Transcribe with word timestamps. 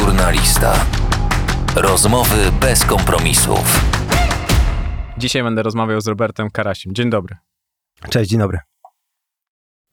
Żurnalista. 0.00 0.86
Rozmowy 1.76 2.52
bez 2.60 2.84
kompromisów. 2.84 3.80
Dzisiaj 5.18 5.42
będę 5.42 5.62
rozmawiał 5.62 6.00
z 6.00 6.06
Robertem 6.06 6.50
Karasim. 6.50 6.94
Dzień 6.94 7.10
dobry. 7.10 7.36
Cześć, 8.10 8.30
dzień 8.30 8.38
dobry. 8.38 8.58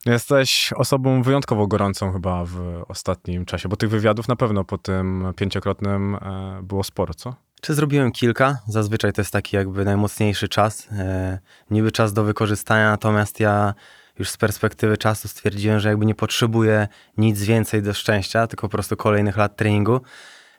Jesteś 0.06 0.74
osobą 0.76 1.24
wyjątkowo 1.24 1.68
gorącą 1.68 2.14
chyba 2.14 2.46
w 2.46 2.84
ostatnim 2.88 3.46
czasie, 3.46 3.70
bo 3.70 3.76
tych 3.76 3.90
wywiadów 3.90 4.28
na 4.28 4.36
pewno 4.36 4.64
po 4.64 4.78
tym 4.78 5.34
pięciokrotnym 5.36 6.16
e, 6.16 6.60
było 6.64 6.84
sporo, 6.84 7.14
co? 7.14 7.36
Czy 7.62 7.74
zrobiłem 7.74 8.12
kilka? 8.12 8.58
Zazwyczaj 8.68 9.14
to 9.14 9.22
jest 9.22 9.34
taki 9.34 9.56
jakby 9.56 9.86
najmocniejszy 9.86 10.48
czas, 10.48 10.88
e, 10.92 11.40
niby 11.72 11.92
czas 11.92 12.14
do 12.14 12.24
wykorzystania, 12.24 12.90
natomiast 12.90 13.40
ja 13.40 13.74
już 14.20 14.30
z 14.30 14.38
perspektywy 14.38 14.98
czasu 14.98 15.28
stwierdziłem, 15.28 15.80
że 15.80 15.90
jakby 15.90 16.06
nie 16.06 16.16
potrzebuję 16.16 16.88
nic 17.18 17.44
więcej 17.44 17.82
do 17.82 17.94
szczęścia, 17.94 18.48
tylko 18.48 18.68
po 18.68 18.72
prostu 18.72 18.98
kolejnych 18.98 19.38
lat 19.38 19.56
treningu. 19.56 20.02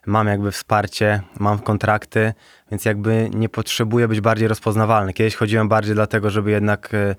Mam 0.07 0.27
jakby 0.27 0.53
wsparcie, 0.53 1.22
mam 1.39 1.58
kontrakty, 1.58 2.32
więc 2.71 2.85
jakby 2.85 3.30
nie 3.35 3.49
potrzebuję 3.49 4.08
być 4.08 4.21
bardziej 4.21 4.49
rozpoznawalny. 4.49 5.13
Kiedyś 5.13 5.35
chodziłem 5.35 5.68
bardziej 5.68 5.94
dlatego, 5.94 6.30
żeby 6.30 6.50
jednak 6.50 6.94
e, 6.94 7.14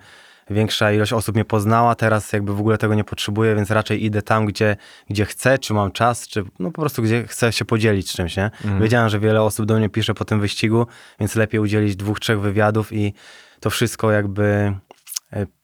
większa 0.50 0.92
ilość 0.92 1.14
osób 1.14 1.36
mnie 1.36 1.46
poznała, 1.46 1.96
teraz 1.96 2.34
jakby 2.34 2.54
w 2.54 2.60
ogóle 2.60 2.78
tego 2.78 2.96
nie 2.96 3.04
potrzebuję, 3.04 3.56
więc 3.56 3.72
raczej 3.72 4.06
idę 4.06 4.22
tam, 4.22 4.46
gdzie, 4.46 4.78
gdzie 5.10 5.26
chcę, 5.26 5.58
czy 5.60 5.74
mam 5.74 5.92
czas, 5.92 6.28
czy 6.28 6.44
no 6.60 6.72
po 6.72 6.82
prostu 6.82 7.02
gdzie 7.02 7.28
chcę 7.28 7.52
się 7.54 7.66
podzielić 7.66 8.12
czymś, 8.14 8.38
nie? 8.38 8.52
Wiedziałem, 8.82 9.10
że 9.10 9.20
wiele 9.20 9.42
osób 9.42 9.66
do 9.66 9.78
mnie 9.78 9.90
pisze 9.90 10.14
po 10.14 10.26
tym 10.26 10.40
wyścigu, 10.40 10.88
więc 11.20 11.36
lepiej 11.36 11.60
udzielić 11.60 11.96
dwóch, 11.96 12.20
trzech 12.20 12.40
wywiadów 12.40 12.94
i 12.94 13.14
to 13.60 13.70
wszystko 13.70 14.12
jakby 14.12 14.74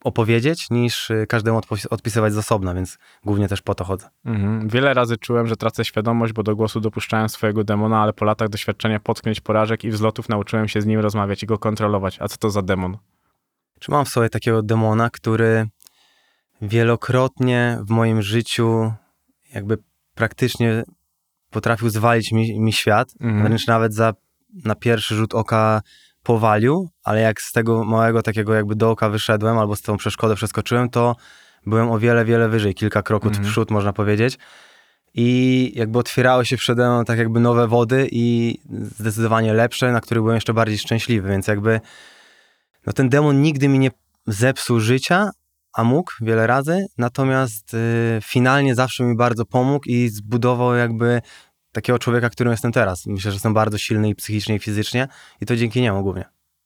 opowiedzieć, 0.03 0.69
niż 0.69 1.11
e, 1.11 1.27
każdemu 1.27 1.61
odpisywać 1.89 2.33
z 2.33 2.37
osobna, 2.37 2.73
więc 2.73 2.97
głównie 3.25 3.47
też 3.47 3.61
po 3.61 3.75
to 3.75 3.83
chodzę. 3.83 4.09
Mhm. 4.25 4.67
Wiele 4.67 4.93
razy 4.93 5.17
czułem, 5.17 5.47
że 5.47 5.55
tracę 5.55 5.85
świadomość, 5.85 6.33
bo 6.33 6.43
do 6.43 6.55
głosu 6.55 6.79
dopuszczałem 6.79 7.29
swojego 7.29 7.63
demona, 7.63 8.01
ale 8.01 8.13
po 8.13 8.25
latach 8.25 8.49
doświadczenia 8.49 8.99
potknięć, 8.99 9.41
porażek 9.41 9.83
i 9.83 9.89
wzlotów 9.89 10.29
nauczyłem 10.29 10.67
się 10.67 10.81
z 10.81 10.85
nim 10.85 10.99
rozmawiać 10.99 11.43
i 11.43 11.45
go 11.45 11.57
kontrolować. 11.57 12.17
A 12.21 12.27
co 12.27 12.37
to 12.37 12.49
za 12.49 12.61
demon? 12.61 12.97
Czy 13.79 13.91
mam 13.91 14.05
w 14.05 14.09
sobie 14.09 14.29
takiego 14.29 14.63
demona, 14.63 15.09
który 15.09 15.67
wielokrotnie 16.61 17.79
w 17.81 17.89
moim 17.89 18.21
życiu 18.21 18.93
jakby 19.53 19.77
praktycznie 20.15 20.83
potrafił 21.49 21.89
zwalić 21.89 22.31
mi, 22.31 22.59
mi 22.59 22.73
świat, 22.73 23.13
Mhm. 23.19 23.43
wręcz 23.43 23.67
nawet 23.67 23.93
za, 23.93 24.13
na 24.65 24.75
pierwszy 24.75 25.15
rzut 25.15 25.35
oka 25.35 25.81
powalił, 26.23 26.89
ale 27.03 27.21
jak 27.21 27.41
z 27.41 27.51
tego 27.51 27.83
małego 27.83 28.21
takiego 28.21 28.53
jakby 28.53 28.75
dołka 28.75 29.09
wyszedłem 29.09 29.57
albo 29.57 29.75
z 29.75 29.81
tą 29.81 29.97
przeszkodę 29.97 30.35
przeskoczyłem, 30.35 30.89
to 30.89 31.15
byłem 31.65 31.91
o 31.91 31.99
wiele, 31.99 32.25
wiele 32.25 32.49
wyżej, 32.49 32.75
kilka 32.75 33.01
kroków 33.01 33.27
Mhm. 33.27 33.47
w 33.47 33.51
przód 33.51 33.71
można 33.71 33.93
powiedzieć. 33.93 34.37
I 35.13 35.71
jakby 35.75 35.99
otwierały 35.99 36.45
się 36.45 36.57
przede 36.57 36.87
mną 36.87 37.05
tak 37.05 37.17
jakby 37.17 37.39
nowe 37.39 37.67
wody 37.67 38.07
i 38.11 38.57
zdecydowanie 38.99 39.53
lepsze, 39.53 39.91
na 39.91 40.01
których 40.01 40.23
byłem 40.23 40.35
jeszcze 40.35 40.53
bardziej 40.53 40.77
szczęśliwy, 40.77 41.29
więc 41.29 41.47
jakby 41.47 41.81
no 42.85 42.93
ten 42.93 43.09
demon 43.09 43.41
nigdy 43.41 43.67
mi 43.67 43.79
nie 43.79 43.91
zepsuł 44.27 44.79
życia, 44.79 45.29
a 45.73 45.83
mógł 45.83 46.11
wiele 46.21 46.47
razy, 46.47 46.85
natomiast 46.97 47.73
y, 47.73 48.19
finalnie 48.23 48.75
zawsze 48.75 49.03
mi 49.03 49.15
bardzo 49.15 49.45
pomógł 49.45 49.85
i 49.89 50.09
zbudował 50.09 50.75
jakby 50.75 51.21
takiego 51.71 51.99
człowieka, 51.99 52.29
którym 52.29 52.51
jestem 52.51 52.71
teraz. 52.71 53.05
Myślę, 53.05 53.31
że 53.31 53.35
jestem 53.35 53.53
bardzo 53.53 53.77
silny 53.77 54.09
i 54.09 54.15
psychicznie, 54.15 54.55
i 54.55 54.59
fizycznie 54.59 55.07
i 55.41 55.45
to 55.45 55.55
dzięki 55.55 55.81
niemu 55.81 56.03
głównie. 56.03 56.25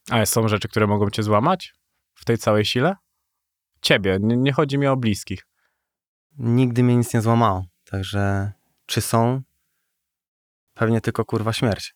A 0.09 0.25
są 0.25 0.47
rzeczy, 0.47 0.67
które 0.67 0.87
mogą 0.87 1.09
cię 1.09 1.23
złamać 1.23 1.73
w 2.13 2.25
tej 2.25 2.37
całej 2.37 2.65
sile? 2.65 2.95
Ciebie, 3.81 4.17
nie, 4.21 4.37
nie 4.37 4.53
chodzi 4.53 4.77
mi 4.77 4.87
o 4.87 4.97
bliskich. 4.97 5.47
Nigdy 6.37 6.83
mnie 6.83 6.95
nic 6.95 7.13
nie 7.13 7.21
złamało, 7.21 7.65
także 7.85 8.51
czy 8.85 9.01
są? 9.01 9.41
Pewnie 10.73 11.01
tylko 11.01 11.25
kurwa 11.25 11.53
śmierć. 11.53 11.95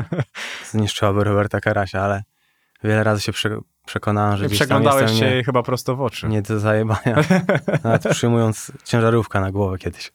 Zniszczyłaby 0.70 1.24
Roberta 1.24 1.60
Karasia, 1.60 2.02
ale 2.02 2.22
wiele 2.84 3.04
razy 3.04 3.20
się 3.22 3.32
prze, 3.32 3.58
przekonałem, 3.86 4.36
że 4.36 4.46
gdzieś 4.46 4.58
tam 4.58 4.66
Przeglądałeś 4.66 5.10
się 5.10 5.20
nie, 5.20 5.30
jej 5.30 5.44
chyba 5.44 5.62
prosto 5.62 5.96
w 5.96 6.00
oczy. 6.00 6.28
nie 6.28 6.42
do 6.42 6.60
zajebania. 6.60 7.16
Nawet 7.84 8.08
przyjmując 8.08 8.72
ciężarówkę 8.84 9.40
na 9.40 9.52
głowę 9.52 9.78
kiedyś. 9.78 10.12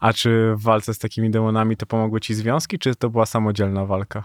A 0.00 0.12
czy 0.12 0.54
w 0.56 0.62
walce 0.62 0.94
z 0.94 0.98
takimi 0.98 1.30
demonami 1.30 1.76
to 1.76 1.86
pomogły 1.86 2.20
ci 2.20 2.34
związki, 2.34 2.78
czy 2.78 2.94
to 2.94 3.10
była 3.10 3.26
samodzielna 3.26 3.86
walka? 3.86 4.24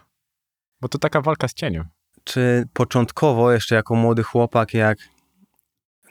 Bo 0.81 0.87
to 0.87 0.97
taka 0.97 1.21
walka 1.21 1.47
z 1.47 1.53
cieniem. 1.53 1.85
czy 2.23 2.67
początkowo, 2.73 3.51
jeszcze 3.51 3.75
jako 3.75 3.95
młody 3.95 4.23
chłopak, 4.23 4.73
jak 4.73 4.97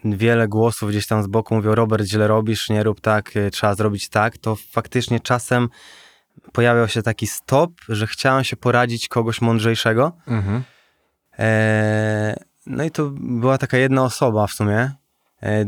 wiele 0.04 0.48
głosów 0.48 0.90
gdzieś 0.90 1.06
tam 1.06 1.22
z 1.22 1.26
boku 1.26 1.54
mówią, 1.54 1.74
Robert, 1.74 2.04
źle 2.06 2.28
robisz, 2.28 2.68
nie 2.68 2.82
rób 2.82 3.00
tak, 3.00 3.36
y, 3.36 3.50
trzeba 3.50 3.74
zrobić 3.74 4.08
tak, 4.08 4.38
to 4.38 4.56
faktycznie 4.70 5.20
czasem 5.20 5.68
pojawiał 6.52 6.88
się 6.88 7.02
taki 7.02 7.26
stop, 7.26 7.70
że 7.88 8.06
chciałem 8.06 8.44
się 8.44 8.56
poradzić 8.56 9.08
kogoś 9.08 9.40
mądrzejszego. 9.40 10.12
Mhm. 10.26 10.62
Eee, 11.38 12.34
no 12.66 12.84
i 12.84 12.90
to 12.90 13.10
była 13.20 13.58
taka 13.58 13.78
jedna 13.78 14.02
osoba 14.04 14.46
w 14.46 14.52
sumie, 14.52 14.90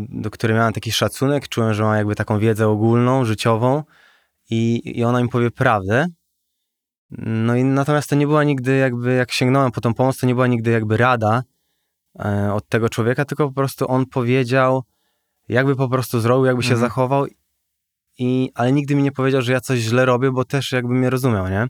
do 0.09 0.31
której 0.31 0.57
miałem 0.57 0.73
taki 0.73 0.93
szacunek, 0.93 1.49
czułem, 1.49 1.75
że 1.75 1.83
ma 1.83 1.97
jakby 1.97 2.15
taką 2.15 2.39
wiedzę 2.39 2.69
ogólną, 2.69 3.25
życiową 3.25 3.83
i, 4.51 4.83
i 4.99 5.05
ona 5.05 5.23
mi 5.23 5.29
powie 5.29 5.51
prawdę. 5.51 6.07
No 7.19 7.57
i 7.57 7.65
natomiast 7.65 8.11
to 8.11 8.17
nie 8.17 8.27
była 8.27 8.45
nigdy 8.45 8.77
jakby, 8.77 9.15
jak 9.15 9.33
sięgnąłem 9.33 9.73
po 9.73 9.81
tą 9.81 9.95
pomoc, 9.95 10.19
to 10.19 10.27
nie 10.27 10.35
była 10.35 10.47
nigdy 10.47 10.71
jakby 10.71 10.97
rada 10.97 11.43
e, 12.25 12.53
od 12.55 12.69
tego 12.69 12.89
człowieka, 12.89 13.25
tylko 13.25 13.49
po 13.49 13.55
prostu 13.55 13.91
on 13.91 14.07
powiedział, 14.07 14.83
jakby 15.49 15.77
po 15.77 15.89
prostu 15.89 16.21
zrobił, 16.21 16.45
jakby 16.45 16.63
się 16.63 16.73
Mhm. 16.73 16.81
zachował, 16.89 17.27
i, 18.19 18.51
ale 18.55 18.73
nigdy 18.73 18.95
mi 18.95 19.03
nie 19.03 19.13
powiedział, 19.13 19.43
że 19.43 19.53
ja 19.53 19.61
coś 19.61 19.79
źle 19.79 20.05
robię, 20.05 20.31
bo 20.31 20.45
też 20.45 20.73
jakby 20.73 20.95
mnie 20.95 21.11
rozumiał, 21.11 21.49
nie? 21.49 21.67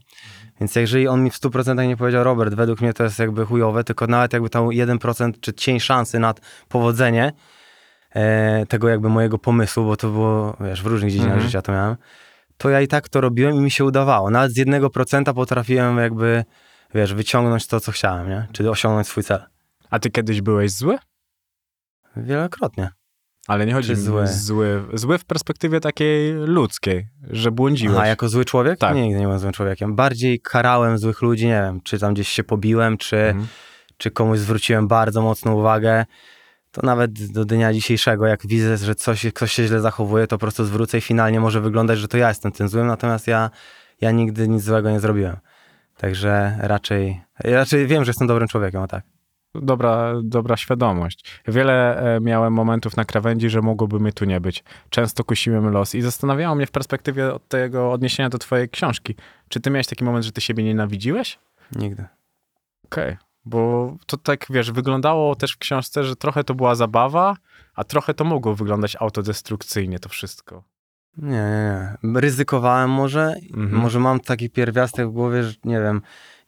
Więc 0.59 0.75
jeżeli 0.75 1.07
on 1.07 1.23
mi 1.23 1.29
w 1.31 1.35
100% 1.35 1.87
nie 1.87 1.97
powiedział, 1.97 2.23
Robert, 2.23 2.53
według 2.53 2.81
mnie 2.81 2.93
to 2.93 3.03
jest 3.03 3.19
jakby 3.19 3.45
chujowe, 3.45 3.83
tylko 3.83 4.07
nawet 4.07 4.33
jakby 4.33 4.49
tam 4.49 4.65
1% 4.65 5.31
czy 5.41 5.53
cień 5.53 5.79
szansy 5.79 6.19
na 6.19 6.33
powodzenie 6.69 7.33
e, 8.15 8.65
tego 8.65 8.89
jakby 8.89 9.09
mojego 9.09 9.37
pomysłu, 9.37 9.85
bo 9.85 9.97
to 9.97 10.09
było, 10.09 10.57
wiesz, 10.61 10.83
w 10.83 10.85
różnych 10.85 11.11
dziedzinach 11.11 11.31
Mhm. 11.33 11.45
życia 11.47 11.61
to 11.61 11.71
miałem, 11.71 11.95
to 12.57 12.69
ja 12.69 12.81
i 12.81 12.87
tak 12.87 13.09
to 13.09 13.21
robiłem 13.21 13.55
i 13.55 13.59
mi 13.59 13.71
się 13.71 13.85
udawało. 13.85 14.29
Nawet 14.29 14.51
z 14.51 14.57
1% 14.57 15.33
potrafiłem 15.33 15.97
jakby, 15.97 16.43
wiesz, 16.95 17.13
wyciągnąć 17.13 17.67
to, 17.67 17.79
co 17.79 17.91
chciałem, 17.91 18.29
nie? 18.29 18.47
Czyli 18.51 18.69
osiągnąć 18.69 19.07
swój 19.07 19.23
cel. 19.23 19.43
A 19.89 19.99
ty 19.99 20.09
kiedyś 20.09 20.41
byłeś 20.41 20.71
zły? 20.71 20.97
Wielokrotnie. 22.17 22.89
Ale 23.47 23.65
nie 23.65 23.73
chodzi 23.73 23.87
Czy 23.87 23.95
zły? 23.95 24.27
zły. 24.27 24.83
Zły 24.93 25.17
w 25.17 25.25
perspektywie 25.25 25.79
takiej 25.79 26.33
ludzkiej, 26.33 27.07
że 27.29 27.51
błądziłeś. 27.51 27.97
A 27.99 28.07
jako 28.07 28.29
zły 28.29 28.45
człowiek? 28.45 28.79
Tak. 28.79 28.95
Nie, 28.95 29.01
nigdy 29.01 29.19
nie 29.19 29.25
byłem 29.25 29.39
złym 29.39 29.53
człowiekiem. 29.53 29.95
Bardziej 29.95 30.39
karałem 30.39 30.97
złych 30.97 31.21
ludzi, 31.21 31.45
nie 31.45 31.51
wiem, 31.61 31.81
czy 31.83 31.99
tam 31.99 32.13
gdzieś 32.13 32.27
się 32.27 32.43
pobiłem, 32.43 32.97
czy, 32.97 33.17
Mhm. 33.17 33.47
czy 33.97 34.11
komuś 34.11 34.39
zwróciłem 34.39 34.87
bardzo 34.87 35.21
mocną 35.21 35.53
uwagę. 35.53 36.05
To 36.71 36.81
nawet 36.85 37.31
do 37.31 37.45
dnia 37.45 37.73
dzisiejszego, 37.73 38.25
jak 38.25 38.47
widzę, 38.47 38.77
że 38.77 38.95
coś, 38.95 39.25
ktoś 39.33 39.51
się 39.51 39.67
źle 39.67 39.81
zachowuje, 39.81 40.27
to 40.27 40.37
po 40.37 40.41
prostu 40.41 40.65
zwrócę 40.65 40.97
i 40.97 41.01
finalnie 41.01 41.39
może 41.39 41.61
wyglądać, 41.61 41.99
że 41.99 42.07
to 42.07 42.17
ja 42.17 42.27
jestem 42.27 42.51
tym 42.51 42.67
złym, 42.67 42.87
natomiast 42.87 43.27
ja, 43.27 43.49
ja 44.01 44.11
nigdy 44.11 44.47
nic 44.47 44.63
złego 44.63 44.91
nie 44.91 44.99
zrobiłem. 44.99 45.37
Także 45.97 46.57
raczej, 46.59 47.21
raczej 47.39 47.87
wiem, 47.87 48.05
że 48.05 48.09
jestem 48.09 48.27
dobrym 48.27 48.47
człowiekiem, 48.47 48.81
o 48.81 48.87
tak. 48.87 49.03
Dobra, 49.55 50.13
dobra 50.23 50.57
świadomość. 50.57 51.41
Wiele 51.47 51.97
e, 52.15 52.19
miałem 52.19 52.53
momentów 52.53 52.97
na 52.97 53.05
krawędzi, 53.05 53.49
że 53.49 53.61
mogłoby 53.61 53.99
mnie 53.99 54.13
tu 54.13 54.25
nie 54.25 54.41
być. 54.41 54.63
Często 54.89 55.23
kusiłem 55.23 55.69
los 55.69 55.95
i 55.95 56.01
zastanawiało 56.01 56.55
mnie 56.55 56.65
w 56.65 56.71
perspektywie 56.71 57.33
od 57.33 57.47
tego 57.47 57.91
odniesienia 57.91 58.29
do 58.29 58.37
twojej 58.37 58.69
książki. 58.69 59.15
Czy 59.49 59.59
ty 59.59 59.69
miałeś 59.69 59.87
taki 59.87 60.03
moment, 60.03 60.25
że 60.25 60.31
ty 60.31 60.41
siebie 60.41 60.63
nienawidziłeś? 60.63 61.39
Nigdy. 61.75 62.05
Okej, 62.85 63.17
bo 63.45 63.93
to 64.05 64.17
tak, 64.17 64.45
wiesz, 64.49 64.71
wyglądało 64.71 65.35
też 65.35 65.53
w 65.53 65.57
książce, 65.57 66.03
że 66.03 66.15
trochę 66.15 66.43
to 66.43 66.55
była 66.55 66.75
zabawa, 66.75 67.35
a 67.75 67.83
trochę 67.83 68.13
to 68.13 68.23
mogło 68.23 68.55
wyglądać 68.55 68.95
autodestrukcyjnie 68.99 69.99
to 69.99 70.09
wszystko. 70.09 70.63
Nie, 71.17 71.29
nie, 71.29 71.97
nie. 72.03 72.19
Ryzykowałem 72.21 72.89
może, 72.89 73.35
Mhm. 73.53 73.75
może 73.81 73.99
mam 73.99 74.19
taki 74.19 74.49
pierwiastek 74.49 75.07
w 75.07 75.11
głowie, 75.11 75.43
że 75.43 75.53
nie 75.63 75.81
wiem, 75.81 76.01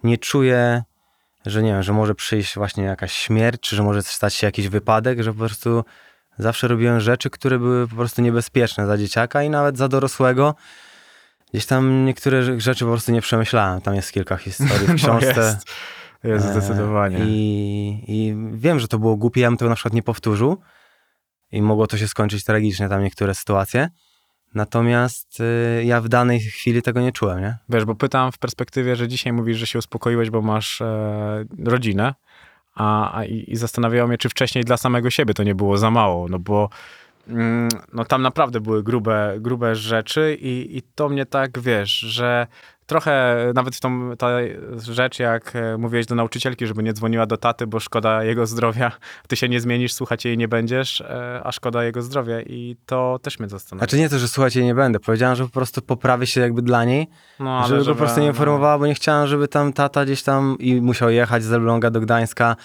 nie 0.04 0.18
czuję, 0.18 0.84
że 1.46 1.64
nie 1.64 1.72
wiem, 1.72 1.84
że 1.84 1.94
może 1.94 2.16
przyjść 2.16 2.56
właśnie 2.56 2.84
jakaś 2.84 3.14
śmierć, 3.14 3.62
czy 3.62 3.76
że 3.76 3.84
może 3.84 4.02
stać 4.02 4.34
się 4.34 4.48
jakiś 4.48 4.68
wypadek, 4.68 5.24
że 5.24 5.34
po 5.34 5.40
prostu 5.40 5.84
zawsze 6.38 6.68
robiłem 6.68 7.00
rzeczy, 7.00 7.30
które 7.30 7.60
były 7.60 7.88
po 7.88 7.96
prostu 7.96 8.22
niebezpieczne 8.22 8.88
za 8.88 8.98
dzieciaka 8.98 9.44
i 9.44 9.50
nawet 9.50 9.78
za 9.78 9.88
dorosłego. 9.88 10.56
Gdzieś 11.52 11.66
tam 11.66 12.06
niektóre 12.06 12.60
rzeczy 12.62 12.86
po 12.86 12.92
prostu 12.92 13.12
nie 13.12 13.22
przemyślałem. 13.22 13.82
Tam 13.82 13.96
jest 13.96 14.12
kilka 14.12 14.38
historii 14.38 14.88
w 14.88 14.96
książce. 15.04 15.34
No 15.36 15.42
jest, 15.44 15.68
jest 15.68 15.70
E, 15.70 16.03
zdecydowanie. 16.24 17.18
I, 17.20 18.04
I 18.08 18.36
wiem, 18.54 18.80
że 18.80 18.88
to 18.88 19.00
było 19.00 19.18
głupie, 19.18 19.42
ja 19.42 19.50
bym 19.50 19.58
tego 19.58 19.70
na 19.70 19.76
przykład 19.76 19.94
nie 19.94 20.04
powtórzył 20.04 20.58
i 21.52 21.62
mogło 21.62 21.88
to 21.88 21.98
się 21.98 22.08
skończyć 22.08 22.44
tragicznie, 22.44 22.90
tam 22.90 23.04
niektóre 23.04 23.36
sytuacje. 23.36 23.90
Natomiast 24.56 25.40
y, 25.40 25.84
ja 25.84 26.02
w 26.02 26.10
danej 26.10 26.40
chwili 26.40 26.82
tego 26.82 27.02
nie 27.02 27.12
czułem, 27.12 27.42
nie? 27.42 27.58
Wiesz, 27.70 27.86
bo 27.86 27.96
pytam 27.96 28.32
w 28.32 28.38
perspektywie, 28.38 28.96
że 28.96 29.08
dzisiaj 29.08 29.34
mówisz, 29.34 29.58
że 29.58 29.68
się 29.68 29.80
uspokoiłeś, 29.80 30.30
bo 30.30 30.42
masz 30.42 30.82
e, 30.82 31.46
rodzinę, 31.66 32.14
a, 32.76 33.18
a 33.18 33.26
i, 33.26 33.46
i 33.48 33.56
zastanawiało 33.56 34.08
mnie, 34.08 34.18
czy 34.18 34.30
wcześniej 34.30 34.64
dla 34.64 34.78
samego 34.78 35.10
siebie 35.10 35.34
to 35.34 35.44
nie 35.44 35.56
było 35.56 35.78
za 35.78 35.92
mało, 35.92 36.28
no 36.30 36.40
bo 36.40 36.70
mm, 37.28 37.70
no 37.94 38.06
tam 38.06 38.22
naprawdę 38.22 38.62
były 38.62 38.84
grube, 38.84 39.36
grube 39.40 39.76
rzeczy 39.76 40.38
i, 40.42 40.78
i 40.78 40.82
to 40.96 41.10
mnie 41.10 41.26
tak, 41.26 41.60
wiesz, 41.60 41.92
że 41.92 42.48
trochę 42.86 43.38
nawet 43.56 43.76
w 43.76 43.80
tą 43.80 44.18
ta 44.18 44.28
rzecz, 44.78 45.20
jak 45.20 45.56
e, 45.56 45.78
mówiłeś 45.78 46.06
do 46.06 46.16
nauczycielki, 46.16 46.68
żeby 46.68 46.84
nie 46.84 46.94
dzwoniła 46.94 47.26
do 47.26 47.38
taty, 47.38 47.68
bo 47.68 47.80
szkoda 47.80 48.24
jego 48.24 48.48
zdrowia, 48.48 48.92
ty 49.28 49.36
się 49.36 49.50
nie 49.50 49.60
zmienisz, 49.60 49.94
słuchać 49.94 50.26
jej 50.26 50.38
nie 50.38 50.48
będziesz, 50.48 51.02
e, 51.02 51.42
a 51.44 51.52
szkoda 51.52 51.84
jego 51.84 52.02
zdrowia. 52.02 52.42
I 52.42 52.78
to 52.86 53.20
też 53.22 53.40
mnie 53.40 53.50
zastanawia. 53.50 53.86
Znaczy 53.86 53.98
nie 53.98 54.10
to, 54.10 54.20
że 54.20 54.28
słuchajcie, 54.28 54.64
nie 54.64 54.76
będę. 54.76 55.00
Powiedziałem, 55.00 55.36
że 55.36 55.44
po 55.44 55.52
prostu 55.52 55.82
poprawię 55.82 56.28
się 56.28 56.42
jakby 56.42 56.62
dla 56.62 56.86
niej, 56.86 57.08
no, 57.40 57.58
ale 57.58 57.68
żeby, 57.68 57.86
po 57.86 57.96
prostu 57.96 58.20
nie 58.20 58.26
no, 58.26 58.32
informowała, 58.32 58.80
bo 58.80 58.88
nie 58.88 58.96
chciałem, 58.96 59.28
żeby 59.28 59.48
tam 59.48 59.74
tata 59.74 60.06
gdzieś 60.06 60.24
tam 60.24 60.56
i 60.60 60.82
musiał 60.82 61.10
jechać 61.10 61.44
z 61.44 61.54
Elbląga 61.54 61.90
do 61.90 62.02
Gdańska 62.02 62.56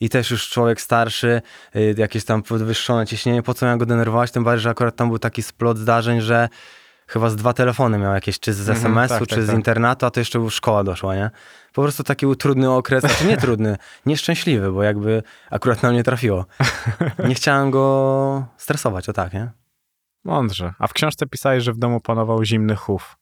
i 0.00 0.08
też 0.08 0.30
już 0.30 0.48
człowiek 0.48 0.80
starszy, 0.80 1.42
y, 1.76 1.94
jakieś 1.98 2.24
tam 2.24 2.42
podwyższone 2.42 3.06
ciśnienie, 3.06 3.42
po 3.42 3.54
co 3.54 3.66
miałem 3.66 3.78
go 3.78 3.86
denerwować, 3.86 4.30
tym 4.30 4.44
bardziej, 4.44 4.62
że 4.62 4.70
akurat 4.70 4.96
tam 4.96 5.08
był 5.08 5.18
taki 5.18 5.42
splot 5.42 5.78
zdarzeń, 5.78 6.20
że 6.20 6.48
chyba 7.08 7.30
z 7.30 7.36
dwa 7.36 7.52
telefony 7.52 7.98
miał 7.98 8.14
jakieś, 8.14 8.40
czy 8.40 8.52
z 8.52 8.60
Mhm, 8.68 8.76
SMS-u, 8.76 9.18
tak, 9.18 9.28
czy 9.28 9.34
tak, 9.34 9.44
z 9.44 9.46
tak. 9.46 9.56
internatu, 9.56 10.06
a 10.06 10.10
to 10.10 10.20
jeszcze 10.20 10.38
już 10.38 10.54
szkoła 10.54 10.84
doszła, 10.84 11.16
nie? 11.16 11.30
Po 11.72 11.82
prostu 11.82 12.04
taki 12.04 12.26
był 12.26 12.36
trudny 12.36 12.70
okres, 12.70 13.00
znaczy 13.00 13.26
nie 13.26 13.36
trudny, 13.36 13.76
nieszczęśliwy, 14.06 14.72
bo 14.72 14.82
jakby 14.82 15.22
akurat 15.50 15.82
na 15.82 15.90
mnie 15.90 16.04
trafiło. 16.04 16.46
Nie 17.28 17.34
chciałem 17.34 17.70
go 17.70 18.46
stresować, 18.56 19.08
o 19.08 19.12
tak, 19.12 19.32
nie? 19.32 19.50
Mądrze. 20.24 20.74
A 20.78 20.86
w 20.86 20.92
książce 20.92 21.26
pisałeś, 21.26 21.64
że 21.64 21.72
w 21.72 21.78
domu 21.78 22.00
panował 22.00 22.44
zimny 22.44 22.76
chów. 22.76 23.16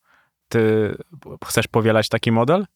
Ty 0.48 0.94
chcesz 1.46 1.68
powielać 1.68 2.08
taki 2.08 2.32
model? 2.32 2.66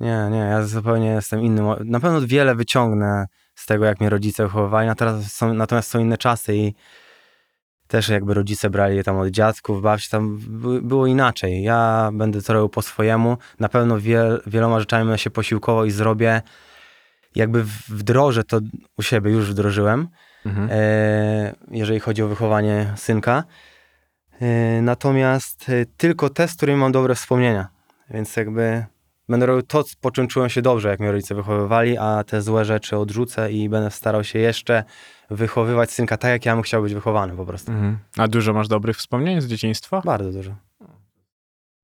Nie, 0.00 0.28
nie, 0.30 0.38
ja 0.38 0.62
zupełnie 0.62 1.06
jestem 1.06 1.40
innym. 1.40 1.66
Na 1.84 2.00
pewno 2.00 2.20
wiele 2.26 2.54
wyciągnę 2.54 3.26
z 3.54 3.66
tego, 3.66 3.84
jak 3.84 4.00
mnie 4.00 4.10
rodzice 4.10 4.42
wychowywali, 4.42 4.90
teraz 4.96 5.32
są, 5.32 5.54
natomiast 5.54 5.90
są 5.90 5.98
inne 5.98 6.18
czasy 6.18 6.56
i 6.56 6.74
też 7.90 8.08
jakby 8.08 8.34
rodzice 8.34 8.70
brali 8.70 8.96
je 8.96 9.04
tam 9.04 9.16
od 9.18 9.28
dziadków, 9.28 9.82
babci, 9.82 10.10
tam 10.10 10.38
by- 10.38 10.82
było 10.82 11.06
inaczej. 11.06 11.62
Ja 11.62 12.10
będę 12.12 12.42
to 12.42 12.52
robił 12.52 12.68
po 12.68 12.82
swojemu. 12.82 13.36
Na 13.60 13.68
pewno 13.68 14.00
wiel, 14.00 14.42
wieloma 14.46 14.80
rzeczami 14.80 15.04
będę 15.04 15.18
się 15.18 15.30
posiłkował 15.30 15.84
i 15.84 15.90
zrobię. 15.90 16.42
Jakby 17.34 17.64
wdrożę 17.88 18.44
to 18.44 18.60
u 18.98 19.02
siebie, 19.02 19.30
już 19.30 19.50
wdrożyłem, 19.50 20.08
Mhm. 20.46 20.68
e, 20.72 21.54
jeżeli 21.70 22.00
chodzi 22.00 22.22
o 22.22 22.28
wychowanie 22.28 22.92
synka. 22.96 23.44
E, 24.40 24.82
natomiast 24.82 25.68
e, 25.68 25.86
tylko 25.96 26.28
te, 26.30 26.48
z 26.48 26.56
którymi 26.56 26.78
mam 26.80 26.92
dobre 26.92 27.14
wspomnienia. 27.14 27.68
Więc 28.10 28.36
jakby 28.36 28.84
będę 29.30 29.46
robił 29.46 29.62
to, 29.62 29.84
po 30.00 30.10
czym 30.10 30.28
czułem 30.28 30.48
się 30.48 30.62
dobrze, 30.62 30.88
jak 30.88 31.00
mnie 31.00 31.12
rodzice 31.12 31.34
wychowywali, 31.34 31.98
a 31.98 32.24
te 32.24 32.42
złe 32.42 32.64
rzeczy 32.64 32.96
odrzucę 32.96 33.52
i 33.52 33.68
będę 33.68 33.90
starał 33.90 34.24
się 34.24 34.38
jeszcze 34.38 34.84
wychowywać 35.30 35.90
synka 35.90 36.16
tak, 36.16 36.30
jak 36.30 36.46
ja 36.46 36.54
bym 36.54 36.62
chciał 36.62 36.82
być 36.82 36.94
wychowany 36.94 37.36
po 37.36 37.46
prostu. 37.46 37.72
Mhm. 37.72 37.98
A 38.16 38.28
dużo 38.28 38.52
masz 38.52 38.68
dobrych 38.68 38.96
wspomnień 38.96 39.40
z 39.40 39.46
dzieciństwa? 39.46 40.02
Bardzo 40.04 40.32
dużo. 40.32 40.54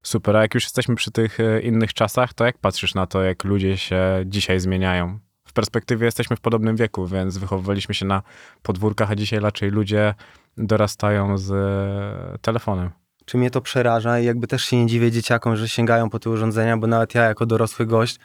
Super, 0.02 0.36
a 0.36 0.42
jak 0.42 0.54
już 0.54 0.64
jesteśmy 0.64 0.94
przy 0.94 1.10
tych 1.10 1.40
e, 1.40 1.60
innych 1.60 1.94
czasach, 1.94 2.34
to 2.34 2.44
jak 2.44 2.58
patrzysz 2.58 2.94
na 2.94 3.06
to, 3.06 3.22
jak 3.22 3.44
ludzie 3.44 3.76
się 3.76 4.00
dzisiaj 4.26 4.60
zmieniają? 4.60 5.18
W 5.44 5.52
perspektywie 5.52 6.04
jesteśmy 6.04 6.36
w 6.36 6.40
podobnym 6.40 6.76
wieku, 6.76 7.06
więc 7.06 7.38
wychowywaliśmy 7.38 7.94
się 7.94 8.06
na 8.06 8.22
podwórkach, 8.62 9.10
a 9.10 9.14
dzisiaj 9.14 9.40
raczej 9.40 9.70
ludzie 9.70 10.14
dorastają 10.56 11.38
z 11.38 11.50
e, 11.52 12.38
telefonem. 12.38 12.90
Czy 13.26 13.38
mnie 13.38 13.50
to 13.50 13.60
przeraża 13.60 14.20
i 14.20 14.24
jakby 14.24 14.46
też 14.46 14.62
się 14.62 14.76
nie 14.76 14.86
dziwię 14.86 15.10
dzieciakom, 15.10 15.56
że 15.56 15.68
sięgają 15.68 16.10
po 16.10 16.18
te 16.18 16.30
urządzenia, 16.30 16.76
bo 16.76 16.86
nawet 16.86 17.14
ja 17.14 17.22
jako 17.22 17.46
dorosły 17.46 17.86
gość, 17.86 18.18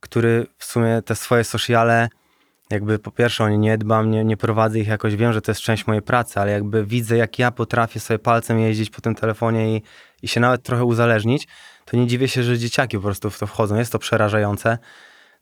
który 0.00 0.46
w 0.58 0.64
sumie 0.64 1.02
te 1.02 1.14
swoje 1.14 1.44
sociale, 1.44 2.08
jakby 2.70 2.98
po 2.98 3.10
pierwsze 3.10 3.44
o 3.44 3.48
nie 3.48 3.58
nie 3.58 3.78
dbam, 3.78 4.10
nie, 4.10 4.24
nie 4.24 4.36
prowadzę 4.36 4.78
ich 4.78 4.88
jakoś, 4.88 5.16
wiem, 5.16 5.32
że 5.32 5.42
to 5.42 5.50
jest 5.50 5.60
część 5.60 5.86
mojej 5.86 6.02
pracy, 6.02 6.40
ale 6.40 6.52
jakby 6.52 6.84
widzę, 6.84 7.16
jak 7.16 7.38
ja 7.38 7.50
potrafię 7.50 8.00
sobie 8.00 8.18
palcem 8.18 8.58
jeździć 8.60 8.90
po 8.90 9.00
tym 9.00 9.14
telefonie 9.14 9.76
i, 9.76 9.82
i 10.22 10.28
się 10.28 10.40
nawet 10.40 10.62
trochę 10.62 10.84
uzależnić, 10.84 11.48
to 11.84 11.96
nie 11.96 12.06
dziwię 12.06 12.28
się, 12.28 12.42
że 12.42 12.58
dzieciaki 12.58 12.96
po 12.96 13.02
prostu 13.02 13.30
w 13.30 13.38
to 13.38 13.46
wchodzą. 13.46 13.76
Jest 13.76 13.92
to 13.92 13.98
przerażające. 13.98 14.78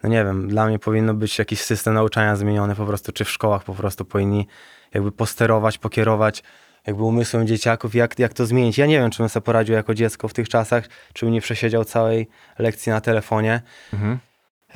No 0.03 0.09
nie 0.09 0.25
wiem, 0.25 0.49
dla 0.49 0.67
mnie 0.67 0.79
powinno 0.79 1.15
być 1.15 1.39
jakiś 1.39 1.61
system 1.61 1.95
nauczania 1.95 2.37
zmieniony 2.37 2.75
po 2.75 2.87
prostu, 2.87 3.13
czy 3.13 3.25
w 3.25 3.31
szkołach 3.31 3.65
po 3.65 3.75
prostu 3.75 4.05
powinni 4.05 4.47
jakby 4.95 5.13
posterować, 5.13 5.79
pokierować 5.79 6.43
jakby 6.87 7.03
umysłem 7.03 7.47
dzieciaków, 7.47 7.95
jak, 7.95 8.19
jak 8.19 8.35
to 8.35 8.47
zmienić. 8.47 8.79
Ja 8.79 8.87
nie 8.87 8.99
wiem, 8.99 9.11
czy 9.11 9.19
bym 9.19 9.29
sobie 9.29 9.45
poradził 9.45 9.75
jako 9.75 9.95
dziecko 9.95 10.29
w 10.29 10.33
tych 10.33 10.49
czasach, 10.49 10.89
czy 11.13 11.27
bym 11.27 11.33
nie 11.33 11.41
przesiedział 11.41 11.85
całej 11.85 12.29
lekcji 12.59 12.93
na 12.93 13.01
telefonie. 13.01 13.63
Mhm. 13.93 14.19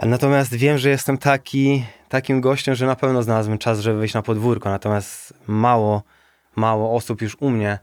Natomiast 0.02 0.54
wiem, 0.54 0.78
że 0.78 0.88
jestem 0.88 1.18
taki, 1.18 1.84
takim 2.08 2.40
gościem, 2.40 2.74
że 2.74 2.86
na 2.86 2.96
pewno 2.96 3.22
znalazłem 3.22 3.58
czas, 3.58 3.80
żeby 3.80 3.98
wyjść 3.98 4.14
na 4.14 4.22
podwórko. 4.22 4.70
Natomiast 4.70 5.34
mało, 5.46 6.02
mało 6.56 6.96
osób 6.96 7.22
już 7.22 7.36
u 7.40 7.50
mnie 7.50 7.78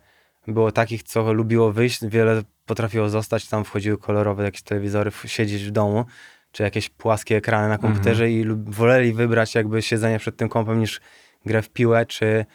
było 0.47 0.71
takich, 0.71 1.03
co 1.03 1.33
lubiło 1.33 1.71
wyjść. 1.71 2.05
Wiele 2.05 2.41
potrafiło 2.65 3.09
zostać, 3.09 3.47
tam 3.47 3.63
wchodziły 3.63 3.97
kolorowe 3.97 4.43
jakieś 4.43 4.61
telewizory, 4.61 5.11
siedzieć 5.25 5.63
w 5.63 5.71
domu, 5.71 6.05
czy 6.51 6.63
jakieś 6.63 6.89
płaskie 6.89 7.35
ekrany 7.35 7.69
na 7.69 7.77
komputerze 7.77 8.31
i 8.31 8.43
lub- 8.43 8.69
woleli 8.75 9.13
wybrać 9.13 9.55
jakby 9.55 9.81
siedzenie 9.81 10.19
przed 10.19 10.37
tym 10.37 10.49
kompem 10.49 10.79
niż 10.79 11.01
grę 11.45 11.61
w 11.61 11.69
piłę, 11.69 12.05
czy, 12.05 12.45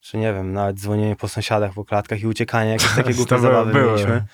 czy 0.00 0.16
nie 0.18 0.32
wiem, 0.34 0.52
nawet 0.52 0.76
dzwonienie 0.76 1.16
po 1.16 1.28
sąsiadach, 1.28 1.72
po 1.74 1.84
klatkach 1.84 2.20
i 2.20 2.26
uciekanie. 2.26 2.70
Jakieś 2.70 2.94
takie 3.02 3.14
głupie 3.14 3.38
zabawy 3.38 3.72
były. 3.72 3.86
mieliśmy. 3.92 4.24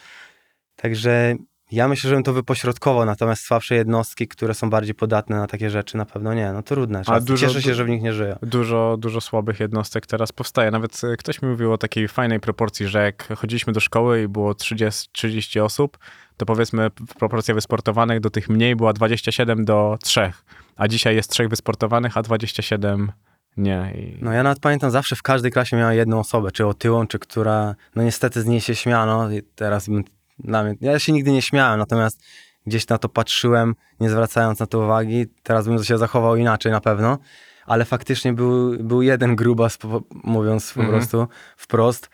Także 0.76 1.34
ja 1.72 1.88
myślę, 1.88 2.08
że 2.10 2.14
bym 2.16 2.24
to 2.24 2.32
wypośrodkował, 2.32 3.04
natomiast 3.04 3.42
słabsze 3.44 3.74
jednostki, 3.74 4.28
które 4.28 4.54
są 4.54 4.70
bardziej 4.70 4.94
podatne 4.94 5.36
na 5.36 5.46
takie 5.46 5.70
rzeczy, 5.70 5.96
na 5.96 6.04
pewno 6.06 6.34
nie. 6.34 6.52
No 6.52 6.62
trudne. 6.62 7.04
Czasy. 7.04 7.26
dużo- 7.26 7.46
Cieszę 7.46 7.62
się, 7.62 7.74
że 7.74 7.84
w 7.84 7.88
nich 7.88 8.02
nie 8.02 8.12
żyję. 8.12 8.36
Dużo, 8.42 8.96
dużo 8.98 9.20
słabych 9.20 9.60
jednostek 9.60 10.06
teraz 10.06 10.32
powstaje. 10.32 10.70
Nawet 10.70 11.04
e, 11.04 11.16
ktoś 11.16 11.42
mi 11.42 11.48
mówił 11.48 11.72
o 11.72 11.78
takiej 11.78 12.08
fajnej 12.08 12.40
proporcji, 12.40 12.88
że 12.88 13.02
jak 13.02 13.28
chodziliśmy 13.38 13.72
do 13.72 13.80
szkoły 13.80 14.22
i 14.22 14.28
było 14.28 14.54
30, 14.54 15.08
30 15.12 15.60
osób, 15.60 15.98
to 16.36 16.46
powiedzmy 16.46 16.90
proporcja 17.18 17.54
wysportowanych 17.54 18.20
do 18.20 18.30
tych 18.30 18.48
mniej 18.48 18.76
była 18.76 18.92
27 18.92 19.64
do 19.64 19.98
3, 20.02 20.32
a 20.76 20.88
dzisiaj 20.88 21.16
jest 21.16 21.30
3 21.30 21.48
wysportowanych, 21.48 22.16
a 22.16 22.22
27 22.22 23.12
nie. 23.56 23.92
I... 23.96 24.18
No 24.24 24.32
ja 24.32 24.42
nawet 24.42 24.60
pamiętam, 24.60 24.90
zawsze 24.90 25.16
w 25.16 25.22
każdej 25.22 25.52
klasie 25.52 25.76
miała 25.76 25.92
jedną 25.94 26.20
osobę, 26.20 26.52
czy 26.52 26.66
otyłą, 26.66 27.06
czy 27.06 27.18
która, 27.18 27.74
no 27.96 28.02
niestety 28.02 28.42
z 28.42 28.46
niej 28.46 28.60
się 28.60 28.74
śmiano 28.74 29.30
i 29.30 29.42
teraz 29.42 29.88
bym, 29.88 30.04
dla 30.38 30.64
mnie, 30.64 30.74
ja 30.80 30.98
się 30.98 31.12
nigdy 31.12 31.32
nie 31.32 31.42
śmiałem, 31.42 31.78
natomiast 31.78 32.22
gdzieś 32.66 32.88
na 32.88 32.98
to 32.98 33.08
patrzyłem, 33.08 33.74
nie 34.00 34.10
zwracając 34.10 34.60
na 34.60 34.66
to 34.66 34.78
uwagi, 34.78 35.26
teraz 35.42 35.68
bym 35.68 35.84
się 35.84 35.98
zachował 35.98 36.36
inaczej 36.36 36.72
na 36.72 36.80
pewno, 36.80 37.18
ale 37.66 37.84
faktycznie 37.84 38.32
był, 38.32 38.78
był 38.84 39.02
jeden 39.02 39.36
grubas, 39.36 39.78
mówiąc 40.10 40.72
po 40.72 40.80
Mhm. 40.80 40.98
prostu 40.98 41.28
wprost, 41.56 42.10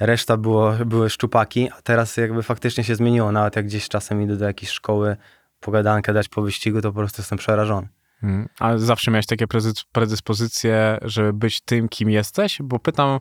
reszta 0.00 0.36
było, 0.36 0.72
były 0.86 1.10
szczupaki, 1.10 1.70
a 1.78 1.82
teraz 1.82 2.16
jakby 2.16 2.42
faktycznie 2.42 2.84
się 2.84 2.94
zmieniło, 2.94 3.32
nawet 3.32 3.56
jak 3.56 3.66
gdzieś 3.66 3.88
czasem 3.88 4.22
idę 4.22 4.36
do 4.36 4.44
jakiejś 4.44 4.70
szkoły, 4.70 5.16
pogadankę 5.60 6.12
dać 6.12 6.28
po 6.28 6.42
wyścigu, 6.42 6.80
to 6.80 6.92
po 6.92 6.98
prostu 6.98 7.20
jestem 7.22 7.38
przerażony. 7.38 7.88
Mm. 8.22 8.48
A 8.58 8.78
zawsze 8.78 9.10
miałeś 9.10 9.26
takie 9.26 9.46
predyspozycje, 9.92 10.98
żeby 11.02 11.32
być 11.32 11.60
tym, 11.60 11.88
kim 11.88 12.10
jesteś? 12.10 12.58
Bo 12.62 12.78
pytam 12.78 13.20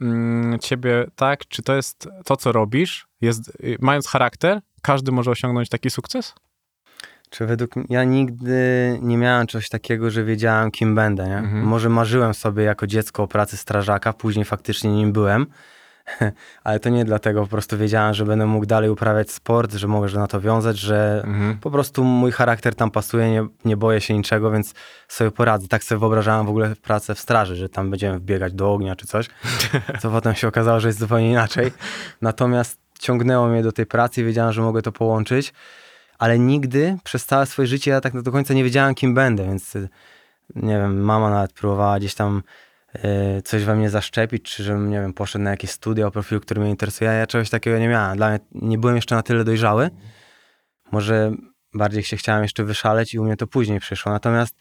mm, 0.00 0.58
ciebie 0.58 1.06
tak, 1.16 1.48
czy 1.48 1.62
to 1.62 1.76
jest 1.76 2.08
to, 2.24 2.36
co 2.36 2.52
robisz, 2.52 3.06
jest, 3.20 3.48
y, 3.48 3.76
mając 3.80 4.08
charakter, 4.08 4.60
każdy 4.82 5.12
może 5.12 5.30
osiągnąć 5.30 5.68
taki 5.68 5.90
sukces? 5.90 6.34
Czy 7.30 7.46
według 7.46 7.76
mnie, 7.76 7.86
ja 7.88 8.04
nigdy 8.04 8.58
nie 9.02 9.16
miałem 9.16 9.46
czegoś 9.46 9.68
takiego, 9.68 10.10
że 10.10 10.24
wiedziałem, 10.24 10.70
kim 10.70 10.94
będę, 10.94 11.28
nie? 11.28 11.38
Mhm. 11.38 11.64
Może 11.64 11.88
marzyłem 11.88 12.34
sobie 12.34 12.62
jako 12.64 12.86
dziecko 12.86 13.22
o 13.22 13.28
pracy 13.28 13.56
strażaka, 13.56 14.12
później 14.12 14.44
faktycznie 14.44 14.90
nim 14.90 15.12
byłem, 15.12 15.46
ale 16.64 16.80
to 16.80 16.88
nie 16.88 17.04
dlatego, 17.04 17.40
po 17.42 17.46
prostu 17.48 17.78
wiedziałem, 17.78 18.14
że 18.14 18.24
będę 18.24 18.46
mógł 18.46 18.66
dalej 18.66 18.90
uprawiać 18.90 19.30
sport, 19.30 19.74
że 19.74 19.88
mogę 19.88 20.08
na 20.08 20.26
to 20.26 20.40
wiązać, 20.40 20.78
że 20.78 21.22
Mhm. 21.26 21.58
po 21.58 21.70
prostu 21.70 22.04
mój 22.04 22.32
charakter 22.32 22.74
tam 22.74 22.90
pasuje, 22.90 23.30
nie, 23.30 23.46
nie 23.64 23.76
boję 23.76 24.00
się 24.00 24.14
niczego, 24.14 24.50
więc 24.50 24.74
sobie 25.08 25.30
poradzę. 25.30 25.68
Tak 25.68 25.84
sobie 25.84 25.98
wyobrażałem 25.98 26.46
w 26.46 26.48
ogóle 26.48 26.76
pracę 26.76 27.14
w 27.14 27.20
straży, 27.20 27.56
że 27.56 27.68
tam 27.68 27.90
będziemy 27.90 28.18
wbiegać 28.18 28.52
do 28.52 28.72
ognia 28.72 28.96
czy 28.96 29.06
coś, 29.06 29.28
co 30.00 30.10
potem 30.10 30.34
się 30.34 30.48
okazało, 30.48 30.80
że 30.80 30.88
jest 30.88 30.98
zupełnie 30.98 31.30
inaczej. 31.30 31.72
Natomiast 32.22 32.78
ciągnęło 32.98 33.48
mnie 33.48 33.62
do 33.62 33.72
tej 33.72 33.86
pracy 33.86 34.20
i 34.20 34.24
wiedziałem, 34.24 34.52
że 34.52 34.62
mogę 34.62 34.82
to 34.82 34.92
połączyć, 34.92 35.52
ale 36.18 36.38
nigdy 36.38 36.96
przez 37.04 37.26
całe 37.26 37.46
swoje 37.46 37.68
życie 37.68 37.90
ja 37.90 38.00
tak 38.00 38.22
do 38.22 38.32
końca 38.32 38.54
nie 38.54 38.64
wiedziałem, 38.64 38.94
kim 38.94 39.14
będę, 39.14 39.44
więc 39.44 39.74
nie 40.54 40.78
wiem, 40.78 41.00
mama 41.00 41.30
nawet 41.30 41.52
próbowała 41.52 41.98
gdzieś 41.98 42.14
tam 42.14 42.42
coś 43.44 43.64
we 43.64 43.76
mnie 43.76 43.90
zaszczepić, 43.90 44.42
czy 44.42 44.64
żebym, 44.64 44.90
nie 44.90 45.00
wiem, 45.00 45.12
poszedł 45.12 45.44
na 45.44 45.50
jakieś 45.50 45.70
studia 45.70 46.06
o 46.06 46.10
profilu, 46.10 46.40
który 46.40 46.60
mnie 46.60 46.70
interesuje, 46.70 47.10
ja 47.10 47.26
czegoś 47.26 47.50
takiego 47.50 47.78
nie 47.78 47.88
miałem. 47.88 48.16
Dla 48.16 48.28
mnie 48.28 48.38
nie 48.52 48.78
byłem 48.78 48.96
jeszcze 48.96 49.14
na 49.14 49.22
tyle 49.22 49.44
dojrzały, 49.44 49.90
może 50.92 51.32
bardziej 51.74 52.02
się 52.02 52.16
chciałem 52.16 52.42
jeszcze 52.42 52.64
wyszaleć 52.64 53.14
i 53.14 53.18
u 53.18 53.24
mnie 53.24 53.36
to 53.36 53.46
później 53.46 53.80
przyszło. 53.80 54.12
Natomiast 54.12 54.56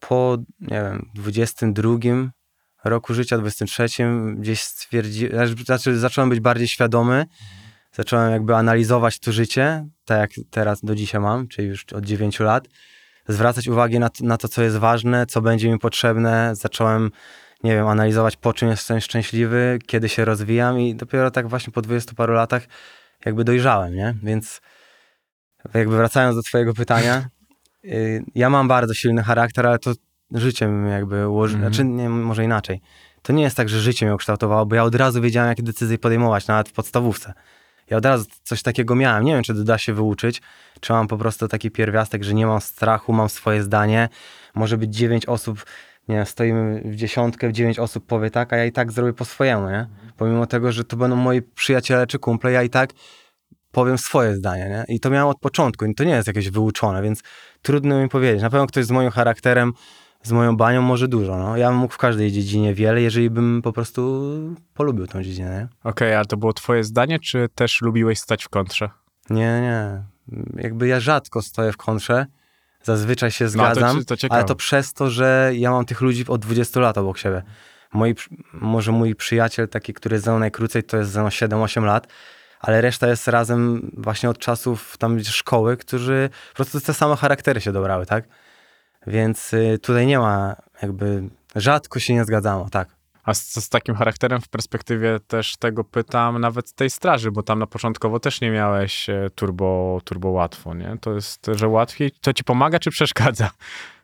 po, 0.00 0.38
nie 0.60 0.82
wiem, 0.82 1.10
22 1.14 1.98
roku 2.84 3.14
życia, 3.14 3.38
23 3.38 3.86
gdzieś 4.36 4.60
stwierdziłem, 4.60 5.46
znaczy 5.64 5.98
zacząłem 5.98 6.30
być 6.30 6.40
bardziej 6.40 6.68
świadomy, 6.68 7.26
zacząłem 7.92 8.32
jakby 8.32 8.56
analizować 8.56 9.18
to 9.18 9.32
życie, 9.32 9.88
tak 10.04 10.20
jak 10.20 10.46
teraz 10.50 10.84
do 10.84 10.94
dzisiaj 10.94 11.20
mam, 11.20 11.48
czyli 11.48 11.68
już 11.68 11.84
od 11.84 12.04
9 12.04 12.40
lat, 12.40 12.68
zwracać 13.28 13.68
uwagę 13.68 13.98
na, 13.98 14.10
na 14.20 14.36
to, 14.36 14.48
co 14.48 14.62
jest 14.62 14.76
ważne, 14.76 15.26
co 15.26 15.42
będzie 15.42 15.70
mi 15.70 15.78
potrzebne, 15.78 16.52
zacząłem 16.54 17.10
nie 17.64 17.74
wiem, 17.74 17.86
analizować 17.86 18.36
po 18.36 18.52
czym 18.52 18.68
jestem 18.68 19.00
szczęśliwy, 19.00 19.78
kiedy 19.86 20.08
się 20.08 20.24
rozwijam 20.24 20.80
i 20.80 20.94
dopiero 20.94 21.30
tak 21.30 21.48
właśnie 21.48 21.72
po 21.72 21.82
20 21.82 22.14
paru 22.14 22.32
latach 22.32 22.62
jakby 23.24 23.44
dojrzałem, 23.44 23.94
nie? 23.94 24.14
Więc 24.22 24.60
jakby 25.74 25.96
wracając 25.96 26.36
do 26.36 26.42
twojego 26.42 26.74
pytania, 26.74 27.28
y, 27.84 28.24
ja 28.34 28.50
mam 28.50 28.68
bardzo 28.68 28.94
silny 28.94 29.22
charakter, 29.22 29.66
ale 29.66 29.78
to 29.78 29.92
życie 30.32 30.66
mi 30.66 30.90
jakby 30.90 31.28
ułoży... 31.28 31.54
Mhm. 31.54 31.74
Znaczy, 31.74 31.88
nie, 31.88 32.08
może 32.08 32.44
inaczej. 32.44 32.80
To 33.22 33.32
nie 33.32 33.42
jest 33.42 33.56
tak, 33.56 33.68
że 33.68 33.80
życie 33.80 34.06
mnie 34.06 34.14
ukształtowało, 34.14 34.66
bo 34.66 34.74
ja 34.74 34.84
od 34.84 34.94
razu 34.94 35.20
wiedziałem, 35.20 35.48
jakie 35.48 35.62
decyzje 35.62 35.98
podejmować, 35.98 36.46
nawet 36.46 36.68
w 36.68 36.72
podstawówce. 36.72 37.32
Ja 37.90 37.96
od 37.96 38.06
razu 38.06 38.24
coś 38.42 38.62
takiego 38.62 38.94
miałem. 38.94 39.24
Nie 39.24 39.34
wiem, 39.34 39.42
czy 39.42 39.54
to 39.54 39.64
da 39.64 39.78
się 39.78 39.92
wyuczyć, 39.94 40.42
czy 40.80 40.92
mam 40.92 41.08
po 41.08 41.18
prostu 41.18 41.48
taki 41.48 41.70
pierwiastek, 41.70 42.24
że 42.24 42.34
nie 42.34 42.46
mam 42.46 42.60
strachu, 42.60 43.12
mam 43.12 43.28
swoje 43.28 43.62
zdanie. 43.62 44.08
Może 44.54 44.78
być 44.78 44.94
dziewięć 44.94 45.26
osób, 45.26 45.64
nie 46.08 46.16
wiem, 46.16 46.26
stoimy 46.26 46.82
w 46.84 46.96
dziesiątkę, 46.96 47.48
w 47.48 47.52
dziewięć 47.52 47.78
osób 47.78 48.06
powie 48.06 48.30
tak, 48.30 48.52
a 48.52 48.56
ja 48.56 48.64
i 48.64 48.72
tak 48.72 48.92
zrobię 48.92 49.12
po 49.12 49.24
swojemu, 49.24 49.70
nie? 49.70 49.86
Pomimo 50.16 50.46
tego, 50.46 50.72
że 50.72 50.84
to 50.84 50.96
będą 50.96 51.16
moi 51.16 51.42
przyjaciele 51.42 52.06
czy 52.06 52.18
kumple, 52.18 52.52
ja 52.52 52.62
i 52.62 52.70
tak 52.70 52.90
powiem 53.72 53.98
swoje 53.98 54.36
zdanie, 54.36 54.68
nie? 54.68 54.94
I 54.94 55.00
to 55.00 55.10
miałem 55.10 55.28
od 55.28 55.40
początku 55.40 55.94
to 55.96 56.04
nie 56.04 56.14
jest 56.14 56.28
jakieś 56.28 56.50
wyuczone, 56.50 57.02
więc 57.02 57.22
trudno 57.62 58.02
mi 58.02 58.08
powiedzieć. 58.08 58.42
Na 58.42 58.50
pewno 58.50 58.66
ktoś 58.66 58.84
z 58.84 58.90
moim 58.90 59.10
charakterem, 59.10 59.72
z 60.22 60.32
moją 60.32 60.56
banią 60.56 60.82
może 60.82 61.08
dużo, 61.08 61.36
no. 61.38 61.56
Ja 61.56 61.68
bym 61.68 61.78
mógł 61.78 61.94
w 61.94 61.98
każdej 61.98 62.32
dziedzinie 62.32 62.74
wiele, 62.74 63.02
jeżeli 63.02 63.30
bym 63.30 63.62
po 63.62 63.72
prostu 63.72 64.30
polubił 64.74 65.06
tą 65.06 65.22
dziedzinę? 65.22 65.68
Okej, 65.84 66.14
a 66.14 66.24
to 66.24 66.36
było 66.36 66.52
twoje 66.52 66.84
zdanie, 66.84 67.18
czy 67.18 67.48
też 67.54 67.82
lubiłeś 67.82 68.18
stać 68.18 68.44
w 68.44 68.48
kontrze? 68.48 68.90
Nie, 69.30 69.60
nie. 69.60 70.02
Jakby 70.62 70.86
ja 70.88 71.00
rzadko 71.00 71.42
stoję 71.42 71.72
w 71.72 71.76
kontrze. 71.76 72.26
Zazwyczaj 72.82 73.30
się 73.30 73.44
No, 73.44 73.48
to 73.50 73.52
zgadzam, 73.52 73.98
ci- 73.98 74.04
to 74.04 74.16
ciekawe. 74.16 74.38
ale 74.38 74.48
to 74.48 74.54
przez 74.54 74.92
to, 74.92 75.10
że 75.10 75.52
ja 75.54 75.70
mam 75.70 75.84
tych 75.84 76.00
ludzi 76.00 76.24
od 76.28 76.40
20 76.40 76.80
lat 76.80 76.98
obok 76.98 77.18
siebie. 77.18 77.42
Moi, 77.92 78.14
może 78.52 78.92
mój 78.92 79.14
przyjaciel, 79.14 79.68
taki, 79.68 79.94
który 79.94 80.14
jest 80.14 80.24
ze 80.24 80.30
mną 80.30 80.38
najkrócej, 80.40 80.82
to 80.82 80.96
jest 80.96 81.10
ze 81.10 81.20
mną 81.20 81.28
7-8 81.28 81.84
lat, 81.84 82.06
ale 82.60 82.80
reszta 82.80 83.08
jest 83.08 83.28
razem 83.28 83.90
właśnie 83.96 84.30
od 84.30 84.38
czasów 84.38 84.96
tam 84.98 85.20
szkoły, 85.24 85.76
którzy 85.76 86.30
po 86.50 86.56
prostu 86.56 86.80
te 86.80 86.94
same 86.94 87.16
charaktery 87.16 87.60
się 87.60 87.72
dobrały, 87.72 88.06
tak? 88.06 88.24
Więc 89.06 89.54
y, 89.54 89.78
tutaj 89.82 90.06
nie 90.06 90.18
ma 90.18 90.56
jakby, 90.82 91.28
rzadko 91.56 92.00
się 92.00 92.14
nie 92.14 92.24
zgadzamy, 92.24 92.70
tak. 92.70 92.88
A 93.24 93.34
z, 93.34 93.54
z 93.54 93.68
takim 93.68 93.94
charakterem 93.94 94.40
w 94.40 94.48
perspektywie 94.48 95.20
też 95.26 95.56
tego 95.56 95.84
pytam 95.84 96.38
nawet 96.38 96.72
tej 96.72 96.90
straży, 96.90 97.30
bo 97.30 97.42
tam 97.42 97.58
na 97.58 97.66
początkowo 97.66 98.20
też 98.20 98.40
nie 98.40 98.50
miałeś 98.50 99.10
e, 99.10 99.30
turbo, 99.34 100.00
turbo 100.04 100.28
łatwo, 100.30 100.74
nie? 100.74 100.96
To 101.00 101.14
jest, 101.14 101.46
że 101.54 101.68
łatwiej, 101.68 102.10
to 102.20 102.32
ci 102.32 102.44
pomaga 102.44 102.78
czy 102.78 102.90
przeszkadza? 102.90 103.50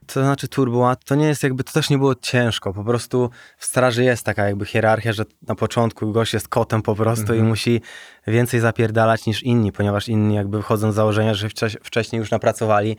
To 0.06 0.22
znaczy 0.22 0.48
turbo 0.48 0.78
ład, 0.78 1.04
to 1.04 1.14
nie 1.14 1.26
jest 1.26 1.42
jakby, 1.42 1.64
to 1.64 1.72
też 1.72 1.90
nie 1.90 1.98
było 1.98 2.14
ciężko, 2.14 2.72
po 2.72 2.84
prostu 2.84 3.30
w 3.58 3.64
straży 3.64 4.04
jest 4.04 4.24
taka 4.24 4.46
jakby 4.46 4.66
hierarchia, 4.66 5.12
że 5.12 5.24
na 5.48 5.54
początku 5.54 6.12
gość 6.12 6.34
jest 6.34 6.48
kotem 6.48 6.82
po 6.82 6.94
prostu 6.94 7.34
i 7.34 7.42
musi 7.42 7.80
więcej 8.26 8.60
zapierdalać 8.60 9.26
niż 9.26 9.42
inni, 9.42 9.72
ponieważ 9.72 10.08
inni 10.08 10.34
jakby 10.34 10.56
wychodzą 10.56 10.92
z 10.92 10.94
założenia, 10.94 11.34
że 11.34 11.48
wcześ- 11.48 11.76
wcześniej 11.82 12.20
już 12.20 12.30
napracowali. 12.30 12.96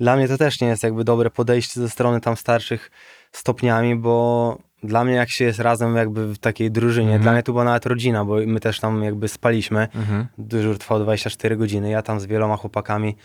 Dla 0.00 0.16
mnie 0.16 0.28
to 0.28 0.38
też 0.38 0.60
nie 0.60 0.68
jest 0.68 0.82
jakby 0.82 1.04
dobre 1.04 1.30
podejście 1.30 1.80
ze 1.80 1.90
strony 1.90 2.20
tam 2.20 2.36
starszych 2.36 2.90
stopniami, 3.32 3.96
bo 3.96 4.58
dla 4.82 5.04
mnie 5.04 5.14
jak 5.14 5.30
się 5.30 5.44
jest 5.44 5.58
razem 5.58 5.96
jakby 5.96 6.34
w 6.34 6.38
takiej 6.38 6.70
drużynie, 6.70 7.06
Mhm. 7.06 7.22
dla 7.22 7.32
mnie 7.32 7.42
to 7.42 7.52
była 7.52 7.64
nawet 7.64 7.86
rodzina, 7.86 8.24
bo 8.24 8.36
my 8.46 8.60
też 8.60 8.80
tam 8.80 9.02
jakby 9.02 9.28
spaliśmy, 9.28 9.88
Mhm. 9.94 10.26
dyżur 10.38 10.78
trwał 10.78 10.98
24 11.00 11.56
godziny. 11.56 11.90
Ja 11.90 12.02
tam 12.02 12.20
z 12.20 12.26
wieloma 12.26 12.56
chłopakami 12.56 13.16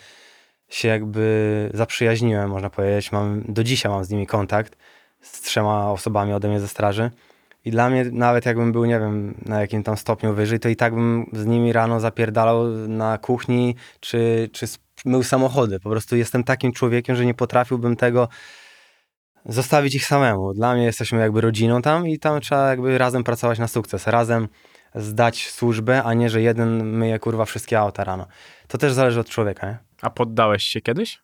się 0.70 0.88
jakby 0.88 1.70
zaprzyjaźniłem, 1.74 2.50
można 2.50 2.70
powiedzieć. 2.70 3.12
Mam, 3.12 3.44
do 3.48 3.64
dzisiaj 3.64 3.92
mam 3.92 4.04
z 4.04 4.10
nimi 4.10 4.28
kontakt, 4.28 4.78
z 5.22 5.42
trzema 5.42 5.92
osobami 5.92 6.34
ode 6.34 6.48
mnie 6.48 6.60
ze 6.60 6.68
straży. 6.68 7.12
I 7.66 7.72
dla 7.72 7.90
mnie, 7.90 8.06
nawet 8.12 8.46
jakbym 8.46 8.72
był, 8.72 8.86
nie 8.86 9.00
wiem, 9.00 9.34
na 9.46 9.62
jakim 9.62 9.84
tam 9.84 9.98
stopniu 9.98 10.34
wyżej, 10.34 10.60
to 10.60 10.70
i 10.70 10.76
tak 10.76 10.94
bym 10.94 11.30
z 11.34 11.46
nimi 11.46 11.74
rano 11.74 12.00
zapierdalał 12.00 12.66
na 12.88 13.18
kuchni, 13.18 13.76
czy, 14.00 14.50
czy 14.54 14.68
mył 15.06 15.24
samochody. 15.24 15.80
Po 15.80 15.90
prostu 15.90 16.16
jestem 16.16 16.44
takim 16.44 16.72
człowiekiem, 16.74 17.16
że 17.16 17.26
nie 17.26 17.34
potrafiłbym 17.34 17.96
tego 17.96 18.28
zostawić 19.46 19.96
ich 19.96 20.06
samemu. 20.06 20.54
Dla 20.54 20.74
mnie 20.74 20.84
jesteśmy 20.84 21.20
jakby 21.20 21.42
rodziną 21.42 21.82
tam 21.82 22.08
i 22.08 22.20
tam 22.20 22.42
trzeba 22.42 22.70
jakby 22.70 22.98
razem 22.98 23.24
pracować 23.24 23.60
na 23.60 23.68
sukces, 23.68 24.08
razem 24.08 24.48
zdać 24.96 25.50
służbę, 25.50 26.04
a 26.04 26.14
nie, 26.14 26.30
że 26.30 26.42
jeden 26.42 26.84
myje 26.84 27.20
kurwa 27.20 27.46
wszystkie 27.46 27.80
auta 27.80 28.04
rano. 28.04 28.28
To 28.68 28.78
też 28.78 28.94
zależy 28.94 29.20
od 29.20 29.30
człowieka, 29.30 29.68
nie? 29.68 29.78
A 30.02 30.10
poddałeś 30.10 30.64
się 30.64 30.82
kiedyś? 30.82 31.20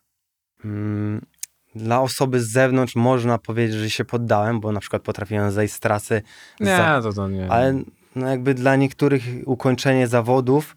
Mm, 0.64 1.26
Dla 1.74 2.00
osoby 2.00 2.40
z 2.40 2.52
zewnątrz 2.52 2.96
można 2.96 3.38
powiedzieć, 3.38 3.76
że 3.76 3.90
się 3.90 4.04
poddałem, 4.04 4.60
bo 4.60 4.72
na 4.72 4.80
przykład 4.80 5.02
potrafiłem 5.02 5.50
zejść 5.50 5.74
z 5.74 5.80
trasy, 5.80 6.22
Nie, 6.60 6.76
za, 6.76 7.00
to, 7.02 7.12
to 7.12 7.28
nie. 7.28 7.50
ale 7.52 7.82
no 8.16 8.28
jakby 8.28 8.54
dla 8.54 8.76
niektórych 8.76 9.22
ukończenie 9.46 10.06
zawodów 10.08 10.76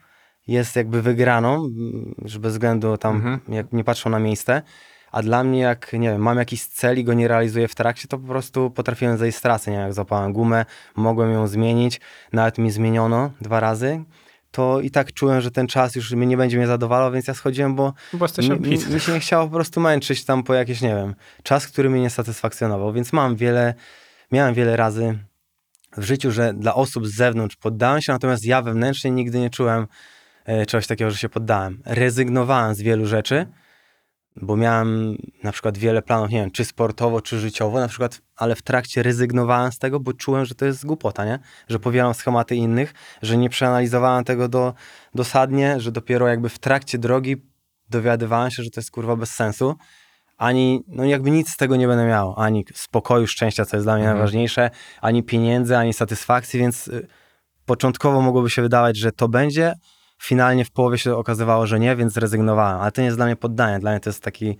jest 0.51 0.75
jakby 0.75 1.01
wygraną, 1.01 1.69
że 2.25 2.39
bez 2.39 2.53
względu 2.53 2.97
tam, 2.97 3.15
Mhm. 3.15 3.39
jak 3.49 3.73
nie 3.73 3.83
patrzą 3.83 4.09
na 4.09 4.19
miejsce, 4.19 4.61
a 5.11 5.21
dla 5.21 5.43
mnie 5.43 5.59
jak, 5.59 5.93
nie 5.93 6.09
wiem, 6.09 6.21
mam 6.21 6.37
jakiś 6.37 6.65
cel 6.65 6.99
i 6.99 7.03
go 7.03 7.13
nie 7.13 7.27
realizuję 7.27 7.67
w 7.67 7.75
trakcie, 7.75 8.07
to 8.07 8.17
po 8.17 8.27
prostu 8.27 8.71
potrafiłem 8.71 9.17
zejść 9.17 9.37
z 9.37 9.41
trasy, 9.41 9.71
nie? 9.71 9.77
Wiem, 9.77 9.85
jak 9.85 9.93
zapałem 9.93 10.33
gumę, 10.33 10.65
mogłem 10.95 11.31
ją 11.31 11.47
zmienić, 11.47 12.01
nawet 12.33 12.57
mi 12.57 12.71
zmieniono 12.71 13.31
dwa 13.41 13.59
razy, 13.59 14.03
to 14.51 14.81
i 14.81 14.91
tak 14.91 15.13
czułem, 15.13 15.41
że 15.41 15.51
ten 15.51 15.67
czas 15.67 15.95
już 15.95 16.11
mnie 16.11 16.27
nie 16.27 16.37
będzie 16.37 16.57
mnie 16.57 16.67
zadowalał, 16.67 17.11
więc 17.11 17.27
ja 17.27 17.33
schodziłem, 17.33 17.75
bo 17.75 17.93
Bo 18.13 18.25
jesteś 18.25 18.49
mi, 18.49 18.59
mi, 18.59 18.99
się 18.99 19.11
nie 19.13 19.19
chciało 19.19 19.47
po 19.47 19.53
prostu 19.53 19.79
męczyć 19.81 20.25
tam 20.25 20.43
po 20.43 20.53
jakieś, 20.53 20.81
nie 20.81 20.95
wiem, 20.95 21.15
czas, 21.43 21.67
który 21.67 21.89
mnie 21.89 22.01
nie 22.01 22.09
satysfakcjonował, 22.09 22.93
więc 22.93 23.13
mam 23.13 23.35
wiele, 23.35 23.73
miałem 24.31 24.53
wiele 24.53 24.75
razy 24.75 25.19
w 25.97 26.03
życiu, 26.03 26.31
że 26.31 26.53
dla 26.53 26.75
osób 26.75 27.07
z 27.07 27.15
zewnątrz 27.15 27.55
poddałem 27.55 28.01
się, 28.01 28.11
natomiast 28.11 28.45
ja 28.45 28.61
wewnętrznie 28.61 29.11
nigdy 29.11 29.39
nie 29.39 29.49
czułem 29.49 29.87
czegoś 30.67 30.87
takiego, 30.87 31.11
że 31.11 31.17
się 31.17 31.29
poddałem. 31.29 31.81
Rezygnowałem 31.85 32.75
z 32.75 32.81
wielu 32.81 33.05
rzeczy, 33.05 33.45
bo 34.35 34.55
miałem 34.57 35.17
na 35.43 35.51
przykład 35.51 35.77
wiele 35.77 36.01
planów, 36.01 36.29
nie 36.29 36.37
wiem, 36.37 36.51
czy 36.51 36.65
sportowo, 36.65 37.21
czy 37.21 37.39
życiowo, 37.39 37.79
na 37.79 37.87
przykład, 37.87 38.21
ale 38.35 38.55
w 38.55 38.61
trakcie 38.61 39.03
rezygnowałem 39.03 39.71
z 39.71 39.79
tego, 39.79 39.99
bo 39.99 40.13
czułem, 40.13 40.45
że 40.45 40.55
to 40.55 40.65
jest 40.65 40.85
głupota, 40.85 41.25
nie? 41.25 41.39
Że 41.69 41.79
powielam 41.79 42.13
schematy 42.13 42.55
innych, 42.55 42.93
że 43.21 43.37
nie 43.37 43.49
przeanalizowałem 43.49 44.23
tego 44.23 44.47
do, 44.47 44.73
dosadnie, 45.15 45.79
że 45.79 45.91
dopiero 45.91 46.27
jakby 46.27 46.49
w 46.49 46.59
trakcie 46.59 46.97
drogi 46.97 47.35
dowiadywałem 47.89 48.51
się, 48.51 48.63
że 48.63 48.69
to 48.69 48.79
jest 48.79 48.91
kurwa 48.91 49.15
bez 49.15 49.31
sensu. 49.31 49.75
Ani, 50.37 50.83
no 50.87 51.05
jakby 51.05 51.31
nic 51.31 51.49
z 51.49 51.57
tego 51.57 51.75
nie 51.75 51.87
będę 51.87 52.05
miał, 52.05 52.33
ani 52.37 52.65
spokoju, 52.73 53.27
szczęścia, 53.27 53.65
co 53.65 53.77
jest 53.77 53.85
dla 53.85 53.93
mnie 53.95 54.03
Mhm. 54.03 54.17
najważniejsze, 54.17 54.69
ani 55.01 55.23
pieniędzy, 55.23 55.77
ani 55.77 55.93
satysfakcji, 55.93 56.59
więc 56.59 56.87
y, 56.87 57.07
początkowo 57.65 58.21
mogłoby 58.21 58.49
się 58.49 58.61
wydawać, 58.61 58.97
że 58.97 59.11
to 59.11 59.27
będzie, 59.27 59.73
finalnie 60.21 60.65
w 60.65 60.71
połowie 60.71 60.97
się 60.97 61.15
okazywało, 61.15 61.67
że 61.67 61.79
nie, 61.79 61.95
więc 61.95 62.13
zrezygnowałem. 62.13 62.81
Ale 62.81 62.91
to 62.91 63.01
nie 63.01 63.05
jest 63.05 63.17
dla 63.17 63.25
mnie 63.25 63.35
poddanie, 63.35 63.79
dla 63.79 63.91
mnie 63.91 63.99
to 63.99 64.09
jest 64.09 64.23
taki 64.23 64.57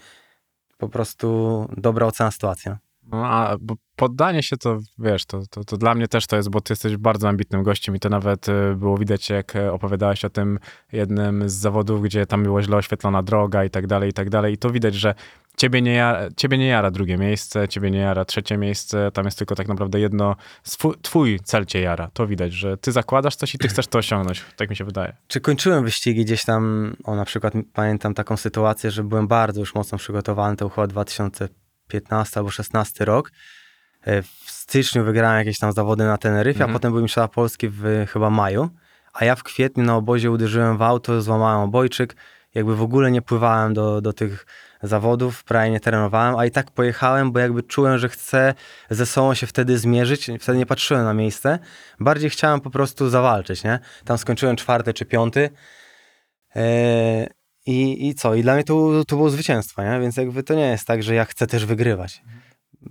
po 0.78 0.90
prostu 0.90 1.68
dobra 1.78 2.08
ocena 2.08 2.32
sytuacji. 2.32 2.72
No. 3.12 3.26
A 3.26 3.58
poddanie 3.96 4.44
się 4.44 4.58
to, 4.58 4.80
wiesz, 5.00 5.26
to, 5.26 5.42
to, 5.50 5.64
to 5.64 5.78
dla 5.78 5.96
mnie 5.96 6.08
też 6.08 6.28
to 6.28 6.36
jest, 6.36 6.50
bo 6.50 6.62
ty 6.62 6.74
jesteś 6.74 6.98
bardzo 6.98 7.30
ambitnym 7.30 7.64
gościem 7.64 7.96
i 7.96 8.00
to 8.00 8.10
nawet 8.10 8.50
e, 8.50 8.76
było 8.76 8.98
widać, 8.98 9.30
jak 9.30 9.56
e, 9.56 9.74
opowiadałeś 9.74 10.26
o 10.26 10.30
tym 10.30 10.60
jednym 10.92 11.50
z 11.50 11.54
zawodów, 11.54 12.02
gdzie 12.02 12.26
tam 12.26 12.44
była 12.44 12.62
źle 12.62 12.78
oświetlona 12.78 13.24
droga 13.24 13.64
i 13.64 13.70
tak 13.70 13.88
dalej, 13.88 14.10
i 14.10 14.14
tak 14.14 14.30
dalej. 14.30 14.54
I 14.54 14.58
to 14.58 14.70
widać, 14.70 14.96
że 14.96 15.16
ciebie 15.58 15.82
nie, 15.82 15.94
jara, 15.94 16.30
ciebie 16.38 16.58
nie 16.58 16.68
jara 16.68 16.92
drugie 16.92 17.18
miejsce, 17.18 17.68
ciebie 17.68 17.92
nie 17.92 18.00
jara 18.00 18.26
trzecie 18.26 18.58
miejsce, 18.58 19.12
tam 19.12 19.26
jest 19.26 19.38
tylko 19.38 19.56
tak 19.56 19.68
naprawdę 19.68 20.00
jedno, 20.00 20.36
swój, 20.64 20.94
twój 21.02 21.40
cel 21.44 21.66
cię 21.66 21.82
jara. 21.82 22.10
To 22.14 22.28
widać, 22.28 22.54
że 22.54 22.78
ty 22.78 22.92
zakładasz 22.92 23.36
coś 23.36 23.56
i 23.56 23.58
ty 23.58 23.68
chcesz 23.68 23.88
to 23.88 23.98
osiągnąć, 23.98 24.46
tak 24.56 24.70
mi 24.70 24.76
się 24.76 24.86
wydaje. 24.86 25.16
Czy 25.28 25.42
kończyłem 25.42 25.84
wyścigi 25.84 26.26
gdzieś 26.26 26.46
tam, 26.46 26.96
o 27.04 27.16
na 27.16 27.26
przykład 27.26 27.54
pamiętam 27.74 28.14
taką 28.14 28.38
sytuację, 28.38 28.92
że 28.92 29.04
byłem 29.04 29.28
bardzo 29.28 29.60
już 29.60 29.76
mocno 29.76 29.98
przygotowany, 29.98 30.56
to 30.56 30.66
był 30.66 30.70
chyba 30.70 30.88
2015 31.90 32.38
albo 32.40 32.52
16 32.52 33.06
rok. 33.06 33.32
E, 34.08 34.22
W 34.22 34.52
styczniu 34.52 35.04
wygrałem 35.04 35.38
jakieś 35.38 35.60
tam 35.60 35.72
zawody 35.74 36.04
na 36.04 36.18
Teneryfie, 36.18 36.58
Mhm. 36.60 36.70
a 36.70 36.74
potem 36.74 36.92
byłem 36.92 37.04
mistrzostwa 37.04 37.28
Polski 37.36 37.70
w 37.70 37.84
chyba 38.14 38.30
maju, 38.30 38.70
a 39.14 39.26
ja 39.26 39.36
w 39.36 39.44
kwietniu 39.44 39.84
na 39.84 39.96
obozie 39.96 40.32
uderzyłem 40.32 40.78
w 40.78 40.82
auto, 40.82 41.22
złamałem 41.22 41.62
obojczyk, 41.62 42.16
jakby 42.56 42.76
w 42.76 42.82
ogóle 42.82 43.12
nie 43.12 43.22
pływałem 43.22 43.74
do, 43.74 44.02
do 44.02 44.14
tych 44.14 44.46
zawodów, 44.84 45.44
prawie 45.44 45.70
nie 45.72 45.80
trenowałem, 45.80 46.36
a 46.36 46.46
i 46.46 46.52
tak 46.52 46.72
pojechałem, 46.72 47.32
bo 47.32 47.40
jakby 47.40 47.64
czułem, 47.64 47.98
że 47.98 48.10
chcę 48.10 48.54
ze 48.90 49.06
sobą 49.06 49.34
się 49.34 49.48
wtedy 49.48 49.78
zmierzyć, 49.78 50.32
wtedy 50.40 50.58
nie 50.58 50.66
patrzyłem 50.66 51.04
na 51.04 51.14
miejsce, 51.14 51.60
bardziej 52.00 52.30
chciałem 52.30 52.62
po 52.62 52.70
prostu 52.70 53.10
zawalczyć, 53.10 53.64
nie? 53.64 53.80
Tam 54.06 54.18
skończyłem 54.18 54.56
czwarty 54.56 54.94
czy 54.94 55.06
piąty, 55.06 55.50
Eee, 56.56 57.28
i, 57.70 58.08
I 58.08 58.16
co? 58.16 58.36
I 58.36 58.42
dla 58.42 58.54
mnie 58.54 58.64
to, 58.64 59.06
to 59.08 59.16
było 59.16 59.30
zwycięstwo, 59.30 59.84
nie? 59.84 60.00
Więc 60.00 60.18
jakby 60.18 60.44
to 60.44 60.54
nie 60.54 60.68
jest 60.68 60.88
tak, 60.88 61.04
że 61.04 61.16
ja 61.16 61.26
chcę 61.26 61.48
też 61.48 61.66
wygrywać. 61.66 62.22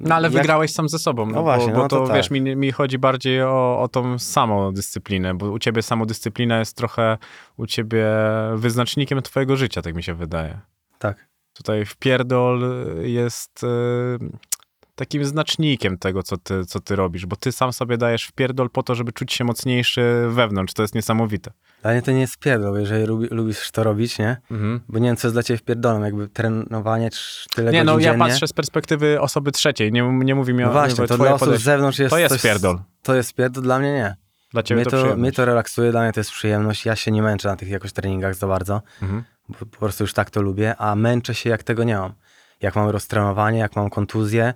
No 0.01 0.15
ale 0.15 0.29
Jak- 0.29 0.33
wygrałeś 0.37 0.73
sam 0.73 0.89
ze 0.89 0.99
sobą, 0.99 1.27
no, 1.27 1.33
No 1.33 1.43
właśnie, 1.43 1.73
bo, 1.73 1.77
bo 1.77 1.83
no 1.83 1.89
to, 1.89 2.07
to 2.07 2.15
wiesz, 2.15 2.29
tak. 2.29 2.31
mi, 2.41 2.57
mi 2.57 2.73
chodzi 2.73 2.99
bardziej 2.99 3.43
o, 3.43 3.81
o 3.81 3.89
tą 3.89 4.19
samodyscyplinę, 4.19 5.35
bo 5.35 5.51
u 5.51 5.59
ciebie 5.59 5.83
samodyscyplina 5.83 6.59
jest 6.59 6.77
trochę 6.77 7.19
u 7.57 7.67
ciebie 7.67 8.07
wyznacznikiem 8.55 9.23
twojego 9.23 9.57
życia, 9.57 9.83
tak 9.83 9.95
mi 9.95 10.03
się 10.03 10.15
wydaje. 10.15 10.61
Tak. 10.99 11.29
Tutaj 11.53 11.85
wpierdol 11.85 12.63
jest 13.03 13.65
y, 13.65 13.67
takim 14.95 15.25
znacznikiem 15.25 15.99
tego, 15.99 16.23
co 16.23 16.37
ty, 16.37 16.65
co 16.67 16.81
ty 16.81 16.97
robisz, 16.97 17.27
bo 17.27 17.37
ty 17.37 17.53
sam 17.53 17.73
sobie 17.73 17.97
dajesz 17.99 18.25
w 18.25 18.33
pierdol 18.33 18.71
po 18.71 18.83
to, 18.83 18.95
żeby 18.95 19.13
czuć 19.13 19.33
się 19.33 19.45
mocniejszy 19.45 20.27
wewnątrz. 20.29 20.75
To 20.75 20.83
jest 20.83 20.95
niesamowite. 20.95 21.51
Dla 21.83 21.91
mnie 21.91 22.03
to 22.03 22.11
nie 22.13 22.21
jest 22.21 22.39
pierdol, 22.39 22.81
jeżeli 22.81 23.05
lubi, 23.07 23.27
lubisz 23.31 23.71
to 23.71 23.85
robić, 23.85 24.19
nie? 24.19 24.37
Mhm. 24.51 24.81
Bo 24.89 24.99
nie 24.99 25.09
wiem, 25.09 25.17
co 25.17 25.29
jest 25.29 25.35
dla 25.35 25.43
ciebie 25.43 25.59
wpierdolem, 25.59 26.03
jakby 26.03 26.29
trenowanie 26.29 27.09
tyle 27.55 27.73
Nie, 27.73 27.85
no 27.85 27.93
ja 27.99 28.01
dziennie. 28.01 28.19
patrzę 28.19 28.47
z 28.49 28.53
perspektywy 28.53 29.21
osoby 29.21 29.53
trzeciej, 29.53 29.93
nie, 29.93 30.03
nie 30.13 30.35
mówi 30.35 30.55
mi 30.55 30.65
o 30.65 30.67
No 30.67 30.73
właśnie, 30.73 31.07
to 31.07 31.17
dla 31.19 31.35
osób 31.35 31.57
z 31.57 31.63
zewnątrz 31.63 31.99
jest 31.99 32.11
To 32.11 32.19
jest 32.19 32.33
coś, 32.35 32.43
pierdol. 32.43 32.79
To 33.03 33.15
jest 33.15 33.35
pierdol, 33.35 33.63
dla 33.63 33.79
mnie 33.79 33.93
nie. 33.93 34.17
Dla 34.53 34.63
ciebie 34.63 34.81
Mnie 34.83 34.91
to, 34.91 35.03
to, 35.09 35.17
mnie 35.17 35.33
to 35.33 35.45
relaksuje, 35.45 35.91
dla 35.91 36.03
mnie 36.03 36.13
to 36.13 36.21
jest 36.21 36.31
przyjemność. 36.31 36.87
Ja 36.87 36.97
się 36.97 37.11
nie 37.11 37.23
męczę 37.23 37.49
na 37.49 37.57
tych 37.57 37.69
jakoś 37.69 37.93
treningach 37.93 38.35
za 38.35 38.47
bardzo, 38.47 38.83
Mhm. 39.03 39.25
bo 39.49 39.55
po 39.59 39.79
prostu 39.79 40.05
już 40.05 40.13
tak 40.13 40.31
to 40.31 40.43
lubię, 40.43 40.77
a 40.77 40.95
męczę 40.95 41.35
się 41.35 41.51
jak 41.51 41.63
tego 41.63 41.85
nie 41.85 41.97
mam. 41.99 42.13
Jak 42.61 42.77
mam 42.77 42.89
roztrenowanie, 42.89 43.59
jak 43.59 43.77
mam 43.77 43.91
kontuzję, 43.91 44.55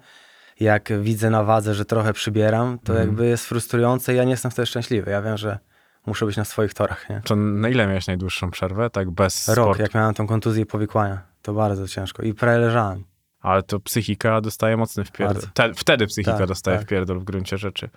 jak 0.60 0.92
widzę 1.02 1.30
na 1.30 1.44
wadze, 1.44 1.74
że 1.74 1.84
trochę 1.84 2.12
przybieram, 2.12 2.78
to 2.78 2.92
Mhm. 2.92 3.08
jakby 3.08 3.26
jest 3.26 3.46
frustrujące 3.46 4.14
i 4.14 4.16
ja 4.16 4.24
nie 4.24 4.30
jestem 4.30 4.50
wtedy 4.50 4.66
szczęśliwy. 4.66 5.10
Ja 5.10 5.22
wiem, 5.22 5.36
że 5.36 5.58
muszę 6.06 6.26
być 6.26 6.36
na 6.36 6.44
swoich 6.44 6.74
torach, 6.74 7.10
nie? 7.10 7.20
To 7.24 7.36
na 7.36 7.68
ile 7.68 7.86
miałeś 7.86 8.06
najdłuższą 8.06 8.50
przerwę, 8.50 8.90
tak 8.90 9.10
bez 9.10 9.48
Rok, 9.48 9.56
sportu? 9.56 9.82
jak 9.82 9.94
miałem 9.94 10.14
tą 10.14 10.26
kontuzję 10.26 10.62
i 10.62 10.66
powikłania, 10.66 11.22
to 11.42 11.52
bardzo 11.54 11.88
ciężko. 11.88 12.22
I 12.22 12.34
prawie 12.34 12.58
leżałem. 12.58 13.04
Ale 13.40 13.62
to 13.62 13.80
psychika 13.80 14.40
dostaje 14.40 14.76
mocny 14.76 15.04
wpierdol. 15.04 15.42
Te, 15.54 15.74
wtedy 15.74 16.06
psychika 16.06 16.38
Tak, 16.38 16.48
dostaje 16.48 16.76
tak. 16.78 16.86
wpierdol 16.86 17.18
w 17.18 17.24
gruncie 17.24 17.58
rzeczy. 17.58 17.90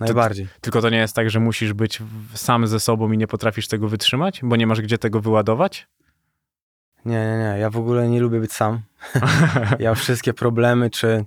Najbardziej. 0.00 0.48
Tylko 0.60 0.80
to 0.82 0.90
nie 0.90 0.98
jest 0.98 1.14
tak, 1.16 1.30
że 1.30 1.40
musisz 1.40 1.72
być 1.72 2.02
sam 2.34 2.66
ze 2.66 2.80
sobą 2.80 3.12
i 3.12 3.18
nie 3.18 3.26
potrafisz 3.26 3.68
tego 3.68 3.88
wytrzymać, 3.88 4.40
bo 4.42 4.56
nie 4.56 4.66
masz 4.66 4.80
gdzie 4.80 4.98
tego 4.98 5.20
wyładować? 5.20 5.88
Nie, 7.04 7.26
nie, 7.26 7.38
nie. 7.38 7.58
Ja 7.58 7.70
w 7.70 7.76
ogóle 7.76 8.08
nie 8.08 8.20
lubię 8.20 8.40
być 8.40 8.52
sam. 8.52 8.80
ja 9.78 9.94
wszystkie 9.94 10.34
problemy, 10.34 10.90
czy 10.90 11.24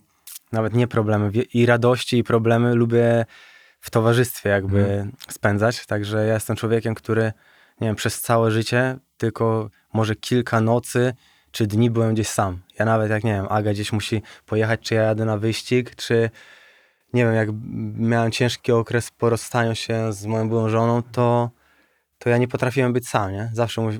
nawet 0.52 0.74
nie 0.74 0.88
problemy, 0.88 1.32
i 1.54 1.66
radości, 1.66 2.18
i 2.18 2.24
problemy 2.24 2.76
lubię 2.76 3.26
w 3.82 3.90
towarzystwie 3.90 4.50
jakby 4.50 4.80
Mhm. 4.80 5.12
spędzać. 5.30 5.86
Także 5.86 6.26
ja 6.26 6.34
jestem 6.34 6.56
człowiekiem, 6.56 6.96
który, 6.96 7.32
nie 7.82 7.88
wiem, 7.88 7.96
przez 7.96 8.22
całe 8.22 8.52
życie 8.52 8.98
tylko 9.18 9.70
może 9.94 10.16
kilka 10.16 10.62
nocy 10.62 11.14
czy 11.52 11.68
dni 11.68 11.90
byłem 11.90 12.14
gdzieś 12.14 12.28
sam. 12.28 12.60
Ja 12.80 12.86
nawet 12.86 13.10
jak, 13.12 13.24
nie 13.24 13.34
wiem, 13.34 13.46
Aga 13.50 13.74
gdzieś 13.74 13.94
musi 13.94 14.22
pojechać, 14.46 14.80
czy 14.82 14.96
ja 14.96 15.02
jadę 15.02 15.26
na 15.26 15.38
wyścig, 15.38 15.96
czy 15.96 16.30
nie 17.14 17.26
wiem, 17.26 17.34
jak 17.34 17.50
miałem 17.96 18.32
ciężki 18.32 18.72
okres 18.72 19.12
po 19.12 19.30
rozstaniu 19.30 19.76
się 19.76 20.14
z 20.14 20.26
moją 20.26 20.50
byłą 20.50 20.70
żoną, 20.70 21.04
to 21.12 21.50
to 22.18 22.30
ja 22.30 22.38
nie 22.38 22.48
potrafiłem 22.48 22.94
być 22.94 23.10
sam, 23.10 23.32
nie? 23.32 23.50
Zawsze 23.54 23.82
mój, 23.82 24.00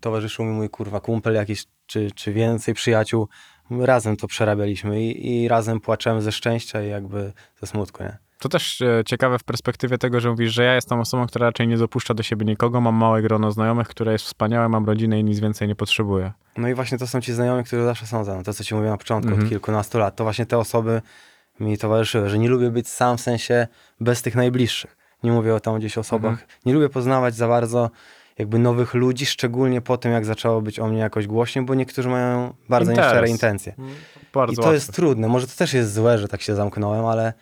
towarzyszył 0.00 0.44
mi 0.44 0.52
mój 0.52 0.70
kurwa 0.70 1.00
kumpel 1.00 1.34
jakiś, 1.34 1.64
czy, 1.86 2.10
czy 2.14 2.32
więcej 2.32 2.74
przyjaciół. 2.74 3.28
Razem 3.70 4.16
to 4.16 4.26
przerabialiśmy 4.26 5.02
i, 5.02 5.42
i 5.42 5.48
razem 5.48 5.80
płaczemy 5.80 6.22
ze 6.22 6.32
szczęścia 6.32 6.82
i 6.82 6.88
jakby 6.88 7.32
ze 7.60 7.66
smutku, 7.66 8.02
nie? 8.02 8.18
To 8.42 8.48
też 8.48 8.80
e, 8.80 9.02
ciekawe 9.06 9.38
w 9.38 9.44
perspektywie 9.44 9.98
tego, 9.98 10.20
że 10.20 10.30
mówisz, 10.30 10.52
że 10.52 10.64
ja 10.64 10.74
jestem 10.74 11.00
osobą, 11.00 11.26
która 11.26 11.46
raczej 11.46 11.68
nie 11.68 11.76
dopuszcza 11.76 12.14
do 12.14 12.22
siebie 12.22 12.44
nikogo, 12.46 12.80
mam 12.80 12.94
małe 12.94 13.22
grono 13.22 13.50
znajomych, 13.52 13.88
które 13.88 14.12
jest 14.12 14.24
wspaniałe, 14.24 14.68
mam 14.68 14.86
rodzinę 14.86 15.20
i 15.20 15.24
nic 15.24 15.40
więcej 15.40 15.68
nie 15.68 15.74
potrzebuję. 15.74 16.32
No 16.56 16.68
i 16.68 16.74
właśnie 16.74 16.98
to 16.98 17.06
są 17.06 17.20
ci 17.20 17.32
znajomi, 17.32 17.64
którzy 17.64 17.84
zawsze 17.84 18.06
są 18.06 18.24
ze 18.24 18.34
mną. 18.34 18.42
To, 18.42 18.52
co 18.54 18.64
ci 18.64 18.74
mówiłem 18.74 18.94
na 18.94 18.98
początku, 18.98 19.28
Mhm. 19.28 19.44
od 19.46 19.50
kilkunastu 19.50 19.98
lat. 19.98 20.16
To 20.16 20.24
właśnie 20.24 20.46
te 20.46 20.58
osoby 20.58 21.02
mi 21.60 21.78
towarzyszyły, 21.78 22.28
że 22.28 22.38
nie 22.38 22.48
lubię 22.48 22.70
być 22.70 22.88
sam 22.88 23.16
w 23.16 23.20
sensie 23.20 23.66
bez 24.00 24.22
tych 24.22 24.34
najbliższych. 24.34 24.96
Nie 25.22 25.32
mówię 25.32 25.54
o 25.54 25.60
tam 25.60 25.78
gdzieś 25.78 25.98
osobach. 25.98 26.30
Mhm. 26.32 26.48
Nie 26.66 26.72
lubię 26.74 26.88
poznawać 26.88 27.34
za 27.34 27.48
bardzo 27.48 27.90
jakby 28.38 28.58
nowych 28.58 28.94
ludzi, 28.94 29.26
szczególnie 29.26 29.80
po 29.80 29.96
tym, 29.96 30.12
jak 30.12 30.24
zaczęło 30.24 30.60
być 30.62 30.78
o 30.78 30.86
mnie 30.86 30.98
jakoś 30.98 31.26
głośniej, 31.26 31.64
bo 31.64 31.74
niektórzy 31.74 32.08
mają 32.08 32.54
bardzo 32.68 32.90
Interes. 32.90 33.10
nieszczere 33.12 33.28
intencje. 33.28 33.74
Bardzo 34.34 34.52
I 34.52 34.56
to 34.56 34.62
łatwe. 34.62 34.74
jest 34.74 34.92
trudne. 34.92 35.28
Może 35.28 35.46
to 35.46 35.52
też 35.56 35.72
jest 35.74 35.94
złe, 35.94 36.18
że 36.18 36.28
tak 36.28 36.42
się 36.42 36.54
zamknąłem, 36.54 37.04
ale, 37.06 37.32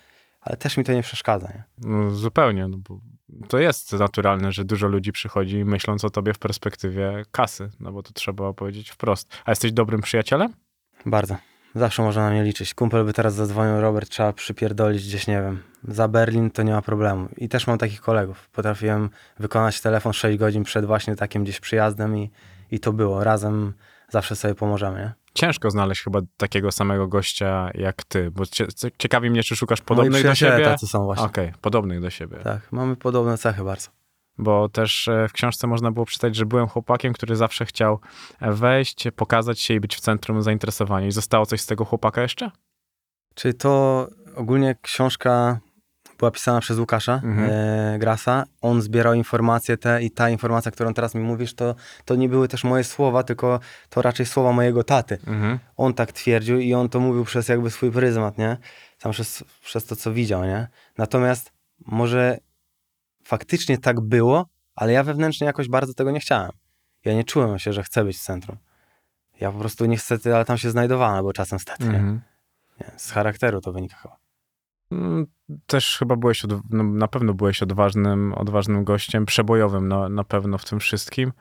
ale 0.40 0.56
też 0.56 0.76
mi 0.76 0.84
to 0.84 0.92
nie 0.92 1.02
przeszkadza. 1.02 1.48
Nie? 1.48 1.64
No, 1.78 2.10
zupełnie, 2.10 2.68
no 2.68 2.76
bo 2.88 3.00
to 3.48 3.58
jest 3.58 3.92
naturalne, 3.92 4.52
że 4.52 4.64
dużo 4.64 4.88
ludzi 4.88 5.12
przychodzi 5.12 5.64
myśląc 5.64 6.04
o 6.04 6.10
tobie 6.10 6.34
w 6.34 6.38
perspektywie 6.38 7.22
kasy, 7.30 7.70
no 7.80 7.92
bo 7.92 8.02
to 8.02 8.12
trzeba 8.12 8.52
powiedzieć 8.52 8.90
wprost. 8.90 9.28
A 9.44 9.50
jesteś 9.50 9.72
dobrym 9.72 10.00
przyjacielem? 10.00 10.52
Bardzo. 11.06 11.36
Zawsze 11.74 12.02
można 12.02 12.24
na 12.24 12.30
mnie 12.30 12.44
liczyć. 12.44 12.74
Kumpel 12.74 13.04
by 13.04 13.12
teraz 13.12 13.34
zadzwonił, 13.34 13.80
Robert, 13.80 14.08
trzeba 14.08 14.32
przypierdolić 14.32 15.08
gdzieś, 15.08 15.26
nie 15.26 15.42
wiem, 15.42 15.62
za 15.88 16.08
Berlin, 16.08 16.50
to 16.50 16.62
nie 16.62 16.72
ma 16.72 16.82
problemu. 16.82 17.28
I 17.36 17.48
też 17.48 17.66
mam 17.66 17.78
takich 17.78 18.00
kolegów. 18.00 18.48
Potrafiłem 18.48 19.10
wykonać 19.38 19.80
telefon 19.80 20.12
6 20.12 20.38
godzin 20.38 20.64
przed 20.64 20.84
właśnie 20.84 21.16
takim 21.16 21.44
gdzieś 21.44 21.60
przyjazdem 21.60 22.18
i, 22.18 22.30
i 22.70 22.80
to 22.80 22.92
było. 22.92 23.24
Razem 23.24 23.72
zawsze 24.08 24.36
sobie 24.36 24.54
pomożemy, 24.54 24.98
nie? 24.98 25.12
Ciężko 25.34 25.70
znaleźć 25.70 26.02
chyba 26.02 26.20
takiego 26.36 26.72
samego 26.72 27.08
gościa 27.08 27.70
jak 27.74 28.04
ty, 28.04 28.30
bo 28.30 28.46
cie, 28.46 28.66
ciekawi 28.98 29.30
mnie, 29.30 29.42
czy 29.42 29.56
szukasz 29.56 29.80
podobnych 29.80 30.22
do 30.22 30.34
siebie. 30.34 30.64
tacy 30.64 30.86
są 30.86 31.04
właśnie. 31.04 31.26
Okej, 31.26 31.52
podobnych 31.60 32.00
do 32.00 32.10
siebie. 32.10 32.36
Tak, 32.36 32.72
mamy 32.72 32.96
podobne 32.96 33.38
cechy 33.38 33.64
bardzo. 33.64 33.90
Bo 34.38 34.68
też 34.68 35.08
e, 35.08 35.28
w 35.28 35.32
książce 35.32 35.66
można 35.66 35.90
było 35.90 36.06
przeczytać, 36.06 36.36
że 36.36 36.46
byłem 36.46 36.68
chłopakiem, 36.68 37.12
który 37.12 37.36
zawsze 37.36 37.66
chciał 37.66 38.00
e, 38.40 38.52
wejść, 38.52 39.04
pokazać 39.16 39.60
się 39.60 39.74
i 39.74 39.80
być 39.80 39.96
w 39.96 40.00
centrum 40.00 40.42
zainteresowania. 40.42 41.06
I 41.06 41.12
zostało 41.12 41.46
coś 41.46 41.60
z 41.60 41.66
tego 41.66 41.84
chłopaka 41.84 42.22
jeszcze? 42.22 42.50
Czyli 43.34 43.54
to 43.54 44.06
ogólnie 44.36 44.74
książka 44.82 45.60
była 46.20 46.30
pisana 46.30 46.60
przez 46.60 46.78
Łukasza 46.78 47.14
Mhm. 47.24 47.50
e, 47.52 47.98
Grasa. 47.98 48.44
On 48.60 48.82
zbierał 48.82 49.14
informacje 49.14 49.76
te 49.76 50.02
i 50.02 50.10
ta 50.10 50.30
informacja, 50.30 50.70
którą 50.70 50.94
teraz 50.94 51.14
mi 51.14 51.20
mówisz, 51.20 51.54
to, 51.54 51.74
to 52.04 52.14
nie 52.16 52.28
były 52.28 52.48
też 52.48 52.64
moje 52.64 52.84
słowa, 52.84 53.22
tylko 53.22 53.60
to 53.88 54.02
raczej 54.02 54.26
słowa 54.26 54.52
mojego 54.52 54.84
taty. 54.84 55.18
Mhm. 55.26 55.58
On 55.76 55.94
tak 55.94 56.12
twierdził 56.12 56.58
i 56.58 56.74
on 56.74 56.88
to 56.88 57.00
mówił 57.00 57.24
przez 57.24 57.48
jakby 57.48 57.70
swój 57.70 57.90
pryzmat, 57.90 58.38
nie? 58.38 58.56
Tam 59.00 59.12
przez, 59.12 59.44
przez 59.64 59.84
to, 59.86 59.96
co 59.96 60.12
widział, 60.12 60.44
nie? 60.44 60.68
Natomiast 60.98 61.52
może 61.86 62.38
faktycznie 63.24 63.78
tak 63.78 64.00
było, 64.00 64.46
ale 64.74 64.92
ja 64.92 65.02
wewnętrznie 65.02 65.46
jakoś 65.46 65.68
bardzo 65.68 65.94
tego 65.94 66.10
nie 66.10 66.20
chciałem. 66.20 66.50
Ja 67.04 67.14
nie 67.14 67.24
czułem 67.24 67.58
się, 67.58 67.72
że 67.72 67.82
chcę 67.82 68.04
być 68.04 68.16
w 68.18 68.22
centrum. 68.22 68.56
Ja 69.40 69.52
po 69.52 69.58
prostu 69.58 69.86
niestety, 69.86 70.34
ale 70.34 70.44
tam 70.44 70.58
się 70.58 70.70
znajdowałem, 70.70 71.16
albo 71.16 71.32
czasem 71.32 71.58
stety, 71.58 71.84
nie? 71.84 71.88
Mhm. 71.90 72.20
nie? 72.80 72.90
Z 72.96 73.10
charakteru 73.10 73.60
to 73.60 73.72
wynika 73.72 73.96
chyba. 73.96 74.16
Mm, 74.92 75.26
Też 75.66 75.96
chyba 75.98 76.16
byłeś, 76.16 76.44
od, 76.44 76.70
no, 76.70 76.84
na 76.84 77.08
pewno 77.08 77.34
byłeś 77.34 77.62
odważnym, 77.62 78.34
odważnym 78.34 78.84
gościem, 78.84 79.26
przebojowym 79.26 79.88
na, 79.88 80.08
na 80.08 80.24
pewno 80.24 80.58
w 80.58 80.64
tym 80.64 80.80
wszystkim. 80.80 81.32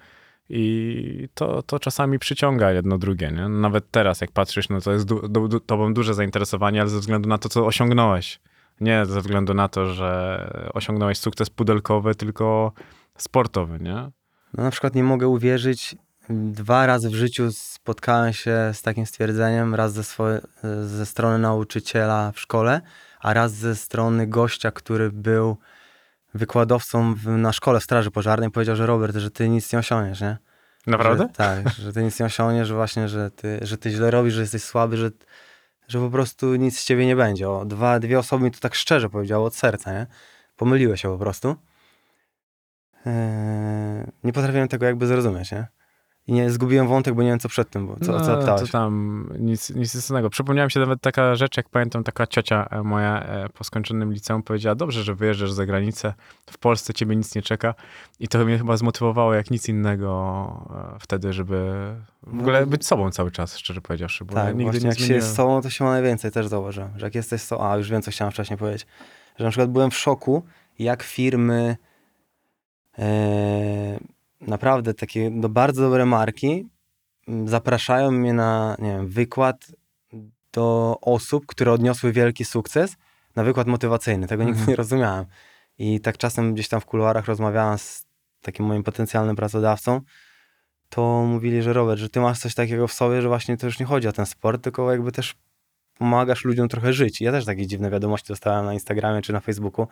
I 0.49 1.29
to, 1.33 1.63
to 1.63 1.79
czasami 1.79 2.19
przyciąga 2.19 2.71
jedno 2.71 2.97
drugie, 2.97 3.31
nie? 3.31 3.49
Nawet 3.49 3.91
teraz, 3.91 4.21
jak 4.21 4.31
patrzysz, 4.31 4.69
no 4.69 4.81
to 4.81 4.91
jest 4.91 5.05
du, 5.05 5.27
du, 5.27 5.47
du, 5.47 5.59
tobą 5.59 5.93
duże 5.93 6.13
zainteresowanie, 6.13 6.81
ale 6.81 6.89
ze 6.89 6.99
względu 6.99 7.29
na 7.29 7.37
to, 7.37 7.49
co 7.49 7.65
osiągnąłeś. 7.65 8.39
Nie 8.81 9.05
ze 9.05 9.21
względu 9.21 9.53
na 9.53 9.67
to, 9.67 9.93
że 9.93 10.69
osiągnąłeś 10.73 11.17
sukces 11.17 11.49
pudelkowy, 11.49 12.15
tylko 12.15 12.71
sportowy, 13.17 13.79
nie? 13.79 14.11
No 14.53 14.63
na 14.63 14.71
przykład 14.71 14.95
nie 14.95 15.03
mogę 15.03 15.27
uwierzyć, 15.27 15.95
dwa 16.29 16.85
razy 16.85 17.09
w 17.09 17.15
życiu 17.15 17.51
spotkałem 17.51 18.33
się 18.33 18.71
z 18.73 18.81
takim 18.81 19.05
stwierdzeniem, 19.05 19.75
raz 19.75 19.93
ze, 19.93 20.03
swoje, 20.03 20.41
ze 20.83 21.05
strony 21.05 21.39
nauczyciela 21.39 22.31
w 22.31 22.39
szkole, 22.39 22.81
a 23.19 23.33
raz 23.33 23.53
ze 23.53 23.75
strony 23.75 24.27
gościa, 24.27 24.71
który 24.71 25.11
był 25.11 25.57
wykładowcą 26.33 27.15
w, 27.15 27.27
na 27.27 27.53
szkole 27.53 27.79
w 27.79 27.83
Straży 27.83 28.11
Pożarnej, 28.11 28.51
powiedział, 28.51 28.75
że 28.75 28.85
Robert, 28.85 29.15
że 29.15 29.31
ty 29.31 29.49
nic 29.49 29.73
nie 29.73 29.79
osiągniesz, 29.79 30.21
nie? 30.21 30.37
Naprawdę? 30.87 31.23
Że, 31.23 31.29
tak, 31.29 31.69
że 31.69 31.93
ty 31.93 32.03
nic 32.03 32.19
nie 32.19 32.25
osiągniesz, 32.25 32.67
że 32.67 32.75
właśnie, 32.75 33.07
że 33.09 33.31
ty, 33.31 33.59
że 33.61 33.77
ty 33.77 33.89
źle 33.89 34.11
robisz, 34.11 34.33
że 34.33 34.41
jesteś 34.41 34.63
słaby, 34.63 34.97
że, 34.97 35.11
że 35.87 35.99
po 35.99 36.09
prostu 36.09 36.55
nic 36.55 36.79
z 36.79 36.85
ciebie 36.85 37.05
nie 37.05 37.15
będzie. 37.15 37.49
O, 37.49 37.65
dwa, 37.65 37.99
dwie 37.99 38.19
osoby 38.19 38.43
mi 38.43 38.51
to 38.51 38.59
tak 38.59 38.75
szczerze 38.75 39.09
powiedziały 39.09 39.45
od 39.45 39.55
serca, 39.55 39.93
nie? 39.93 40.07
Pomyliły 40.55 40.97
się 40.97 41.09
po 41.09 41.17
prostu. 41.17 41.55
Eee, 43.05 44.05
nie 44.23 44.33
potrafiłem 44.33 44.67
tego 44.67 44.85
jakby 44.85 45.07
zrozumieć, 45.07 45.51
nie? 45.51 45.67
I 46.29 46.33
nie 46.33 46.49
zgubiłem 46.49 46.87
wątek, 46.87 47.13
bo 47.13 47.23
nie 47.23 47.29
wiem 47.29 47.39
co 47.39 47.49
przed 47.49 47.69
tym, 47.69 47.87
bo 47.87 47.95
co, 48.05 48.11
no, 48.11 48.19
co 48.19 48.25
zapytałeś. 48.25 48.61
To 48.61 48.67
tam 48.67 49.29
nic, 49.39 49.69
nic 49.69 49.95
istotnego. 49.95 50.29
Przypomniała 50.29 50.65
mi 50.65 50.71
się 50.71 50.79
nawet 50.79 51.01
taka 51.01 51.35
rzecz, 51.35 51.57
jak 51.57 51.69
pamiętam, 51.69 52.03
taka 52.03 52.27
ciocia 52.27 52.67
e, 52.71 52.83
moja 52.83 53.23
e, 53.23 53.49
po 53.49 53.63
skończonym 53.63 54.13
liceum 54.13 54.43
powiedziała, 54.43 54.75
dobrze, 54.75 55.03
że 55.03 55.15
wyjeżdżasz 55.15 55.51
za 55.51 55.65
granicę, 55.65 56.13
w 56.51 56.57
Polsce 56.57 56.93
ciebie 56.93 57.15
nic 57.15 57.35
nie 57.35 57.41
czeka. 57.41 57.75
I 58.19 58.27
to 58.27 58.45
mnie 58.45 58.57
chyba 58.57 58.77
zmotywowało 58.77 59.33
jak 59.33 59.51
nic 59.51 59.69
innego 59.69 60.09
e, 60.95 60.99
wtedy, 60.99 61.33
żeby 61.33 61.71
w 62.23 62.39
ogóle 62.39 62.65
być 62.65 62.85
sobą 62.85 63.11
cały 63.11 63.31
czas, 63.31 63.57
szczerze 63.57 63.81
powiedziawszy. 63.81 64.25
Bo 64.25 64.33
Tak, 64.33 64.55
nigdy 64.55 64.63
właśnie 64.63 64.79
nie 64.81 64.87
jak 64.87 64.97
się 64.97 65.03
zmieniłem. 65.03 65.21
jest 65.21 65.33
z 65.33 65.35
sobą, 65.35 65.61
to 65.61 65.69
się 65.69 65.83
ma 65.83 65.91
najwięcej, 65.91 66.31
też 66.31 66.47
zauważyłem. 66.47 66.89
Że 66.95 67.05
jak 67.05 67.15
jesteś 67.15 67.41
sobą, 67.41 67.63
a 67.63 67.77
już 67.77 67.89
wiem, 67.89 68.01
co 68.01 68.11
chciałem 68.11 68.31
wcześniej 68.31 68.57
powiedzieć, 68.59 68.87
że 69.37 69.43
na 69.45 69.49
przykład 69.51 69.71
byłem 69.71 69.91
w 69.91 69.97
szoku, 69.97 70.43
jak 70.79 71.03
firmy 71.03 71.77
e, 72.99 73.99
naprawdę 74.41 74.93
takie 74.93 75.29
no, 75.29 75.49
bardzo 75.49 75.81
dobre 75.81 76.05
marki 76.05 76.67
m, 77.27 77.47
zapraszają 77.47 78.11
mnie 78.11 78.33
na, 78.33 78.75
nie 78.79 78.91
wiem, 78.91 79.07
wykład 79.07 79.71
do 80.53 80.97
osób, 81.01 81.45
które 81.45 81.71
odniosły 81.71 82.11
wielki 82.11 82.45
sukces, 82.45 82.95
na 83.35 83.43
wykład 83.43 83.67
motywacyjny. 83.67 84.27
Tego 84.27 84.43
nigdy 84.43 84.59
Mhm. 84.59 84.69
nie 84.69 84.75
rozumiałem. 84.75 85.25
I 85.77 85.99
tak 85.99 86.17
czasem 86.17 86.53
gdzieś 86.53 86.67
tam 86.67 86.81
w 86.81 86.85
kuluarach 86.85 87.25
rozmawiałem 87.25 87.77
z 87.77 88.05
takim 88.41 88.65
moim 88.65 88.83
potencjalnym 88.83 89.35
pracodawcą, 89.35 90.01
to 90.89 91.23
mówili, 91.23 91.61
że 91.61 91.73
Robert, 91.73 91.99
że 91.99 92.09
ty 92.09 92.19
masz 92.19 92.39
coś 92.39 92.55
takiego 92.55 92.87
w 92.87 92.93
sobie, 92.93 93.21
że 93.21 93.27
właśnie 93.27 93.57
to 93.57 93.65
już 93.65 93.79
nie 93.79 93.85
chodzi 93.85 94.07
o 94.07 94.11
ten 94.11 94.25
sport, 94.25 94.63
tylko 94.63 94.91
jakby 94.91 95.11
też 95.11 95.35
pomagasz 95.97 96.45
ludziom 96.45 96.67
trochę 96.67 96.93
żyć. 96.93 97.21
Ja 97.21 97.31
też 97.31 97.45
takie 97.45 97.67
dziwne 97.67 97.89
wiadomości 97.89 98.27
dostałem 98.27 98.65
na 98.65 98.73
Instagramie 98.73 99.21
czy 99.21 99.33
na 99.33 99.39
Facebooku, 99.39 99.87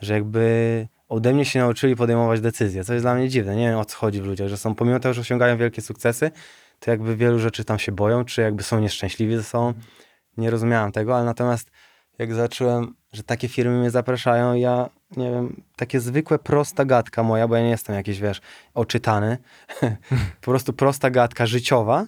że 0.00 0.14
jakby 0.14 0.88
ode 1.10 1.32
mnie 1.32 1.44
się 1.44 1.58
nauczyli 1.58 1.96
podejmować 1.96 2.40
decyzje, 2.40 2.84
co 2.84 2.92
jest 2.92 3.04
dla 3.04 3.14
mnie 3.14 3.28
dziwne. 3.28 3.56
Nie 3.56 3.68
wiem 3.68 3.78
o 3.78 3.84
co 3.84 3.96
chodzi 3.96 4.22
w 4.22 4.26
ludziach, 4.26 4.48
że 4.48 4.56
są 4.56 4.74
pomimo 4.74 5.00
tego, 5.00 5.14
że 5.14 5.20
osiągają 5.20 5.56
wielkie 5.56 5.82
sukcesy, 5.82 6.30
to 6.78 6.90
jakby 6.90 7.16
wielu 7.16 7.38
rzeczy 7.38 7.64
tam 7.64 7.78
się 7.78 7.92
boją, 7.92 8.24
czy 8.24 8.40
jakby 8.40 8.62
są 8.62 8.80
nieszczęśliwi 8.80 9.36
ze 9.36 9.42
sobą. 9.42 9.74
Nie 10.36 10.50
rozumiałem 10.50 10.92
tego, 10.92 11.16
ale 11.16 11.24
natomiast 11.24 11.70
jak 12.18 12.34
zacząłem, 12.34 12.94
że 13.12 13.22
takie 13.22 13.48
firmy 13.48 13.78
mnie 13.78 13.90
zapraszają, 13.90 14.54
ja 14.54 14.88
nie 15.16 15.30
wiem, 15.30 15.62
takie 15.76 16.00
zwykłe, 16.00 16.38
prosta 16.38 16.84
gadka 16.84 17.22
moja, 17.22 17.48
bo 17.48 17.56
ja 17.56 17.62
nie 17.62 17.70
jestem 17.70 17.96
jakiś, 17.96 18.20
wiesz, 18.20 18.40
oczytany, 18.74 19.38
po 20.40 20.50
prostu 20.50 20.72
prosta 20.72 21.10
gadka 21.10 21.46
życiowa 21.46 22.06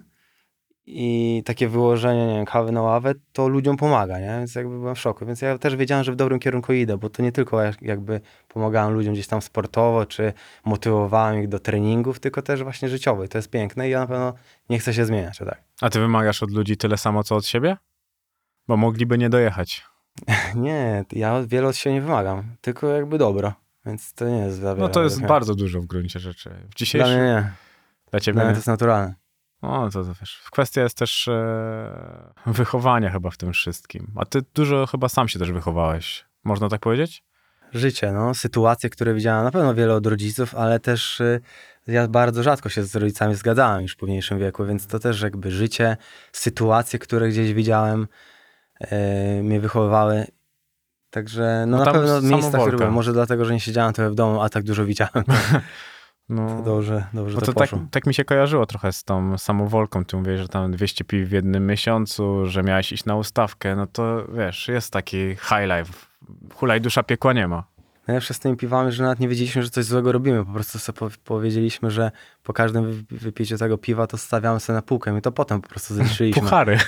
i 0.87 1.43
takie 1.47 1.69
wyłożenie, 1.69 2.27
nie 2.27 2.35
wiem, 2.37 2.45
kawy 2.45 2.73
na 2.73 2.83
ławę, 2.83 3.15
to 3.33 3.49
ludziom 3.49 3.77
pomaga, 3.77 4.19
nie? 4.19 4.27
Więc 4.27 4.55
jakby 4.55 4.79
byłem 4.79 4.95
w 4.95 4.99
szoku. 4.99 5.27
Więc 5.27 5.43
ja 5.43 5.59
też 5.59 5.77
wiedziałem, 5.77 6.05
że 6.05 6.13
w 6.13 6.17
dobrym 6.17 6.39
kierunku 6.41 6.73
idę, 6.73 6.99
bo 6.99 7.11
to 7.11 7.23
nie 7.23 7.33
tylko 7.33 7.63
jak- 7.63 7.83
jakby 7.83 8.21
pomagałem 8.49 8.95
ludziom 8.95 9.13
gdzieś 9.15 9.27
tam 9.27 9.43
sportowo, 9.43 10.07
czy 10.07 10.33
motywowałem 10.65 11.41
ich 11.43 11.49
do 11.49 11.59
treningów, 11.59 12.21
tylko 12.21 12.43
też 12.43 12.63
właśnie 12.63 12.89
życiowo. 12.89 13.25
I 13.25 13.29
to 13.29 13.39
jest 13.39 13.51
piękne 13.51 13.89
i 13.89 13.91
ja 13.91 14.01
na 14.01 14.07
pewno 14.07 14.35
nie 14.71 14.79
chcę 14.79 14.95
się 14.95 15.05
zmieniać, 15.05 15.39
tak. 15.39 15.63
A 15.81 15.91
ty 15.91 16.01
wymagasz 16.01 16.43
od 16.43 16.51
ludzi 16.51 16.77
tyle 16.77 16.99
samo, 16.99 17.25
co 17.25 17.37
od 17.37 17.47
siebie? 17.47 17.77
Bo 18.69 18.77
mogliby 18.77 19.19
nie 19.19 19.31
dojechać. 19.31 19.85
Nie, 20.55 21.05
ja 21.13 21.43
wiele 21.47 21.69
od 21.69 21.77
siebie 21.77 21.95
nie 21.95 22.01
wymagam, 22.03 22.43
tylko 22.61 22.87
jakby 22.87 23.19
dobro. 23.19 23.53
Więc 23.87 24.13
to 24.15 24.29
nie 24.29 24.37
jest 24.39 24.59
za 24.59 24.75
No 24.75 24.89
to 24.89 25.03
jest 25.03 25.27
bardzo 25.27 25.55
dużo 25.55 25.81
w 25.81 25.87
gruncie 25.87 26.21
rzeczy. 26.21 26.51
W 26.51 26.53
Dla 26.55 26.69
dzisiejszym... 26.77 27.11
mnie 27.11 27.23
nie. 27.23 27.53
Dla 28.11 28.21
ciebie 28.21 28.35
Dla 28.35 28.43
mnie 28.45 28.49
nie. 28.51 28.55
to 28.55 28.59
jest 28.59 28.67
naturalne. 28.67 29.15
No, 29.63 29.91
to, 29.91 30.05
to 30.05 30.15
wiesz. 30.21 30.43
Kwestia 30.51 30.83
jest 30.83 30.97
też 30.97 31.29
e, 31.29 32.33
wychowania 32.47 33.11
chyba 33.11 33.31
w 33.31 33.37
tym 33.37 33.53
wszystkim. 33.53 34.07
A 34.17 34.25
ty 34.25 34.43
dużo 34.55 34.87
chyba 34.87 35.09
sam 35.09 35.29
się 35.29 35.39
też 35.39 35.53
wychowałeś. 35.53 36.25
Można 36.45 36.69
tak 36.69 36.81
powiedzieć? 36.81 37.25
Życie, 37.73 38.13
no, 38.13 38.35
sytuacje, 38.35 38.91
które 38.91 39.15
widziałem, 39.15 39.45
na 39.45 39.51
pewno 39.51 39.75
wiele 39.75 39.95
od 39.95 40.07
rodziców, 40.07 40.55
ale 40.55 40.81
też 40.81 41.21
y, 41.21 41.41
ja 41.87 42.09
bardzo 42.09 42.43
rzadko 42.43 42.69
się 42.69 42.83
z 42.83 42.97
rodzicami 42.97 43.35
zgadzałem 43.35 43.83
już 43.83 43.93
w 43.93 43.97
późniejszym 43.97 44.39
wieku, 44.39 44.65
więc 44.65 44.87
to 44.87 44.99
też 44.99 45.23
jakby 45.23 45.51
życie, 45.51 45.97
sytuacje, 46.33 46.99
które 46.99 47.29
gdzieś 47.29 47.55
widziałem, 47.55 48.09
y, 48.83 49.43
mnie 49.43 49.61
wychowywały. 49.61 50.27
Także 51.11 51.65
no, 51.67 51.79
No 51.79 51.85
na 51.85 51.93
pewno 51.93 52.21
miejsca, 52.21 52.59
które 52.59 52.77
były. 52.77 52.91
Może 52.91 53.13
dlatego, 53.13 53.45
że 53.45 53.55
nie 53.55 53.61
siedziałem 53.61 53.93
trochę 53.93 54.11
w 54.11 54.15
domu, 54.15 54.43
a 54.43 54.49
tak 54.49 54.65
dużo 54.65 54.85
widziałem. 54.85 55.25
No, 56.29 56.47
To 56.57 56.63
dobrze, 56.63 57.05
dobrze 57.15 57.39
to, 57.39 57.47
to 57.47 57.53
tak, 57.53 57.71
tak 57.91 58.07
mi 58.07 58.15
się 58.15 58.25
kojarzyło 58.25 58.67
trochę 58.67 58.93
z 58.93 59.05
tą 59.05 59.39
samowolką. 59.39 60.05
Ty 60.05 60.17
mówisz, 60.17 60.41
że 60.41 60.49
tam 60.49 60.71
200 60.73 61.05
piw 61.05 61.29
w 61.29 61.33
jednym 61.33 61.67
miesiącu, 61.67 62.47
że 62.47 62.63
miałeś 62.63 62.93
iść 62.93 63.05
na 63.05 63.17
ustawkę. 63.17 63.77
No 63.77 63.87
to 63.87 64.25
wiesz, 64.37 64.69
jest 64.69 64.93
taki 64.93 65.17
high 65.37 65.65
life. 65.79 65.93
Hulaj 66.55 66.81
dusza 66.81 67.03
piekła 67.03 67.33
nie 67.33 67.49
ma. 67.49 67.65
Najlepsze 68.07 68.35
z 68.35 68.39
tymi 68.39 68.57
piwami, 68.57 68.93
że 68.93 69.03
nawet 69.03 69.21
nie 69.21 69.29
wiedzieliśmy, 69.29 69.63
że 69.63 69.71
coś 69.71 69.85
złego 69.85 70.13
robimy. 70.13 70.45
Po 70.47 70.53
prostu 70.53 70.79
sobie 70.79 70.99
po- 70.99 71.11
powiedzieliśmy, 71.25 71.91
że 71.91 72.11
po 72.43 72.53
każdym 72.53 72.93
wy- 72.93 73.05
wypiciu 73.19 73.59
tego 73.59 73.79
piwa 73.79 74.07
to 74.07 74.19
stawiamy 74.19 74.61
sobie 74.61 74.75
na 74.77 74.83
półkę 74.83 75.19
i 75.19 75.23
to 75.23 75.33
potem 75.33 75.61
po 75.63 75.69
prostu 75.69 75.95
zliczyliśmy. 76.05 76.43
Puchary. 76.43 76.79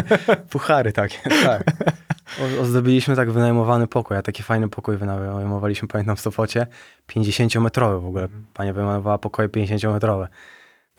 Puchary 0.50 0.92
takie, 0.92 1.18
tak. 1.44 1.62
O- 2.40 2.62
Ozdobiliśmy 2.62 3.16
tak 3.16 3.30
wynajmowany 3.30 3.86
pokój, 3.86 4.16
a 4.16 4.22
taki 4.22 4.42
fajny 4.42 4.68
pokój 4.68 4.96
wynajmowaliśmy, 4.96 5.88
pamiętam 5.88 6.16
w 6.16 6.20
Sopocie, 6.20 6.66
50-metrowy 7.08 8.00
w 8.00 8.06
ogóle. 8.06 8.28
Pani 8.54 8.72
wynajmowała 8.72 9.18
pokoje 9.18 9.48
50-metrowe. 9.48 10.26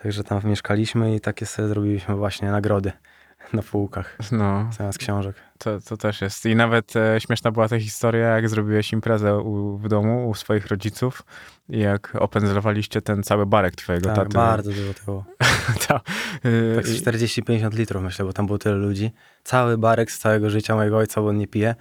Także 0.03 0.23
tam 0.23 0.41
mieszkaliśmy 0.43 1.15
i 1.15 1.19
takie 1.19 1.45
sobie 1.45 1.67
zrobiliśmy 1.67 2.15
właśnie 2.15 2.51
nagrody 2.51 2.91
na 3.53 3.61
półkach 3.61 4.17
No, 4.31 4.69
zamiast 4.77 4.97
książek. 4.97 5.35
to, 5.57 5.81
to 5.81 5.97
też 5.97 6.21
jest. 6.21 6.45
I 6.45 6.55
nawet 6.55 6.95
e, 6.95 7.21
śmieszna 7.21 7.51
była 7.51 7.67
ta 7.69 7.79
historia, 7.79 8.27
jak 8.27 8.49
zrobiłeś 8.49 8.93
imprezę 8.93 9.37
u, 9.37 9.77
w 9.77 9.87
domu 9.87 10.29
u 10.29 10.35
swoich 10.35 10.67
rodziców 10.67 11.21
i 11.69 11.79
jak 11.79 12.11
opędzlowaliście 12.19 13.01
ten 13.01 13.23
cały 13.23 13.45
barek 13.45 13.75
twojego 13.75 14.05
Tak, 14.09 14.15
taty. 14.15 14.29
bardzo 14.29 14.71
dużo 14.71 14.93
tego. 14.93 15.05
było. 15.05 15.25
Ta, 15.87 16.01
y, 16.45 16.73
Tak 16.75 16.85
i- 16.85 16.89
z 16.89 17.03
40-50 17.03 17.73
litrów 17.73 18.03
myślę, 18.03 18.25
bo 18.25 18.33
tam 18.33 18.45
było 18.45 18.57
tyle 18.57 18.75
ludzi. 18.75 19.11
Cały 19.43 19.77
barek 19.77 20.11
z 20.11 20.19
całego 20.19 20.49
życia 20.49 20.75
mojego 20.75 20.97
ojca, 20.97 21.21
bo 21.21 21.27
on 21.27 21.37
nie 21.37 21.47
pije. 21.47 21.75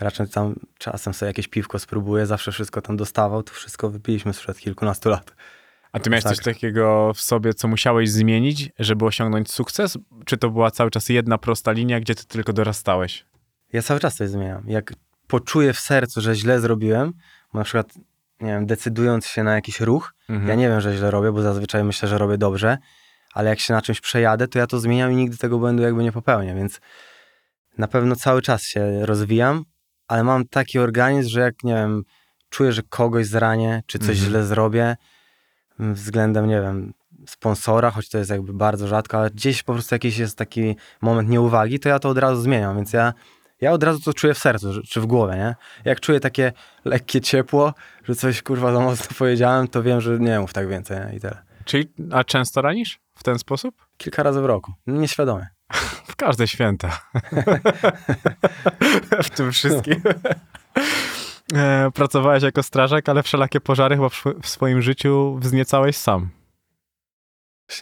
Raczej 0.00 0.28
tam 0.28 0.54
czasem 0.78 1.14
sobie 1.14 1.26
jakieś 1.30 1.48
piwko 1.48 1.78
spróbuję, 1.78 2.26
zawsze 2.26 2.52
wszystko 2.52 2.82
tam 2.82 2.96
dostawał, 2.96 3.42
to 3.42 3.52
wszystko 3.52 3.90
wypiliśmy 3.90 4.32
sprzed 4.34 4.58
kilkunastu 4.58 5.08
lat. 5.08 5.34
A 5.96 6.00
ty 6.00 6.10
miałeś 6.10 6.22
coś 6.24 6.30
Masakra. 6.32 6.52
takiego 6.54 7.12
w 7.14 7.20
sobie, 7.20 7.54
co 7.54 7.68
musiałeś 7.68 8.10
zmienić, 8.10 8.70
żeby 8.78 9.04
osiągnąć 9.04 9.52
sukces? 9.52 9.98
Czy 10.24 10.36
to 10.36 10.50
była 10.50 10.70
cały 10.70 10.90
czas 10.90 11.08
jedna 11.08 11.38
prosta 11.38 11.72
linia, 11.72 12.00
gdzie 12.00 12.14
ty 12.14 12.26
tylko 12.26 12.52
dorastałeś? 12.52 13.26
Ja 13.72 13.82
cały 13.82 14.00
czas 14.00 14.16
coś 14.16 14.28
zmieniam. 14.28 14.62
Jak 14.66 14.92
poczuję 15.26 15.72
w 15.72 15.78
sercu, 15.80 16.20
że 16.20 16.34
źle 16.34 16.60
zrobiłem, 16.60 17.12
bo 17.52 17.58
na 17.58 17.64
przykład, 17.64 17.94
nie 18.40 18.52
wiem, 18.52 18.66
decydując 18.66 19.26
się 19.26 19.42
na 19.42 19.54
jakiś 19.54 19.80
ruch, 19.80 20.14
Mhm. 20.28 20.48
ja 20.48 20.54
nie 20.54 20.68
wiem, 20.68 20.80
że 20.80 20.96
źle 20.96 21.10
robię, 21.10 21.32
bo 21.32 21.42
zazwyczaj 21.42 21.84
myślę, 21.84 22.08
że 22.08 22.18
robię 22.18 22.38
dobrze, 22.38 22.78
ale 23.34 23.50
jak 23.50 23.60
się 23.60 23.74
na 23.74 23.82
czymś 23.82 24.00
przejadę, 24.00 24.48
to 24.48 24.58
ja 24.58 24.66
to 24.66 24.80
zmieniam 24.80 25.12
i 25.12 25.16
nigdy 25.16 25.36
tego 25.36 25.58
błędu 25.58 25.82
jakby 25.82 26.02
nie 26.02 26.12
popełnię, 26.12 26.54
więc 26.54 26.80
na 27.78 27.88
pewno 27.88 28.16
cały 28.16 28.42
czas 28.42 28.62
się 28.62 29.06
rozwijam, 29.06 29.64
ale 30.08 30.24
mam 30.24 30.48
taki 30.48 30.78
organizm, 30.78 31.28
że 31.30 31.40
jak, 31.40 31.54
nie 31.64 31.74
wiem, 31.74 32.02
czuję, 32.50 32.72
że 32.72 32.82
kogoś 32.82 33.26
zranię, 33.26 33.82
czy 33.86 33.98
coś 33.98 34.08
Mhm. 34.10 34.26
źle 34.28 34.44
zrobię 34.44 34.96
względem, 35.78 36.46
nie 36.46 36.60
wiem, 36.60 36.92
sponsora, 37.26 37.90
choć 37.90 38.08
to 38.08 38.18
jest 38.18 38.30
jakby 38.30 38.52
bardzo 38.52 38.88
rzadko, 38.88 39.18
ale 39.18 39.30
gdzieś 39.30 39.62
po 39.62 39.72
prostu 39.72 39.94
jakiś 39.94 40.18
jest 40.18 40.38
taki 40.38 40.76
moment 41.00 41.28
nieuwagi, 41.28 41.80
to 41.80 41.88
ja 41.88 41.98
to 41.98 42.08
od 42.08 42.18
razu 42.18 42.42
zmieniam, 42.42 42.76
więc 42.76 42.92
ja 42.92 43.12
ja 43.60 43.72
od 43.72 43.82
razu 43.82 44.00
to 44.00 44.14
czuję 44.14 44.34
w 44.34 44.38
sercu, 44.38 44.82
czy 44.88 45.00
w 45.00 45.06
głowie, 45.06 45.36
nie? 45.36 45.54
Jak 45.84 46.00
czuję 46.00 46.20
takie 46.20 46.52
lekkie 46.84 47.20
ciepło, 47.20 47.74
że 48.04 48.14
coś 48.14 48.42
kurwa 48.42 48.72
za 48.72 48.80
mocno 48.80 49.16
powiedziałem, 49.18 49.68
to 49.68 49.82
wiem, 49.82 50.00
że 50.00 50.18
nie 50.18 50.40
mów 50.40 50.52
tak 50.52 50.68
więcej 50.68 50.98
nie? 50.98 51.16
i 51.16 51.20
tyle. 51.20 51.42
Czyli, 51.64 51.92
a 52.12 52.24
często 52.24 52.62
ranisz 52.62 52.98
w 53.14 53.22
ten 53.22 53.38
sposób? 53.38 53.86
Kilka 53.96 54.22
razy 54.22 54.40
w 54.40 54.44
roku, 54.44 54.72
nieświadomie. 54.86 55.46
W 56.08 56.16
każde 56.16 56.48
święta. 56.48 56.88
w 59.22 59.30
tym 59.30 59.52
wszystkim. 59.52 60.02
E, 61.54 61.90
Pracowałeś 61.94 62.42
jako 62.42 62.62
strażak, 62.62 63.08
ale 63.08 63.22
wszelakie 63.22 63.60
pożary 63.60 63.96
chyba 63.96 64.08
w 64.08 64.14
swo- 64.14 64.42
w 64.42 64.48
swoim 64.48 64.82
życiu 64.82 65.36
wzniecałeś 65.40 65.96
sam. 65.96 66.30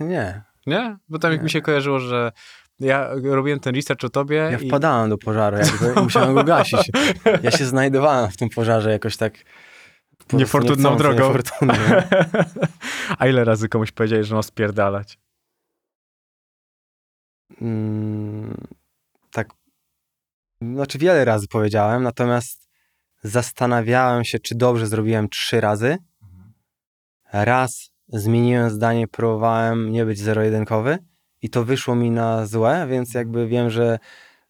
Nie. 0.00 0.42
Nie? 0.66 0.96
Bo 1.08 1.18
tam 1.18 1.32
jak 1.32 1.42
mi 1.42 1.50
się 1.50 1.60
kojarzyło, 1.62 1.98
że 2.00 2.32
ja 2.80 3.10
robiłem 3.24 3.60
ten 3.60 3.74
research 3.74 4.04
o 4.04 4.08
tobie 4.08 4.36
Ja 4.36 4.58
i 4.58 4.68
wpadałem 4.68 5.10
do 5.10 5.18
pożaru, 5.18 5.56
jakby 5.56 6.00
musiałem 6.02 6.34
go 6.34 6.44
gasić. 6.44 6.90
Ja 7.42 7.50
się 7.50 7.64
znajdowałem 7.64 8.30
w 8.30 8.36
tym 8.36 8.48
pożarze 8.48 8.90
jakoś 8.90 9.16
tak 9.16 9.34
Niefortunną 10.32 10.90
niechcący, 10.90 11.02
drogą. 11.02 11.26
Niefortunnie. 11.28 12.08
A 13.18 13.26
ile 13.26 13.44
razy 13.44 13.68
komuś 13.68 13.92
powiedziałeś, 13.92 14.26
że 14.26 14.34
ma 14.34 14.42
spierdalać? 14.42 15.18
Mm, 17.60 18.54
tak, 19.30 19.48
znaczy 20.62 20.98
wiele 20.98 21.24
razy 21.24 21.48
powiedziałem, 21.48 22.02
natomiast 22.02 22.63
zastanawiałem 23.24 24.24
się, 24.24 24.38
czy 24.38 24.54
dobrze 24.54 24.86
zrobiłem 24.86 25.28
trzy 25.28 25.60
razy. 25.60 25.98
Raz 27.32 27.90
zmieniłem 28.08 28.70
zdanie, 28.70 29.08
próbowałem 29.08 29.92
nie 29.92 30.04
być 30.04 30.18
zero-jedynkowy 30.18 30.98
i 31.42 31.50
to 31.50 31.64
wyszło 31.64 31.94
mi 31.94 32.10
na 32.10 32.46
złe, 32.46 32.86
więc 32.90 33.14
jakby 33.14 33.48
wiem, 33.48 33.70
że 33.70 33.98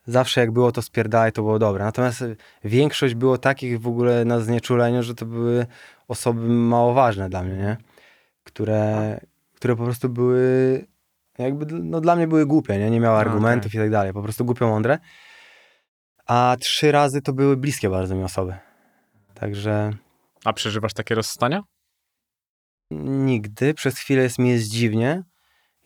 zawsze 0.06 0.40
jak 0.40 0.52
było 0.52 0.72
to 0.72 0.82
spierdalaj, 0.82 1.32
to 1.32 1.42
było 1.42 1.58
dobre. 1.58 1.84
Natomiast 1.84 2.24
większość 2.64 3.14
było 3.14 3.38
takich 3.38 3.80
w 3.80 3.88
ogóle 3.88 4.24
na 4.24 4.40
znieczuleniu, 4.40 5.02
że 5.02 5.14
to 5.14 5.26
były 5.26 5.66
osoby 6.08 6.48
mało 6.48 6.94
ważne 6.94 7.28
dla 7.28 7.42
mnie, 7.42 7.56
nie? 7.56 7.76
Które, 8.44 9.20
które 9.54 9.76
po 9.76 9.84
prostu 9.84 10.08
były 10.08 10.84
jakby 11.38 11.66
no, 11.66 12.00
dla 12.00 12.16
mnie 12.16 12.26
były 12.26 12.46
głupie, 12.46 12.78
nie, 12.78 12.90
nie 12.90 13.00
miały 13.00 13.16
okej. 13.16 13.28
argumentów 13.28 13.74
i 13.74 13.78
tak 13.78 13.90
dalej, 13.90 14.12
po 14.12 14.22
prostu 14.22 14.44
głupio 14.44 14.68
mądre. 14.68 14.98
A 16.26 16.56
trzy 16.60 16.92
razy 16.92 17.22
to 17.22 17.32
były 17.32 17.56
bliskie 17.56 17.90
bardzo 17.90 18.14
mi 18.14 18.24
osoby. 18.24 18.54
Także 19.34 19.90
A 20.44 20.52
przeżywasz 20.52 20.94
takie 20.94 21.14
rozstania? 21.14 21.62
nigdy, 23.00 23.74
przez 23.74 23.98
chwilę 23.98 24.22
jest 24.22 24.38
mi 24.38 24.50
jest 24.50 24.68
dziwnie 24.68 25.22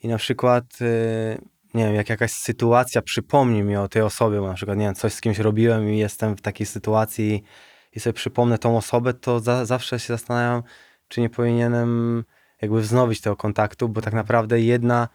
i 0.03 0.09
na 0.09 0.19
przykład, 0.19 0.65
y, 0.81 1.39
nie 1.75 1.85
wiem, 1.85 1.95
jak 1.95 2.09
jakaś 2.09 2.31
sytuacja 2.33 3.03
przypomni 3.03 3.63
mi 3.63 3.77
o 3.77 3.89
tej 3.89 4.03
osobie, 4.03 4.41
bo 4.41 4.49
na 4.49 4.55
przykład, 4.55 4.79
nie 4.79 4.85
wiem, 4.85 4.95
coś 4.95 5.13
z 5.13 5.21
kimś 5.21 5.39
robiłem 5.39 5.91
i 5.91 5.99
jestem 5.99 6.37
w 6.37 6.41
takiej 6.41 6.67
sytuacji 6.67 7.43
i 7.93 8.01
sobie 8.01 8.15
przypomnę 8.15 8.59
tą 8.59 8.77
osobę, 8.77 9.15
to 9.15 9.41
za, 9.41 9.65
zawsze 9.65 10.01
się 10.01 10.09
zastanawiam, 10.09 10.63
czy 11.09 11.21
nie 11.21 11.31
powinienem 11.31 12.25
jakby 12.63 12.81
wznowić 12.81 13.21
tego 13.21 13.37
kontaktu, 13.37 13.89
bo 13.89 14.01
tak 14.01 14.15
naprawdę 14.15 14.61
jedna, 14.61 15.09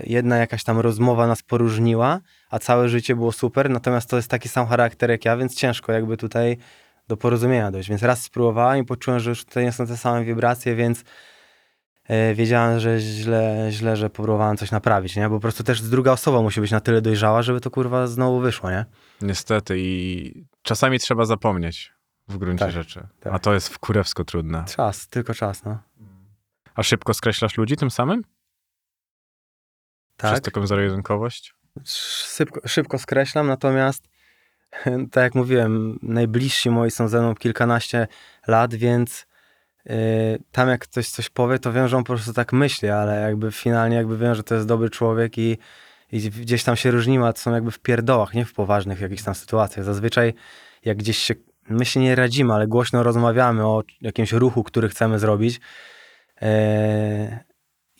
jedna 0.00 0.36
jakaś 0.36 0.64
tam 0.64 0.78
rozmowa 0.78 1.26
nas 1.26 1.42
poróżniła, 1.42 2.20
a 2.50 2.58
całe 2.58 2.88
życie 2.88 3.14
było 3.16 3.32
super, 3.32 3.70
natomiast 3.70 4.10
to 4.10 4.16
jest 4.16 4.30
taki 4.30 4.48
sam 4.48 4.66
charakter 4.66 5.10
jak 5.10 5.24
ja, 5.24 5.36
więc 5.36 5.54
ciężko 5.54 5.92
jakby 5.92 6.16
tutaj 6.16 6.56
do 7.08 7.16
porozumienia 7.16 7.70
dojść. 7.70 7.88
Więc 7.88 8.02
raz 8.02 8.22
spróbowałem 8.22 8.82
i 8.82 8.84
poczułem, 8.86 9.20
że 9.20 9.30
już 9.30 9.44
tutaj 9.44 9.64
nie 9.64 9.72
są 9.72 9.86
te 9.86 9.96
same 9.96 10.24
wibracje, 10.24 10.74
więc 10.76 11.04
e, 12.08 12.34
wiedziałem, 12.34 12.80
że 12.80 13.00
źle, 13.00 13.66
źle, 13.70 13.96
że 13.96 14.10
próbowałem 14.10 14.56
coś 14.56 14.70
naprawić, 14.70 15.16
nie? 15.16 15.28
Bo 15.28 15.34
po 15.36 15.40
prostu 15.40 15.64
też 15.64 15.82
druga 15.82 16.12
osoba 16.12 16.42
musi 16.42 16.60
być 16.60 16.70
na 16.70 16.80
tyle 16.80 17.02
dojrzała, 17.02 17.42
żeby 17.42 17.60
to 17.60 17.70
kurwa 17.70 18.06
znowu 18.06 18.40
wyszło, 18.40 18.70
nie? 18.70 18.84
Niestety 19.22 19.74
i 19.78 20.32
czasami 20.62 20.98
trzeba 20.98 21.24
zapomnieć 21.24 21.92
w 22.28 22.38
gruncie 22.38 22.64
Tak, 22.64 22.72
rzeczy. 22.72 23.06
tak. 23.20 23.34
A 23.34 23.38
to 23.38 23.54
jest 23.54 23.68
w 23.68 23.78
kurewsko 23.78 24.24
trudne. 24.24 24.64
Czas, 24.76 25.08
tylko 25.08 25.34
czas, 25.34 25.64
no. 25.64 25.78
A 26.74 26.82
szybko 26.82 27.14
skreślasz 27.14 27.56
ludzi 27.58 27.76
tym 27.76 27.90
samym? 27.90 28.22
Przez 30.18 30.30
Tak. 30.30 30.40
taką 30.40 30.66
zero-jedynkowość? 30.66 31.54
szybko, 31.84 32.60
szybko 32.68 32.98
skreślam, 32.98 33.46
natomiast 33.46 34.08
tak 35.12 35.22
jak 35.22 35.34
mówiłem, 35.34 35.98
najbliżsi 36.02 36.70
moi 36.70 36.90
są 36.90 37.08
ze 37.08 37.20
mną 37.20 37.34
kilkanaście 37.34 38.06
lat, 38.46 38.74
więc 38.74 39.26
yy, 39.84 39.94
tam 40.52 40.68
jak 40.68 40.80
ktoś 40.80 41.08
coś 41.08 41.28
powie, 41.28 41.58
to 41.58 41.72
wiem, 41.72 41.88
że 41.88 41.96
on 41.96 42.04
po 42.04 42.12
prostu 42.12 42.32
tak 42.32 42.52
myśli, 42.52 42.88
ale 42.88 43.20
jakby 43.20 43.52
finalnie 43.52 43.96
jakby 43.96 44.18
wiem, 44.18 44.34
że 44.34 44.42
to 44.42 44.54
jest 44.54 44.66
dobry 44.66 44.90
człowiek 44.90 45.38
i, 45.38 45.58
i 46.12 46.30
gdzieś 46.30 46.64
tam 46.64 46.76
się 46.76 46.90
różnimy, 46.90 47.26
a 47.26 47.32
to 47.32 47.40
są 47.40 47.54
jakby 47.54 47.70
w 47.70 47.78
pierdołach, 47.78 48.34
nie 48.34 48.44
w 48.44 48.52
poważnych 48.52 49.00
jakichś 49.00 49.22
tam 49.22 49.34
sytuacjach. 49.34 49.84
Zazwyczaj 49.84 50.34
jak 50.84 50.96
gdzieś 50.96 51.18
się, 51.18 51.34
my 51.68 51.84
się 51.84 52.00
nie 52.00 52.14
radzimy, 52.14 52.54
ale 52.54 52.66
głośno 52.66 53.02
rozmawiamy 53.02 53.66
o 53.66 53.82
jakimś 54.00 54.32
ruchu, 54.32 54.64
który 54.64 54.88
chcemy 54.88 55.18
zrobić, 55.18 55.60
yy, 56.40 56.48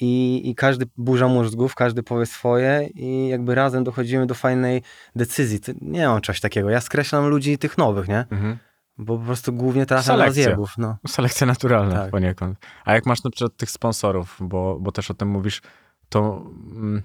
i, 0.00 0.42
I 0.50 0.54
każdy 0.54 0.86
burza 0.96 1.28
mózgów, 1.28 1.74
każdy 1.74 2.02
powie 2.02 2.26
swoje 2.26 2.88
i 2.94 3.28
jakby 3.28 3.54
razem 3.54 3.84
dochodzimy 3.84 4.26
do 4.26 4.34
fajnej 4.34 4.82
decyzji. 5.16 5.60
Nie 5.80 6.06
mam 6.06 6.20
czegoś 6.20 6.40
takiego. 6.40 6.70
Ja 6.70 6.80
skreślam 6.80 7.26
ludzi 7.26 7.58
tych 7.58 7.78
nowych, 7.78 8.08
nie? 8.08 8.26
Mhm. 8.30 8.58
Bo 8.98 9.18
po 9.18 9.24
prostu 9.24 9.52
głównie 9.52 9.86
trafiam 9.86 10.18
na 10.18 10.30
zjebów. 10.30 10.74
No. 10.78 10.96
Selekcja 11.08 11.46
naturalna 11.46 11.94
Tak. 11.94 12.10
poniekąd. 12.10 12.58
A 12.84 12.94
jak 12.94 13.06
masz 13.06 13.24
na 13.24 13.30
przykład 13.30 13.56
tych 13.56 13.70
sponsorów, 13.70 14.36
bo, 14.40 14.78
bo 14.80 14.92
też 14.92 15.10
o 15.10 15.14
tym 15.14 15.28
mówisz, 15.28 15.62
to 16.08 16.42
mm, 16.76 17.02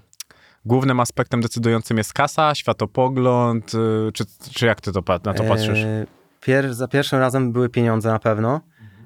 głównym 0.65 0.99
aspektem 0.99 1.41
decydującym 1.41 1.97
jest 1.97 2.13
kasa, 2.13 2.56
światopogląd, 2.56 3.73
y, 3.73 4.12
czy, 4.13 4.23
czy 4.53 4.65
jak 4.65 4.82
ty 4.82 4.91
to, 4.91 5.03
na 5.25 5.34
to 5.34 5.43
patrzysz? 5.43 5.79
E, 5.79 6.06
Pier, 6.41 6.73
za 6.73 6.88
pierwszym 6.88 7.19
razem 7.19 7.51
były 7.51 7.69
pieniądze 7.69 8.10
na 8.10 8.19
pewno. 8.19 8.62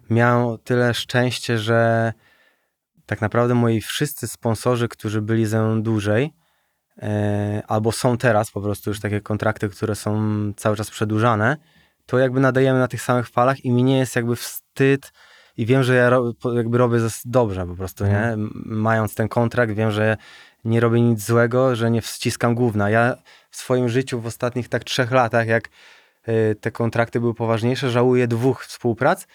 Miałem 0.09 0.45
o 0.45 0.57
tyle 0.57 0.93
szczęście, 0.93 1.57
że 1.57 2.13
tak 3.07 3.21
naprawdę 3.21 3.53
moi 3.53 3.81
wszyscy 3.81 4.27
sponsorzy, 4.27 4.87
którzy 4.87 5.21
byli 5.21 5.45
ze 5.45 5.63
mną 5.63 5.83
dłużej, 5.83 6.33
e, 6.97 7.61
albo 7.67 7.91
są 7.91 8.17
teraz 8.17 8.51
po 8.51 8.61
prostu 8.61 8.89
już 8.89 8.99
takie 8.99 9.21
kontrakty, 9.21 9.69
które 9.69 9.95
są 9.95 10.21
cały 10.57 10.75
czas 10.75 10.89
przedłużane, 10.89 11.57
to 12.05 12.19
jakby 12.19 12.39
nadajemy 12.39 12.79
na 12.79 12.87
tych 12.87 13.01
samych 13.01 13.29
falach 13.29 13.65
i 13.65 13.71
mi 13.71 13.83
nie 13.83 13.97
jest 13.97 14.15
jakby 14.15 14.35
wstyd 14.35 15.11
i 15.57 15.65
wiem, 15.65 15.83
że 15.83 15.95
ja 15.95 16.11
jakby 16.55 16.77
robię 16.77 16.97
dobrze 17.25 17.65
po 17.65 17.75
prostu, 17.75 18.05
nie? 18.05 18.17
Mhm. 18.17 18.51
Mając 18.65 19.15
ten 19.15 19.27
kontrakt, 19.27 19.73
wiem, 19.73 19.91
że 19.91 20.17
nie 20.65 20.79
robię 20.79 21.01
nic 21.01 21.25
złego, 21.25 21.75
że 21.75 21.91
nie 21.91 22.01
wściskam 22.01 22.55
gówna. 22.55 22.89
Ja 22.89 23.15
w 23.49 23.55
swoim 23.55 23.89
życiu 23.89 24.21
w 24.21 24.25
ostatnich 24.25 24.69
tak 24.69 24.83
trzech 24.83 25.11
latach, 25.11 25.47
jak 25.47 25.69
y, 26.27 26.55
te 26.61 26.71
kontrakty 26.71 27.19
były 27.19 27.33
poważniejsze, 27.33 27.89
żałuję 27.89 28.27
dwóch 28.27 28.65
współprac 28.65 29.27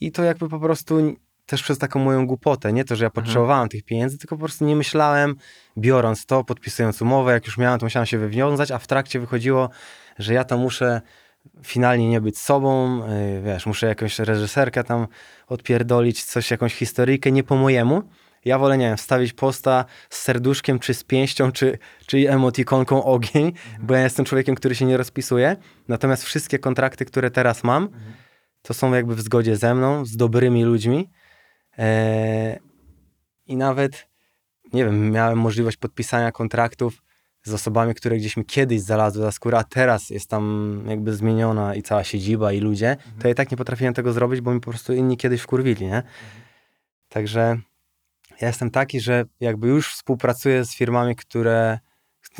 i 0.00 0.12
to 0.12 0.22
jakby 0.22 0.48
po 0.48 0.60
prostu 0.60 1.16
też 1.48 1.62
przez 1.62 1.78
taką 1.78 2.00
moją 2.00 2.26
głupotę, 2.26 2.72
nie 2.72 2.84
to, 2.84 2.96
że 2.96 3.04
ja 3.04 3.10
potrzebowałem 3.10 3.68
tych 3.68 3.82
pieniędzy, 3.82 4.18
tylko 4.18 4.36
po 4.36 4.40
prostu 4.40 4.64
nie 4.64 4.76
myślałem, 4.76 5.36
biorąc 5.78 6.26
to, 6.26 6.44
podpisując 6.44 7.02
umowę, 7.02 7.32
jak 7.32 7.46
już 7.46 7.58
miałem, 7.58 7.80
to 7.80 7.86
musiałem 7.86 8.06
się 8.06 8.18
wywiązać, 8.18 8.70
a 8.70 8.78
w 8.78 8.86
trakcie 8.86 9.20
wychodziło, 9.20 9.70
że 10.18 10.34
ja 10.34 10.44
tam 10.44 10.60
muszę 10.60 11.00
finalnie 11.64 12.08
nie 12.08 12.20
być 12.20 12.38
sobą, 12.38 13.02
y, 13.08 13.42
wiesz, 13.42 13.66
muszę 13.66 13.86
jakąś 13.86 14.18
reżyserkę 14.18 14.84
tam 14.84 15.06
odpierdolić, 15.46 16.24
coś, 16.24 16.50
jakąś 16.50 16.74
historyjkę, 16.74 17.32
nie 17.32 17.42
po 17.42 17.56
mojemu. 17.56 18.02
Ja 18.44 18.58
wolę, 18.58 18.78
nie 18.78 18.86
wiem, 18.86 18.96
wstawić 18.96 19.32
posta 19.32 19.84
z 20.10 20.20
serduszkiem, 20.20 20.78
czy 20.78 20.94
z 20.94 21.04
pięścią, 21.04 21.52
czy, 21.52 21.78
czy 22.06 22.30
emotikonką 22.30 23.04
ogień, 23.04 23.52
bo 23.80 23.94
ja 23.94 24.00
jestem 24.00 24.24
człowiekiem, 24.24 24.54
który 24.54 24.74
się 24.74 24.84
nie 24.84 24.96
rozpisuje. 24.96 25.56
Natomiast 25.88 26.24
wszystkie 26.24 26.58
kontrakty, 26.58 27.04
które 27.04 27.30
teraz 27.30 27.64
mam, 27.64 27.88
to 28.62 28.74
są 28.74 28.94
jakby 28.94 29.14
w 29.14 29.20
zgodzie 29.20 29.56
ze 29.56 29.74
mną, 29.74 30.04
z 30.04 30.16
dobrymi 30.16 30.64
ludźmi. 30.64 31.10
Eee, 31.78 32.58
I 33.46 33.56
nawet, 33.56 34.08
nie 34.72 34.84
wiem, 34.84 35.10
miałem 35.10 35.38
możliwość 35.38 35.76
podpisania 35.76 36.32
kontraktów 36.32 37.02
z 37.42 37.52
osobami, 37.52 37.94
które 37.94 38.16
gdzieś 38.16 38.36
mi 38.36 38.44
kiedyś 38.44 38.80
znalazły 38.80 39.22
za 39.22 39.32
skórę, 39.32 39.58
a 39.58 39.64
teraz 39.64 40.10
jest 40.10 40.30
tam 40.30 40.84
jakby 40.88 41.14
zmieniona 41.14 41.74
i 41.74 41.82
cała 41.82 42.04
siedziba 42.04 42.52
i 42.52 42.60
ludzie, 42.60 42.96
to 43.20 43.28
ja 43.28 43.32
i 43.32 43.34
tak 43.34 43.50
nie 43.50 43.56
potrafiłem 43.56 43.94
tego 43.94 44.12
zrobić, 44.12 44.40
bo 44.40 44.54
mi 44.54 44.60
po 44.60 44.70
prostu 44.70 44.94
inni 44.94 45.16
kiedyś 45.16 45.40
wkurwili, 45.40 45.86
nie? 45.86 46.02
Także 47.08 47.58
ja 48.40 48.48
jestem 48.48 48.70
taki, 48.70 49.00
że 49.00 49.24
jakby 49.40 49.68
już 49.68 49.94
współpracuję 49.94 50.64
z 50.64 50.74
firmami, 50.74 51.16
które, 51.16 51.78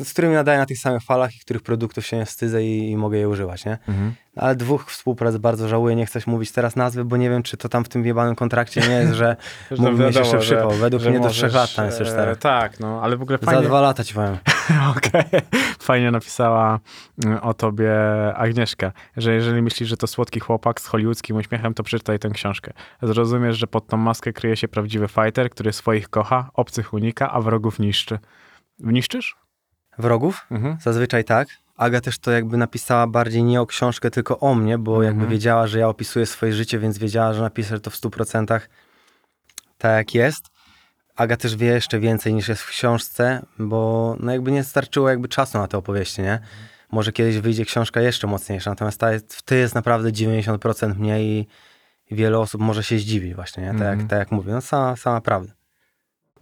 z 0.03 0.13
którymi 0.13 0.33
nadaję 0.33 0.59
na 0.59 0.65
tych 0.65 0.77
samych 0.77 1.03
falach 1.03 1.35
i 1.35 1.39
których 1.39 1.61
produktów 1.61 2.05
się 2.05 2.17
nie 2.17 2.25
wstydzę 2.25 2.63
i, 2.63 2.91
i 2.91 2.97
mogę 2.97 3.17
je 3.17 3.29
używać, 3.29 3.65
nie? 3.65 3.77
Mhm. 3.87 4.13
Ale 4.35 4.55
dwóch 4.55 4.91
współprac 4.91 5.37
bardzo 5.37 5.67
żałuję, 5.67 5.95
nie 5.95 6.05
chcę 6.05 6.19
mówić 6.27 6.51
teraz 6.51 6.75
nazwy, 6.75 7.05
bo 7.05 7.17
nie 7.17 7.29
wiem, 7.29 7.43
czy 7.43 7.57
to 7.57 7.69
tam 7.69 7.83
w 7.83 7.89
tym 7.89 8.05
jebanym 8.05 8.35
kontrakcie 8.35 8.81
nie 8.81 8.95
jest, 8.95 9.13
że 9.13 9.35
mógłbym 9.77 10.07
jeszcze 10.07 10.37
przypał. 10.37 10.71
Według 10.71 11.03
mnie 11.03 11.19
do 11.19 11.29
trzech 11.29 11.53
lat 11.53 11.75
tam 11.75 11.85
jest 11.85 11.99
już 11.99 12.09
e. 12.09 12.35
Tak, 12.35 12.79
no, 12.79 13.01
ale 13.03 13.17
w 13.17 13.21
ogóle 13.21 13.37
Za 13.41 13.45
fajnie, 13.45 13.67
dwa 13.67 13.81
lata 13.81 14.03
ci 14.03 14.13
powiem. 14.13 14.37
Okej. 14.97 15.41
Fajnie 15.79 16.11
napisała 16.11 16.79
mm, 17.25 17.39
o 17.39 17.53
tobie 17.53 17.93
Agnieszka, 18.35 18.91
że 19.17 19.33
jeżeli 19.33 19.61
myślisz, 19.61 19.89
że 19.89 19.97
to 19.97 20.07
słodki 20.07 20.39
chłopak 20.39 20.81
z 20.81 20.85
hollywoodzkim 20.85 21.35
uśmiechem, 21.35 21.73
to 21.73 21.83
przeczytaj 21.83 22.19
tę 22.19 22.29
książkę. 22.29 22.73
Zrozumiesz, 23.01 23.57
że 23.57 23.67
pod 23.67 23.87
tą 23.87 23.97
maskę 23.97 24.33
kryje 24.33 24.57
się 24.57 24.67
prawdziwy 24.67 25.07
fighter, 25.07 25.49
który 25.49 25.73
swoich 25.73 26.09
kocha, 26.09 26.49
obcych 26.53 26.93
unika, 26.93 27.31
a 27.31 27.41
wrogów 27.41 27.79
niszczy. 27.79 28.19
Niszczysz? 28.79 29.48
Wrogów? 29.99 30.45
Mhm. 30.51 30.77
Zazwyczaj 30.81 31.23
tak. 31.23 31.47
Aga 31.77 32.01
też 32.01 32.19
to 32.19 32.31
jakby 32.31 32.57
napisała 32.57 33.07
bardziej 33.07 33.43
nie 33.43 33.61
o 33.61 33.65
książkę, 33.65 34.11
tylko 34.11 34.39
o 34.39 34.55
mnie, 34.55 34.77
bo 34.77 35.03
jakby 35.03 35.21
Mhm. 35.21 35.31
wiedziała, 35.31 35.67
że 35.67 35.79
ja 35.79 35.87
opisuję 35.87 36.25
swoje 36.25 36.53
życie, 36.53 36.79
więc 36.79 36.97
wiedziała, 36.97 37.33
że 37.33 37.41
napiszę 37.41 37.79
to 37.79 37.89
w 37.89 37.95
100% 37.95 38.45
tak 39.77 39.97
jak 39.97 40.15
jest. 40.15 40.45
Aga 41.15 41.37
też 41.37 41.55
wie 41.55 41.67
jeszcze 41.67 41.99
więcej 41.99 42.33
niż 42.33 42.47
jest 42.47 42.61
w 42.61 42.69
książce, 42.69 43.45
bo 43.59 44.15
no 44.19 44.31
jakby 44.31 44.51
nie 44.51 44.63
starczyło 44.63 45.09
jakby 45.09 45.27
czasu 45.27 45.57
na 45.57 45.67
te 45.67 45.77
opowieści, 45.77 46.21
nie? 46.21 46.39
Może 46.91 47.11
kiedyś 47.11 47.37
wyjdzie 47.37 47.65
książka 47.65 48.01
jeszcze 48.01 48.27
mocniejsza, 48.27 48.69
natomiast 48.69 48.99
ta 48.99 49.11
jest, 49.11 49.35
w 49.35 49.41
ty 49.41 49.57
jest 49.57 49.75
naprawdę 49.75 50.09
90% 50.11 50.95
mnie 50.99 51.23
i, 51.23 51.47
i 52.11 52.15
wiele 52.15 52.39
osób 52.39 52.61
może 52.61 52.83
się 52.83 52.97
zdziwi 52.99 53.33
właśnie, 53.35 53.63
nie? 53.63 53.69
Tak, 53.69 53.77
Mhm. 53.81 53.99
jak, 53.99 54.09
tak 54.09 54.19
jak 54.19 54.31
mówię, 54.31 54.51
no 54.53 54.61
sama, 54.61 54.95
sama 54.95 55.21
prawda. 55.21 55.53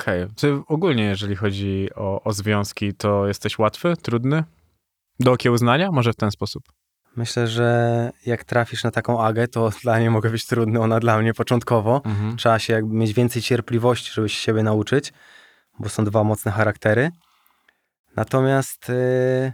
Okej. 0.01 0.27
Czy 0.36 0.60
ogólnie, 0.67 1.03
jeżeli 1.03 1.36
chodzi 1.36 1.89
o, 1.95 2.23
o 2.23 2.33
związki, 2.33 2.93
to 2.93 3.27
jesteś 3.27 3.60
łatwy, 3.60 3.93
trudny? 4.01 4.43
Do 5.19 5.31
okiełznania? 5.31 5.91
Może 5.91 6.13
w 6.13 6.15
ten 6.15 6.31
sposób. 6.31 6.63
Myślę, 7.15 7.47
że 7.47 8.12
jak 8.25 8.43
trafisz 8.43 8.83
na 8.83 8.91
taką 8.91 9.23
Agę, 9.23 9.47
to 9.47 9.69
dla 9.83 9.99
niej 9.99 10.10
mogę 10.10 10.29
być 10.29 10.45
trudny, 10.45 10.79
ona 10.79 10.99
dla 10.99 11.17
mnie 11.17 11.33
początkowo. 11.33 12.01
Mhm. 12.05 12.38
Trzeba 12.38 12.60
się 12.60 12.73
jakby 12.73 12.95
mieć 12.95 13.13
więcej 13.13 13.41
cierpliwości, 13.41 14.12
żeby 14.13 14.29
się 14.29 14.36
siebie 14.36 14.63
nauczyć, 14.63 15.13
bo 15.79 15.89
są 15.89 16.05
dwa 16.05 16.23
mocne 16.23 16.51
charaktery. 16.51 17.12
Natomiast 18.15 18.89
yy, 18.89 19.53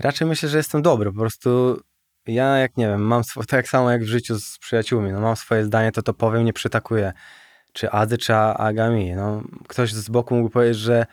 raczej 0.00 0.28
myślę, 0.28 0.48
że 0.48 0.56
jestem 0.56 0.82
dobry. 0.82 1.12
Po 1.12 1.18
prostu 1.18 1.80
ja, 2.26 2.56
jak 2.56 2.76
nie 2.76 2.86
wiem, 2.86 3.00
mam 3.00 3.22
tak 3.48 3.68
samo 3.68 3.90
jak 3.90 4.02
w 4.02 4.06
życiu 4.06 4.38
z 4.38 4.58
przyjaciółmi, 4.58 5.12
no 5.12 5.20
mam 5.20 5.36
swoje 5.36 5.64
zdanie, 5.64 5.92
to 5.92 6.02
to 6.02 6.14
powiem, 6.14 6.44
nie 6.44 6.52
przytakuję. 6.52 7.12
Czy 7.72 7.90
Adzy, 7.90 8.18
czy 8.18 8.34
A- 8.34 8.54
Aga 8.54 8.90
mi. 8.90 9.12
No, 9.12 9.42
ktoś 9.68 9.92
z 9.92 10.08
boku 10.08 10.34
mógł 10.36 10.50
powiedzieć, 10.50 10.78
że, 10.78 11.06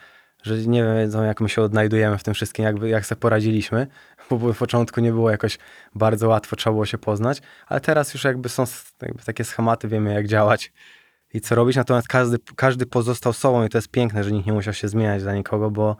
że 0.43 0.57
nie 0.57 0.83
wiedzą, 0.83 1.23
jak 1.23 1.41
my 1.41 1.49
się 1.49 1.61
odnajdujemy 1.61 2.17
w 2.17 2.23
tym 2.23 2.33
wszystkim, 2.33 2.65
jakby, 2.65 2.89
jak 2.89 3.05
sobie 3.05 3.19
poradziliśmy, 3.19 3.87
bo 4.29 4.37
w 4.37 4.57
początku 4.57 5.01
nie 5.01 5.11
było 5.11 5.31
jakoś 5.31 5.57
bardzo 5.95 6.27
łatwo, 6.27 6.55
trzeba 6.55 6.73
było 6.73 6.85
się 6.85 6.97
poznać, 6.97 7.41
ale 7.67 7.81
teraz 7.81 8.13
już 8.13 8.23
jakby 8.23 8.49
są 8.49 8.63
jakby 9.01 9.23
takie 9.23 9.43
schematy, 9.43 9.87
wiemy 9.87 10.13
jak 10.13 10.27
działać 10.27 10.73
i 11.33 11.41
co 11.41 11.55
robić, 11.55 11.75
natomiast 11.75 12.07
każdy, 12.07 12.37
każdy 12.55 12.85
pozostał 12.85 13.33
sobą 13.33 13.65
i 13.65 13.69
to 13.69 13.77
jest 13.77 13.91
piękne, 13.91 14.23
że 14.23 14.31
nikt 14.31 14.47
nie 14.47 14.53
musiał 14.53 14.73
się 14.73 14.87
zmieniać 14.87 15.23
dla 15.23 15.33
nikogo, 15.33 15.71
bo 15.71 15.97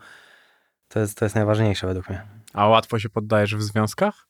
to 0.88 1.00
jest, 1.00 1.18
to 1.18 1.24
jest 1.24 1.34
najważniejsze 1.34 1.86
według 1.86 2.08
mnie. 2.08 2.22
A 2.54 2.68
łatwo 2.68 2.98
się 2.98 3.08
poddajesz 3.08 3.56
w 3.56 3.62
związkach? 3.62 4.27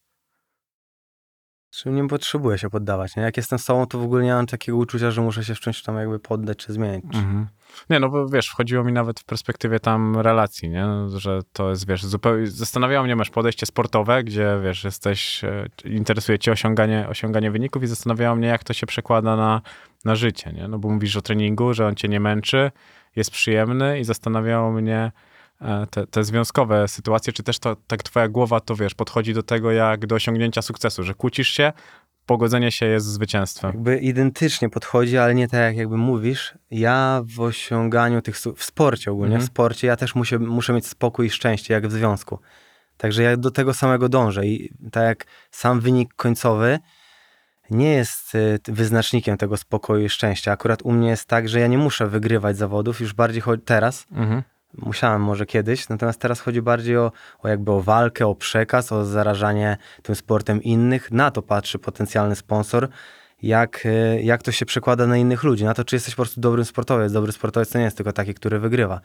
Czy 1.71 1.91
nie 1.91 2.09
potrzebuję 2.09 2.59
się 2.59 2.71
poddawać, 2.71 3.17
nie? 3.17 3.23
Jak 3.23 3.37
jestem 3.37 3.59
sobą, 3.59 3.87
to 3.87 3.99
w 3.99 4.03
ogóle 4.03 4.25
nie 4.25 4.33
mam 4.33 4.47
takiego 4.47 4.79
uczucia, 4.79 5.11
że 5.11 5.23
muszę 5.23 5.45
się 5.45 5.55
w 5.55 5.61
czymś 5.61 5.83
tam 5.83 5.97
jakby 5.97 6.19
poddać 6.19 6.59
czy 6.59 6.73
zmienić. 6.73 7.15
Mhm. 7.15 7.47
Nie, 7.91 8.01
no 8.01 8.09
bo 8.09 8.29
wiesz, 8.29 8.49
wchodziło 8.49 8.85
mi 8.85 8.93
nawet 8.93 9.21
w 9.21 9.25
perspektywie 9.25 9.81
tam 9.81 10.17
relacji, 10.17 10.71
nie? 10.71 10.87
Że 11.17 11.41
to 11.53 11.71
jest, 11.71 11.89
wiesz, 11.89 12.05
zupełnie, 12.05 12.47
zastanawiało 12.47 13.05
mnie, 13.05 13.17
masz 13.17 13.31
podejście 13.31 13.67
sportowe, 13.67 14.25
gdzie, 14.25 14.61
wiesz, 14.65 14.85
jesteś, 14.85 15.45
e, 15.45 15.69
interesuje 15.85 16.39
cię 16.39 16.53
osiąganie, 16.53 17.09
osiąganie 17.09 17.51
wyników 17.51 17.83
i 17.83 17.87
zastanawiało 17.87 18.37
mnie, 18.37 18.49
jak 18.49 18.65
to 18.65 18.73
się 18.73 18.87
przekłada 18.87 19.37
na, 19.37 19.63
na 20.05 20.17
życie, 20.17 20.53
nie? 20.53 20.69
No 20.69 20.79
bo 20.79 20.89
mówisz 20.89 21.17
o 21.17 21.23
treningu, 21.23 21.75
że 21.75 21.87
on 21.87 21.95
cię 21.95 22.09
nie 22.09 22.21
męczy, 22.21 22.71
jest 23.17 23.31
przyjemny 23.31 24.01
i 24.01 24.05
zastanawiało 24.05 24.73
mnie 24.73 25.13
te, 25.91 26.07
te 26.07 26.25
związkowe 26.25 26.89
sytuacje, 26.89 27.33
czy 27.33 27.43
też 27.43 27.59
to, 27.59 27.77
tak 27.87 28.03
twoja 28.03 28.29
głowa 28.29 28.61
to, 28.61 28.77
wiesz, 28.77 28.95
podchodzi 28.95 29.35
do 29.35 29.43
tego 29.43 29.71
jak 29.73 30.07
do 30.07 30.15
osiągnięcia 30.15 30.63
sukcesu, 30.63 31.03
że 31.03 31.15
kłócisz 31.15 31.49
się, 31.49 31.73
pogodzenie 32.27 32.73
się 32.73 32.87
jest 32.87 33.07
zwycięstwem. 33.07 33.71
Jakby 33.75 33.99
identycznie 33.99 34.69
podchodzi, 34.71 35.19
ale 35.19 35.35
nie 35.35 35.49
tak 35.49 35.61
jak 35.61 35.77
jakby 35.77 35.97
mówisz. 35.97 36.55
Ja 36.71 37.23
w 37.37 37.41
osiąganiu 37.41 38.23
tych, 38.23 38.37
w 38.57 38.65
sporcie 38.65 39.11
ogólnie, 39.13 39.35
Mhm. 39.35 39.47
w 39.47 39.51
sporcie 39.53 39.87
ja 39.87 39.97
też 39.97 40.15
muszę, 40.15 40.39
muszę 40.39 40.73
mieć 40.73 40.87
spokój 40.87 41.27
i 41.27 41.31
szczęście, 41.31 41.75
jak 41.75 41.89
w 41.89 41.93
związku. 41.93 42.39
Także 42.97 43.23
ja 43.23 43.37
do 43.37 43.51
tego 43.51 43.75
samego 43.75 44.09
dążę 44.09 44.47
i 44.47 44.73
tak 44.93 45.05
jak 45.05 45.27
sam 45.51 45.81
wynik 45.81 46.15
końcowy 46.15 46.79
nie 47.71 47.91
jest 47.93 48.33
t- 48.33 48.73
wyznacznikiem 48.73 49.37
tego 49.37 49.57
spokoju 49.57 50.05
i 50.05 50.09
szczęścia. 50.09 50.53
Akurat 50.53 50.83
u 50.83 50.93
mnie 50.93 51.09
jest 51.09 51.25
tak, 51.29 51.49
że 51.49 51.61
ja 51.61 51.67
nie 51.67 51.79
muszę 51.79 52.07
wygrywać 52.07 52.57
zawodów, 52.57 53.01
już 53.01 53.15
bardziej 53.15 53.43
teraz, 53.65 54.07
Mhm. 54.13 54.43
Musiałem 54.79 55.23
może 55.23 55.47
kiedyś, 55.47 55.89
natomiast 55.89 56.21
teraz 56.21 56.41
chodzi 56.41 56.63
bardziej 56.63 56.97
o, 56.97 57.13
o 57.39 57.49
jakby 57.49 57.73
o 57.73 57.81
walkę, 57.83 58.27
o 58.27 58.35
przekaz, 58.35 58.93
o 58.93 59.05
zarażanie 59.05 59.77
tym 60.03 60.15
sportem 60.15 60.63
innych. 60.63 61.11
Na 61.13 61.31
to 61.31 61.43
patrzy 61.43 61.79
potencjalny 61.79 62.37
sponsor, 62.37 62.89
jak, 63.43 63.87
e, 63.87 64.23
jak 64.23 64.43
to 64.43 64.53
się 64.53 64.67
przekłada 64.67 65.07
na 65.07 65.17
innych 65.17 65.43
ludzi, 65.43 65.65
na 65.65 65.75
to, 65.75 65.85
czy 65.85 65.97
jesteś 65.97 66.15
po 66.15 66.23
prostu 66.23 66.41
dobrym 66.41 66.65
sportowiec. 66.65 67.13
Dobry 67.13 67.33
sportowiec 67.33 67.71
to 67.71 67.79
nie 67.79 67.85
jest 67.85 67.97
tylko 67.97 68.13
taki, 68.13 68.35
który 68.35 68.59
wygrywa, 68.59 69.01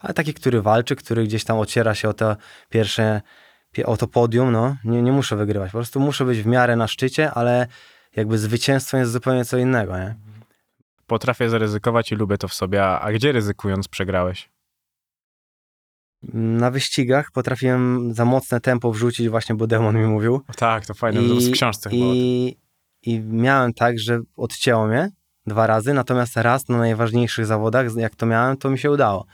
ale 0.00 0.14
taki, 0.14 0.34
który 0.34 0.62
walczy, 0.62 0.96
który 0.96 1.24
gdzieś 1.24 1.44
tam 1.44 1.58
ociera 1.58 1.94
się 1.94 2.08
o 2.08 2.12
to 2.14 2.36
pierwsze, 2.70 3.20
pie- 3.74 3.84
o 3.84 3.96
to 3.96 4.06
podium, 4.06 4.52
no. 4.52 4.76
Nie, 4.84 5.02
nie 5.02 5.12
muszę 5.12 5.36
wygrywać, 5.36 5.72
po 5.72 5.78
prostu 5.78 6.00
muszę 6.00 6.24
być 6.24 6.42
w 6.42 6.46
miarę 6.46 6.76
na 6.76 6.88
szczycie, 6.88 7.30
ale 7.30 7.66
jakby 8.16 8.38
zwycięstwo 8.38 8.96
jest 8.96 9.12
zupełnie 9.12 9.44
co 9.44 9.58
innego, 9.58 9.98
nie? 9.98 10.14
Potrafię 11.06 11.50
zaryzykować 11.50 12.12
i 12.12 12.14
lubię 12.14 12.38
to 12.38 12.48
w 12.48 12.54
sobie. 12.54 12.84
A, 12.84 13.00
a 13.00 13.12
gdzie 13.12 13.32
ryzykując 13.32 13.88
przegrałeś? 13.88 14.48
Na 16.32 16.70
wyścigach 16.70 17.30
potrafiłem 17.30 18.14
za 18.14 18.24
mocne 18.24 18.60
tempo 18.60 18.92
wrzucić 18.92 19.28
właśnie, 19.28 19.54
bo 19.54 19.66
demon 19.66 19.98
mi 19.98 20.06
mówił. 20.06 20.40
Tak, 20.56 20.86
to 20.86 20.94
fajne, 20.94 21.20
to 21.20 21.34
w 21.34 21.50
książce 21.50 21.90
chyba. 21.90 22.04
I, 22.04 22.56
I 23.02 23.20
miałem 23.20 23.74
tak, 23.74 23.98
że 23.98 24.20
odcięło 24.36 24.86
mnie 24.86 25.10
dwa 25.46 25.66
razy, 25.66 25.94
natomiast 25.94 26.36
raz 26.36 26.68
na 26.68 26.78
najważniejszych 26.78 27.46
zawodach, 27.46 27.96
jak 27.96 28.16
to 28.16 28.26
miałem, 28.26 28.56
to 28.56 28.70
mi 28.70 28.78
się 28.78 28.90
udało. 28.90 29.26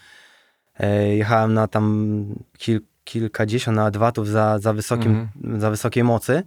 E, 0.78 1.16
jechałem 1.16 1.54
na 1.54 1.68
tam 1.68 2.26
kil, 2.58 2.80
kilkadziesiąt 3.04 3.76
nawet 3.76 3.96
watów 3.96 4.28
za, 4.28 4.58
za, 4.58 4.72
wysokim, 4.72 5.28
za 5.58 5.70
wysokiej 5.70 6.04
mocy 6.04 6.42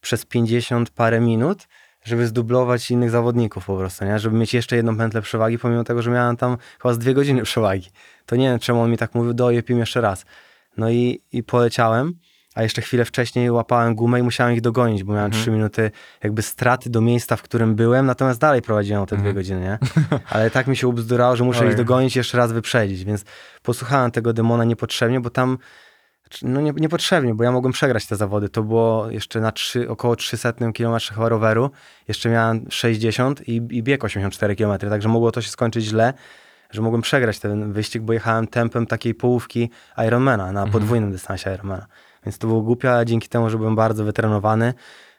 przez 0.00 0.24
50 0.24 0.90
parę 0.90 1.20
minut, 1.20 1.68
żeby 2.04 2.26
zdublować 2.26 2.90
innych 2.90 3.10
zawodników 3.10 3.66
po 3.66 3.76
prostu, 3.76 4.04
nie? 4.04 4.18
żeby 4.18 4.36
mieć 4.36 4.54
jeszcze 4.54 4.76
jedną 4.76 4.96
pętlę 4.96 5.22
przewagi, 5.22 5.58
pomimo 5.58 5.84
tego, 5.84 6.02
że 6.02 6.10
miałem 6.10 6.36
tam 6.36 6.56
chyba 6.82 6.94
z 6.94 6.98
dwie 6.98 7.14
godziny 7.14 7.42
przewagi. 7.42 7.90
To 8.26 8.36
nie 8.36 8.48
wiem, 8.48 8.58
czemu 8.58 8.80
on 8.80 8.90
mi 8.90 8.96
tak 8.96 9.14
mówił, 9.14 9.34
dojepim 9.34 9.78
jeszcze 9.78 10.00
raz. 10.00 10.24
No 10.76 10.90
i, 10.90 11.22
i 11.32 11.42
poleciałem, 11.42 12.12
a 12.54 12.62
jeszcze 12.62 12.82
chwilę 12.82 13.04
wcześniej 13.04 13.50
łapałem 13.50 13.94
gumę 13.94 14.20
i 14.20 14.22
musiałem 14.22 14.54
ich 14.54 14.60
dogonić, 14.60 15.04
bo 15.04 15.12
miałem 15.12 15.26
Mhm. 15.26 15.42
trzy 15.42 15.50
minuty 15.50 15.90
jakby 16.24 16.42
straty 16.42 16.90
do 16.90 17.00
miejsca, 17.00 17.36
w 17.36 17.42
którym 17.42 17.74
byłem, 17.74 18.06
natomiast 18.06 18.40
dalej 18.40 18.62
prowadziłem 18.62 19.02
o 19.02 19.06
te 19.06 19.16
dwie 19.16 19.28
Mhm. 19.28 19.34
godziny, 19.34 19.60
nie? 19.60 19.78
Ale 20.30 20.50
tak 20.50 20.66
mi 20.66 20.76
się 20.76 20.88
ubzdurało, 20.88 21.36
że 21.36 21.44
muszę 21.44 21.60
Ojej. 21.60 21.70
ich 21.70 21.76
dogonić 21.76 22.16
i 22.16 22.18
jeszcze 22.18 22.38
raz 22.38 22.52
wyprzedzić, 22.52 23.04
więc 23.04 23.24
posłuchałem 23.62 24.10
tego 24.10 24.32
demona 24.32 24.64
niepotrzebnie, 24.64 25.20
bo 25.20 25.30
tam 25.30 25.58
no 26.42 26.60
nie, 26.60 26.72
niepotrzebnie, 26.76 27.34
bo 27.34 27.44
ja 27.44 27.52
mogłem 27.52 27.72
przegrać 27.72 28.06
te 28.06 28.16
zawody. 28.16 28.48
To 28.48 28.62
było 28.62 29.10
jeszcze 29.10 29.40
na 29.40 29.52
trzy, 29.52 29.88
około 29.88 30.16
300 30.16 30.52
km 30.52 30.98
chyba 31.14 31.28
roweru. 31.28 31.70
Jeszcze 32.08 32.28
miałem 32.28 32.66
60 32.70 33.48
i, 33.48 33.56
i 33.56 33.82
bieg 33.82 34.04
84 34.04 34.56
km, 34.56 34.78
także 34.78 35.08
mogło 35.08 35.32
to 35.32 35.42
się 35.42 35.48
skończyć 35.48 35.84
źle, 35.84 36.14
że 36.70 36.82
mogłem 36.82 37.02
przegrać 37.02 37.38
ten 37.38 37.72
wyścig, 37.72 38.02
bo 38.02 38.12
jechałem 38.12 38.46
tempem 38.46 38.86
takiej 38.86 39.14
połówki 39.14 39.70
Ironmana, 40.06 40.52
na 40.52 40.66
podwójnym 40.66 41.12
dystansie 41.12 41.54
Ironmana. 41.54 41.86
Więc 42.26 42.38
to 42.38 42.46
było 42.46 42.60
głupie, 42.60 42.92
a 42.92 43.04
dzięki 43.04 43.28
temu, 43.28 43.50
że 43.50 43.58
byłem 43.58 43.76
bardzo 43.76 44.04
wytrenowany, 44.04 44.74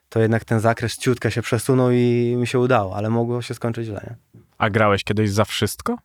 to 0.10 0.20
jednak 0.20 0.46
ten 0.46 0.60
zakres 0.60 0.98
ciutkę 0.98 1.32
się 1.32 1.42
przesunął 1.42 1.92
i 1.92 2.36
mi 2.38 2.48
się 2.48 2.60
udało, 2.60 2.96
ale 2.96 3.10
mogło 3.10 3.42
się 3.42 3.54
skończyć 3.54 3.86
źle. 3.86 4.02
Nie? 4.10 4.42
A 4.58 4.70
grałeś 4.70 5.04
kiedyś 5.04 5.32
za 5.32 5.46
wszystko? 5.46 5.98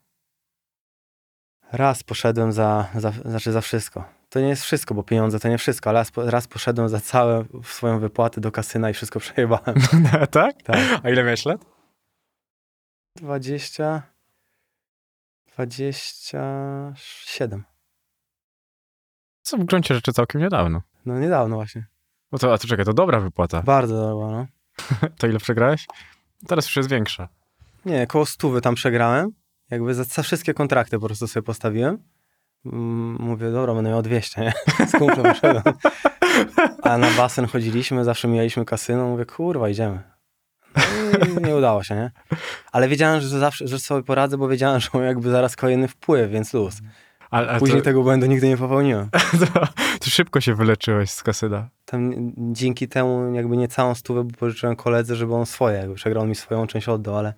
Raz 1.73 2.03
poszedłem 2.03 2.53
za, 2.53 2.87
za, 2.95 3.11
znaczy 3.11 3.53
za 3.53 3.61
wszystko. 3.61 4.20
To 4.31 4.41
nie 4.41 4.49
jest 4.49 4.63
wszystko, 4.63 4.95
bo 4.95 5.03
pieniądze 5.03 5.41
to 5.41 5.49
nie 5.49 5.59
wszystko, 5.59 5.91
ale 5.91 5.99
raz, 5.99 6.13
raz 6.17 6.49
poszedłem 6.49 6.89
za 6.89 7.01
całą 7.01 7.45
swoją 7.65 7.99
wypłatę 7.99 8.41
do 8.41 8.53
kasyna 8.53 8.91
i 8.91 8.95
wszystko 8.95 9.21
przejebałem. 9.27 9.75
tak? 10.31 10.63
Tak. 10.63 11.01
A 11.03 11.11
ile 11.11 11.25
miałeś 11.25 11.45
lat? 11.45 11.65
20, 13.17 14.03
27. 15.57 17.65
Co 19.43 19.57
w 19.57 19.65
gruncie 19.65 19.95
rzeczy 19.95 20.13
całkiem 20.13 20.41
niedawno. 20.41 20.83
No 21.07 21.19
niedawno 21.19 21.57
właśnie. 21.57 21.87
No 22.33 22.39
to, 22.39 22.55
a 22.55 22.59
to 22.59 22.69
czekaj, 22.69 22.85
to 22.85 22.93
dobra 22.93 23.21
wypłata. 23.21 23.63
Bardzo 23.63 23.97
dobra, 23.97 24.27
no. 24.27 24.47
To 25.19 25.27
ile 25.27 25.39
przegrałeś? 25.39 25.87
Teraz 26.47 26.67
już 26.67 26.77
jest 26.77 26.89
większa. 26.89 27.29
Nie, 27.85 28.07
koło 28.07 28.27
stówy 28.27 28.61
tam 28.61 28.75
przegrałem. 28.75 29.31
Jakby 29.71 29.95
za, 29.95 30.05
za 30.05 30.23
wszystkie 30.23 30.55
kontrakty 30.55 30.99
po 30.99 31.07
prostu 31.07 31.29
sobie 31.29 31.45
postawiłem. 31.45 31.99
Mm, 32.67 33.17
Mówię, 33.21 33.51
dobra, 33.51 33.75
będę 33.75 33.91
miał 33.91 34.03
200, 34.03 34.41
nie? 34.41 34.53
Z 34.89 34.93
kumplem. 34.93 35.35
A 36.83 36.99
na 36.99 37.11
basen 37.11 37.47
chodziliśmy, 37.47 38.05
zawsze 38.05 38.29
mijaliśmy 38.29 38.65
kasyno. 38.65 39.09
Mówię, 39.09 39.27
kurwa, 39.27 39.69
idziemy. 39.69 40.03
No 41.35 41.49
nie 41.49 41.57
udało 41.57 41.83
się, 41.83 41.95
nie? 41.95 42.11
Ale 42.73 42.89
wiedziałem, 42.89 43.21
że 43.21 43.29
zawsze, 43.29 43.69
że 43.69 43.79
sobie 43.79 44.03
poradzę, 44.03 44.39
bo 44.39 44.49
wiedziałem, 44.49 44.81
że 44.81 44.89
mam 44.95 45.03
jakby 45.03 45.31
zaraz 45.31 45.57
kolejny 45.57 45.89
wpływ, 45.89 46.31
więc 46.31 46.55
luz. 46.55 46.81
Ale, 47.31 47.49
ale 47.49 47.59
Później 47.59 47.79
to, 47.79 47.85
tego 47.85 48.03
błędu 48.03 48.27
nigdy 48.27 48.49
nie 48.49 48.57
popełniłem. 48.57 49.11
to, 49.41 49.61
to 50.01 50.11
szybko 50.11 50.41
się 50.41 50.55
wyleczyłeś 50.55 51.11
z 51.11 51.23
kasyna. 51.23 51.69
Tam 51.85 52.13
dzięki 52.37 52.89
temu 52.89 53.35
jakby 53.35 53.57
nie 53.57 53.69
całą 53.69 53.95
stówę, 53.95 54.29
pożyczyłem 54.39 54.77
koledze, 54.77 55.17
żeby 55.17 55.35
on 55.35 55.47
swoje, 55.47 55.79
jakby 55.79 55.95
przegrał 55.95 56.27
mi 56.27 56.35
swoją 56.35 56.67
część 56.67 56.89
oddał, 56.89 57.17
ale, 57.17 57.35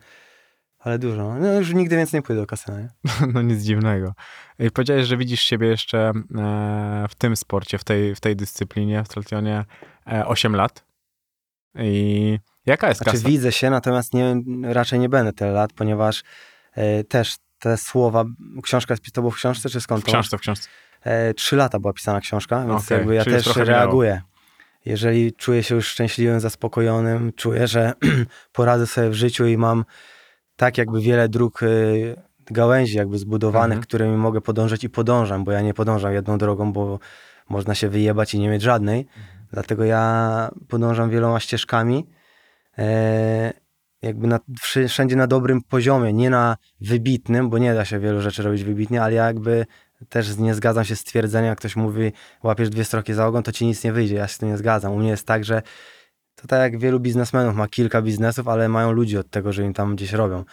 ale 0.85 0.99
dużo. 0.99 1.35
No 1.35 1.53
już 1.53 1.75
nigdy 1.75 1.97
więcej 1.97 2.19
nie 2.19 2.23
pójdę 2.23 2.41
do 2.41 2.47
kasyna, 2.47 2.81
nie? 2.81 2.89
No 3.35 3.43
nic 3.43 3.63
dziwnego. 3.63 4.15
I 4.59 4.71
powiedziałeś, 4.71 5.07
że 5.07 5.17
widzisz 5.17 5.41
siebie 5.41 5.69
jeszcze 5.69 6.13
e, 6.39 7.07
w 7.11 7.15
tym 7.15 7.37
sporcie, 7.37 7.79
w 7.79 7.85
tej, 7.85 8.15
w 8.15 8.21
tej 8.21 8.37
dyscyplinie, 8.37 9.05
w 9.05 9.09
triathlonie 9.09 9.65
e, 10.07 10.27
8 10.27 10.57
lat. 10.57 10.85
I 11.79 12.39
jaka 12.67 12.89
jest 12.89 13.01
Znaczy 13.01 13.17
kasa? 13.17 13.29
widzę 13.29 13.53
się, 13.53 13.71
natomiast 13.71 14.15
nie, 14.15 14.43
raczej 14.63 14.99
nie 14.99 15.09
będę 15.09 15.33
tyle 15.33 15.53
lat, 15.53 15.73
ponieważ 15.73 16.23
e, 16.75 17.05
też 17.05 17.37
te 17.59 17.77
słowa, 17.77 18.25
książka 18.63 18.95
jest, 18.95 19.13
to 19.13 19.21
było 19.21 19.31
w 19.31 19.37
książce, 19.37 19.69
czy 19.69 19.81
skąd 19.81 20.03
W 20.03 20.07
książce, 20.07 20.39
w 20.39 20.41
książce. 20.41 20.69
E, 21.03 21.35
Trzy 21.35 21.57
lata 21.57 21.79
była 21.79 21.93
pisana 21.93 22.21
książka, 22.21 22.67
więc 22.67 22.85
Okej, 22.87 22.99
jakby 22.99 23.15
ja 23.15 23.25
czyli 23.25 23.37
też 23.37 23.57
reaguję. 23.57 24.23
Jeżeli 24.85 25.33
czuję 25.33 25.63
się 25.63 25.75
już 25.75 25.87
szczęśliwym, 25.89 26.41
zaspokojonym, 26.41 27.33
czuję, 27.37 27.67
że 27.67 27.93
poradzę 28.53 28.87
sobie 28.87 29.11
w 29.11 29.15
życiu 29.15 29.47
i 29.47 29.57
mam 29.57 29.85
tak 30.63 30.79
jakby 30.79 31.01
wiele 31.01 31.29
dróg, 31.29 31.63
y, 31.63 32.17
gałęzi 32.51 32.97
jakby 32.97 33.19
zbudowanych, 33.19 33.77
Mhm. 33.77 33.83
którymi 33.83 34.17
mogę 34.17 34.41
podążać 34.41 34.85
i 34.85 34.91
podążam, 34.91 35.45
bo 35.45 35.53
ja 35.53 35.61
nie 35.61 35.75
podążam 35.75 36.13
jedną 36.13 36.39
drogą, 36.39 36.73
bo 36.73 36.99
można 37.49 37.75
się 37.75 37.89
wyjebać 37.89 38.35
i 38.35 38.39
nie 38.39 38.49
mieć 38.49 38.63
żadnej. 38.63 39.01
Mhm. 39.01 39.47
Dlatego 39.53 39.85
ja 39.85 40.51
podążam 40.69 41.11
wieloma 41.11 41.41
ścieżkami. 41.41 42.07
E, 42.79 43.53
jakby 44.03 44.27
na, 44.27 44.41
wszędzie 44.89 45.17
na 45.17 45.27
dobrym 45.27 45.63
poziomie, 45.63 46.13
nie 46.13 46.31
na 46.31 46.57
wybitnym, 46.81 47.51
bo 47.51 47.59
nie 47.59 47.75
da 47.75 47.85
się 47.85 47.99
wielu 47.99 48.21
rzeczy 48.21 48.43
robić 48.43 48.65
wybitnie, 48.65 49.03
ale 49.03 49.15
ja 49.15 49.27
jakby 49.27 49.67
też 50.09 50.37
nie 50.37 50.55
zgadzam 50.55 50.85
się 50.85 50.97
z 50.97 51.05
twierdzeniem, 51.05 51.49
jak 51.49 51.59
ktoś 51.59 51.77
mówi, 51.77 52.13
łapiesz 52.43 52.71
dwie 52.71 52.85
stroki 52.85 53.15
za 53.15 53.27
ogon, 53.27 53.43
to 53.43 53.53
ci 53.53 53.67
nic 53.67 53.85
nie 53.85 53.93
wyjdzie. 53.93 54.15
Ja 54.15 54.29
się 54.29 54.35
z 54.35 54.39
tym 54.39 54.49
nie 54.49 54.57
zgadzam. 54.57 54.93
U 54.93 54.97
mnie 54.97 55.09
jest 55.11 55.27
tak, 55.27 55.45
że 55.45 55.63
to 56.43 56.49
tak 56.49 56.61
jak 56.61 56.81
wielu 56.81 57.01
biznesmenów 57.01 57.55
ma 57.55 57.69
kilka 57.69 58.03
biznesów, 58.03 58.49
ale 58.49 58.69
mają 58.69 58.93
ludzi 58.93 59.19
od 59.19 59.31
tego, 59.31 59.53
że 59.53 59.63
im 59.63 59.75
tam 59.75 59.97
gdzieś 59.97 60.13
robią. 60.13 60.45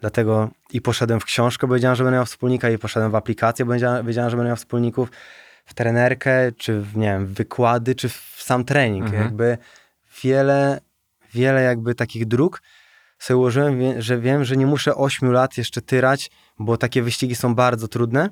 Dlatego 0.00 0.50
i 0.72 0.80
poszedłem 0.80 1.20
w 1.20 1.24
książkę, 1.24 1.66
bo 1.66 1.74
wiedziałem, 1.74 1.96
że 1.96 2.04
będę 2.04 2.16
miał 2.16 2.26
wspólnika, 2.26 2.70
i 2.70 2.78
poszedłem 2.78 3.12
w 3.12 3.14
aplikację, 3.14 3.64
bo 3.64 3.72
wiedziałem, 4.04 4.30
że 4.30 4.36
będę 4.36 4.48
miał 4.48 4.56
wspólników 4.56 5.10
w 5.64 5.74
trenerkę, 5.74 6.52
czy 6.52 6.80
w, 6.80 6.96
nie 6.96 7.06
wiem, 7.06 7.26
wykłady, 7.26 7.94
czy 7.94 8.08
w 8.08 8.36
sam 8.38 8.64
trening. 8.64 9.04
Mhm. 9.04 9.22
Jakby 9.22 9.58
wiele, 10.22 10.80
wiele 11.34 11.62
jakby 11.62 11.94
takich 11.94 12.26
dróg 12.26 12.62
sobie 13.18 13.36
ułożyłem, 13.36 14.02
że 14.02 14.18
wiem, 14.18 14.44
że 14.44 14.56
nie 14.56 14.66
muszę 14.66 14.94
8 14.94 15.32
lat 15.32 15.58
jeszcze 15.58 15.82
tyrać, 15.82 16.30
bo 16.58 16.76
takie 16.76 17.02
wyścigi 17.02 17.34
są 17.34 17.54
bardzo 17.54 17.88
trudne. 17.88 18.30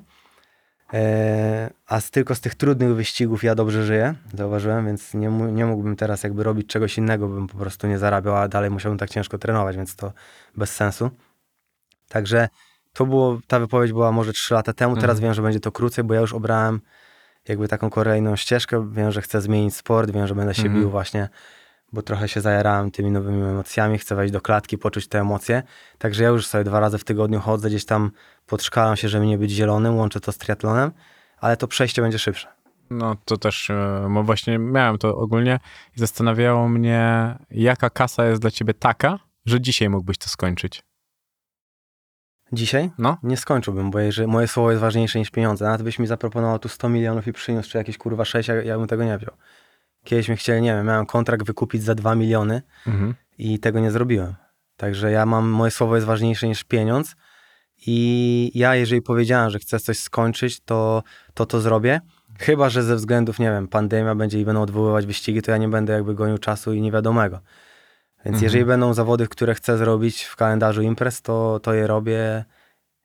E, 0.93 1.69
a 1.87 1.99
z, 2.01 2.11
tylko 2.11 2.35
z 2.35 2.39
tych 2.41 2.55
trudnych 2.55 2.95
wyścigów 2.95 3.43
ja 3.43 3.55
dobrze 3.55 3.85
żyję, 3.85 4.15
zauważyłem, 4.33 4.85
więc 4.85 5.13
nie, 5.13 5.27
nie 5.29 5.65
mógłbym 5.65 5.95
teraz 5.95 6.23
jakby 6.23 6.43
robić 6.43 6.67
czegoś 6.67 6.97
innego, 6.97 7.27
bym 7.27 7.47
po 7.47 7.57
prostu 7.57 7.87
nie 7.87 7.99
zarabiał, 7.99 8.35
a 8.37 8.47
dalej 8.47 8.69
musiałbym 8.69 8.97
tak 8.97 9.09
ciężko 9.09 9.37
trenować, 9.37 9.75
więc 9.77 9.95
to 9.95 10.13
bez 10.57 10.75
sensu. 10.75 11.09
Także 12.09 12.49
to 12.93 13.05
było, 13.05 13.39
ta 13.47 13.59
wypowiedź 13.59 13.91
była 13.91 14.11
może 14.11 14.33
3 14.33 14.53
lata 14.53 14.73
temu, 14.73 14.95
teraz 14.95 15.17
Mhm. 15.17 15.23
wiem, 15.23 15.33
że 15.33 15.41
będzie 15.41 15.59
to 15.59 15.71
krócej, 15.71 16.03
bo 16.03 16.13
ja 16.13 16.21
już 16.21 16.33
obrałem 16.33 16.81
jakby 17.47 17.67
taką 17.67 17.89
kolejną 17.89 18.35
ścieżkę, 18.35 18.89
wiem, 18.91 19.11
że 19.11 19.21
chcę 19.21 19.41
zmienić 19.41 19.75
sport, 19.75 20.11
wiem, 20.11 20.27
że 20.27 20.35
będę 20.35 20.53
się 20.53 20.63
Mhm. 20.63 20.79
bił 20.79 20.89
właśnie, 20.89 21.29
bo 21.93 22.01
trochę 22.01 22.27
się 22.27 22.41
zajarałem 22.41 22.91
tymi 22.91 23.11
nowymi 23.11 23.41
emocjami, 23.41 23.97
chcę 23.97 24.15
wejść 24.15 24.33
do 24.33 24.41
klatki, 24.41 24.77
poczuć 24.77 25.07
te 25.07 25.19
emocje, 25.19 25.63
także 25.97 26.23
ja 26.23 26.29
już 26.29 26.47
sobie 26.47 26.63
dwa 26.63 26.79
razy 26.79 26.97
w 26.97 27.03
tygodniu 27.03 27.39
chodzę, 27.39 27.69
gdzieś 27.69 27.85
tam 27.85 28.11
podszkalam 28.45 28.95
się, 28.95 29.09
żeby 29.09 29.25
nie 29.25 29.37
być 29.37 29.51
zielonym, 29.51 29.95
łączę 29.95 30.19
to 30.19 30.31
z 30.31 30.37
triatlonem, 30.37 30.91
ale 31.37 31.57
to 31.57 31.67
przejście 31.67 32.01
będzie 32.01 32.19
szybsze. 32.19 32.47
No 32.89 33.15
to 33.25 33.37
też, 33.37 33.69
e, 33.69 34.07
bo 34.13 34.23
właśnie 34.23 34.59
miałem 34.59 34.97
to 34.97 35.17
ogólnie 35.17 35.59
i 35.97 35.99
zastanawiało 35.99 36.69
mnie, 36.69 37.35
jaka 37.51 37.89
kasa 37.89 38.25
jest 38.25 38.41
dla 38.41 38.51
ciebie 38.51 38.73
taka, 38.73 39.19
że 39.45 39.61
dzisiaj 39.61 39.89
mógłbyś 39.89 40.17
to 40.17 40.29
skończyć. 40.29 40.83
Dzisiaj? 42.51 42.91
No. 42.97 43.17
Nie 43.23 43.37
skończyłbym, 43.37 43.91
bo 43.91 43.99
jeżeli 43.99 44.27
moje 44.27 44.47
słowo 44.47 44.71
jest 44.71 44.81
ważniejsze 44.81 45.19
niż 45.19 45.31
pieniądze. 45.31 45.65
Nawet 45.65 45.81
byś 45.81 45.99
mi 45.99 46.07
zaproponował 46.07 46.59
tu 46.59 46.69
100 46.69 46.89
milionów 46.89 47.27
i 47.27 47.33
przyniósł, 47.33 47.69
czy 47.69 47.77
jakieś 47.77 47.97
kurwa 47.97 48.25
6, 48.25 48.49
ja, 48.49 48.55
ja 48.55 48.77
bym 48.77 48.87
tego 48.87 49.03
nie 49.03 49.17
wziął. 49.17 49.33
Kiedyś 50.03 50.29
mi 50.29 50.35
chcieli, 50.37 50.61
nie 50.61 50.73
wiem, 50.73 50.85
miałem 50.85 51.05
kontrakt 51.05 51.45
wykupić 51.45 51.83
za 51.83 51.95
2 51.95 52.15
miliony 52.15 52.61
Mhm. 52.87 53.13
i 53.37 53.59
tego 53.59 53.79
nie 53.79 53.91
zrobiłem. 53.91 54.35
Także 54.77 55.11
ja 55.11 55.25
mam, 55.25 55.49
moje 55.49 55.71
słowo 55.71 55.95
jest 55.95 56.07
ważniejsze 56.07 56.47
niż 56.47 56.63
pieniądz 56.63 57.15
i 57.87 58.51
ja, 58.55 58.75
jeżeli 58.75 59.01
powiedziałem, 59.01 59.49
że 59.49 59.59
chcę 59.59 59.79
coś 59.79 59.99
skończyć, 59.99 60.59
to 60.59 61.03
to, 61.33 61.45
to 61.45 61.61
zrobię. 61.61 62.01
Chyba, 62.39 62.69
że 62.69 62.83
ze 62.83 62.95
względów, 62.95 63.39
nie 63.39 63.51
wiem, 63.51 63.67
pandemia 63.67 64.15
będzie 64.15 64.41
i 64.41 64.45
będą 64.45 64.61
odwoływać 64.61 65.05
wyścigi, 65.05 65.41
to 65.41 65.51
ja 65.51 65.57
nie 65.57 65.67
będę 65.67 65.93
jakby 65.93 66.15
gonił 66.15 66.37
czasu 66.37 66.73
i 66.73 66.81
niewiadomego. 66.81 67.39
Więc 68.25 68.35
Mhm. 68.35 68.43
jeżeli 68.43 68.65
będą 68.65 68.93
zawody, 68.93 69.27
które 69.27 69.55
chcę 69.55 69.77
zrobić 69.77 70.23
w 70.23 70.35
kalendarzu 70.35 70.81
imprez, 70.81 71.21
to, 71.21 71.59
to 71.63 71.73
je 71.73 71.87
robię 71.87 72.45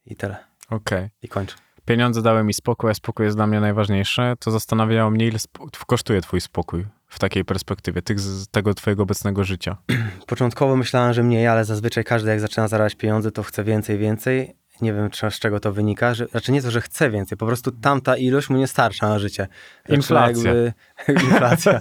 i 0.07 0.17
tyle. 0.17 0.37
Okej. 0.71 1.09
I 1.23 1.29
kończę. 1.29 1.55
Pieniądze 1.85 2.23
dały 2.23 2.45
mi 2.45 2.55
spokój, 2.55 2.91
a 2.91 2.95
spokój 2.95 3.25
jest 3.25 3.37
dla 3.37 3.47
mnie 3.47 3.61
najważniejsze. 3.61 4.35
To 4.39 4.51
zastanawiało 4.51 5.11
mnie, 5.11 5.27
ile 5.27 5.39
kosztuje 5.87 6.21
twój 6.21 6.41
spokój 6.41 6.87
w 7.07 7.19
takiej 7.19 7.45
perspektywie, 7.45 8.03
tych, 8.03 8.21
z 8.21 8.49
tego 8.49 8.75
twojego 8.75 9.03
obecnego 9.03 9.45
życia. 9.45 9.77
Początkowo 10.27 10.77
myślałem, 10.77 11.13
że 11.13 11.23
mniej, 11.23 11.47
ale 11.47 11.65
zazwyczaj 11.65 12.05
każdy 12.05 12.31
jak 12.31 12.41
zaczyna 12.41 12.69
zarabiać 12.69 12.95
pieniądze, 12.95 13.33
to 13.33 13.43
chce 13.43 13.65
więcej, 13.65 13.99
więcej. 13.99 14.57
Nie 14.81 14.93
wiem, 14.93 15.11
czy, 15.11 15.31
z 15.31 15.39
czego 15.39 15.61
to 15.61 15.73
wynika. 15.73 16.15
Że, 16.15 16.27
znaczy 16.27 16.53
nie 16.53 16.63
to, 16.63 16.71
że 16.71 16.81
chce 16.81 17.11
więcej, 17.11 17.39
po 17.39 17.47
prostu 17.47 17.73
tamta 17.73 18.17
ilość 18.17 18.51
mu 18.51 18.57
nie 18.57 18.67
starcza 18.67 19.09
na 19.09 19.19
życie. 19.19 19.49
Inflacja. 19.89 20.55
Jakby, 20.55 20.73
inflacja. 21.25 21.81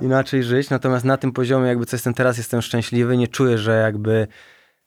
Inaczej 0.00 0.42
żyć. 0.42 0.70
Natomiast 0.70 1.04
na 1.04 1.16
tym 1.16 1.32
poziomie, 1.32 1.68
jakby 1.68 1.86
co 1.86 1.96
jestem 1.96 2.14
teraz, 2.14 2.38
jestem 2.38 2.62
szczęśliwy. 2.62 3.16
Nie 3.16 3.28
czuję, 3.28 3.58
że 3.58 3.80
jakby 3.80 4.26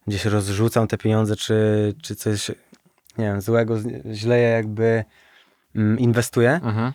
gdzieś 0.08 0.26
rozrzucam 0.26 0.88
te 0.88 0.98
pieniądze, 0.98 1.36
czy, 1.36 1.94
czy 2.04 2.16
coś, 2.16 2.50
nie 3.18 3.26
wiem, 3.26 3.42
złego, 3.42 3.78
źle 4.12 4.40
je 4.40 4.50
jakby 4.50 5.04
mm, 5.76 6.00
inwestuję. 6.00 6.60
Mhm. 6.64 6.94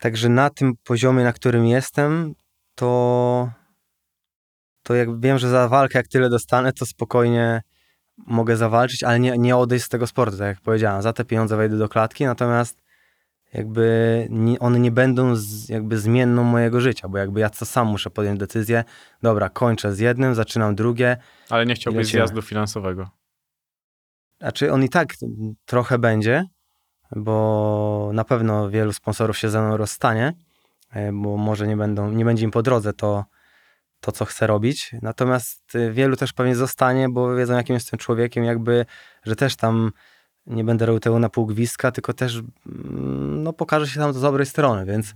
Także 0.00 0.28
na 0.28 0.50
tym 0.50 0.74
poziomie, 0.84 1.24
na 1.24 1.32
którym 1.32 1.66
jestem, 1.66 2.34
to, 2.74 3.50
to 4.82 4.94
jak 4.94 5.20
wiem, 5.20 5.38
że 5.38 5.48
za 5.48 5.68
walkę, 5.68 5.98
jak 5.98 6.08
tyle 6.08 6.30
dostanę, 6.30 6.72
to 6.72 6.86
spokojnie 6.86 7.62
mogę 8.16 8.56
zawalczyć, 8.56 9.02
ale 9.02 9.20
nie, 9.20 9.38
nie 9.38 9.56
odejść 9.56 9.84
z 9.84 9.88
tego 9.88 10.06
sportu, 10.06 10.38
tak 10.38 10.46
jak 10.46 10.60
powiedziałem. 10.60 11.02
Za 11.02 11.12
te 11.12 11.24
pieniądze 11.24 11.56
wejdę 11.56 11.78
do 11.78 11.88
klatki, 11.88 12.24
natomiast 12.24 12.84
jakby 13.54 14.26
nie, 14.30 14.58
one 14.58 14.80
nie 14.80 14.90
będą 14.90 15.36
z, 15.36 15.68
jakby 15.68 15.98
zmienną 15.98 16.44
mojego 16.44 16.80
życia, 16.80 17.08
bo 17.08 17.18
jakby 17.18 17.40
ja 17.40 17.50
to 17.50 17.64
sam 17.64 17.86
muszę 17.86 18.10
podjąć 18.10 18.38
decyzję, 18.38 18.84
dobra, 19.22 19.48
kończę 19.48 19.94
z 19.94 19.98
jednym, 19.98 20.34
zaczynam 20.34 20.74
drugie, 20.74 21.16
Ale 21.50 21.66
nie 21.66 21.74
chciałbyś 21.74 22.06
zjazdu 22.06 22.42
finansowego. 22.42 23.10
Znaczy 24.40 24.72
on 24.72 24.84
i 24.84 24.88
tak 24.88 25.14
trochę 25.64 25.98
będzie, 25.98 26.44
bo 27.16 28.10
na 28.14 28.24
pewno 28.24 28.70
wielu 28.70 28.92
sponsorów 28.92 29.38
się 29.38 29.50
ze 29.50 29.62
mną 29.62 29.76
rozstanie, 29.76 30.32
e, 30.90 31.12
bo 31.12 31.36
może 31.36 31.66
nie, 31.66 31.76
będą, 31.76 32.10
nie 32.10 32.24
będzie 32.24 32.44
im 32.44 32.50
po 32.50 32.62
drodze 32.62 32.92
to, 32.92 33.24
to, 34.04 34.12
co 34.12 34.24
chcę 34.24 34.46
robić. 34.46 34.90
Natomiast 35.02 35.74
e, 35.74 35.90
wielu 35.90 36.16
też 36.16 36.32
pewnie 36.32 36.56
zostanie, 36.56 37.08
bo 37.08 37.36
wiedzą, 37.36 37.54
jakim 37.56 37.74
jestem 37.74 37.98
człowiekiem, 37.98 38.44
jakby, 38.44 38.86
że 39.24 39.36
też 39.36 39.56
tam 39.56 39.92
nie 40.46 40.64
będę 40.64 40.86
robił 40.86 41.00
tego 41.00 41.18
na 41.18 41.28
pół 41.28 41.46
gwizdka, 41.46 41.92
tylko 41.92 42.12
też 42.12 42.34
mm, 42.66 43.42
no, 43.42 43.52
pokażę 43.52 43.86
się 43.86 44.00
tam 44.00 44.12
z 44.12 44.20
dobrej 44.20 44.46
strony, 44.46 44.84
więc 44.86 45.14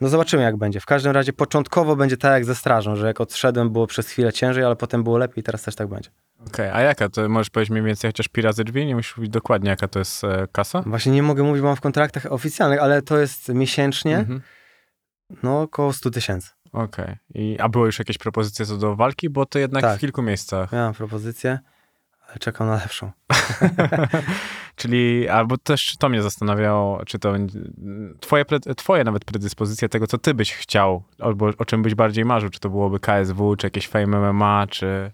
no 0.00 0.08
zobaczymy, 0.08 0.42
jak 0.42 0.56
będzie. 0.56 0.80
W 0.80 0.86
każdym 0.86 1.12
razie 1.12 1.32
początkowo 1.32 1.96
będzie 1.96 2.16
tak 2.16 2.32
jak 2.32 2.44
ze 2.44 2.54
strażą, 2.54 2.96
że 2.96 3.06
jak 3.06 3.20
odszedłem, 3.20 3.70
było 3.70 3.86
przez 3.86 4.08
chwilę 4.08 4.32
ciężej, 4.32 4.64
ale 4.64 4.76
potem 4.76 5.04
było 5.04 5.18
lepiej, 5.18 5.44
teraz 5.44 5.62
też 5.62 5.74
tak 5.74 5.88
będzie. 5.88 6.10
Okej, 6.46 6.70
a 6.72 6.80
jaka 6.80 7.08
to? 7.08 7.28
Możesz 7.28 7.50
powiedzieć 7.50 7.70
mniej 7.70 7.84
więcej 7.84 8.08
chociaż 8.08 8.28
pi 8.28 8.42
razy 8.42 8.64
drzwi? 8.64 8.86
Nie 8.86 8.96
musisz 8.96 9.16
mówić 9.16 9.30
dokładnie, 9.32 9.70
jaka 9.70 9.88
to 9.88 9.98
jest 9.98 10.24
e, 10.24 10.46
kasa? 10.52 10.82
Właśnie 10.86 11.12
nie 11.12 11.22
mogę 11.22 11.42
mówić, 11.42 11.62
bo 11.62 11.68
mam 11.68 11.76
w 11.76 11.80
kontraktach 11.80 12.26
oficjalnych, 12.32 12.82
ale 12.82 13.02
to 13.02 13.18
jest 13.18 13.48
miesięcznie, 13.48 14.18
Mhm. 14.18 14.40
no 15.42 15.62
około 15.62 15.92
100 15.92 16.10
tysięcy. 16.10 16.50
Okej. 16.74 17.16
I 17.34 17.56
A 17.60 17.68
były 17.68 17.86
już 17.86 17.98
jakieś 17.98 18.18
propozycje 18.18 18.66
co 18.66 18.76
do 18.76 18.96
walki? 18.96 19.30
Bo 19.30 19.46
to 19.46 19.58
jednak 19.58 19.82
Tak. 19.82 19.98
w 19.98 20.00
kilku 20.00 20.22
miejscach. 20.22 20.72
Miałem 20.72 20.94
propozycję, 20.94 21.58
ale 22.28 22.38
czekam 22.38 22.66
na 22.66 22.74
lepszą. 22.74 23.10
Czyli, 24.76 25.28
albo 25.28 25.58
też 25.58 25.96
to 25.98 26.08
mnie 26.08 26.22
zastanawiało, 26.22 27.04
czy 27.04 27.18
to 27.18 27.32
twoje, 28.20 28.44
twoje 28.76 29.04
nawet 29.04 29.24
predyspozycje 29.24 29.88
tego, 29.88 30.06
co 30.06 30.18
ty 30.18 30.34
byś 30.34 30.54
chciał, 30.54 31.02
albo 31.18 31.46
o 31.58 31.64
czym 31.64 31.82
byś 31.82 31.94
bardziej 31.94 32.24
marzył, 32.24 32.50
czy 32.50 32.60
to 32.60 32.70
byłoby 32.70 33.00
KSW, 33.00 33.56
czy 33.56 33.66
jakieś 33.66 33.88
Fame 33.88 34.32
MMA, 34.32 34.66
czy... 34.70 35.12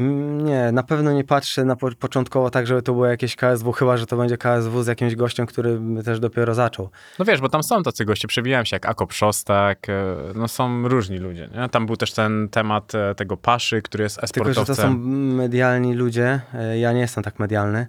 Mm, 0.00 0.44
Nie, 0.44 0.72
na 0.72 0.82
pewno 0.82 1.12
nie 1.12 1.24
patrzę 1.24 1.64
na 1.64 1.76
po 1.76 1.90
początkowo 1.90 2.50
tak, 2.50 2.66
żeby 2.66 2.82
to 2.82 2.92
było 2.92 3.06
jakieś 3.06 3.36
KSW, 3.36 3.72
chyba, 3.72 3.96
że 3.96 4.06
to 4.06 4.16
będzie 4.16 4.36
KSW 4.38 4.82
z 4.82 4.86
jakimś 4.86 5.14
gościem, 5.14 5.46
który 5.46 5.80
też 6.04 6.20
dopiero 6.20 6.54
zaczął. 6.54 6.88
No 7.18 7.24
wiesz, 7.24 7.40
bo 7.40 7.48
tam 7.48 7.62
są 7.62 7.82
tacy 7.82 8.04
goście, 8.04 8.28
przewijałem 8.28 8.66
się 8.66 8.76
jak 8.76 8.86
Akop 8.86 9.12
Szostak, 9.12 9.88
e, 9.88 10.14
no 10.34 10.48
są 10.48 10.88
różni 10.88 11.18
ludzie, 11.18 11.48
nie? 11.54 11.68
Tam 11.68 11.86
był 11.86 11.96
też 11.96 12.12
ten 12.12 12.48
temat 12.48 12.94
e, 12.94 13.14
tego 13.14 13.36
Paszy, 13.36 13.82
który 13.82 14.04
jest 14.04 14.20
Tylko, 14.32 14.48
że 14.48 14.54
to 14.54 14.60
esportowcem. 14.60 14.92
są 14.92 14.98
medialni 15.36 15.94
ludzie, 15.94 16.40
e, 16.54 16.78
ja 16.78 16.92
nie 16.92 17.00
jestem 17.00 17.24
tak 17.24 17.38
medialny, 17.38 17.86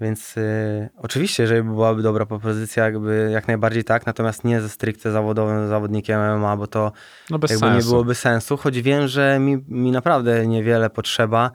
więc 0.00 0.38
e, 0.38 0.88
oczywiście, 0.98 1.42
jeżeli 1.42 1.62
byłaby 1.62 2.02
dobra 2.02 2.26
propozycja, 2.26 2.84
jakby 2.84 3.30
jak 3.32 3.48
najbardziej 3.48 3.84
tak, 3.84 4.06
natomiast 4.06 4.44
nie 4.44 4.60
ze 4.60 4.68
stricte 4.68 5.10
zawodowym 5.10 5.68
zawodnikiem 5.68 6.20
MMA, 6.38 6.56
bo 6.56 6.66
to 6.66 6.92
No 7.30 7.34
jakby 7.34 7.48
sensu. 7.48 7.76
nie 7.76 7.82
byłoby 7.82 8.14
sensu, 8.14 8.56
choć 8.56 8.82
wiem, 8.82 9.08
że 9.08 9.38
mi, 9.38 9.64
mi 9.68 9.90
naprawdę 9.90 10.46
niewiele 10.46 10.90
potrzeba, 10.90 11.50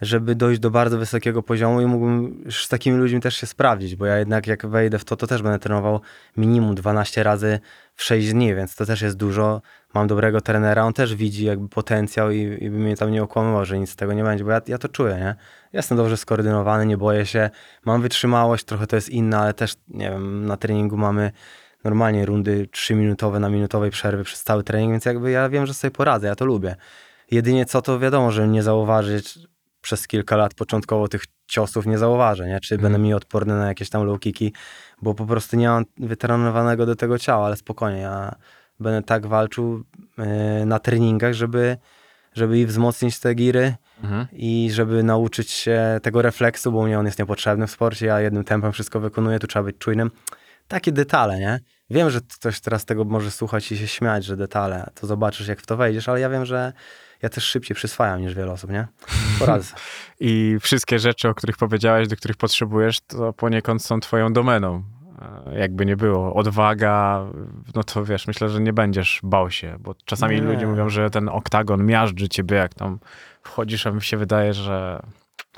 żeby 0.00 0.34
dojść 0.34 0.60
do 0.60 0.70
bardzo 0.70 0.98
wysokiego 0.98 1.42
poziomu 1.42 1.80
i 1.80 1.86
mógłbym 1.86 2.42
już 2.44 2.64
z 2.64 2.68
takimi 2.68 2.98
ludźmi 2.98 3.20
też 3.20 3.36
się 3.36 3.46
sprawdzić, 3.46 3.96
bo 3.96 4.06
ja 4.06 4.18
jednak 4.18 4.46
jak 4.46 4.66
wejdę 4.66 4.98
w 4.98 5.04
to, 5.04 5.16
to 5.16 5.26
też 5.26 5.42
będę 5.42 5.58
trenował 5.58 6.00
minimum 6.36 6.74
12 6.74 7.22
razy 7.22 7.60
w 7.94 8.02
6 8.02 8.32
dni, 8.32 8.54
więc 8.54 8.76
to 8.76 8.86
też 8.86 9.02
jest 9.02 9.16
dużo. 9.16 9.62
Mam 9.94 10.06
dobrego 10.06 10.40
trenera, 10.40 10.84
on 10.84 10.92
też 10.92 11.14
widzi 11.14 11.44
jakby 11.44 11.68
potencjał 11.68 12.30
i, 12.30 12.38
i 12.38 12.70
by 12.70 12.78
mnie 12.78 12.96
tam 12.96 13.10
nie 13.10 13.22
okłamywał, 13.22 13.64
że 13.64 13.78
nic 13.78 13.90
z 13.90 13.96
tego 13.96 14.12
nie 14.12 14.24
będzie, 14.24 14.44
bo 14.44 14.50
ja, 14.50 14.60
ja 14.66 14.78
to 14.78 14.88
czuję, 14.88 15.14
nie? 15.14 15.34
Jestem 15.72 15.96
dobrze 15.96 16.16
skoordynowany, 16.16 16.86
nie 16.86 16.96
boję 16.96 17.26
się, 17.26 17.50
mam 17.84 18.02
wytrzymałość, 18.02 18.64
trochę 18.64 18.86
to 18.86 18.96
jest 18.96 19.08
inna, 19.08 19.40
ale 19.40 19.54
też, 19.54 19.74
nie 19.88 20.10
wiem, 20.10 20.46
na 20.46 20.56
treningu 20.56 20.96
mamy 20.96 21.32
normalnie 21.84 22.26
rundy 22.26 22.68
3-minutowe 22.72 23.40
na 23.40 23.48
minutowej 23.48 23.90
przerwy 23.90 24.24
przez 24.24 24.42
cały 24.42 24.64
trening, 24.64 24.92
więc 24.92 25.04
jakby 25.04 25.30
ja 25.30 25.48
wiem, 25.48 25.66
że 25.66 25.74
sobie 25.74 25.90
poradzę, 25.90 26.26
ja 26.26 26.34
to 26.34 26.44
lubię. 26.44 26.76
Jedynie 27.30 27.66
co, 27.66 27.82
to 27.82 27.98
wiadomo, 27.98 28.30
że 28.30 28.48
nie 28.48 28.62
zauważyć 28.62 29.38
przez 29.88 30.06
kilka 30.06 30.36
lat 30.36 30.54
początkowo 30.54 31.08
tych 31.08 31.24
ciosów 31.46 31.86
nie 31.86 31.98
zauważę, 31.98 32.48
nie? 32.48 32.60
Czy 32.60 32.78
będę 32.78 32.98
mniej 32.98 33.14
odporny 33.14 33.54
na 33.54 33.66
jakieś 33.66 33.90
tam 33.90 34.04
low 34.04 34.20
kicki, 34.20 34.52
bo 35.02 35.14
po 35.14 35.26
prostu 35.26 35.56
nie 35.56 35.68
mam 35.68 35.84
wytrenowanego 35.98 36.86
do 36.86 36.96
tego 36.96 37.18
ciała, 37.18 37.46
ale 37.46 37.56
spokojnie, 37.56 38.00
ja 38.00 38.34
będę 38.80 39.02
tak 39.02 39.26
walczył 39.26 39.84
yy, 40.18 40.66
na 40.66 40.78
treningach, 40.78 41.32
żeby, 41.32 41.76
żeby 42.34 42.58
i 42.58 42.66
wzmocnić 42.66 43.18
te 43.18 43.34
giry 43.34 43.74
Mhm. 44.02 44.26
i 44.32 44.70
żeby 44.72 45.02
nauczyć 45.02 45.50
się 45.50 46.00
tego 46.02 46.22
refleksu, 46.22 46.72
bo 46.72 46.82
mnie 46.82 46.98
on 46.98 47.06
jest 47.06 47.18
niepotrzebny 47.18 47.66
w 47.66 47.70
sporcie, 47.70 48.06
ja 48.06 48.20
jednym 48.20 48.44
tempem 48.44 48.72
wszystko 48.72 49.00
wykonuję, 49.00 49.38
tu 49.38 49.46
trzeba 49.46 49.62
być 49.62 49.78
czujnym. 49.78 50.10
Takie 50.68 50.92
detale, 50.92 51.38
nie? 51.38 51.60
Wiem, 51.90 52.10
że 52.10 52.20
ktoś 52.20 52.60
teraz 52.60 52.84
tego 52.84 53.04
może 53.04 53.30
słuchać 53.30 53.72
i 53.72 53.78
się 53.78 53.86
śmiać, 53.88 54.24
że 54.24 54.36
detale, 54.36 54.90
to 54.94 55.06
zobaczysz 55.06 55.48
jak 55.48 55.60
w 55.60 55.66
to 55.66 55.76
wejdziesz, 55.76 56.08
ale 56.08 56.20
ja 56.20 56.30
wiem, 56.30 56.44
że 56.44 56.72
ja 57.22 57.28
też 57.28 57.44
szybciej 57.44 57.74
przyswajam 57.74 58.20
niż 58.20 58.34
wiele 58.34 58.52
osób, 58.52 58.70
nie? 58.70 58.86
Poradzę. 59.38 59.74
I 60.20 60.56
wszystkie 60.60 60.98
rzeczy, 60.98 61.28
o 61.28 61.34
których 61.34 61.56
powiedziałeś, 61.56 62.08
do 62.08 62.16
których 62.16 62.36
potrzebujesz, 62.36 63.00
to 63.00 63.32
poniekąd 63.32 63.84
są 63.84 64.00
twoją 64.00 64.32
domeną. 64.32 64.82
E, 65.46 65.58
Jakby 65.58 65.86
nie 65.86 65.96
było. 65.96 66.34
Odwaga, 66.34 67.24
no 67.74 67.84
to 67.84 68.04
wiesz, 68.04 68.26
myślę, 68.26 68.48
że 68.48 68.60
nie 68.60 68.72
będziesz 68.72 69.20
bał 69.22 69.50
się, 69.50 69.76
bo 69.80 69.94
czasami 70.04 70.34
Nie. 70.36 70.42
ludzie 70.42 70.66
mówią, 70.66 70.88
że 70.88 71.10
ten 71.10 71.28
oktagon 71.28 71.86
miażdży 71.86 72.28
ciebie, 72.28 72.56
jak 72.56 72.74
tam 72.74 72.98
wchodzisz, 73.42 73.86
a 73.86 73.90
mi 73.90 74.02
się 74.02 74.16
wydaje, 74.16 74.54
że 74.54 75.02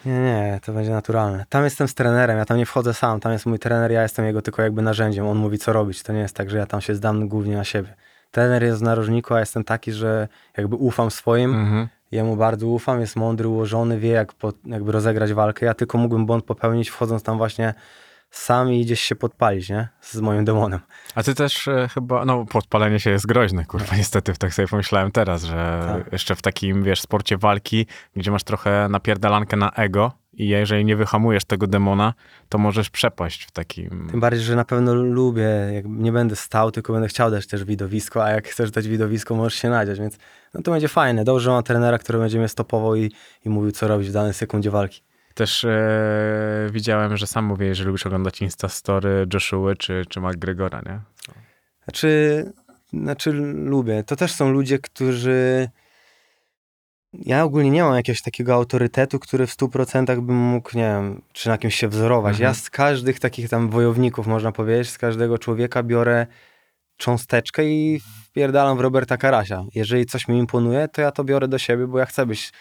Nie, 0.07 0.21
nie, 0.21 0.61
to 0.65 0.73
będzie 0.73 0.91
naturalne. 0.91 1.45
Tam 1.49 1.65
jestem 1.65 1.89
z 1.89 1.95
trenerem, 1.95 2.39
ja 2.39 2.45
tam 2.45 2.57
nie 2.57 2.67
wchodzę 2.67 2.95
sam, 2.95 3.21
tam 3.21 3.33
jest 3.33 3.47
mój 3.47 3.59
trener, 3.59 3.91
ja 3.93 4.03
jestem 4.03 4.25
jego 4.25 4.43
tylko 4.43 4.63
jakby 4.63 4.83
narzędziem, 4.83 5.27
on 5.27 5.39
mówi 5.39 5.59
co 5.59 5.73
robić, 5.73 6.03
to 6.03 6.13
nie 6.13 6.21
jest 6.21 6.37
tak, 6.37 6.51
że 6.51 6.59
ja 6.59 6.67
tam 6.67 6.81
się 6.81 6.95
zdam 6.95 7.29
głównie 7.29 7.57
na 7.57 7.65
siebie. 7.65 7.95
Trener 8.31 8.63
jest 8.63 8.81
w 8.81 8.83
narożniku, 8.83 9.35
a 9.35 9.41
jestem 9.41 9.65
taki, 9.65 9.93
że 9.93 10.29
jakby 10.57 10.77
ufam 10.77 11.11
swoim, 11.11 11.55
mhm. 11.55 11.89
jemu 12.13 12.37
bardzo 12.37 12.67
ufam, 12.67 13.01
jest 13.01 13.17
mądry, 13.17 13.49
ułożony, 13.49 13.99
wie 13.99 14.11
jak 14.11 14.33
po, 14.33 14.53
jakby 14.67 14.93
rozegrać 14.93 15.33
walkę, 15.33 15.67
ja 15.67 15.75
tylko 15.75 15.99
mógłbym 15.99 16.27
błąd 16.27 16.45
popełnić 16.45 16.89
wchodząc 16.89 17.23
tam 17.23 17.39
właśnie 17.39 17.75
sam 18.31 18.73
i 18.73 18.85
gdzieś 18.85 19.01
się 19.01 19.17
podpalić, 19.17 19.69
nie? 19.69 19.89
Z 20.01 20.21
moim 20.21 20.45
demonem. 20.45 20.81
A 21.15 21.23
ty 21.23 21.35
też 21.35 21.69
e, 21.69 21.89
chyba, 21.95 22.25
no 22.25 22.47
podpalenie 22.47 23.01
się 23.01 23.11
jest 23.11 23.27
groźne, 23.27 23.65
kurwa, 23.65 23.97
niestety, 23.97 24.33
tak 24.39 24.55
sobie 24.55 24.69
pomyślałem 24.69 25.13
teraz, 25.13 25.45
że 25.45 25.83
Tak. 25.87 26.13
jeszcze 26.13 26.37
w 26.37 26.43
takim, 26.43 26.83
wiesz, 26.83 27.01
sporcie 27.01 27.39
walki, 27.39 27.87
gdzie 28.17 28.31
masz 28.31 28.45
trochę 28.45 28.89
napierdalankę 28.91 29.57
na 29.57 29.71
ego 29.71 30.13
i 30.41 30.49
jeżeli 30.49 30.85
nie 30.85 30.97
wyhamujesz 30.97 31.45
tego 31.45 31.67
demona, 31.67 32.15
to 32.49 32.59
możesz 32.59 32.91
przepaść 32.91 33.45
w 33.45 33.51
takim... 33.51 34.09
Tym 34.11 34.21
bardziej, 34.21 34.45
że 34.45 34.57
na 34.57 34.65
pewno 34.65 34.95
lubię, 34.95 35.49
jak 35.75 35.85
nie 35.89 36.13
będę 36.13 36.37
stał, 36.37 36.71
tylko 36.71 36.93
będę 36.93 37.09
chciał 37.09 37.31
dać 37.31 37.47
też 37.47 37.65
widowisko, 37.65 38.25
a 38.25 38.31
jak 38.31 38.49
chcesz 38.49 38.71
dać 38.71 38.89
widowisko, 38.89 39.35
możesz 39.35 39.55
się 39.55 39.71
nadziać, 39.71 39.99
więc 39.99 40.19
no 40.55 40.63
to 40.63 40.71
będzie 40.71 40.89
fajne. 40.89 41.25
Dobrze, 41.25 41.45
że 41.45 41.51
mam 41.51 41.63
trenera, 41.63 41.99
który 41.99 42.19
będzie 42.19 42.39
mnie 42.39 42.49
stopował 42.49 42.97
i, 42.97 43.13
i 43.45 43.49
mówił, 43.49 43.73
co 43.73 43.89
robić 43.89 44.09
w 44.09 44.13
danej 44.13 44.35
sekundzie 44.35 44.71
walki. 44.71 45.03
Też 45.35 45.65
e, 45.65 46.69
widziałem, 46.71 47.17
że 47.17 47.27
sam 47.27 47.45
mówię, 47.45 47.75
że 47.75 47.85
lubisz 47.85 48.07
oglądać 48.07 48.43
Instastory 48.43 49.27
Joshua 49.35 49.75
czy, 49.75 50.05
czy 50.09 50.21
McGregora, 50.21 50.83
nie? 50.87 51.01
Znaczy, 51.85 52.45
znaczy 52.93 53.33
lubię. 53.55 54.05
To 54.05 54.17
też 54.17 54.33
są 54.33 54.51
ludzie, 54.51 54.79
którzy... 54.79 55.69
Ja 57.13 57.45
ogólnie 57.45 57.71
nie 57.71 57.83
mam 57.83 57.97
jakiegoś 57.97 58.23
takiego 58.23 58.55
autorytetu, 58.55 59.19
który 59.19 59.47
w 59.47 59.57
100% 59.57 60.21
bym 60.21 60.37
mógł, 60.37 60.77
nie 60.77 60.83
wiem, 60.83 61.23
czy 61.33 61.49
na 61.49 61.59
kimś 61.59 61.75
się 61.75 61.89
wzorować. 61.89 62.31
Mhm. 62.33 62.49
Ja 62.49 62.55
z 62.55 62.71
każdych 62.71 63.21
takich 63.21 63.49
tam 63.49 63.71
wojowników, 63.71 64.27
można 64.27 64.53
powiedzieć, 64.53 64.91
z 64.91 64.99
każdego 64.99 65.39
człowieka 65.39 65.83
biorę 65.83 66.27
cząsteczkę 66.97 67.65
i 67.65 68.01
wpierdalam 68.25 68.77
w 68.77 68.81
Roberta 68.81 69.17
Karasia. 69.17 69.65
Jeżeli 69.75 70.07
coś 70.07 70.29
mi 70.29 70.39
imponuje, 70.39 70.89
to 70.89 71.01
ja 71.01 71.13
to 71.13 71.25
biorę 71.25 71.49
do 71.49 71.59
siebie, 71.59 71.87
bo 71.87 71.99
ja 71.99 72.07
chcę 72.07 72.27
być 72.27 72.53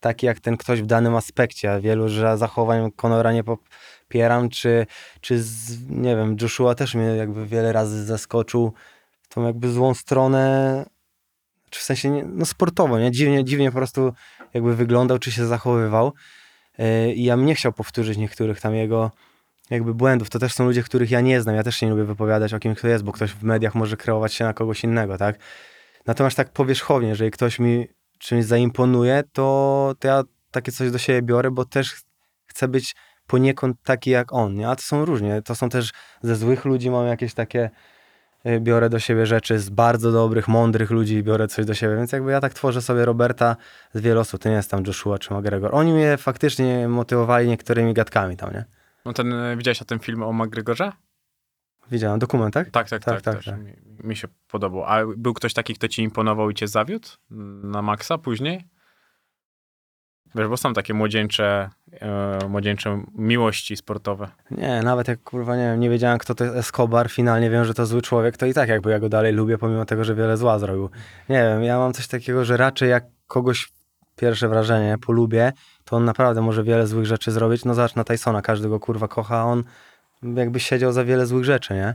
taki 0.00 0.26
jak 0.26 0.40
ten 0.40 0.56
ktoś 0.56 0.82
w 0.82 0.86
danym 0.86 1.14
aspekcie. 1.14 1.72
A 1.72 1.80
Wielu 1.80 2.08
że 2.08 2.38
zachowań 2.38 2.92
Conora 2.92 3.32
nie 3.32 3.44
popieram, 3.44 4.48
czy, 4.48 4.86
czy 5.20 5.42
z, 5.42 5.80
nie 5.90 6.16
wiem, 6.16 6.36
Joshua 6.40 6.74
też 6.74 6.94
mnie 6.94 7.04
jakby 7.04 7.46
wiele 7.46 7.72
razy 7.72 8.04
zaskoczył 8.04 8.72
w 9.22 9.28
tą 9.28 9.46
jakby 9.46 9.72
złą 9.72 9.94
stronę, 9.94 10.84
w 11.76 11.82
sensie, 11.82 12.22
no 12.26 12.46
sportowo, 12.46 12.98
nie? 12.98 13.10
Dziwnie, 13.10 13.44
dziwnie 13.44 13.70
po 13.70 13.76
prostu 13.76 14.12
jakby 14.54 14.76
wyglądał, 14.76 15.18
czy 15.18 15.32
się 15.32 15.46
zachowywał. 15.46 16.12
Yy, 16.78 17.14
I 17.14 17.24
ja 17.24 17.36
bym 17.36 17.46
nie 17.46 17.54
chciał 17.54 17.72
powtórzyć 17.72 18.18
niektórych 18.18 18.60
tam 18.60 18.74
jego 18.74 19.10
jakby 19.70 19.94
błędów. 19.94 20.30
To 20.30 20.38
też 20.38 20.52
są 20.52 20.64
ludzie, 20.64 20.82
których 20.82 21.10
ja 21.10 21.20
nie 21.20 21.40
znam. 21.40 21.56
Ja 21.56 21.62
też 21.62 21.76
się 21.76 21.86
nie 21.86 21.92
lubię 21.92 22.04
wypowiadać 22.04 22.54
o 22.54 22.58
kim 22.58 22.74
kto 22.74 22.88
jest, 22.88 23.04
bo 23.04 23.12
ktoś 23.12 23.32
w 23.32 23.42
mediach 23.42 23.74
może 23.74 23.96
kreować 23.96 24.34
się 24.34 24.44
na 24.44 24.54
kogoś 24.54 24.84
innego, 24.84 25.18
tak? 25.18 25.38
Natomiast 26.06 26.36
tak 26.36 26.52
powierzchownie, 26.52 27.08
jeżeli 27.08 27.30
ktoś 27.30 27.58
mi 27.58 27.86
czymś 28.18 28.44
zaimponuje, 28.44 29.22
to, 29.32 29.94
to 29.98 30.08
ja 30.08 30.22
takie 30.50 30.72
coś 30.72 30.90
do 30.90 30.98
siebie 30.98 31.22
biorę, 31.22 31.50
bo 31.50 31.64
też 31.64 32.02
chcę 32.46 32.68
być 32.68 32.94
poniekąd 33.26 33.76
taki 33.82 34.10
jak 34.10 34.32
on, 34.32 34.54
nie? 34.54 34.68
A 34.68 34.76
to 34.76 34.82
są 34.82 35.04
różnie. 35.04 35.42
To 35.42 35.54
są 35.54 35.68
też 35.68 35.92
ze 36.22 36.36
złych 36.36 36.64
ludzi 36.64 36.90
mam 36.90 37.06
jakieś 37.06 37.34
takie 37.34 37.70
biorę 38.60 38.90
do 38.90 38.98
siebie 38.98 39.26
rzeczy, 39.26 39.58
z 39.58 39.70
bardzo 39.70 40.12
dobrych, 40.12 40.48
mądrych 40.48 40.90
ludzi 40.90 41.22
biorę 41.22 41.48
coś 41.48 41.66
do 41.66 41.74
siebie, 41.74 41.96
więc 41.96 42.12
jakby 42.12 42.30
ja 42.30 42.40
tak 42.40 42.54
tworzę 42.54 42.82
sobie 42.82 43.04
Roberta 43.04 43.56
z 43.94 44.00
wielu 44.00 44.20
osób, 44.20 44.42
to 44.42 44.48
nie 44.48 44.54
jest 44.54 44.70
tam 44.70 44.82
Joshua 44.86 45.18
czy 45.18 45.34
McGregor. 45.34 45.74
Oni 45.74 45.92
mnie 45.92 46.16
faktycznie 46.16 46.88
motywowali 46.88 47.48
niektórymi 47.48 47.94
gadkami 47.94 48.36
tam, 48.36 48.52
nie? 48.52 48.64
No 49.04 49.12
ten, 49.12 49.32
e, 49.32 49.56
widziałeś 49.56 49.82
o 49.82 49.84
tym 49.84 49.98
film 49.98 50.22
o 50.22 50.32
McGregorze? 50.32 50.92
Widziałem 51.90 52.18
dokument, 52.18 52.54
tak? 52.54 52.70
Tak, 52.70 52.88
tak, 52.88 53.04
tak. 53.04 53.22
Tak, 53.22 53.34
tak, 53.34 53.44
tak. 53.44 53.64
Mi, 53.64 53.72
mi 54.04 54.16
się 54.16 54.28
podobał. 54.48 54.84
A 54.84 55.00
był 55.16 55.34
ktoś 55.34 55.54
taki, 55.54 55.74
kto 55.74 55.88
ci 55.88 56.02
imponował 56.02 56.50
i 56.50 56.54
cię 56.54 56.68
zawiódł 56.68 57.08
na 57.62 57.82
maksa 57.82 58.18
później? 58.18 58.64
Wiesz, 60.34 60.48
bo 60.48 60.56
są 60.56 60.72
takie 60.72 60.94
młodzieńcze, 60.94 61.70
e, 62.00 62.38
młodzieńcze 62.48 63.02
miłości 63.14 63.76
sportowe. 63.76 64.28
Nie, 64.50 64.82
nawet 64.82 65.08
jak 65.08 65.22
kurwa 65.22 65.56
nie 65.56 65.62
wiem, 65.62 65.80
nie 65.80 65.90
wiedziałem 65.90 66.18
kto 66.18 66.34
to 66.34 66.44
jest 66.44 66.56
Escobar, 66.56 67.10
finalnie 67.10 67.50
wiem, 67.50 67.64
że 67.64 67.74
to 67.74 67.86
zły 67.86 68.02
człowiek, 68.02 68.36
to 68.36 68.46
i 68.46 68.54
tak 68.54 68.68
jakby 68.68 68.90
ja 68.90 68.98
go 68.98 69.08
dalej 69.08 69.32
lubię, 69.32 69.58
pomimo 69.58 69.84
tego, 69.84 70.04
że 70.04 70.14
wiele 70.14 70.36
zła 70.36 70.58
zrobił. 70.58 70.90
Nie 71.28 71.42
wiem, 71.42 71.62
ja 71.62 71.78
mam 71.78 71.92
coś 71.92 72.06
takiego, 72.06 72.44
że 72.44 72.56
raczej 72.56 72.90
jak 72.90 73.04
kogoś 73.26 73.72
pierwsze 74.16 74.48
wrażenie 74.48 74.98
polubię, 74.98 75.52
to 75.84 75.96
on 75.96 76.04
naprawdę 76.04 76.42
może 76.42 76.64
wiele 76.64 76.86
złych 76.86 77.06
rzeczy 77.06 77.30
zrobić. 77.32 77.64
No 77.64 77.74
zobacz 77.74 77.94
na 77.94 78.04
Tysona, 78.04 78.42
każdy 78.42 78.68
go 78.68 78.80
kurwa 78.80 79.08
kocha, 79.08 79.38
a 79.38 79.44
on 79.44 79.64
jakby 80.22 80.60
siedział 80.60 80.92
za 80.92 81.04
wiele 81.04 81.26
złych 81.26 81.44
rzeczy, 81.44 81.74
nie? 81.74 81.94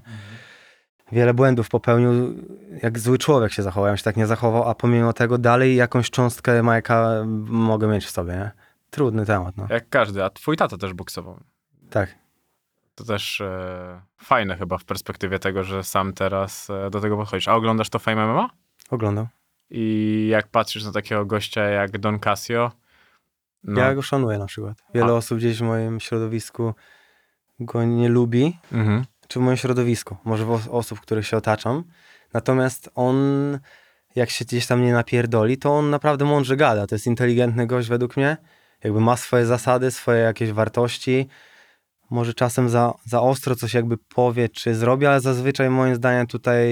Wiele 1.11 1.33
błędów 1.33 1.69
popełnił, 1.69 2.43
jak 2.83 2.99
zły 2.99 3.17
człowiek 3.17 3.51
się 3.51 3.63
zachował, 3.63 3.89
ja 3.89 3.97
się 3.97 4.03
tak 4.03 4.17
nie 4.17 4.27
zachował, 4.27 4.69
a 4.69 4.75
pomimo 4.75 5.13
tego 5.13 5.37
dalej 5.37 5.75
jakąś 5.75 6.09
cząstkę 6.09 6.63
Majka 6.63 7.23
mogę 7.47 7.87
mieć 7.87 8.05
w 8.05 8.09
sobie, 8.09 8.33
nie? 8.33 8.51
Trudny 8.89 9.25
temat, 9.25 9.57
no. 9.57 9.67
Jak 9.69 9.89
każdy. 9.89 10.23
A 10.23 10.29
twój 10.29 10.57
tata 10.57 10.77
też 10.77 10.93
boksował. 10.93 11.39
Tak. 11.89 12.15
To 12.95 13.03
też 13.03 13.41
e, 13.41 14.01
fajne 14.17 14.57
chyba 14.57 14.77
w 14.77 14.85
perspektywie 14.85 15.39
tego, 15.39 15.63
że 15.63 15.83
sam 15.83 16.13
teraz 16.13 16.69
e, 16.69 16.89
do 16.89 17.01
tego 17.01 17.17
podchodzisz. 17.17 17.47
A 17.47 17.55
oglądasz 17.55 17.89
to 17.89 17.99
Fame 17.99 18.27
MMA? 18.27 18.49
Oglądał. 18.89 19.27
I 19.69 20.27
jak 20.31 20.47
patrzysz 20.47 20.83
na 20.83 20.91
takiego 20.91 21.25
gościa 21.25 21.61
jak 21.61 21.97
Don 21.97 22.19
Casio, 22.19 22.71
no, 23.63 23.81
Ja 23.81 23.95
go 23.95 24.01
szanuję 24.01 24.37
na 24.37 24.45
przykład. 24.45 24.83
Wiele 24.93 25.07
A. 25.11 25.13
osób 25.13 25.37
gdzieś 25.37 25.57
w 25.57 25.61
moim 25.61 25.99
środowisku 25.99 26.73
go 27.59 27.83
nie 27.83 28.09
lubi, 28.09 28.57
mhm. 28.71 29.05
Czy 29.28 29.39
w 29.39 29.41
moim 29.41 29.57
środowisku, 29.57 30.17
może 30.26 30.45
w 30.45 30.51
os- 30.51 30.67
osób, 30.67 30.99
których 30.99 31.28
się 31.28 31.38
otaczam. 31.38 31.84
Natomiast 32.34 32.89
on, 32.95 33.17
jak 34.15 34.30
się 34.30 34.45
gdzieś 34.45 34.67
tam 34.67 34.84
nie 34.84 34.93
napierdoli, 34.93 35.57
to 35.57 35.78
on 35.78 35.89
naprawdę 35.89 36.26
mądrze 36.26 36.57
gada. 36.57 36.88
To 36.88 36.95
jest 36.95 37.07
inteligentny 37.07 37.67
gość 37.67 37.89
według 37.89 38.17
mnie. 38.17 38.38
Jakby 38.84 38.99
ma 38.99 39.17
swoje 39.17 39.45
zasady, 39.45 39.91
swoje 39.91 40.19
jakieś 40.19 40.51
wartości. 40.51 41.28
Może 42.09 42.34
czasem 42.34 42.69
za, 42.69 42.93
za 43.05 43.21
ostro 43.21 43.55
coś 43.55 43.73
jakby 43.73 43.97
powie, 43.97 44.49
czy 44.49 44.76
zrobi, 44.76 45.05
ale 45.05 45.21
zazwyczaj 45.21 45.69
moim 45.69 45.95
zdaniem 45.95 46.28
tutaj 46.28 46.67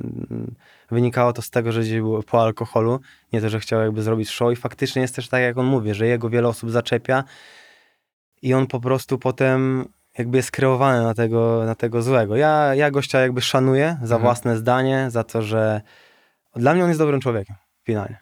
mm, 0.00 0.54
wynikało 0.90 1.32
to 1.32 1.42
z 1.42 1.50
tego, 1.50 1.72
że 1.72 1.80
gdzieś 1.80 2.00
było 2.00 2.22
po 2.22 2.42
alkoholu. 2.42 3.00
Nie 3.32 3.40
to, 3.40 3.48
że 3.48 3.60
chciał 3.60 3.80
jakby 3.80 4.02
zrobić 4.02 4.30
show 4.30 4.52
i 4.52 4.56
faktycznie 4.56 5.02
jest 5.02 5.14
też 5.14 5.28
tak, 5.28 5.42
jak 5.42 5.58
on 5.58 5.66
mówi, 5.66 5.94
że 5.94 6.06
jego 6.06 6.30
wiele 6.30 6.48
osób 6.48 6.70
zaczepia 6.70 7.24
i 8.42 8.54
on 8.54 8.66
po 8.66 8.80
prostu 8.80 9.18
potem 9.18 9.88
jakby 10.18 10.36
jest 10.36 10.50
kreowany 10.50 11.02
na 11.04 11.14
tego, 11.14 11.62
na 11.66 11.74
tego 11.74 12.02
złego. 12.02 12.36
Ja, 12.36 12.74
ja 12.74 12.90
gościa 12.90 13.20
jakby 13.20 13.40
szanuję 13.42 13.88
za 14.02 14.14
Mhm. 14.14 14.22
własne 14.22 14.56
zdanie, 14.56 15.06
za 15.10 15.24
to, 15.24 15.42
że 15.42 15.80
dla 16.56 16.74
mnie 16.74 16.82
on 16.82 16.88
jest 16.88 17.00
dobrym 17.00 17.20
człowiekiem, 17.20 17.56
finalnie. 17.84 18.18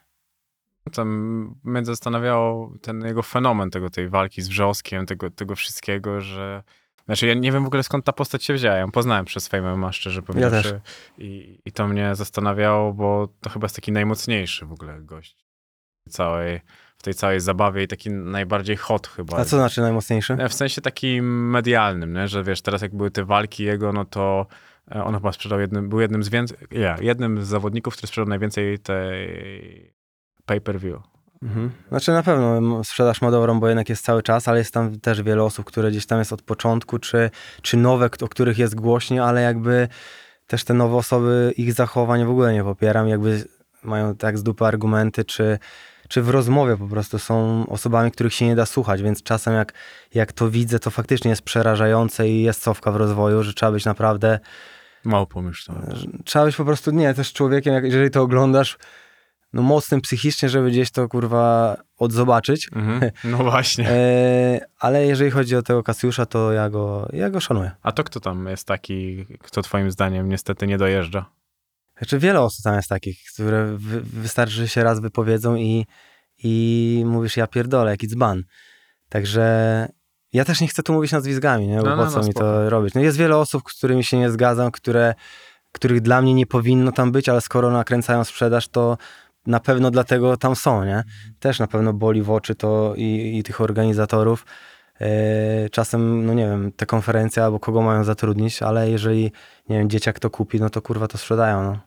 Tam 0.93 1.55
mnie 1.63 1.85
zastanawiało 1.85 2.71
ten 2.81 3.01
jego 3.05 3.23
fenomen 3.23 3.69
tego, 3.69 3.89
tej 3.89 4.09
walki 4.09 4.41
z 4.41 4.47
Wrzoskiem, 4.49 5.05
tego, 5.05 5.29
tego 5.31 5.55
wszystkiego, 5.55 6.21
że... 6.21 6.63
Znaczy 7.05 7.27
ja 7.27 7.33
nie 7.33 7.51
wiem 7.51 7.63
w 7.63 7.67
ogóle 7.67 7.83
skąd 7.83 8.05
ta 8.05 8.11
postać 8.13 8.43
się 8.43 8.53
wzięła. 8.53 8.73
Ja 8.75 8.79
ją 8.79 8.91
poznałem 8.91 9.25
przez 9.25 9.47
Fame 9.47 9.75
MMA, 9.75 9.91
szczerze 9.91 10.21
powiedziawszy. 10.21 10.63
też. 10.71 10.81
I, 11.17 11.59
I 11.65 11.71
to 11.71 11.87
mnie 11.87 12.15
zastanawiało, 12.15 12.93
bo 12.93 13.27
to 13.41 13.49
chyba 13.49 13.65
jest 13.65 13.75
taki 13.75 13.91
najmocniejszy 13.91 14.65
w 14.65 14.71
ogóle 14.71 15.01
gość 15.01 15.45
całej, 16.09 16.61
tej 17.05 17.13
całej 17.13 17.39
zabawie 17.39 17.83
i 17.83 17.87
taki 17.87 18.09
najbardziej 18.09 18.75
hot 18.75 19.07
chyba. 19.07 19.37
A 19.37 19.45
co 19.45 19.57
znaczy 19.57 19.81
najmocniejszy? 19.81 20.37
W 20.49 20.53
sensie 20.53 20.81
takim 20.81 21.49
medialnym, 21.49 22.13
nie? 22.13 22.27
że 22.27 22.43
wiesz, 22.43 22.61
teraz 22.61 22.81
jak 22.81 22.95
były 22.95 23.11
te 23.11 23.25
walki 23.25 23.63
jego, 23.63 23.93
no 23.93 24.05
to 24.05 24.47
e, 24.95 25.03
on 25.03 25.15
chyba 25.15 25.31
sprzedał 25.31 25.59
jednym, 25.59 25.89
był 25.89 25.99
jednym 25.99 26.23
z 26.23 26.29
więcej, 26.29 26.57
ja, 26.71 26.97
jednym 27.01 27.45
z 27.45 27.47
zawodników, 27.47 27.93
który 27.93 28.07
sprzedał 28.07 28.29
najwięcej 28.29 28.79
tej 28.79 29.93
pay-per-view. 30.45 31.01
Mhm. 31.43 31.71
Znaczy 31.89 32.11
na 32.11 32.23
pewno 32.23 32.83
sprzedaż 32.83 33.21
ma 33.21 33.31
dobrą, 33.31 33.59
bo 33.59 33.67
jednak 33.67 33.89
jest 33.89 34.05
cały 34.05 34.23
czas, 34.23 34.47
ale 34.47 34.57
jest 34.57 34.73
tam 34.73 34.99
też 34.99 35.21
wiele 35.21 35.43
osób, 35.43 35.65
które 35.65 35.91
gdzieś 35.91 36.05
tam 36.05 36.19
jest 36.19 36.33
od 36.33 36.41
początku, 36.41 36.99
czy, 36.99 37.29
czy 37.61 37.77
nowe, 37.77 38.09
o 38.21 38.27
których 38.27 38.57
jest 38.57 38.75
głośniej, 38.75 39.19
ale 39.19 39.41
jakby 39.41 39.87
też 40.47 40.63
te 40.63 40.73
nowe 40.73 40.95
osoby, 40.95 41.53
ich 41.57 41.73
zachowań 41.73 42.25
w 42.25 42.29
ogóle 42.29 42.53
nie 42.53 42.63
popieram, 42.63 43.07
jakby 43.07 43.43
mają 43.83 44.15
tak 44.15 44.37
z 44.37 44.43
dupy 44.43 44.65
argumenty, 44.65 45.25
czy, 45.25 45.59
czy 46.07 46.21
w 46.21 46.29
rozmowie 46.29 46.77
po 46.77 46.87
prostu 46.87 47.19
są 47.19 47.65
osobami, 47.69 48.11
których 48.11 48.33
się 48.33 48.45
nie 48.45 48.55
da 48.55 48.65
słuchać, 48.65 49.01
więc 49.01 49.23
czasem 49.23 49.53
jak, 49.53 49.73
jak 50.13 50.33
to 50.33 50.49
widzę, 50.49 50.79
to 50.79 50.91
faktycznie 50.91 51.29
jest 51.29 51.41
przerażające 51.41 52.29
i 52.29 52.41
jest 52.43 52.61
cofka 52.61 52.91
w 52.91 52.95
rozwoju, 52.95 53.43
że 53.43 53.53
trzeba 53.53 53.71
być 53.71 53.85
naprawdę 53.85 54.39
Mało 55.03 55.25
pomyślałem. 55.25 55.95
że 55.95 56.07
trzeba 56.25 56.45
być 56.45 56.55
po 56.55 56.65
prostu, 56.65 56.91
nie, 56.91 57.13
też 57.13 57.33
człowiekiem, 57.33 57.73
jak, 57.73 57.83
jeżeli 57.83 58.11
to 58.11 58.21
oglądasz, 58.21 58.77
no 59.53 59.61
mocnym 59.61 60.01
psychicznie, 60.01 60.49
żeby 60.49 60.71
gdzieś 60.71 60.91
to 60.91 61.07
kurwa 61.09 61.75
odzobaczyć. 61.97 62.69
Mhm. 62.75 63.11
No 63.23 63.37
właśnie. 63.37 63.89
E, 63.89 64.59
ale 64.79 65.05
jeżeli 65.05 65.31
chodzi 65.31 65.55
o 65.55 65.61
tego 65.61 65.83
Kasiusza, 65.83 66.25
to 66.25 66.51
ja 66.51 66.69
go, 66.69 67.09
ja 67.13 67.29
go 67.29 67.39
szanuję. 67.39 67.71
A 67.81 67.91
to 67.91 68.03
kto 68.03 68.19
tam 68.19 68.47
jest 68.47 68.67
taki, 68.67 69.25
kto 69.39 69.61
twoim 69.61 69.91
zdaniem 69.91 70.29
niestety 70.29 70.67
nie 70.67 70.77
dojeżdża? 70.77 71.25
Znaczy 71.97 72.19
wiele 72.19 72.41
osób 72.41 72.63
tam 72.63 72.75
jest 72.75 72.89
takich, 72.89 73.19
które 73.33 73.65
wy, 73.77 74.01
wystarczy, 74.01 74.53
że 74.53 74.67
się 74.67 74.83
raz 74.83 74.99
wypowiedzą 74.99 75.55
i, 75.55 75.85
i 76.43 77.03
mówisz, 77.05 77.37
ja 77.37 77.47
pierdolę, 77.47 77.91
jaki 77.91 78.07
dzban. 78.07 78.43
Także 79.09 79.87
ja 80.33 80.45
też 80.45 80.61
nie 80.61 80.67
chcę 80.67 80.83
tu 80.83 80.93
mówić 80.93 81.11
nazwiskami, 81.11 81.67
nie? 81.67 81.77
Bo 81.77 81.83
No, 81.83 81.97
po 81.97 82.05
no, 82.05 82.11
co 82.11 82.19
no, 82.19 82.27
mi 82.27 82.33
to 82.33 82.69
robić? 82.69 82.93
No 82.93 83.01
jest 83.01 83.17
wiele 83.17 83.37
osób, 83.37 83.63
z 83.71 83.77
którymi 83.77 84.03
się 84.03 84.17
nie 84.17 84.31
zgadzam, 84.31 84.71
które, 84.71 85.13
których 85.71 86.01
dla 86.01 86.21
mnie 86.21 86.33
nie 86.33 86.45
powinno 86.45 86.91
tam 86.91 87.11
być, 87.11 87.29
ale 87.29 87.41
skoro 87.41 87.71
nakręcają 87.71 88.23
sprzedaż, 88.23 88.67
to 88.67 88.97
na 89.47 89.59
pewno 89.59 89.91
dlatego 89.91 90.37
tam 90.37 90.55
są, 90.55 90.85
nie? 90.85 91.03
Też 91.39 91.59
na 91.59 91.67
pewno 91.67 91.93
boli 91.93 92.21
w 92.21 92.31
oczy 92.31 92.55
to 92.55 92.93
i, 92.97 93.37
i 93.37 93.43
tych 93.43 93.61
organizatorów. 93.61 94.45
E, 95.01 95.69
Czasem, 95.69 96.25
no 96.25 96.33
nie 96.33 96.45
wiem, 96.47 96.71
te 96.71 96.85
konferencje 96.85 97.43
albo 97.43 97.59
kogo 97.59 97.81
mają 97.81 98.03
zatrudnić, 98.03 98.61
ale 98.61 98.89
jeżeli, 98.89 99.31
nie 99.69 99.77
wiem, 99.79 99.89
dzieciak 99.89 100.19
to 100.19 100.29
kupi, 100.29 100.59
no 100.59 100.69
to 100.69 100.81
kurwa 100.81 101.07
to 101.07 101.17
sprzedają, 101.17 101.63
no. 101.63 101.79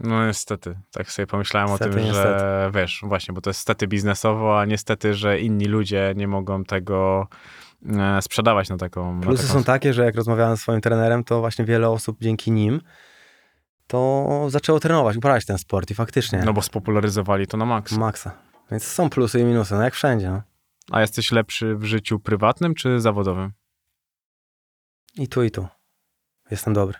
No 0.00 0.26
niestety, 0.26 0.76
tak 0.92 1.10
sobie 1.12 1.26
pomyślałem 1.26 1.68
Niestety, 1.68 1.90
o 1.90 1.94
tym, 1.94 2.04
niestety. 2.04 2.28
że 2.38 2.70
wiesz, 2.74 3.00
właśnie, 3.04 3.34
bo 3.34 3.40
to 3.40 3.50
jest 3.50 3.60
stety 3.60 3.86
biznesowo, 3.86 4.60
a 4.60 4.64
niestety, 4.64 5.14
że 5.14 5.40
inni 5.40 5.64
ludzie 5.64 6.12
nie 6.16 6.28
mogą 6.28 6.64
tego 6.64 7.28
e, 7.98 8.22
sprzedawać 8.22 8.68
na 8.68 8.76
taką... 8.76 9.14
na 9.14 9.20
Plusy 9.22 9.46
taką 9.46 9.58
są 9.58 9.64
takie, 9.64 9.92
że 9.92 10.04
jak 10.04 10.14
rozmawiałem 10.16 10.56
z 10.56 10.60
swoim 10.60 10.80
trenerem, 10.80 11.24
to 11.24 11.40
właśnie 11.40 11.64
wiele 11.64 11.88
osób 11.88 12.16
dzięki 12.20 12.50
nim 12.52 12.80
to 13.86 14.26
zaczęło 14.48 14.80
trenować, 14.80 15.16
uprawiać 15.16 15.46
ten 15.46 15.58
sport 15.58 15.90
i 15.90 15.94
faktycznie 15.94 16.42
No 16.44 16.52
bo 16.52 16.62
spopularyzowali 16.62 17.46
to 17.46 17.56
na 17.56 17.64
maks. 17.64 17.92
maksa. 17.92 18.30
Więc 18.70 18.84
są 18.84 19.10
plusy 19.10 19.40
i 19.40 19.44
minusy, 19.44 19.74
no 19.74 19.82
jak 19.82 19.94
wszędzie. 19.94 20.30
No. 20.30 20.42
A 20.90 21.00
jesteś 21.00 21.32
lepszy 21.32 21.76
w 21.76 21.84
życiu 21.84 22.20
prywatnym 22.20 22.74
czy 22.74 23.00
zawodowym? 23.00 23.52
I 25.14 25.28
tu, 25.28 25.42
i 25.42 25.50
tu. 25.50 25.66
Jestem 26.50 26.74
dobry. 26.74 26.98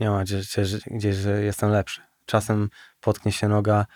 Nie 0.00 0.10
ma 0.10 0.24
gdzieś, 0.24 0.56
gdzieś, 0.86 1.16
że 1.16 1.42
jestem 1.42 1.70
lepszy. 1.70 2.02
Czasem 2.26 2.68
potknie 3.00 3.32
się 3.32 3.48
noga 3.48 3.86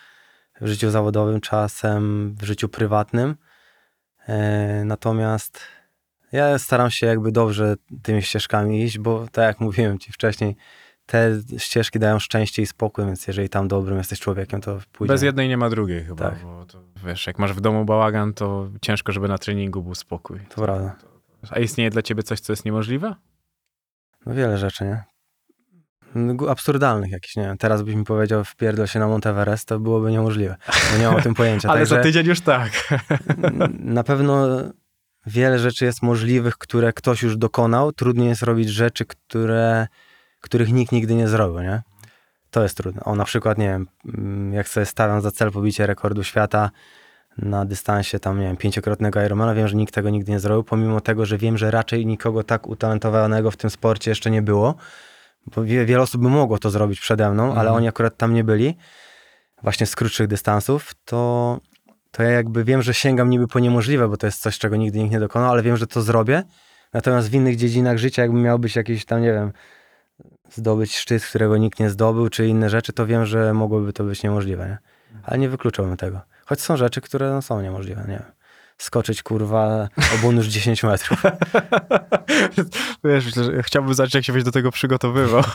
w 0.60 0.66
życiu 0.66 0.90
zawodowym, 0.90 1.40
czasem 1.40 2.34
w 2.34 2.42
życiu 2.42 2.68
prywatnym. 2.68 3.36
E, 4.28 4.84
natomiast 4.84 5.60
ja 6.32 6.58
staram 6.58 6.90
się 6.90 7.06
jakby 7.06 7.32
dobrze 7.32 7.74
tymi 8.02 8.22
ścieżkami 8.22 8.82
iść, 8.82 8.98
bo 8.98 9.26
tak 9.32 9.44
jak 9.44 9.60
mówiłem 9.60 9.98
ci 9.98 10.12
wcześniej, 10.12 10.56
te 11.10 11.30
ścieżki 11.58 11.98
dają 11.98 12.18
szczęście 12.18 12.62
i 12.62 12.66
spokój, 12.66 13.04
więc 13.04 13.26
jeżeli 13.26 13.48
tam 13.48 13.68
dobrym 13.68 13.98
jesteś 13.98 14.20
człowiekiem, 14.20 14.60
to 14.60 14.78
pójdzie. 14.92 15.12
Bez 15.12 15.22
jednej 15.22 15.48
nie 15.48 15.56
ma 15.56 15.70
drugiej 15.70 16.04
chyba, 16.04 16.30
Tak. 16.30 16.42
bo 16.42 16.64
to, 16.64 16.82
wiesz, 17.06 17.26
jak 17.26 17.38
masz 17.38 17.52
w 17.52 17.60
domu 17.60 17.84
bałagan, 17.84 18.34
to 18.34 18.68
ciężko, 18.82 19.12
żeby 19.12 19.28
na 19.28 19.38
treningu 19.38 19.82
był 19.82 19.94
spokój. 19.94 20.40
To 20.48 20.62
prawda. 20.62 20.96
A 21.50 21.58
istnieje 21.58 21.90
dla 21.90 22.02
ciebie 22.02 22.22
coś, 22.22 22.40
co 22.40 22.52
jest 22.52 22.64
niemożliwe? 22.64 23.14
No 24.26 24.34
wiele 24.34 24.58
rzeczy, 24.58 24.84
nie? 24.84 25.04
No, 26.14 26.50
Absurdalnych 26.50 27.10
jakichś, 27.10 27.36
nie 27.36 27.42
wiem. 27.42 27.58
Teraz 27.58 27.82
byś 27.82 27.94
mi 27.94 28.04
powiedział, 28.04 28.44
wpierdol 28.44 28.86
się 28.86 28.98
na 28.98 29.08
Monteverest, 29.08 29.68
to 29.68 29.80
byłoby 29.80 30.10
niemożliwe. 30.10 30.56
Nie 30.98 31.06
mam 31.06 31.16
o 31.16 31.20
tym 31.20 31.34
pojęcia. 31.34 31.68
Ale 31.70 31.78
Także 31.78 31.94
za 31.94 32.02
tydzień 32.02 32.26
już 32.26 32.40
tak. 32.40 32.98
na 33.98 34.04
pewno 34.04 34.46
wiele 35.26 35.58
rzeczy 35.58 35.84
jest 35.84 36.02
możliwych, 36.02 36.58
które 36.58 36.92
ktoś 36.92 37.22
już 37.22 37.36
dokonał. 37.36 37.92
Trudniej 37.92 38.28
jest 38.28 38.42
robić 38.42 38.68
rzeczy, 38.68 39.04
które, 39.06 39.86
których 40.40 40.72
nikt 40.72 40.92
nigdy 40.92 41.14
nie 41.14 41.28
zrobił, 41.28 41.60
nie? 41.60 41.82
To 42.50 42.62
jest 42.62 42.76
trudne. 42.76 43.04
O, 43.04 43.14
na 43.14 43.24
przykład, 43.24 43.58
nie 43.58 43.68
wiem, 43.68 43.86
mm, 44.14 44.52
jak 44.52 44.68
sobie 44.68 44.86
stawiam 44.86 45.20
za 45.20 45.30
cel 45.30 45.50
pobicie 45.50 45.86
rekordu 45.86 46.24
świata 46.24 46.70
na 47.38 47.64
dystansie 47.64 48.18
tam, 48.20 48.40
nie 48.40 48.46
wiem, 48.46 48.56
pięciokrotnego 48.56 49.22
Ironmana, 49.22 49.54
wiem, 49.54 49.68
że 49.68 49.76
nikt 49.76 49.94
tego 49.94 50.10
nigdy 50.10 50.32
nie 50.32 50.40
zrobił, 50.40 50.64
pomimo 50.64 51.00
tego, 51.00 51.26
że 51.26 51.38
wiem, 51.38 51.58
że 51.58 51.70
raczej 51.70 52.06
nikogo 52.06 52.42
tak 52.44 52.66
utalentowanego 52.66 53.50
w 53.50 53.56
tym 53.56 53.70
sporcie 53.70 54.10
jeszcze 54.10 54.30
nie 54.30 54.42
było, 54.42 54.74
bo 55.46 55.64
wie, 55.64 55.86
wiele 55.86 56.02
osób 56.02 56.22
by 56.22 56.28
mogło 56.28 56.58
to 56.58 56.70
zrobić 56.70 57.00
przede 57.00 57.30
mną, 57.30 57.44
ale 57.44 57.60
Mhm. 57.60 57.76
oni 57.76 57.88
akurat 57.88 58.16
tam 58.16 58.34
nie 58.34 58.44
byli, 58.44 58.76
właśnie 59.62 59.86
z 59.86 59.96
krótszych 59.96 60.26
dystansów, 60.26 60.92
to, 61.04 61.60
to 62.10 62.22
ja 62.22 62.30
jakby 62.30 62.64
wiem, 62.64 62.82
że 62.82 62.94
sięgam 62.94 63.30
niby 63.30 63.48
po 63.48 63.58
niemożliwe, 63.58 64.08
bo 64.08 64.16
to 64.16 64.26
jest 64.26 64.42
coś, 64.42 64.58
czego 64.58 64.76
nigdy 64.76 64.98
nikt 64.98 65.12
nie 65.12 65.20
dokonał, 65.20 65.50
ale 65.50 65.62
wiem, 65.62 65.76
że 65.76 65.86
to 65.86 66.02
zrobię, 66.02 66.42
natomiast 66.92 67.30
w 67.30 67.34
innych 67.34 67.56
dziedzinach 67.56 67.98
życia, 67.98 68.22
jakby 68.22 68.38
miał 68.38 68.58
być 68.58 68.76
jakiś 68.76 69.04
tam, 69.04 69.22
nie 69.22 69.32
wiem, 69.32 69.52
zdobyć 70.50 70.96
szczyt, 70.96 71.24
którego 71.24 71.56
nikt 71.56 71.80
nie 71.80 71.90
zdobył, 71.90 72.28
czy 72.28 72.46
inne 72.46 72.70
rzeczy, 72.70 72.92
to 72.92 73.06
wiem, 73.06 73.26
że 73.26 73.54
mogłoby 73.54 73.92
to 73.92 74.04
być 74.04 74.22
niemożliwe, 74.22 74.66
nie? 74.68 74.78
Ale 75.24 75.38
nie 75.38 75.48
wykluczałbym 75.48 75.96
tego. 75.96 76.20
Choć 76.46 76.60
są 76.60 76.76
rzeczy, 76.76 77.00
które 77.00 77.30
no, 77.30 77.42
są 77.42 77.60
niemożliwe, 77.62 78.00
nie 78.00 78.14
wiem. 78.14 78.22
Skoczyć, 78.78 79.22
kurwa, 79.22 79.88
obunóż 80.14 80.46
10 80.46 80.82
metrów. 80.82 81.22
Wiesz, 83.04 83.24
chciałbym 83.62 83.94
zacząć, 83.94 84.14
jak 84.14 84.24
się 84.24 84.32
byś 84.32 84.44
do 84.44 84.52
tego 84.52 84.70
przygotowywał. 84.70 85.42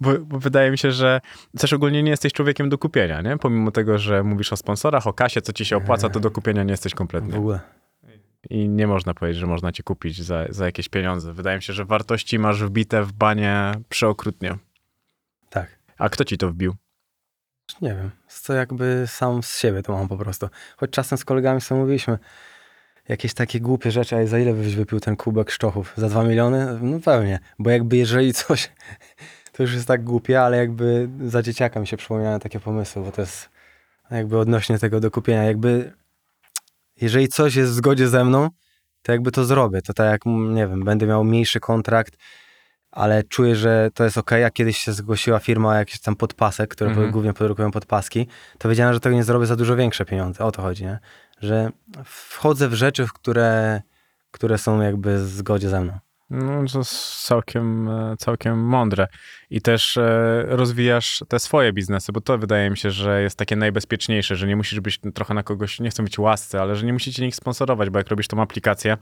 Bo, 0.00 0.10
bo 0.18 0.38
wydaje 0.38 0.70
mi 0.70 0.78
się, 0.78 0.92
że 0.92 1.20
też 1.58 1.72
ogólnie 1.72 2.02
nie 2.02 2.10
jesteś 2.10 2.32
człowiekiem 2.32 2.68
do 2.68 2.78
kupienia, 2.78 3.20
nie? 3.20 3.36
Pomimo 3.36 3.70
tego, 3.70 3.98
że 3.98 4.22
mówisz 4.22 4.52
o 4.52 4.56
sponsorach, 4.56 5.06
o 5.06 5.12
kasie, 5.12 5.42
co 5.42 5.52
ci 5.52 5.64
się 5.64 5.76
opłaca, 5.76 6.08
to 6.08 6.20
do 6.20 6.30
kupienia 6.30 6.62
nie 6.62 6.70
jesteś 6.70 6.92
W 6.92 6.96
kompletnie. 6.96 7.38
ogóle. 7.38 7.60
I 8.50 8.68
nie 8.68 8.86
można 8.86 9.14
powiedzieć, 9.14 9.40
że 9.40 9.46
można 9.46 9.72
cię 9.72 9.82
kupić 9.82 10.22
za, 10.22 10.46
za 10.48 10.66
jakieś 10.66 10.88
pieniądze. 10.88 11.32
Wydaje 11.32 11.56
mi 11.56 11.62
się, 11.62 11.72
że 11.72 11.84
wartości 11.84 12.38
masz 12.38 12.64
wbite 12.64 13.02
w 13.02 13.12
banie 13.12 13.72
przeokrutnie. 13.88 14.56
Tak. 15.50 15.78
A 15.98 16.08
kto 16.08 16.24
ci 16.24 16.38
to 16.38 16.48
wbił? 16.48 16.74
Nie 17.82 17.94
wiem. 17.94 18.10
Co 18.28 18.52
jakby 18.52 19.04
sam 19.06 19.42
z 19.42 19.58
siebie 19.58 19.82
to 19.82 19.92
mam 19.92 20.08
po 20.08 20.16
prostu. 20.16 20.48
Choć 20.76 20.90
czasem 20.90 21.18
z 21.18 21.24
kolegami 21.24 21.60
sobie 21.60 21.80
mówiliśmy 21.80 22.18
jakieś 23.08 23.34
takie 23.34 23.60
głupie 23.60 23.90
rzeczy, 23.90 24.16
a 24.16 24.26
za 24.26 24.38
ile 24.38 24.54
byś 24.54 24.74
wypił 24.74 25.00
ten 25.00 25.16
kubek 25.16 25.50
szczochów? 25.50 25.92
Za 25.96 26.08
dwa 26.08 26.24
miliony? 26.24 26.78
No 26.82 27.00
pewnie. 27.00 27.38
Bo 27.58 27.70
jakby 27.70 27.96
jeżeli 27.96 28.32
coś, 28.32 28.70
to 29.52 29.62
już 29.62 29.74
jest 29.74 29.88
tak 29.88 30.04
głupie, 30.04 30.42
ale 30.42 30.56
jakby 30.56 31.08
za 31.24 31.42
dzieciaka 31.42 31.80
mi 31.80 31.86
się 31.86 31.96
przypominają 31.96 32.40
takie 32.40 32.60
pomysły, 32.60 33.02
bo 33.02 33.12
to 33.12 33.20
jest 33.20 33.50
jakby 34.10 34.38
odnośnie 34.38 34.78
tego 34.78 35.00
do 35.00 35.10
kupienia. 35.10 35.44
Jakby 35.44 35.92
jeżeli 37.00 37.28
coś 37.28 37.54
jest 37.54 37.72
w 37.72 37.74
zgodzie 37.74 38.08
ze 38.08 38.24
mną, 38.24 38.48
to 39.02 39.12
jakby 39.12 39.30
to 39.30 39.44
zrobię. 39.44 39.82
To 39.82 39.92
tak 39.92 40.10
jak, 40.10 40.26
mm, 40.26 40.54
nie 40.54 40.66
wiem, 40.68 40.84
będę 40.84 41.06
miał 41.06 41.24
mniejszy 41.24 41.60
kontrakt, 41.60 42.16
ale 42.90 43.22
czuję, 43.22 43.56
że 43.56 43.90
to 43.94 44.04
jest 44.04 44.18
ok. 44.18 44.30
Jak 44.30 44.52
kiedyś 44.52 44.78
się 44.78 44.92
zgłosiła 44.92 45.38
firma 45.38 45.78
jakiś 45.78 46.00
tam 46.00 46.16
podpasek, 46.16 46.70
które 46.70 46.90
Mhm. 46.90 47.10
głównie 47.10 47.32
produkują 47.32 47.70
podpaski, 47.70 48.26
to 48.58 48.68
wiedziałem, 48.68 48.94
że 48.94 49.00
tego 49.00 49.16
nie 49.16 49.24
zrobię 49.24 49.46
za 49.46 49.56
dużo 49.56 49.76
większe 49.76 50.04
pieniądze. 50.04 50.44
O 50.44 50.52
to 50.52 50.62
chodzi, 50.62 50.84
nie? 50.84 50.98
Że 51.40 51.70
wchodzę 52.04 52.68
w 52.68 52.74
rzeczy, 52.74 53.06
w 53.06 53.12
które, 53.12 53.82
które 54.30 54.58
są 54.58 54.80
jakby 54.80 55.16
w 55.24 55.28
zgodzie 55.28 55.68
ze 55.68 55.80
mną. 55.80 55.98
No, 56.30 56.64
to 56.72 56.78
jest 56.78 57.24
całkiem, 57.24 57.88
e, 57.88 58.16
całkiem 58.18 58.64
mądre. 58.64 59.06
I 59.50 59.60
też 59.60 59.96
e, 59.96 60.42
rozwijasz 60.46 61.24
te 61.28 61.38
swoje 61.38 61.72
biznesy, 61.72 62.12
bo 62.12 62.20
to 62.20 62.38
wydaje 62.38 62.70
mi 62.70 62.76
się, 62.76 62.90
że 62.90 63.22
jest 63.22 63.38
takie 63.38 63.56
najbezpieczniejsze, 63.56 64.36
że 64.36 64.46
nie 64.46 64.56
musisz 64.56 64.80
być 64.80 65.00
trochę 65.14 65.34
na 65.34 65.42
kogoś, 65.42 65.80
nie 65.80 65.90
chcę 65.90 66.02
być 66.02 66.18
łascy, 66.18 66.60
ale 66.60 66.76
że 66.76 66.86
nie 66.86 66.92
musicie 66.92 67.24
nikt 67.24 67.36
sponsorować, 67.36 67.90
bo 67.90 67.98
jak 67.98 68.08
robisz 68.08 68.28
tą 68.28 68.42
aplikację, 68.42 68.96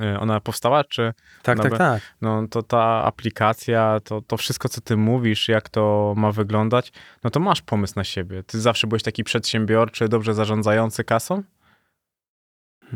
e, 0.00 0.20
ona 0.20 0.40
powstała, 0.40 0.84
czy 0.84 1.12
Tak, 1.42 1.58
tak, 1.58 1.70
be- 1.70 1.78
tak. 1.78 2.02
no 2.22 2.48
to 2.48 2.62
ta 2.62 3.04
aplikacja, 3.04 4.00
to, 4.04 4.22
to 4.22 4.36
wszystko, 4.36 4.68
co 4.68 4.80
ty 4.80 4.96
mówisz, 4.96 5.48
jak 5.48 5.68
to 5.68 6.14
ma 6.16 6.32
wyglądać, 6.32 6.92
no 7.24 7.30
to 7.30 7.40
masz 7.40 7.62
pomysł 7.62 7.92
na 7.96 8.04
siebie. 8.04 8.42
Ty 8.42 8.60
zawsze 8.60 8.86
byłeś 8.86 9.02
taki 9.02 9.24
przedsiębiorczy, 9.24 10.08
dobrze 10.08 10.34
zarządzający 10.34 11.04
kasą? 11.04 11.42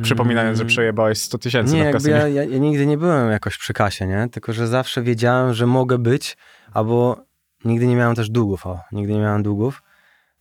Przypominając, 0.02 0.58
że 0.58 0.64
przejebałeś 0.64 1.18
100 1.18 1.38
tysięcy 1.38 1.74
Nie, 1.74 1.84
na 1.84 1.92
kasynie. 1.92 2.14
ja, 2.14 2.28
ja, 2.28 2.44
ja 2.44 2.58
nigdy 2.58 2.86
nie 2.86 2.98
byłem 2.98 3.30
jakoś 3.30 3.58
przy 3.58 3.72
kasie, 3.72 4.06
nie? 4.06 4.28
Tylko, 4.32 4.52
że 4.52 4.66
zawsze 4.66 5.02
wiedziałem, 5.02 5.54
że 5.54 5.66
mogę 5.66 5.98
być, 5.98 6.36
albo 6.72 7.24
nigdy 7.64 7.86
nie 7.86 7.96
miałem 7.96 8.16
też 8.16 8.30
długów, 8.30 8.66
o, 8.66 8.80
nigdy 8.92 9.12
nie 9.12 9.20
miałem 9.20 9.42
długów, 9.42 9.82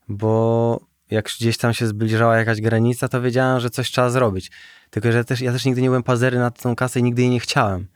bo 0.07 0.79
jak 1.11 1.25
gdzieś 1.25 1.57
tam 1.57 1.73
się 1.73 1.87
zbliżała 1.87 2.37
jakaś 2.37 2.61
granica, 2.61 3.07
to 3.07 3.21
wiedziałem, 3.21 3.59
że 3.59 3.69
coś 3.69 3.91
trzeba 3.91 4.09
zrobić. 4.09 4.51
Tylko, 4.89 5.11
że 5.11 5.25
też, 5.25 5.41
ja 5.41 5.51
też 5.51 5.65
nigdy 5.65 5.81
nie 5.81 5.87
byłem 5.87 6.03
pazery 6.03 6.37
na 6.39 6.51
tą 6.51 6.75
kasę 6.75 6.99
i 6.99 7.03
nigdy 7.03 7.21
jej 7.21 7.31
nie 7.31 7.39
chciałem. 7.39 7.87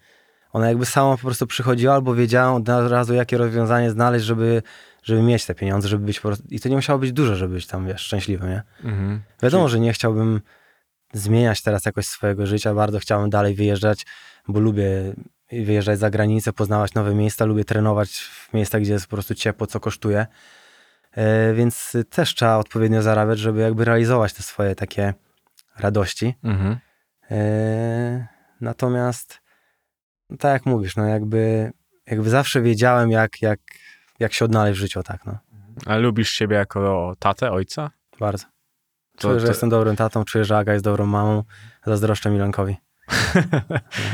Ona 0.54 0.68
jakby 0.68 0.86
sama 0.86 1.16
po 1.18 1.22
prostu 1.22 1.48
przychodziła, 1.48 1.94
albo 1.94 2.16
wiedziałem 2.16 2.56
od 2.56 2.70
razu, 2.70 3.14
jakie 3.14 3.38
rozwiązanie 3.38 3.92
znaleźć, 3.92 4.26
żeby, 4.26 4.62
żeby 5.04 5.22
mieć 5.22 5.46
te 5.46 5.56
pieniądze, 5.56 5.88
żeby 5.88 6.06
być 6.06 6.20
po 6.20 6.30
prostu... 6.30 6.46
I 6.50 6.60
to 6.60 6.70
nie 6.70 6.76
musiało 6.76 7.00
być 7.00 7.12
dużo, 7.12 7.36
żeby 7.36 7.54
być 7.54 7.68
tam, 7.68 7.88
wiesz, 7.88 8.02
szczęśliwym, 8.02 8.50
nie? 8.50 8.64
Mhm. 8.84 9.22
Wiadomo, 9.44 9.70
że 9.70 9.80
nie 9.80 9.94
chciałbym 9.94 10.42
zmieniać 11.14 11.62
teraz 11.62 11.86
jakoś 11.86 12.06
swojego 12.06 12.46
życia, 12.46 12.74
bardzo 12.74 13.00
chciałbym 13.00 13.30
dalej 13.30 13.56
wyjeżdżać, 13.56 14.06
bo 14.48 14.60
lubię 14.60 15.14
wyjeżdżać 15.52 16.00
za 16.00 16.10
granicę, 16.10 16.54
poznawać 16.54 16.94
nowe 16.94 17.16
miejsca, 17.16 17.46
lubię 17.46 17.66
trenować 17.66 18.12
w 18.12 18.54
miejscach, 18.54 18.82
gdzie 18.82 18.94
jest 18.94 19.06
po 19.06 19.16
prostu 19.16 19.36
ciepło, 19.36 19.68
co 19.68 19.80
kosztuje. 19.80 20.26
E, 21.12 21.54
więc 21.54 21.98
też 22.10 22.36
trzeba 22.36 22.58
odpowiednio 22.58 23.02
zarabiać, 23.02 23.40
żeby 23.40 23.62
jakby 23.62 23.86
realizować 23.86 24.34
te 24.34 24.44
swoje 24.44 24.76
takie 24.76 25.14
radości. 25.78 26.36
Mhm. 26.44 26.78
E, 27.32 28.28
natomiast, 28.62 29.42
no 30.30 30.38
tak 30.38 30.54
jak 30.54 30.66
mówisz, 30.66 30.96
no 30.96 31.06
jakby, 31.06 31.72
jakby 32.08 32.30
zawsze 32.30 32.62
wiedziałem, 32.62 33.12
jak, 33.12 33.42
jak, 33.42 33.60
jak 34.20 34.34
się 34.34 34.46
odnaleźć 34.46 34.80
w 34.80 34.82
życiu, 34.82 35.04
tak, 35.04 35.26
no. 35.26 35.38
A 35.86 35.98
lubisz 35.98 36.30
siebie 36.30 36.56
jako 36.56 37.14
tatę, 37.20 37.52
ojca? 37.52 37.92
Bardzo. 38.20 38.53
To- 39.18 39.28
Czuję, 39.28 39.40
że 39.40 39.46
to- 39.46 39.52
jestem 39.52 39.70
dobrym 39.70 39.96
tatą, 39.96 40.24
czuję, 40.26 40.46
że 40.46 40.58
Aga 40.58 40.74
jest 40.74 40.86
dobrą 40.86 41.06
mamą. 41.06 41.44
Zazdroszczę 41.86 42.30
Milankowi. 42.30 42.76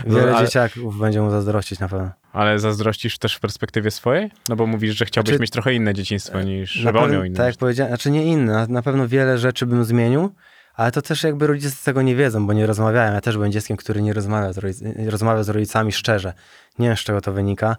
Wiele 0.08 0.32
No, 0.32 0.38
ale- 0.38 0.46
dzieciaków 0.46 1.00
będzie 1.00 1.22
mu 1.22 1.30
zazdrościć 1.32 1.80
na 1.80 1.88
pewno. 1.90 2.12
Ale 2.34 2.60
zazdrościsz 2.60 3.18
też 3.18 3.36
w 3.36 3.40
perspektywie 3.40 3.92
swojej? 3.92 4.32
No 4.50 4.56
bo 4.56 4.66
mówisz, 4.68 4.96
że 4.96 5.06
chciałbyś 5.06 5.30
Znaczy- 5.30 5.42
mieć 5.42 5.52
trochę 5.52 5.74
inne 5.74 5.94
dzieciństwo 5.94 6.42
niż 6.42 6.72
żeby 6.72 7.00
on 7.00 7.12
miał 7.12 7.24
inne. 7.24 7.38
Tak 7.38 7.48
jak 7.48 7.58
powiedziałem, 7.58 7.90
znaczy 7.92 8.12
nie 8.12 8.26
inne, 8.26 8.54
na, 8.54 8.68
na 8.68 8.82
pewno 8.82 9.08
wiele 9.08 9.38
rzeczy 9.38 9.66
bym 9.66 9.84
zmienił, 9.86 10.30
ale 10.76 10.92
to 10.92 11.02
też 11.02 11.24
jakby 11.24 11.48
rodzice 11.48 11.86
tego 11.86 12.02
nie 12.02 12.16
wiedzą, 12.16 12.48
bo 12.48 12.54
nie 12.54 12.66
rozmawiają. 12.66 13.14
Ja 13.14 13.22
też 13.22 13.36
byłem 13.36 13.52
dzieckiem, 13.52 13.78
który 13.78 14.02
nie 14.02 14.14
rozmawia 14.14 14.54
z, 14.54 14.58
rodzic 14.58 14.82
rozmawia 15.10 15.44
z 15.44 15.50
rodzicami 15.50 15.92
szczerze. 15.92 16.34
Nie 16.80 16.88
wiem, 16.88 16.98
z 16.98 17.00
czego 17.00 17.22
to 17.22 17.34
wynika. 17.34 17.76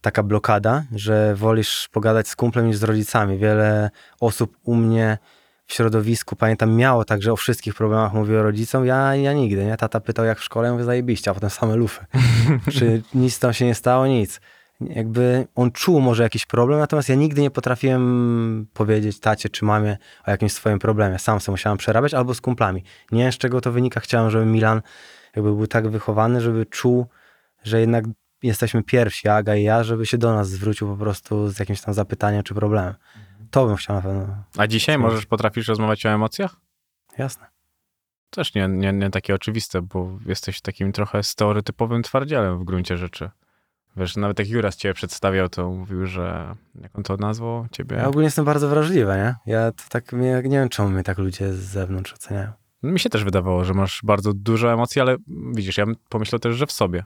Taka 0.00 0.22
blokada, 0.22 0.84
że 0.94 1.34
wolisz 1.34 1.88
pogadać 1.92 2.28
z 2.28 2.36
kumplem 2.36 2.66
niż 2.66 2.76
z 2.76 2.82
rodzicami. 2.82 3.38
Wiele 3.38 3.90
osób 4.20 4.56
u 4.64 4.74
mnie 4.76 5.18
środowisku, 5.72 6.36
pamiętam, 6.36 6.76
miało 6.76 7.04
tak, 7.04 7.22
że 7.22 7.32
o 7.32 7.36
wszystkich 7.36 7.74
problemach 7.74 8.12
mówiło 8.12 8.42
rodzicom. 8.42 8.86
Ja, 8.86 9.16
ja 9.16 9.32
nigdy, 9.32 9.64
nie? 9.64 9.76
Tata 9.76 10.00
pytał, 10.00 10.24
jak 10.24 10.38
w 10.38 10.44
szkole, 10.44 10.66
ja 10.66 10.72
mówię, 10.72 10.84
zajebiście, 10.84 11.30
a 11.30 11.34
potem 11.34 11.50
same 11.50 11.76
lufy. 11.76 12.04
Czy 12.78 13.02
nic 13.14 13.38
tam 13.38 13.52
się 13.52 13.64
nie 13.64 13.74
stało? 13.74 14.06
Nic. 14.06 14.40
jakby 14.80 15.46
on 15.54 15.72
czuł 15.72 16.00
może 16.00 16.22
jakiś 16.22 16.46
problem, 16.46 16.78
natomiast 16.78 17.08
ja 17.08 17.14
nigdy 17.14 17.42
nie 17.42 17.50
potrafiłem 17.50 18.66
powiedzieć 18.74 19.20
tacie 19.20 19.48
czy 19.48 19.64
mamie 19.64 19.96
o 20.26 20.30
jakimś 20.30 20.52
swoim 20.52 20.78
problemie. 20.78 21.18
Sam 21.18 21.40
sobie 21.40 21.52
musiałem 21.52 21.78
przerabiać 21.78 22.14
albo 22.14 22.34
z 22.34 22.40
kumplami. 22.40 22.84
Nie 23.12 23.22
wiem 23.22 23.32
z 23.32 23.38
czego 23.38 23.60
to 23.60 23.72
wynika. 23.72 24.00
Chciałem, 24.00 24.30
żeby 24.30 24.46
Milan 24.46 24.82
jakby 25.36 25.54
był 25.54 25.66
tak 25.66 25.88
wychowany, 25.88 26.40
żeby 26.40 26.66
czuł, 26.66 27.06
że 27.62 27.80
jednak 27.80 28.04
jesteśmy 28.42 28.82
pierwsi, 28.82 29.28
Aga 29.28 29.56
i 29.56 29.62
ja, 29.62 29.84
żeby 29.84 30.06
się 30.06 30.18
do 30.18 30.34
nas 30.34 30.48
zwrócił 30.48 30.88
po 30.88 30.96
prostu 30.96 31.48
z 31.48 31.58
jakimś 31.58 31.80
tam 31.80 31.94
zapytaniem 31.94 32.42
czy 32.42 32.54
problemem. 32.54 32.94
To 33.50 33.66
bym 33.66 33.76
chciał 33.76 33.96
na 33.96 34.02
pewno. 34.02 34.36
A 34.58 34.66
dzisiaj 34.66 34.94
Słuchaj. 34.94 35.10
możesz, 35.10 35.26
potrafisz 35.26 35.68
rozmawiać 35.68 36.06
o 36.06 36.08
emocjach? 36.08 36.56
Jasne. 37.18 37.46
Też 38.30 38.54
nie, 38.54 38.68
nie, 38.68 38.92
nie 38.92 39.10
takie 39.10 39.34
oczywiste, 39.34 39.82
bo 39.82 40.18
jesteś 40.26 40.60
takim 40.60 40.92
trochę 40.92 41.22
stereotypowym 41.22 42.02
twardzielem 42.02 42.58
w 42.58 42.64
gruncie 42.64 42.96
rzeczy. 42.96 43.30
Wiesz, 43.96 44.16
nawet 44.16 44.38
jak 44.38 44.48
Juras 44.48 44.76
ciebie 44.76 44.94
przedstawiał, 44.94 45.48
to 45.48 45.70
mówił, 45.70 46.06
że 46.06 46.54
jak 46.80 46.98
on 46.98 47.02
to 47.04 47.16
nazwał 47.16 47.66
ciebie? 47.72 47.96
Ja 47.96 48.08
ogólnie 48.08 48.24
jestem 48.26 48.44
bardzo 48.44 48.68
wrażliwy, 48.68 49.12
nie? 49.12 49.34
Ja 49.52 49.72
to 49.72 49.84
tak, 49.88 50.12
mnie, 50.12 50.42
nie 50.44 50.58
wiem 50.58 50.68
czemu 50.68 50.88
mnie 50.90 51.02
tak 51.02 51.18
ludzie 51.18 51.52
z 51.52 51.58
zewnątrz 51.58 52.12
oceniają. 52.12 52.52
Mi 52.82 53.00
się 53.00 53.10
też 53.10 53.24
wydawało, 53.24 53.64
że 53.64 53.74
masz 53.74 54.00
bardzo 54.04 54.32
dużo 54.34 54.72
emocji, 54.72 55.00
ale 55.00 55.16
widzisz, 55.54 55.78
ja 55.78 55.86
bym 55.86 55.96
pomyślał 56.08 56.38
też, 56.38 56.56
że 56.56 56.66
w 56.66 56.72
sobie. 56.72 57.04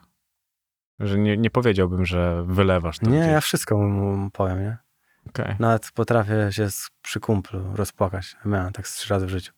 Że 1.00 1.18
nie, 1.18 1.36
nie 1.36 1.50
powiedziałbym, 1.50 2.04
że 2.06 2.44
wylewasz 2.46 2.98
to 2.98 3.10
Nie, 3.10 3.18
gdzieś. 3.20 3.32
ja 3.32 3.40
wszystko 3.40 3.78
mu 3.78 4.30
powiem, 4.30 4.60
nie? 4.60 4.76
Okej. 5.34 5.56
Nawet 5.58 5.90
potrafię 5.94 6.48
się 6.50 6.70
z, 6.70 6.88
przy 7.02 7.20
kumplu 7.20 7.60
rozpłakać. 7.74 8.36
Miałem 8.44 8.72
tak 8.72 8.88
trzy 8.88 9.14
razy 9.14 9.26
w 9.26 9.30
życiu. 9.30 9.52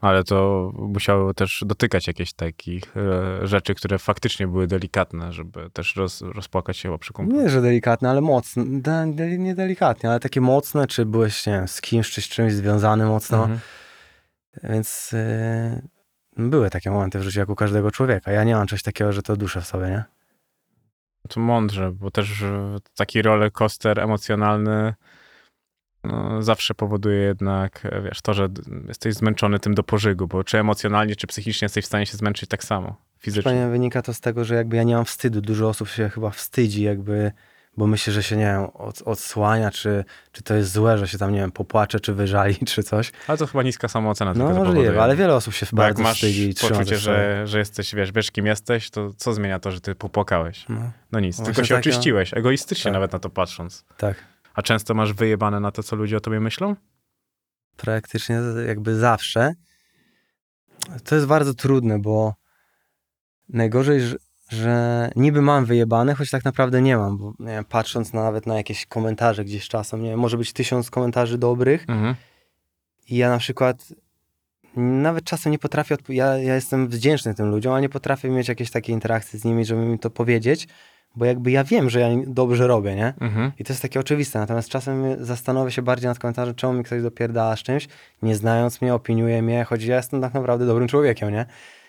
Ale 0.00 0.24
to 0.24 0.70
musiało 0.74 1.34
też 1.34 1.62
dotykać 1.66 2.06
jakichś 2.06 2.32
takich 2.32 2.96
e, 2.96 3.46
rzeczy, 3.46 3.74
które 3.74 3.98
faktycznie 3.98 4.46
były 4.46 4.66
delikatne, 4.66 5.32
żeby 5.32 5.70
też 5.70 5.96
roz, 5.96 6.22
rozpłakać 6.22 6.76
się 6.76 6.98
przy 6.98 7.12
kumplu. 7.12 7.42
Nie, 7.42 7.50
że 7.50 7.62
delikatne, 7.62 8.10
ale 8.10 8.20
mocne. 8.20 8.64
De, 8.66 9.12
de, 9.14 9.38
nie 9.38 9.54
delikatnie, 9.54 10.10
ale 10.10 10.20
takie 10.20 10.40
mocne, 10.40 10.86
czy 10.86 11.06
byłeś, 11.06 11.46
nie 11.46 11.52
wiem, 11.52 11.68
z 11.68 11.80
kimś, 11.80 12.10
czy 12.10 12.22
z 12.22 12.28
czymś 12.28 12.52
związany 12.52 13.06
mocno. 13.06 13.42
Mhm. 13.42 13.60
Więc 14.62 15.12
yy, 16.36 16.48
były 16.48 16.70
takie 16.70 16.90
momenty 16.90 17.18
w 17.18 17.22
życiu, 17.22 17.40
jak 17.40 17.48
u 17.48 17.54
każdego 17.54 17.90
człowieka. 17.90 18.32
Ja 18.32 18.44
nie 18.44 18.54
mam 18.54 18.66
czegoś 18.66 18.82
takiego, 18.82 19.12
że 19.12 19.22
to 19.22 19.36
duszę 19.36 19.60
w 19.60 19.66
sobie, 19.66 19.86
nie? 19.86 20.04
To 21.28 21.40
mądrze, 21.40 21.92
bo 21.92 22.10
też 22.10 22.42
e, 22.42 22.76
taki 22.96 23.22
roller 23.22 23.52
coaster 23.52 24.00
emocjonalny 24.00 24.94
no, 26.04 26.42
zawsze 26.42 26.74
powoduje 26.74 27.18
jednak, 27.18 27.86
e, 27.92 28.02
wiesz, 28.02 28.22
to, 28.22 28.34
że 28.34 28.48
jesteś 28.88 29.14
zmęczony 29.14 29.58
tym 29.58 29.74
do 29.74 29.82
pożygu, 29.82 30.26
bo 30.26 30.44
czy 30.44 30.58
emocjonalnie, 30.58 31.16
czy 31.16 31.26
psychicznie 31.26 31.64
jesteś 31.64 31.84
w 31.84 31.88
stanie 31.88 32.06
się 32.06 32.16
zmęczyć 32.16 32.48
tak 32.48 32.64
samo, 32.64 32.96
fizycznie. 33.18 33.68
Wynika 33.70 34.02
to 34.02 34.14
z 34.14 34.20
tego, 34.20 34.44
że 34.44 34.54
jakby 34.54 34.76
ja 34.76 34.82
nie 34.82 34.94
mam 34.94 35.04
wstydu. 35.04 35.40
Dużo 35.40 35.68
osób 35.68 35.88
się 35.88 36.08
chyba 36.08 36.30
wstydzi, 36.30 36.82
jakby, 36.82 37.32
bo 37.76 37.86
myśli, 37.86 38.12
że 38.12 38.22
się, 38.22 38.36
nie 38.36 38.44
wiem, 38.44 38.64
od, 38.74 39.02
odsłania, 39.02 39.70
czy, 39.70 40.04
czy 40.32 40.42
to 40.42 40.54
jest 40.54 40.72
złe, 40.72 40.98
że 40.98 41.08
się 41.08 41.18
tam, 41.18 41.32
nie 41.32 41.40
wiem, 41.40 41.52
popłacze, 41.52 42.00
czy 42.00 42.14
wyżali, 42.14 42.56
czy 42.66 42.82
coś. 42.82 43.12
Ale 43.26 43.38
to 43.38 43.46
chyba 43.46 43.62
niska 43.62 43.88
samoocena 43.88 44.34
No 44.34 44.54
możliwe, 44.54 45.02
ale 45.02 45.16
wiele 45.16 45.34
osób 45.34 45.54
się 45.54 45.66
Bo 45.72 45.82
jak 45.82 45.90
bardzo 45.90 46.02
masz 46.02 46.14
wstydzi 46.14 46.50
i 46.50 46.54
poczucie, 46.54 46.96
że, 46.98 47.42
że 47.46 47.58
jesteś, 47.58 47.94
wiesz, 47.94 48.12
wiesz 48.12 48.30
kim 48.30 48.46
jesteś, 48.46 48.90
to 48.90 49.10
co 49.16 49.32
zmienia 49.32 49.58
to, 49.58 49.70
że 49.70 49.80
ty 49.80 49.94
popłakałeś? 49.94 50.64
No, 50.68 50.90
No 51.12 51.20
nic, 51.20 51.36
Właśnie 51.36 51.54
tylko 51.54 51.64
się 51.66 51.76
oczyściłeś, 51.76 52.34
egoistycznie 52.34 52.84
Tak. 52.84 52.92
nawet 52.92 53.12
na 53.12 53.18
to 53.18 53.30
patrząc. 53.30 53.84
tak. 53.96 54.16
A 54.54 54.62
często 54.62 54.94
masz 54.94 55.12
wyjebane 55.12 55.60
na 55.60 55.70
to, 55.72 55.82
co 55.82 55.96
ludzie 55.96 56.16
o 56.16 56.20
tobie 56.20 56.40
myślą? 56.40 56.76
praktycznie 57.76 58.40
jakby 58.66 58.96
zawsze. 58.96 59.54
To 61.04 61.14
jest 61.14 61.26
bardzo 61.26 61.54
trudne, 61.54 61.98
bo 61.98 62.34
najgorzej, 63.48 64.00
że, 64.54 65.10
niby 65.16 65.42
mam 65.42 65.64
wyjebane, 65.64 66.14
choć 66.14 66.30
tak 66.30 66.44
naprawdę 66.44 66.82
nie 66.82 66.96
mam, 66.96 67.18
bo 67.18 67.32
nie 67.38 67.46
wiem, 67.46 67.64
patrząc 67.64 68.12
na, 68.12 68.22
nawet 68.22 68.46
na 68.46 68.56
jakieś 68.56 68.86
komentarze 68.86 69.44
gdzieś 69.44 69.68
czasem, 69.68 70.02
nie 70.02 70.10
wiem, 70.10 70.20
może 70.20 70.38
być 70.38 70.52
tysiąc 70.52 70.90
komentarzy 70.90 71.38
dobrych 71.38 71.84
Mhm. 71.88 72.14
i 73.08 73.16
ja 73.16 73.28
na 73.30 73.38
przykład 73.38 73.88
nawet 74.76 75.24
czasem 75.24 75.52
nie 75.52 75.58
potrafię, 75.58 75.96
ja, 76.08 76.38
ja 76.38 76.54
jestem 76.54 76.88
wdzięczny 76.88 77.34
tym 77.34 77.50
ludziom, 77.50 77.72
ale 77.72 77.82
nie 77.82 77.88
potrafię 77.88 78.30
mieć 78.30 78.48
jakiejś 78.48 78.70
takiej 78.70 78.94
interakcji 78.94 79.38
z 79.38 79.44
nimi, 79.44 79.64
żeby 79.64 79.80
mi 79.80 79.98
to 79.98 80.10
powiedzieć, 80.10 80.68
bo 81.16 81.24
jakby 81.24 81.50
ja 81.50 81.64
wiem, 81.64 81.90
że 81.90 82.00
ja 82.00 82.08
dobrze 82.26 82.66
robię, 82.66 82.96
nie? 82.96 83.14
Mhm. 83.20 83.52
I 83.58 83.64
to 83.64 83.72
jest 83.72 83.82
takie 83.82 84.00
oczywiste, 84.00 84.38
natomiast 84.38 84.68
czasem 84.68 85.04
zastanowię 85.20 85.70
się 85.70 85.82
bardziej 85.82 86.08
nad 86.08 86.18
komentarzem, 86.18 86.54
czemu 86.54 86.72
mi 86.72 86.84
ktoś 86.84 87.02
dopierdala 87.02 87.56
z 87.56 87.62
czymś, 87.62 87.88
nie 88.22 88.36
znając 88.36 88.80
mnie, 88.80 88.94
opiniuje 88.94 89.42
mnie, 89.42 89.64
choć 89.64 89.84
ja 89.84 89.96
jestem 89.96 90.20
tak 90.20 90.34
naprawdę 90.34 90.66
dobrym 90.66 90.88
człowiekiem, 90.88 91.32
nie? 91.32 91.46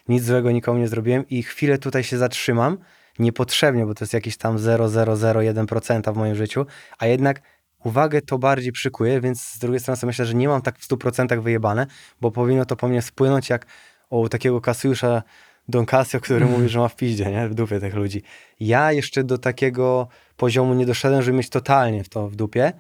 Nic 0.08 0.24
złego 0.24 0.51
nikomu 0.51 0.80
nie 0.80 0.88
zrobiłem 0.88 1.30
i 1.30 1.43
chwilę 1.43 1.78
tutaj 1.78 2.03
się 2.03 2.18
zatrzymam, 2.18 2.78
niepotrzebnie, 3.20 3.86
bo 3.86 3.93
to 3.93 4.03
jest 4.03 4.14
jakieś 4.14 4.38
tam 4.38 4.58
0,001% 4.58 6.14
w 6.14 6.18
moim 6.18 6.36
życiu, 6.36 6.66
a 6.97 7.06
jednak 7.06 7.41
uwagę 7.84 8.22
to 8.22 8.38
bardziej 8.38 8.72
przykuje, 8.72 9.22
więc 9.22 9.41
z 9.41 9.60
drugiej 9.60 9.80
strony 9.80 9.97
sobie 9.97 10.08
myślę, 10.08 10.26
że 10.26 10.34
nie 10.34 10.47
mam 10.47 10.62
tak 10.62 10.80
w 10.80 10.88
100% 10.88 11.41
wyjebane, 11.41 11.88
bo 12.22 12.32
powinno 12.32 12.66
to 12.66 12.76
po 12.76 12.88
mnie 12.88 13.01
spłynąć 13.01 13.49
jak 13.49 13.66
o 14.10 14.30
takiego 14.30 14.62
Kasiusza 14.62 15.24
Don 15.68 15.86
Casio, 15.86 16.20
który 16.20 16.45
mówi, 16.45 16.70
że 16.70 16.80
ma 16.80 16.88
w 16.88 16.95
piździe, 16.95 17.32
nie? 17.32 17.49
W 17.49 17.53
dupie 17.53 17.80
tych 17.80 17.95
ludzi. 17.95 18.24
Ja 18.60 18.91
jeszcze 18.91 19.24
do 19.24 19.38
takiego 19.38 20.08
poziomu 20.38 20.74
nie 20.74 20.86
doszedłem, 20.86 21.22
żeby 21.22 21.38
mieć 21.38 21.49
totalnie 21.49 22.03
w 22.03 22.10
to 22.10 22.30
w 22.30 22.36
dupie. 22.36 22.74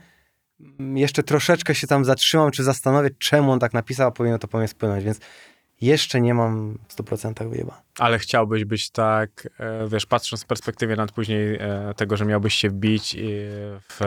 Jeszcze 0.95 1.23
troszeczkę 1.23 1.75
się 1.75 1.87
tam 1.87 2.05
zatrzymam, 2.05 2.51
czy 2.51 2.63
zastanowię, 2.63 3.09
czemu 3.19 3.51
on 3.51 3.59
tak 3.59 3.73
napisał, 3.73 4.07
a 4.07 4.11
powinno 4.11 4.39
to 4.39 4.47
po 4.47 4.57
mnie 4.57 4.67
spłynąć, 4.67 5.03
więc 5.03 5.19
jeszcze 5.81 6.21
nie 6.21 6.33
mam 6.33 6.77
w 6.87 6.95
100% 6.95 7.49
wyjeba. 7.49 7.81
Ale 7.99 8.19
chciałbyś 8.19 8.65
być 8.65 8.89
tak, 8.89 9.49
e, 9.59 9.87
wiesz, 9.87 10.05
patrząc 10.05 10.41
z 10.41 10.45
perspektywy 10.45 10.95
nad 10.95 11.11
później 11.11 11.55
e, 11.55 11.93
tego, 11.95 12.17
że 12.17 12.25
miałbyś 12.25 12.55
się 12.55 12.69
bić 12.69 13.15
e, 13.15 13.19
w, 13.89 13.99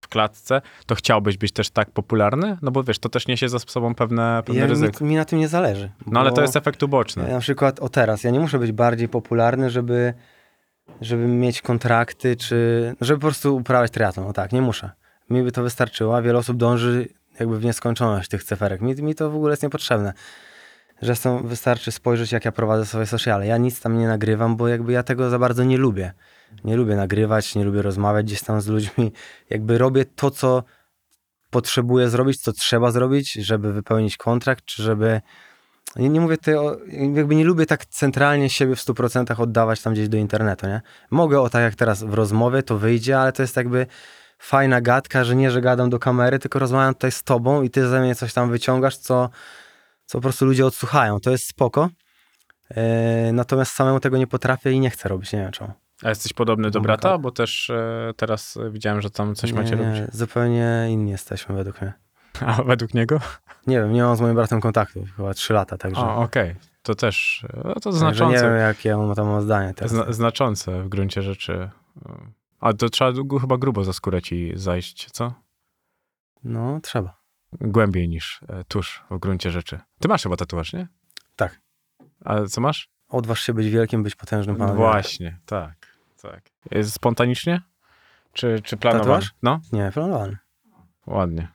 w 0.00 0.08
klatce, 0.08 0.62
to 0.86 0.94
chciałbyś 0.94 1.36
być 1.36 1.52
też 1.52 1.70
tak 1.70 1.90
popularny? 1.90 2.58
No 2.62 2.70
bo 2.70 2.84
wiesz, 2.84 2.98
to 2.98 3.08
też 3.08 3.26
niesie 3.26 3.48
za 3.48 3.58
sobą 3.58 3.94
pewne, 3.94 4.42
pewne 4.46 4.60
Ja, 4.60 4.66
mi, 4.66 4.70
ryzyko. 4.70 5.04
mi 5.04 5.16
na 5.16 5.24
tym 5.24 5.38
nie 5.38 5.48
zależy. 5.48 5.90
No 6.06 6.20
ale 6.20 6.32
to 6.32 6.42
jest 6.42 6.56
efekt 6.56 6.82
uboczny. 6.82 7.28
Na 7.28 7.40
przykład 7.40 7.80
o 7.80 7.88
teraz, 7.88 8.24
ja 8.24 8.30
nie 8.30 8.40
muszę 8.40 8.58
być 8.58 8.72
bardziej 8.72 9.08
popularny, 9.08 9.70
żeby, 9.70 10.14
żeby 11.00 11.26
mieć 11.26 11.62
kontrakty, 11.62 12.36
czy 12.36 12.94
żeby 13.00 13.20
po 13.20 13.26
prostu 13.26 13.56
uprawiać 13.56 13.90
triatlon. 13.90 14.26
O 14.26 14.32
tak, 14.32 14.52
nie 14.52 14.62
muszę. 14.62 14.90
Mi 15.30 15.42
by 15.42 15.52
to 15.52 15.62
wystarczyło, 15.62 16.16
a 16.16 16.22
wiele 16.22 16.38
osób 16.38 16.56
dąży 16.56 17.08
jakby 17.40 17.58
w 17.58 17.64
nieskończoność 17.64 18.28
tych 18.28 18.44
cyferek. 18.44 18.80
Mi, 18.80 18.94
mi 18.94 19.14
to 19.14 19.30
w 19.30 19.36
ogóle 19.36 19.52
jest 19.52 19.62
niepotrzebne. 19.62 20.12
Zresztą 21.02 21.46
wystarczy 21.46 21.92
spojrzeć, 21.92 22.32
jak 22.32 22.44
ja 22.44 22.52
prowadzę 22.52 22.86
swoje 22.86 23.06
sociale. 23.06 23.46
Ja 23.46 23.56
nic 23.56 23.80
tam 23.80 23.98
nie 23.98 24.06
nagrywam, 24.06 24.56
bo 24.56 24.68
jakby 24.68 24.92
ja 24.92 25.02
tego 25.02 25.30
za 25.30 25.38
bardzo 25.38 25.64
nie 25.64 25.78
lubię. 25.78 26.12
Nie 26.64 26.76
lubię 26.76 26.96
nagrywać, 26.96 27.54
nie 27.54 27.64
lubię 27.64 27.82
rozmawiać 27.82 28.26
gdzieś 28.26 28.42
tam 28.42 28.60
z 28.60 28.66
ludźmi. 28.66 29.12
Jakby 29.50 29.78
robię 29.78 30.04
to, 30.04 30.30
co 30.30 30.64
potrzebuję 31.50 32.08
zrobić, 32.08 32.40
co 32.40 32.52
trzeba 32.52 32.90
zrobić, 32.90 33.32
żeby 33.32 33.72
wypełnić 33.72 34.16
kontrakt, 34.16 34.64
czy 34.64 34.82
żeby 34.82 35.20
nie, 35.96 36.08
nie 36.08 36.20
mówię 36.20 36.36
tutaj 36.36 36.54
o, 36.54 36.76
jakby 37.14 37.34
nie 37.34 37.44
lubię 37.44 37.66
tak 37.66 37.86
centralnie 37.86 38.50
siebie 38.50 38.76
w 38.76 38.80
100% 38.80 39.42
oddawać 39.42 39.82
tam 39.82 39.92
gdzieś 39.92 40.08
do 40.08 40.16
internetu, 40.16 40.66
nie? 40.66 40.80
Mogę 41.10 41.40
o 41.40 41.50
tak 41.50 41.62
jak 41.62 41.74
teraz 41.74 42.04
w 42.04 42.14
rozmowie, 42.14 42.62
to 42.62 42.78
wyjdzie, 42.78 43.20
ale 43.20 43.32
to 43.32 43.42
jest 43.42 43.56
jakby 43.56 43.86
fajna 44.38 44.80
gadka, 44.80 45.24
że 45.24 45.36
nie, 45.36 45.50
że 45.50 45.60
gadam 45.60 45.90
do 45.90 45.98
kamery, 45.98 46.38
tylko 46.38 46.58
rozmawiam 46.58 46.94
tutaj 46.94 47.12
z 47.12 47.22
tobą 47.22 47.62
i 47.62 47.70
ty 47.70 47.88
ze 47.88 48.00
mnie 48.00 48.14
coś 48.14 48.32
tam 48.32 48.50
wyciągasz, 48.50 48.96
co, 48.96 49.30
co 50.08 50.18
po 50.18 50.22
prostu 50.22 50.44
ludzie 50.46 50.66
odsłuchają. 50.66 51.20
To 51.20 51.30
jest 51.30 51.44
spoko. 51.44 51.88
Yy, 52.70 52.76
natomiast 53.32 53.72
samemu 53.72 54.00
tego 54.00 54.18
nie 54.18 54.26
potrafię 54.26 54.72
i 54.72 54.80
nie 54.80 54.90
chcę 54.90 55.08
robić, 55.08 55.32
nie 55.32 55.38
wiem 55.38 55.52
czemu. 55.52 55.72
A 56.02 56.08
jesteś 56.08 56.32
podobny 56.32 56.70
do 56.70 56.80
brata? 56.80 57.18
Bo 57.18 57.30
też 57.30 57.70
e, 57.70 58.12
teraz 58.16 58.56
e, 58.56 58.70
widziałem, 58.70 59.00
że 59.00 59.10
tam 59.10 59.34
coś 59.34 59.52
nie, 59.52 59.58
macie 59.58 59.76
nie, 59.76 60.00
robić. 60.00 60.14
Zupełnie 60.14 60.86
inni 60.90 61.10
jesteśmy 61.10 61.54
według 61.54 61.82
mnie. 61.82 61.92
A 62.46 62.62
według 62.62 62.94
niego? 62.94 63.20
Nie 63.66 63.80
wiem, 63.80 63.92
nie 63.92 64.02
mam 64.02 64.16
z 64.16 64.20
moim 64.20 64.34
bratem 64.34 64.60
kontaktu, 64.60 65.04
chyba 65.16 65.34
3 65.34 65.52
lata, 65.52 65.78
także, 65.78 66.00
O, 66.00 66.16
okej. 66.16 66.54
To 66.82 66.94
też, 66.94 67.44
e, 67.54 67.60
no 67.64 67.74
to 67.74 67.80
także 67.80 67.90
nie 67.90 67.98
znaczące. 67.98 68.42
wiem, 68.42 68.58
jakie 68.58 68.88
ja 68.88 68.98
mam 68.98 69.14
tam 69.14 69.26
mam 69.26 69.42
zdanie 69.42 69.74
teraz. 69.74 69.90
Zna, 69.92 70.12
znaczące 70.12 70.82
w 70.82 70.88
gruncie 70.88 71.22
rzeczy. 71.22 71.70
A 72.60 72.72
to 72.72 72.88
trzeba 72.88 73.12
chyba 73.40 73.58
grubo 73.58 73.84
za 73.84 73.92
skórę 73.92 74.22
ci 74.22 74.52
zajść, 74.54 75.10
co? 75.10 75.32
No, 76.44 76.80
trzeba. 76.82 77.17
Głębiej 77.52 78.08
niż 78.08 78.40
e, 78.48 78.64
tuż 78.64 79.04
w 79.10 79.18
gruncie 79.18 79.50
rzeczy. 79.50 79.80
Ty 80.00 80.08
masz 80.08 80.22
chyba 80.22 80.36
tatuaż, 80.36 80.72
nie? 80.72 80.88
Tak. 81.36 81.60
A 82.24 82.44
co 82.44 82.60
masz? 82.60 82.88
Odważ 83.08 83.40
się 83.42 83.54
być 83.54 83.70
wielkim, 83.70 84.02
być 84.02 84.14
potężnym 84.14 84.56
No 84.58 84.64
panem. 84.64 84.76
właśnie, 84.76 85.38
tak, 85.46 85.96
tak. 86.22 86.42
Jest 86.70 86.92
spontanicznie? 86.92 87.60
Czy, 88.32 88.60
czy 88.64 88.76
planowane? 88.76 89.04
Tatuaż? 89.04 89.34
No, 89.42 89.60
Nie, 89.72 89.90
planowany. 89.94 90.36
ładnie. 91.06 91.48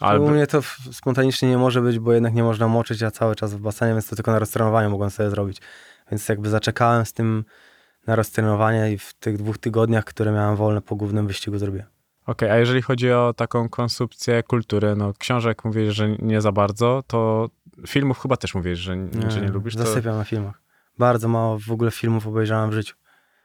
Ale 0.00 0.20
u 0.20 0.30
mnie 0.30 0.46
to 0.46 0.62
spontanicznie 0.92 1.48
nie 1.50 1.58
może 1.58 1.80
być, 1.82 1.98
bo 1.98 2.12
jednak 2.12 2.34
nie 2.34 2.42
można 2.42 2.68
moczyć, 2.68 3.00
ja 3.00 3.10
cały 3.10 3.36
czas 3.36 3.54
w 3.54 3.60
basenie, 3.60 3.92
więc 3.92 4.08
to 4.08 4.16
tylko 4.16 4.32
na 4.32 4.38
roztrenowaniu 4.38 4.90
mogłem 4.90 5.10
sobie 5.10 5.30
zrobić. 5.30 5.60
Więc 6.10 6.28
jakby 6.28 6.48
zaczekałem 6.48 7.06
z 7.06 7.12
tym 7.12 7.44
na 8.06 8.16
roztrenowanie 8.16 8.92
i 8.92 8.98
w 8.98 9.14
tych 9.14 9.36
dwóch 9.36 9.58
tygodniach, 9.58 10.04
które 10.04 10.32
miałem 10.32 10.56
wolne 10.56 10.82
po 10.82 10.96
głównym 10.96 11.26
wyścigu 11.26 11.58
zrobiłem. 11.58 11.86
Okej, 12.30 12.50
a 12.50 12.56
jeżeli 12.56 12.82
chodzi 12.82 13.12
o 13.12 13.34
taką 13.36 13.68
konsumpcję 13.68 14.42
kultury, 14.42 14.96
no 14.96 15.12
książek 15.18 15.64
mówisz, 15.64 15.94
że 15.94 16.08
nie 16.08 16.40
za 16.40 16.52
bardzo, 16.52 17.02
to 17.06 17.50
filmów 17.86 18.18
chyba 18.18 18.36
też 18.36 18.54
mówisz, 18.54 18.78
że, 18.78 18.96
że 19.28 19.40
nie 19.40 19.48
lubisz. 19.48 19.76
To... 19.76 19.86
Zasypiam 19.86 20.16
na 20.16 20.24
filmach. 20.24 20.62
Bardzo 20.98 21.28
mało 21.28 21.58
w 21.58 21.70
ogóle 21.70 21.90
filmów 21.90 22.26
obejrzałem 22.26 22.70
w 22.70 22.72
życiu. 22.72 22.96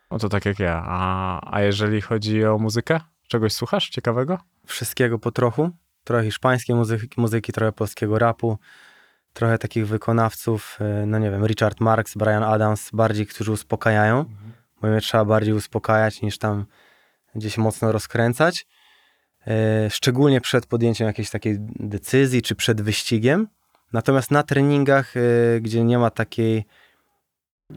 O 0.09 0.19
to 0.19 0.29
tak 0.29 0.45
jak 0.45 0.59
ja. 0.59 0.83
A, 0.85 1.55
a 1.55 1.61
jeżeli 1.61 2.01
chodzi 2.01 2.45
o 2.45 2.57
muzykę? 2.57 2.99
Czegoś 3.27 3.53
słuchasz 3.53 3.89
ciekawego? 3.89 4.37
Wszystkiego 4.65 5.19
po 5.19 5.31
trochu. 5.31 5.69
Trochę 6.03 6.23
hiszpańskiej 6.23 6.75
muzyki, 6.75 7.21
muzyki 7.21 7.53
trochę 7.53 7.71
polskiego 7.71 8.19
rapu, 8.19 8.57
trochę 9.33 9.57
takich 9.57 9.87
wykonawców, 9.87 10.77
e, 10.81 11.05
no 11.05 11.19
nie 11.19 11.31
wiem, 11.31 11.45
Richard 11.45 11.79
Marx, 11.79 12.17
Brian 12.17 12.43
Adams, 12.43 12.89
bardziej, 12.93 13.27
którzy 13.27 13.51
uspokajają, 13.51 14.25
bo 14.81 14.87
mnie 14.87 15.01
trzeba 15.01 15.25
bardziej 15.25 15.53
uspokajać 15.53 16.21
niż 16.21 16.37
tam 16.37 16.65
gdzieś 17.35 17.57
mocno 17.57 17.91
rozkręcać. 17.91 18.65
E, 19.47 19.89
Szczególnie 19.89 20.41
przed 20.41 20.65
podjęciem 20.65 21.07
jakiejś 21.07 21.29
takiej 21.29 21.57
decyzji, 21.79 22.41
czy 22.41 22.55
przed 22.55 22.81
wyścigiem. 22.81 23.47
Natomiast 23.93 24.31
na 24.31 24.43
treningach, 24.43 25.13
e, 25.17 25.21
gdzie 25.61 25.83
nie 25.83 25.97
ma 25.99 26.09
takiej 26.09 26.65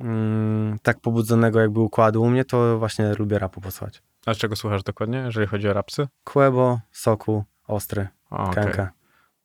mm, 0.00 0.78
tak 0.82 1.00
pobudzonego 1.00 1.60
jakby 1.60 1.80
układu 1.80 2.22
u 2.22 2.30
mnie, 2.30 2.44
to 2.44 2.78
właśnie 2.78 3.14
lubię 3.18 3.38
rapu 3.38 3.60
posłuchać. 3.60 4.02
A 4.26 4.34
czego 4.34 4.56
słuchasz 4.56 4.82
dokładnie, 4.82 5.18
jeżeli 5.18 5.46
chodzi 5.46 5.68
o 5.68 5.72
rapsy? 5.72 6.08
Kłebo, 6.24 6.80
Soku, 6.92 7.44
Ostry, 7.68 8.08
O, 8.30 8.36
okej. 8.36 8.64
Kenka. 8.64 8.90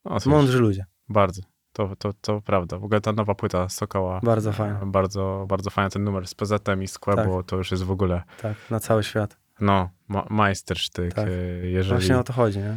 O, 0.04 0.20
coś. 0.20 0.26
Mądrzy 0.26 0.60
ludzie. 0.60 0.86
Bardzo. 1.10 1.42
To, 1.74 1.96
to, 1.96 2.14
to 2.22 2.42
prawda. 2.42 2.78
W 2.78 2.84
ogóle 2.84 3.02
ta 3.02 3.12
nowa 3.12 3.36
płyta 3.36 3.70
Sokoła. 3.70 4.20
Bardzo 4.24 4.52
fajna. 4.52 4.80
Bardzo, 4.86 5.46
bardzo 5.50 5.70
fajny 5.70 5.90
ten 5.90 6.04
numer 6.04 6.28
z 6.28 6.34
PZ 6.36 6.52
i 6.82 6.88
z 6.88 7.00
Quebo, 7.00 7.44
to 7.44 7.56
już 7.56 7.72
jest 7.72 7.84
w 7.84 7.92
ogóle, 7.92 8.24
Tak, 8.42 8.54
na 8.70 8.80
cały 8.80 9.04
świat. 9.04 9.38
No, 9.60 9.90
ma, 10.08 10.26
majstersztyk, 10.30 11.14
Tak. 11.14 11.28
e, 11.28 11.32
jeżeli, 11.68 12.00
Właśnie 12.00 12.18
o 12.18 12.24
to 12.24 12.34
chodzi, 12.34 12.60
nie? 12.60 12.76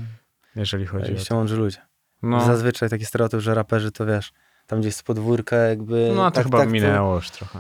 jeżeli 0.57 0.87
chodzi 0.87 1.33
o 1.33 1.45
to. 1.45 1.55
ludzie. 1.55 1.79
No, 2.23 2.41
Zazwyczaj 2.47 2.89
taki 2.91 3.05
stereotyp, 3.05 3.41
że 3.41 3.55
raperzy 3.55 3.93
to 3.93 4.07
wiesz, 4.07 4.33
tam 4.67 4.81
gdzieś 4.81 4.95
z 4.95 5.03
podwórka 5.03 5.57
jakby... 5.57 6.13
no 6.17 6.25
to 6.25 6.35
tak, 6.35 6.45
chyba 6.45 6.59
tak, 6.59 6.71
minęło 6.71 7.15
już 7.15 7.31
trochę. 7.31 7.59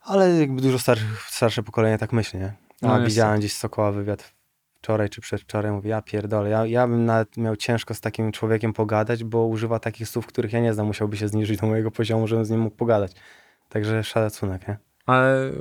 Ale 0.00 0.30
jakby 0.30 0.62
dużo 0.62 0.78
starsze, 0.78 1.04
starsze 1.26 1.62
pokolenie 1.62 1.98
tak 1.98 2.12
myśli, 2.12 2.38
nie? 2.38 2.52
A 2.82 2.98
No, 2.98 3.06
widziałem 3.06 3.38
gdzieś 3.38 3.52
Sokoła 3.52 3.92
wywiad 3.92 4.38
wczoraj 4.74 5.08
czy 5.08 5.20
przedwczoraj, 5.20 5.72
mówi, 5.72 5.88
ja 5.88 6.02
pierdolę, 6.02 6.50
ja, 6.50 6.66
ja 6.66 6.86
bym 6.88 7.04
nawet 7.04 7.36
miał 7.36 7.56
ciężko 7.56 7.94
z 7.94 8.00
takim 8.00 8.32
człowiekiem 8.32 8.72
pogadać, 8.72 9.24
bo 9.24 9.46
używa 9.46 9.78
takich 9.78 10.08
słów, 10.08 10.26
których 10.26 10.52
ja 10.52 10.60
nie 10.60 10.74
znam, 10.74 10.86
musiałby 10.86 11.16
się 11.16 11.28
zniżyć 11.28 11.60
do 11.60 11.66
mojego 11.66 11.90
poziomu, 11.90 12.26
żebym 12.28 12.44
z 12.44 12.50
nim 12.50 12.60
mógł 12.60 12.76
pogadać. 12.76 13.12
Także 13.68 14.04
szacunek, 14.04 14.68
nie? 14.68 14.78
Ale 15.08 15.52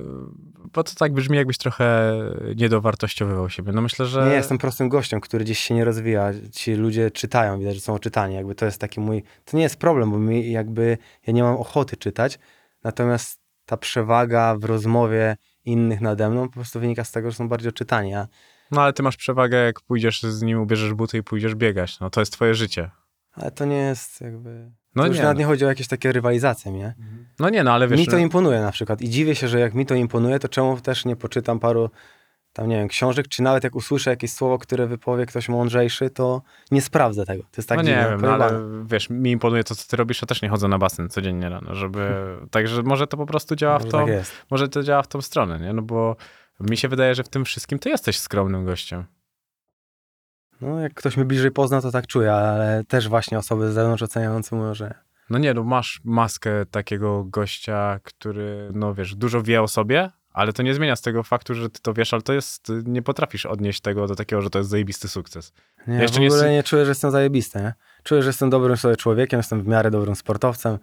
bo 0.74 0.84
to 0.84 0.96
tak 0.96 1.14
brzmi, 1.14 1.38
jakbyś 1.38 1.58
trochę 1.58 2.14
niedowartościowywał 2.56 3.50
siebie. 3.50 3.72
No 3.72 3.82
myślę, 3.82 4.06
że... 4.06 4.26
Nie 4.30 4.36
jestem 4.36 4.58
prostym 4.58 4.90
gościem, 4.90 5.22
który 5.22 5.44
gdzieś 5.44 5.60
się 5.60 5.76
nie 5.76 5.86
rozwija. 5.86 6.32
Ci 6.52 6.74
ludzie 6.74 7.12
czytają, 7.12 7.60
widać, 7.60 7.76
że 7.76 7.82
są 7.82 8.00
czytani. 8.00 8.36
Jakby 8.36 8.56
to 8.56 8.66
jest 8.66 8.82
taki 8.82 9.00
mój. 9.00 9.24
To 9.46 9.58
nie 9.58 9.64
jest 9.64 9.78
problem, 9.80 10.12
bo 10.12 10.20
mi 10.20 10.52
jakby 10.52 10.98
ja 11.28 11.34
nie 11.34 11.44
mam 11.44 11.58
ochoty 11.58 11.98
czytać. 11.98 12.40
Natomiast 12.84 13.40
ta 13.66 13.78
przewaga 13.78 14.56
w 14.56 14.64
rozmowie 14.64 15.38
innych 15.66 16.02
nade 16.02 16.30
mną 16.30 16.48
po 16.48 16.54
prostu 16.54 16.80
wynika 16.80 17.04
z 17.04 17.12
tego, 17.12 17.32
że 17.32 17.38
są 17.38 17.50
bardziej 17.50 17.70
oczytani. 17.70 18.16
A, 18.16 18.28
No 18.72 18.82
ale 18.82 18.94
ty 18.94 19.04
masz 19.04 19.18
przewagę, 19.18 19.58
jak 19.58 19.82
pójdziesz 19.82 20.24
z 20.24 20.42
nim, 20.42 20.62
ubierzesz 20.62 20.94
buty 20.94 21.18
i 21.18 21.24
pójdziesz 21.24 21.56
biegać. 21.56 22.00
No 22.00 22.10
to 22.10 22.20
jest 22.20 22.34
twoje 22.34 22.56
życie. 22.56 22.92
ale 23.34 23.52
to 23.52 23.66
nie 23.66 23.78
jest 23.78 24.22
jakby. 24.22 24.72
No 24.96 25.04
to 25.04 25.08
już 25.08 25.18
nie, 25.18 25.24
nawet 25.24 25.38
nie 25.38 25.46
chodzi 25.46 25.66
o 25.66 25.68
jakieś 25.68 25.88
takie 25.88 26.12
rywalizacje, 26.12 26.72
nie? 26.72 26.96
No 27.40 27.50
nie, 27.50 27.64
no 27.64 27.74
ale 27.74 27.88
wiesz... 27.88 28.00
mi 28.00 28.06
to 28.06 28.12
no- 28.12 28.18
imponuje 28.18 28.62
na 28.62 28.72
przykład. 28.72 29.02
I 29.02 29.10
dziwię 29.10 29.36
się, 29.36 29.48
że 29.48 29.60
jak 29.60 29.74
mi 29.74 29.86
to 29.86 29.96
imponuje, 29.96 30.40
to 30.40 30.50
czemu 30.50 30.82
też 30.82 31.06
nie 31.06 31.16
poczytam 31.16 31.60
paru 31.60 31.90
tam, 32.58 32.70
nie 32.70 32.76
wiem, 32.76 32.88
książek, 32.88 33.28
czy 33.28 33.44
nawet 33.44 33.64
jak 33.64 33.76
usłyszę 33.76 34.10
jakieś 34.10 34.32
słowo, 34.32 34.58
które 34.58 34.88
wypowie 34.88 35.26
ktoś 35.26 35.50
mądrzejszy, 35.50 36.10
to 36.10 36.42
nie 36.72 36.82
sprawdzę 36.82 37.26
tego. 37.26 37.44
To 37.44 37.50
jest 37.58 37.70
tak 37.70 37.78
no 37.78 37.82
nie 37.82 37.90
dziwne, 37.90 38.10
wiem, 38.10 38.22
no, 38.22 38.34
ale 38.34 38.52
wiesz, 38.86 39.10
mi 39.10 39.32
imponuje 39.32 39.64
to, 39.64 39.76
co 39.76 39.90
ty 39.90 39.98
robisz, 39.98 40.22
ja 40.22 40.26
też 40.26 40.42
nie 40.42 40.50
chodzę 40.50 40.68
na 40.68 40.78
basen 40.78 41.10
codziennie 41.10 41.50
rano, 41.50 41.76
żeby... 41.76 42.08
Także 42.52 42.84
może 42.84 43.08
to 43.08 43.18
po 43.18 43.26
prostu 43.26 43.56
działa 43.56 43.80
w 43.80 43.84
Może 43.84 43.92
tą... 43.92 43.98
tak 43.98 44.08
jest. 44.08 44.32
może 44.52 44.70
to 44.70 44.84
działa 44.84 45.04
w 45.04 45.08
tą 45.08 45.22
stronę, 45.22 45.60
nie? 45.60 45.74
No 45.74 45.82
bo 45.82 46.16
mi 46.60 46.78
się 46.78 46.88
wydaje, 46.88 47.16
że 47.16 47.24
w 47.24 47.30
tym 47.30 47.46
wszystkim 47.46 47.80
ty 47.80 47.90
jesteś 47.90 48.20
skromnym 48.20 48.66
gościem. 48.66 49.06
No, 50.62 50.80
jak 50.80 50.94
ktoś 50.94 51.18
mnie 51.18 51.26
bliżej 51.26 51.52
pozna, 51.52 51.82
to 51.82 51.92
tak 51.92 52.08
czuję, 52.08 52.34
ale 52.34 52.84
też 52.88 53.10
właśnie 53.10 53.38
osoby 53.38 53.72
z 53.72 53.74
zewnątrz 53.74 54.04
oceniające 54.04 54.56
mówią, 54.56 54.74
że 54.74 54.94
No 55.30 55.38
nie, 55.38 55.54
no 55.54 55.64
masz 55.64 56.02
maskę 56.04 56.66
takiego 56.66 57.24
gościa, 57.24 58.00
który, 58.04 58.70
no 58.74 58.94
wiesz, 58.94 59.16
dużo 59.16 59.42
wie 59.44 59.62
o 59.62 59.68
sobie, 59.68 60.12
ale 60.34 60.54
to 60.54 60.64
nie 60.64 60.74
zmienia 60.74 60.96
z 60.96 61.02
tego 61.02 61.24
faktu, 61.24 61.54
że 61.56 61.70
ty 61.70 61.80
to 61.82 61.94
wiesz, 61.94 62.14
ale 62.14 62.22
to 62.22 62.34
jest, 62.34 62.68
nie 62.86 63.02
potrafisz 63.02 63.46
odnieść 63.46 63.82
tego 63.82 64.08
do 64.08 64.16
takiego, 64.16 64.42
że 64.42 64.50
to 64.50 64.60
jest 64.60 64.70
zajebisty 64.70 65.08
sukces. 65.08 65.54
nie, 65.88 65.96
Jeszcze 66.02 66.18
w 66.18 66.22
nie 66.22 66.28
ogóle 66.28 66.44
jest- 66.44 66.52
nie 66.54 66.64
czuję, 66.64 66.86
że 66.86 66.92
jestem 66.92 67.12
zajebisty, 67.12 67.60
nie? 67.60 67.74
Czuję, 68.04 68.22
że 68.22 68.30
jestem 68.30 68.50
dobrym 68.50 68.78
sobie 68.78 68.96
człowiekiem, 68.96 69.38
jestem 69.40 69.64
w 69.64 69.68
miarę 69.68 69.92
dobrym 69.92 70.16
sportowcem, 70.16 70.78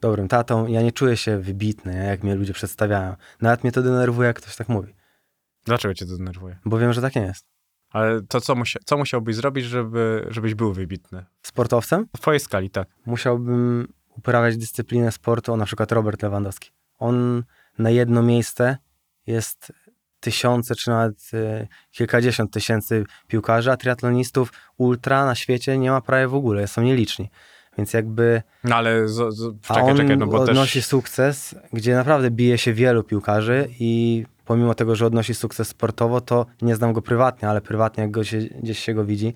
dobrym 0.00 0.28
tatą. 0.28 0.66
Ja 0.66 0.82
nie 0.82 0.92
czuję 0.92 1.16
się 1.16 1.38
wybitny, 1.38 1.94
nie? 1.94 2.04
jak 2.04 2.22
mnie 2.22 2.34
ludzie 2.34 2.52
przedstawiają. 2.52 3.14
Nawet 3.40 3.64
mnie 3.64 3.72
to 3.72 3.82
denerwuje, 3.82 4.26
jak 4.26 4.36
ktoś 4.36 4.56
tak 4.56 4.68
mówi, 4.68 4.94
Dlaczego 5.64 5.94
cię 5.94 6.06
to 6.06 6.16
denerwuje? 6.16 6.58
bo 6.64 6.78
wiem, 6.78 6.92
że 6.92 7.00
tak 7.02 7.14
nie 7.16 7.22
jest. 7.22 7.46
Ale 7.90 8.22
to 8.22 8.40
co, 8.40 8.54
musia, 8.54 8.78
co 8.84 8.96
musiałbyś 8.96 9.36
zrobić, 9.36 9.64
żeby, 9.64 10.26
żebyś 10.30 10.54
był 10.54 10.72
wybitny? 10.72 11.24
Sportowcem 11.42 12.06
W 12.16 12.20
twojej 12.20 12.40
skali, 12.40 12.70
tak. 12.70 12.88
musiałbym 13.06 13.88
uprawiać 14.18 14.56
dyscyplinę 14.56 15.12
sportu, 15.12 15.56
na 15.56 15.64
przykład 15.64 15.92
Robert 15.92 16.22
Lewandowski. 16.22 16.70
On 16.98 17.44
na 17.78 17.90
jedno 17.90 18.22
miejsce 18.22 18.76
jest 19.26 19.72
tysiące, 20.20 20.74
czy 20.74 20.90
nawet 20.90 21.30
e, 21.34 21.66
kilkadziesiąt 21.90 22.52
tysięcy 22.52 23.04
piłkarzy, 23.28 23.72
a 23.72 23.76
triatlonistów 23.76 24.52
ultra 24.76 25.26
na 25.26 25.34
świecie 25.34 25.78
nie 25.78 25.90
ma 25.90 26.00
prawie 26.00 26.28
w 26.28 26.34
ogóle, 26.34 26.68
są 26.68 26.82
nieliczni. 26.82 27.30
Więc 27.78 27.92
jakby 27.92 28.42
No 28.64 28.76
ale 28.76 29.08
z, 29.08 29.34
z, 29.34 29.54
a 29.68 29.74
czekaj, 29.74 29.90
on 29.90 29.96
czekaj, 29.96 30.16
no 30.16 30.26
bo 30.26 30.40
odnosi 30.40 30.78
też... 30.78 30.86
sukces, 30.86 31.54
gdzie 31.72 31.94
naprawdę 31.94 32.30
bije 32.30 32.58
się 32.58 32.72
wielu 32.72 33.04
piłkarzy 33.04 33.68
i 33.80 34.24
pomimo 34.46 34.74
tego, 34.74 34.96
że 34.96 35.06
odnosi 35.06 35.34
sukces 35.34 35.68
sportowo, 35.68 36.20
to 36.20 36.46
nie 36.62 36.76
znam 36.76 36.92
go 36.92 37.02
prywatnie, 37.02 37.48
ale 37.48 37.60
prywatnie 37.60 38.02
jak 38.02 38.10
go 38.10 38.24
się, 38.24 38.38
gdzieś 38.38 38.78
się 38.78 38.94
go 38.94 39.04
widzi, 39.04 39.34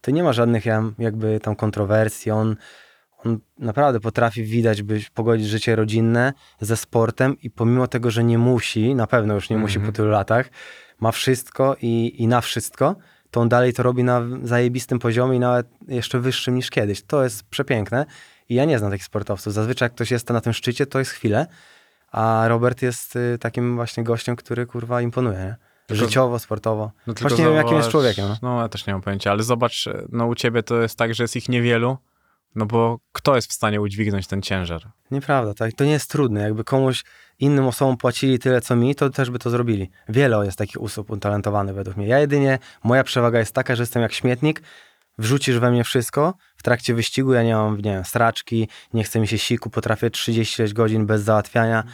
to 0.00 0.10
nie 0.10 0.22
ma 0.22 0.32
żadnych 0.32 0.64
jakby 0.98 1.40
tam 1.40 1.56
kontrowersji. 1.56 2.32
On, 2.32 2.56
on 3.24 3.38
naprawdę 3.58 4.00
potrafi 4.00 4.44
widać, 4.44 4.82
by 4.82 5.00
pogodzić 5.14 5.48
życie 5.48 5.76
rodzinne 5.76 6.32
ze 6.60 6.76
sportem 6.76 7.36
i 7.42 7.50
pomimo 7.50 7.86
tego, 7.86 8.10
że 8.10 8.24
nie 8.24 8.38
musi, 8.38 8.94
na 8.94 9.06
pewno 9.06 9.34
już 9.34 9.50
nie 9.50 9.56
musi 9.56 9.76
Mhm. 9.76 9.92
po 9.92 9.96
tylu 9.96 10.08
latach, 10.08 10.50
ma 11.00 11.12
wszystko 11.12 11.76
i, 11.82 12.22
i 12.22 12.28
na 12.28 12.40
wszystko, 12.40 12.96
to 13.30 13.40
on 13.40 13.48
dalej 13.48 13.72
to 13.72 13.82
robi 13.82 14.04
na 14.04 14.22
zajebistym 14.42 14.98
poziomie 14.98 15.36
i 15.36 15.40
nawet 15.40 15.66
jeszcze 15.88 16.20
wyższym 16.20 16.54
niż 16.54 16.70
kiedyś. 16.70 17.02
To 17.02 17.24
jest 17.24 17.44
przepiękne 17.44 18.06
i 18.48 18.54
ja 18.54 18.64
nie 18.64 18.78
znam 18.78 18.90
takich 18.90 19.06
sportowców. 19.06 19.52
Zazwyczaj 19.52 19.86
jak 19.86 19.92
ktoś 19.94 20.10
jest 20.10 20.28
na 20.30 20.40
tym 20.40 20.52
szczycie, 20.52 20.86
to 20.86 20.98
jest 20.98 21.10
chwilę, 21.10 21.46
a 22.12 22.44
Robert 22.48 22.82
jest 22.82 23.16
y, 23.16 23.38
takim 23.40 23.76
właśnie 23.76 24.04
gościem, 24.04 24.36
który 24.36 24.66
kurwa 24.66 25.00
imponuje, 25.02 25.38
nie? 25.38 25.56
Tylko- 25.86 26.04
Życiowo, 26.04 26.38
sportowo. 26.38 26.92
No 27.06 27.14
Choć 27.22 27.38
nie 27.38 27.44
wiem, 27.44 27.54
jakim 27.54 27.76
jest 27.76 27.88
człowiekiem. 27.88 28.28
No. 28.28 28.36
No 28.42 28.60
ja 28.62 28.68
też 28.68 28.86
nie 28.86 28.92
mam 28.92 29.02
pojęcia, 29.02 29.30
ale 29.30 29.42
zobacz, 29.42 29.88
no 30.08 30.26
u 30.26 30.34
ciebie 30.34 30.62
to 30.62 30.82
jest 30.82 30.98
tak, 30.98 31.14
że 31.14 31.24
jest 31.24 31.36
ich 31.36 31.48
niewielu, 31.48 31.98
no 32.54 32.66
bo 32.66 32.98
kto 33.12 33.36
jest 33.36 33.50
w 33.50 33.52
stanie 33.52 33.80
udźwignąć 33.80 34.26
ten 34.26 34.42
ciężar? 34.42 34.82
Nieprawda, 35.10 35.54
tak? 35.54 35.72
To 35.72 35.84
nie 35.84 35.90
jest 35.90 36.10
trudne. 36.10 36.40
Jakby 36.40 36.64
komuś 36.64 37.04
innym 37.38 37.66
osobom 37.66 37.96
płacili 37.96 38.38
tyle, 38.38 38.60
co 38.60 38.76
mi, 38.76 38.94
to 38.94 39.10
też 39.10 39.30
by 39.30 39.38
to 39.38 39.50
zrobili. 39.50 39.90
Wiele 40.08 40.44
jest 40.44 40.58
takich 40.58 40.82
osób 40.82 41.10
utalentowanych 41.10 41.74
według 41.74 41.96
mnie. 41.96 42.06
Ja 42.06 42.18
jedynie, 42.18 42.58
moja 42.84 43.04
przewaga 43.04 43.38
jest 43.38 43.54
taka, 43.54 43.76
że 43.76 43.82
jestem 43.82 44.02
jak 44.02 44.12
śmietnik, 44.12 44.62
wrzucisz 45.18 45.58
we 45.58 45.70
mnie 45.70 45.84
wszystko, 45.84 46.34
w 46.56 46.62
trakcie 46.62 46.94
wyścigu 46.94 47.32
ja 47.32 47.42
nie 47.42 47.54
mam, 47.54 47.76
nie 47.76 47.82
wiem, 47.82 48.04
straczki, 48.04 48.68
nie 48.94 49.04
chce 49.04 49.20
mi 49.20 49.28
się 49.28 49.38
siku, 49.38 49.70
potrafię 49.70 50.10
36 50.10 50.72
godzin 50.72 51.06
bez 51.06 51.22
załatwiania 51.22 51.84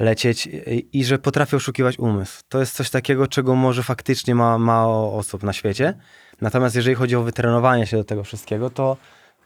lecieć 0.00 0.46
i, 0.46 0.98
i 0.98 1.04
że 1.04 1.18
potrafię 1.18 1.56
oszukiwać 1.56 1.98
umysł. 1.98 2.42
To 2.48 2.60
jest 2.60 2.76
coś 2.76 2.90
takiego, 2.90 3.26
czego 3.26 3.54
może 3.54 3.82
faktycznie 3.82 4.34
ma 4.34 4.58
mało 4.58 5.18
osób 5.18 5.42
na 5.42 5.52
świecie. 5.52 5.94
Natomiast 6.40 6.76
jeżeli 6.76 6.96
chodzi 6.96 7.16
o 7.16 7.22
wytrenowanie 7.22 7.86
się 7.86 7.96
do 7.96 8.04
tego 8.04 8.24
wszystkiego, 8.24 8.70
to, 8.70 8.96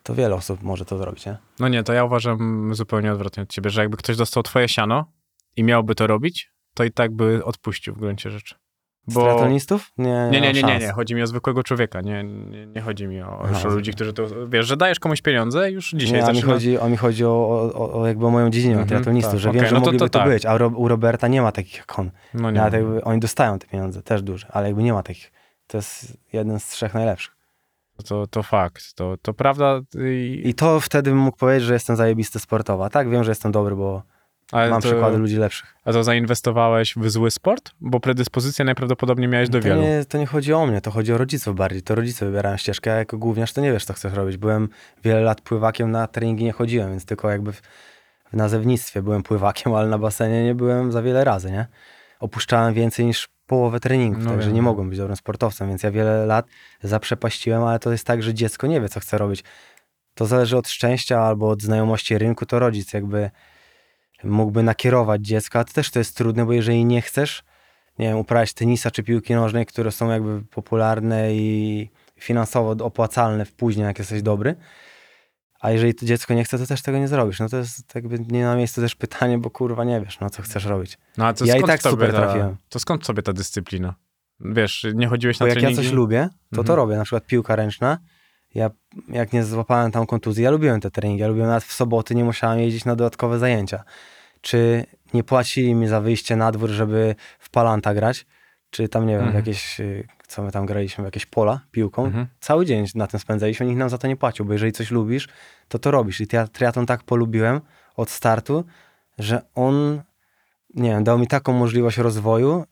to 0.03 0.15
wiele 0.15 0.35
osób 0.35 0.63
może 0.63 0.85
to 0.85 0.99
zrobić, 0.99 1.27
nie? 1.27 1.37
No 1.59 1.69
nie, 1.69 1.83
to 1.83 1.93
ja 1.93 2.05
uważam 2.05 2.71
zupełnie 2.75 3.13
odwrotnie 3.13 3.43
od 3.43 3.49
ciebie, 3.49 3.71
że 3.71 3.81
jakby 3.81 3.97
ktoś 3.97 4.17
dostał 4.17 4.43
twoje 4.43 4.69
siano 4.69 5.13
i 5.57 5.65
miałby 5.65 5.95
to 5.95 6.07
robić, 6.07 6.51
to 6.75 6.85
i 6.85 6.91
tak 6.91 7.13
by 7.13 7.45
odpuścił 7.45 7.95
w 7.95 7.99
gruncie 7.99 8.31
rzeczy. 8.31 8.55
Bo... 9.09 9.21
triatlonistów? 9.23 9.93
Nie, 9.99 10.29
Nie, 10.33 10.41
nie, 10.41 10.53
nie, 10.53 10.63
nie, 10.63 10.79
nie, 10.79 10.93
chodzi 10.93 11.15
mi 11.15 11.23
o 11.23 11.27
zwykłego 11.27 11.63
człowieka, 11.63 12.01
nie, 12.01 12.25
nie, 12.25 12.67
nie 12.67 12.81
chodzi 12.81 13.07
mi 13.07 13.23
o, 13.23 13.43
Aha, 13.45 13.69
o 13.69 13.69
ludzi, 13.69 13.93
którzy 13.93 14.13
to, 14.13 14.23
wiesz, 14.49 14.67
że 14.67 14.77
dajesz 14.77 14.99
komuś 15.01 15.23
pieniądze 15.23 15.71
już 15.71 15.91
dzisiaj 15.91 16.19
nie, 16.21 16.27
a 16.27 16.33
mi 16.33 16.41
chodzi, 16.43 16.79
a 16.79 16.89
mi 16.89 16.97
chodzi 16.97 17.25
o, 17.25 17.29
o, 17.75 18.01
o 18.01 18.07
jakby 18.07 18.31
moją 18.31 18.51
dziedzinę, 18.51 18.73
Mhm, 18.73 18.89
triatlonistów, 18.89 19.33
tak, 19.33 19.41
że 19.41 19.49
okej, 19.51 19.61
wiem, 19.61 19.69
że 19.69 19.75
no 19.75 19.81
to- 19.81 19.87
mogliby 19.87 20.05
to 20.05 20.09
to, 20.09 20.19
tak. 20.19 20.29
być, 20.29 20.47
a 20.47 20.55
u 20.67 20.89
Roberta 20.89 21.29
nie 21.29 21.43
ma 21.43 21.53
takich 21.53 21.77
jak 21.77 21.99
on. 21.99 22.11
No 22.35 22.51
nie, 22.51 22.57
Nawet 22.59 22.73
jakby 22.75 23.05
oni 23.05 23.21
dostają 23.21 23.59
te 23.59 23.67
pieniądze, 23.67 24.03
też 24.03 24.23
duże, 24.23 24.47
ale 24.51 24.67
jakby 24.67 24.83
nie 24.83 24.93
ma 24.93 25.03
takich. 25.03 25.33
To 25.67 25.79
jest 25.79 26.17
jeden 26.33 26.61
z 26.61 26.67
trzech 26.69 26.95
najlepszych. 26.95 27.35
to, 28.09 28.27
to 28.27 28.43
fakt, 28.43 28.95
to, 28.95 29.17
to 29.23 29.35
prawda 29.35 29.81
i, 30.09 30.43
I 30.45 30.55
to 30.55 30.81
wtedy 30.81 31.11
bym 31.11 31.19
mógł 31.19 31.37
powiedzieć, 31.39 31.65
że 31.69 31.75
jestem 31.75 31.97
zajebisty 31.97 32.39
sportowo. 32.39 32.85
A 32.85 32.91
tak, 32.91 33.11
wiem, 33.11 33.25
że 33.25 33.31
jestem 33.31 33.53
dobry, 33.53 33.77
bo 33.77 34.03
ale 34.55 34.71
mam 34.71 34.83
to, 34.83 34.89
przykłady 34.89 35.19
ludzi 35.19 35.37
lepszych. 35.37 35.75
A 35.85 35.93
to 35.93 36.05
zainwestowałeś 36.05 36.95
w 36.97 37.11
zły 37.11 37.31
sport? 37.31 37.71
Bo 37.81 38.01
predyspozycje 38.01 38.65
najprawdopodobniej 38.65 39.29
miałeś 39.29 39.49
do 39.49 39.59
To 39.59 39.65
wielu. 39.65 39.83
nie, 39.83 40.05
to 40.09 40.19
nie 40.19 40.27
chodzi 40.27 40.53
o 40.53 40.67
mnie, 40.67 40.81
to 40.81 40.91
chodzi 40.91 41.13
o 41.13 41.19
rodziców 41.19 41.57
bardziej. 41.57 41.83
To 41.83 41.95
rodzice 41.95 42.27
wybierają 42.27 42.57
ścieżkę, 42.57 42.93
a 42.93 42.97
jako 42.97 43.19
gówniarz 43.19 43.53
to 43.53 43.61
nie 43.61 43.73
wiesz, 43.73 43.85
co 43.85 43.93
chcesz 43.95 44.13
robić. 44.13 44.37
Byłem 44.37 44.69
wiele 45.05 45.21
lat 45.21 45.41
pływakiem, 45.41 45.91
na 45.91 46.07
treningi 46.07 46.45
nie 46.45 46.53
chodziłem, 46.53 46.91
więc 46.91 47.05
tylko 47.05 47.31
jakby 47.31 47.53
w, 47.53 47.61
w 48.33 48.37
nazewnictwie 48.37 49.03
byłem 49.03 49.23
pływakiem, 49.23 49.75
ale 49.75 49.89
na 49.89 49.99
basenie 49.99 50.45
nie 50.45 50.55
byłem 50.55 50.93
za 50.93 51.03
wiele 51.03 51.25
razy, 51.25 51.51
nie? 51.51 51.67
opuszczałem 52.21 52.75
więcej 52.75 53.07
niż 53.07 53.29
połowę 53.47 53.81
treningów, 53.81 54.25
No 54.25 54.31
także 54.31 54.47
wiem, 54.47 54.55
nie 54.55 54.63
no. 54.63 54.69
mogłem 54.69 54.89
być 54.91 54.99
dobrym 54.99 55.17
sportowcem, 55.17 55.69
więc 55.69 55.83
ja 55.83 55.91
wiele 55.91 56.27
lat 56.27 56.47
zaprzepaściłem, 56.83 57.63
ale 57.65 57.79
to 57.79 57.93
jest 57.93 58.07
tak, 58.07 58.23
że 58.23 58.35
dziecko 58.35 58.67
nie 58.67 58.81
wie, 58.81 58.89
co 58.89 59.01
chce 59.01 59.19
robić. 59.19 59.45
To 60.15 60.27
zależy 60.27 60.57
od 60.57 60.69
szczęścia 60.69 61.21
albo 61.21 61.49
od 61.49 61.63
znajomości 61.63 62.19
rynku, 62.19 62.47
to 62.47 62.59
rodzic 62.59 62.93
jakby 62.93 63.31
mógłby 64.25 64.63
nakierować 64.63 65.23
dziecka, 65.23 65.65
to 65.65 65.73
też 65.73 65.91
to 65.91 65.99
jest 65.99 66.17
trudne, 66.17 66.47
bo 66.47 66.53
jeżeli 66.53 66.85
nie 66.85 67.03
chcesz, 67.03 67.43
nie 67.99 68.07
wiem, 68.09 68.19
uprawiać 68.19 68.53
tenisa 68.53 68.91
czy 68.91 69.03
piłki 69.03 69.35
nożnej, 69.35 69.67
które 69.67 69.93
są 69.93 70.11
jakby 70.11 70.43
popularne 70.43 71.35
i 71.35 71.91
finansowo 72.21 72.85
opłacalne 72.85 73.45
w 73.45 73.53
później, 73.53 73.87
jak 73.87 73.99
jesteś 73.99 74.23
dobry, 74.23 74.55
a 75.61 75.71
jeżeli 75.71 75.95
to 75.95 76.07
dziecko 76.07 76.35
nie 76.35 76.45
chce, 76.45 76.59
to 76.59 76.67
też 76.67 76.83
tego 76.83 76.99
nie 76.99 77.09
zrobisz. 77.09 77.41
No 77.41 77.49
to 77.49 77.57
jest 77.57 77.95
jakby 77.95 78.19
nie 78.19 78.45
na 78.45 78.57
miejscu 78.57 78.81
też 78.81 78.95
pytanie, 78.95 79.39
bo 79.39 79.51
kurwa 79.51 79.85
nie 79.85 80.01
wiesz, 80.01 80.21
no 80.21 80.31
co 80.31 80.43
chcesz 80.43 80.65
robić. 80.65 80.99
No, 81.19 81.27
a 81.27 81.33
to 81.33 81.45
Ja 81.45 81.57
i 81.57 81.63
tak 81.63 81.83
sobie 81.83 81.91
super 81.93 82.13
ta, 82.13 82.17
trafiłem. 82.17 82.57
To 82.69 82.79
skąd 82.79 83.07
sobie 83.07 83.23
ta 83.23 83.33
dyscyplina? 83.33 83.95
Wiesz, 84.41 84.87
nie 84.95 85.07
chodziłeś 85.09 85.39
Bo 85.39 85.45
na 85.45 85.49
jak 85.49 85.57
ja 85.57 85.61
treningi? 85.63 85.85
coś 85.85 85.93
lubię, 85.93 86.29
to 86.31 86.61
Mhm. 86.61 86.67
to 86.67 86.77
robię. 86.77 86.97
Na 86.97 87.05
przykład 87.05 87.27
piłka 87.27 87.57
ręczna. 87.57 87.99
Ja 88.55 88.71
jak 89.09 89.33
nie 89.33 89.45
złapałem 89.45 89.91
tam 89.93 90.07
kontuzji, 90.07 90.45
ja 90.45 90.51
lubiłem 90.51 90.81
te 90.81 90.91
treningi. 90.91 91.21
Ja 91.21 91.29
lubiłem 91.29 91.49
nawet 91.49 91.65
w 91.65 91.73
soboty, 91.73 92.15
nie 92.15 92.25
musiałem 92.25 92.59
jeździć 92.61 92.85
na 92.85 92.97
dodatkowe 92.97 93.39
zajęcia. 93.39 93.85
Czy 94.45 94.85
nie 95.15 95.25
płacili 95.25 95.75
mi 95.75 95.87
za 95.87 96.01
wyjście 96.01 96.37
na 96.37 96.53
dwór, 96.53 96.71
żeby 96.71 97.15
w 97.39 97.51
palanta 97.51 97.95
grać, 97.95 98.27
czy 98.71 98.89
tam, 98.89 99.07
nie 99.07 99.13
wiem, 99.13 99.25
Mhm. 99.25 99.37
jakieś, 99.37 99.81
y, 99.81 100.09
co 100.29 100.43
my 100.43 100.53
tam 100.53 100.67
graliśmy, 100.67 101.05
jakieś 101.05 101.27
pola 101.27 101.61
piłką. 101.71 102.05
Mhm. 102.07 102.27
Cały 102.41 102.67
dzień 102.67 102.87
na 102.95 103.07
tym 103.07 103.21
spędzaliśmy, 103.21 103.67
nikt 103.67 103.79
nam 103.79 103.91
za 103.91 103.99
to 103.99 104.07
nie 104.09 104.17
płacił, 104.17 104.45
bo 104.45 104.53
jeżeli 104.53 104.73
coś 104.73 104.91
lubisz, 104.91 105.29
to 105.69 105.79
to 105.79 105.91
robisz. 105.91 106.21
I 106.21 106.27
ja 106.33 106.49
triatlon 106.49 106.87
tak 106.87 107.03
polubiłem 107.03 107.61
od 107.97 108.11
startu, 108.11 108.65
że 109.19 109.43
on, 109.55 110.03
nie 110.75 110.91
wiem, 110.91 111.05
dał 111.05 111.19
mi 111.19 111.27
taką 111.27 111.53
możliwość 111.53 111.99
rozwoju 111.99 112.65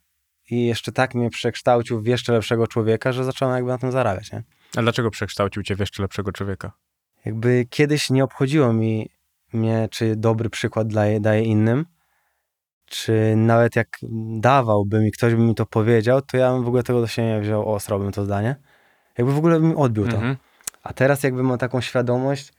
i 0.51 0.67
jeszcze 0.67 0.93
tak 0.93 1.15
mnie 1.15 1.31
przekształcił 1.31 2.01
w 2.03 2.07
jeszcze 2.07 2.33
lepszego 2.33 2.67
człowieka, 2.67 3.13
że 3.13 3.25
zacząłem 3.25 3.55
jakby 3.55 3.71
na 3.71 3.79
tym 3.79 3.93
zarabiać, 3.93 4.33
nie? 4.33 4.43
A 4.77 4.83
dlaczego 4.83 5.11
przekształcił 5.11 5.63
cię 5.63 5.77
w 5.77 5.81
jeszcze 5.81 6.03
lepszego 6.03 6.33
człowieka? 6.33 6.73
Jakby 7.25 7.67
kiedyś 7.71 8.11
nie 8.11 8.25
obchodziło 8.25 8.73
mi 8.73 9.11
mnie, 9.55 9.89
czy 9.91 10.17
dobry 10.17 10.51
przykład 10.51 10.89
daje, 10.89 11.21
daje 11.21 11.43
innym, 11.43 11.87
czy 12.87 13.37
nawet 13.37 13.77
jak 13.77 13.89
dawałby 14.41 15.01
mi, 15.01 15.13
ktoś 15.13 15.35
by 15.35 15.41
mi 15.41 15.55
to 15.55 15.67
powiedział, 15.67 16.23
to 16.23 16.37
ja 16.37 16.53
bym 16.53 16.65
w 16.65 16.69
ogóle 16.69 16.83
tego 16.83 17.01
do 17.01 17.07
siebie 17.07 17.29
nie 17.29 17.41
wziął, 17.41 17.75
osrałbym 17.75 18.13
to 18.13 18.25
zdanie. 18.25 18.57
Jakby 19.19 19.33
w 19.33 19.39
ogóle 19.39 19.61
bym 19.61 19.77
odbił 19.77 20.09
to. 20.09 20.15
Mhm. 20.15 20.37
A 20.83 20.93
teraz 20.93 21.23
jakby 21.23 21.43
mam 21.43 21.59
taką 21.59 21.81
świadomość, 21.81 22.53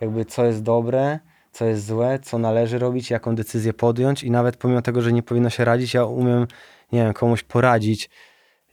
jakby 0.00 0.24
co 0.24 0.44
jest 0.44 0.62
dobre, 0.62 1.18
co 1.52 1.64
jest 1.64 1.86
złe, 1.86 2.18
co 2.18 2.38
należy 2.38 2.78
robić, 2.78 3.10
jaką 3.10 3.34
decyzję 3.34 3.72
podjąć 3.72 4.22
i 4.22 4.30
nawet 4.30 4.56
pomimo 4.56 4.82
tego, 4.82 5.02
że 5.02 5.12
nie 5.12 5.22
powinno 5.22 5.50
się 5.50 5.64
radzić, 5.64 5.94
ja 5.94 6.04
umiem, 6.04 6.46
nie 6.92 7.04
wiem, 7.04 7.12
komuś 7.12 7.42
poradzić, 7.42 8.10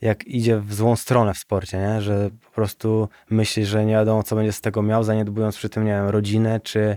jak 0.00 0.26
idzie 0.26 0.60
w 0.60 0.74
złą 0.74 0.96
stronę 0.96 1.34
w 1.34 1.38
sporcie, 1.38 1.78
nie? 1.78 2.02
że 2.02 2.30
po 2.44 2.50
prostu 2.50 3.08
myśli, 3.30 3.66
że 3.66 3.86
nie 3.86 3.92
wiadomo, 3.92 4.22
co 4.22 4.36
będzie 4.36 4.52
z 4.52 4.60
tego 4.60 4.82
miał, 4.82 5.04
zaniedbując 5.04 5.56
przy 5.56 5.68
tym, 5.68 5.84
nie 5.84 5.92
wiem, 5.92 6.08
rodzinę, 6.08 6.60
czy, 6.60 6.96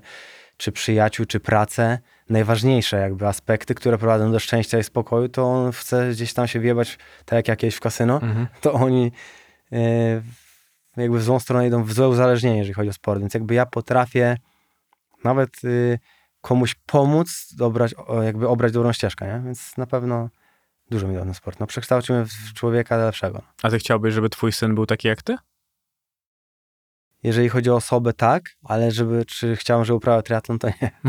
czy 0.61 0.71
przyjaciół, 0.71 1.25
czy 1.25 1.39
pracę. 1.39 1.99
Najważniejsze 2.29 2.97
jakby 2.97 3.27
aspekty, 3.27 3.75
które 3.75 3.97
prowadzą 3.97 4.31
do 4.31 4.39
szczęścia 4.39 4.79
i 4.79 4.83
spokoju, 4.83 5.29
to 5.29 5.43
on 5.43 5.71
chce 5.71 6.09
gdzieś 6.11 6.33
tam 6.33 6.47
się 6.47 6.59
wjebać, 6.59 6.97
tak 7.25 7.37
jak 7.37 7.47
jakieś 7.47 7.75
w 7.75 7.79
kasyno, 7.79 8.13
Mhm. 8.21 8.47
to 8.61 8.73
oni 8.73 9.11
e, 9.71 9.77
jakby 10.97 11.19
w 11.19 11.23
złą 11.23 11.39
stronę 11.39 11.67
idą, 11.67 11.83
w 11.83 11.93
złe 11.93 12.09
uzależnienie, 12.09 12.57
jeżeli 12.57 12.73
chodzi 12.73 12.89
o 12.89 12.93
sport. 12.93 13.19
Więc 13.19 13.33
jakby 13.33 13.53
ja 13.53 13.65
potrafię 13.65 14.37
nawet 15.23 15.63
y, 15.63 15.99
komuś 16.41 16.75
pomóc, 16.85 17.53
dobrać, 17.57 17.95
jakby 18.23 18.47
obrać 18.47 18.71
dobrą 18.71 18.93
ścieżkę, 18.93 19.25
nie? 19.25 19.45
Więc 19.45 19.77
na 19.77 19.87
pewno 19.87 20.29
dużo 20.91 21.07
mi 21.07 21.15
dał 21.15 21.23
ten 21.23 21.33
sport. 21.33 21.59
No, 21.59 21.67
przekształcił 21.67 22.15
mnie 22.15 22.25
w 22.25 22.53
człowieka 22.53 22.97
lepszego. 22.97 23.41
A 23.63 23.69
ty 23.69 23.79
chciałbyś, 23.79 24.13
żeby 24.13 24.29
twój 24.29 24.51
syn 24.51 24.75
był 24.75 24.85
taki 24.85 25.07
jak 25.07 25.21
ty? 25.21 25.37
Jeżeli 27.23 27.49
chodzi 27.49 27.69
o 27.69 27.75
osobę, 27.75 28.13
tak, 28.13 28.43
ale 28.63 28.91
żeby, 28.91 29.25
czy 29.25 29.55
chciałem, 29.55 29.85
żeby 29.85 29.97
uprawiał 29.97 30.21
triatlon, 30.21 30.59
to 30.59 30.67
nie. 30.67 30.91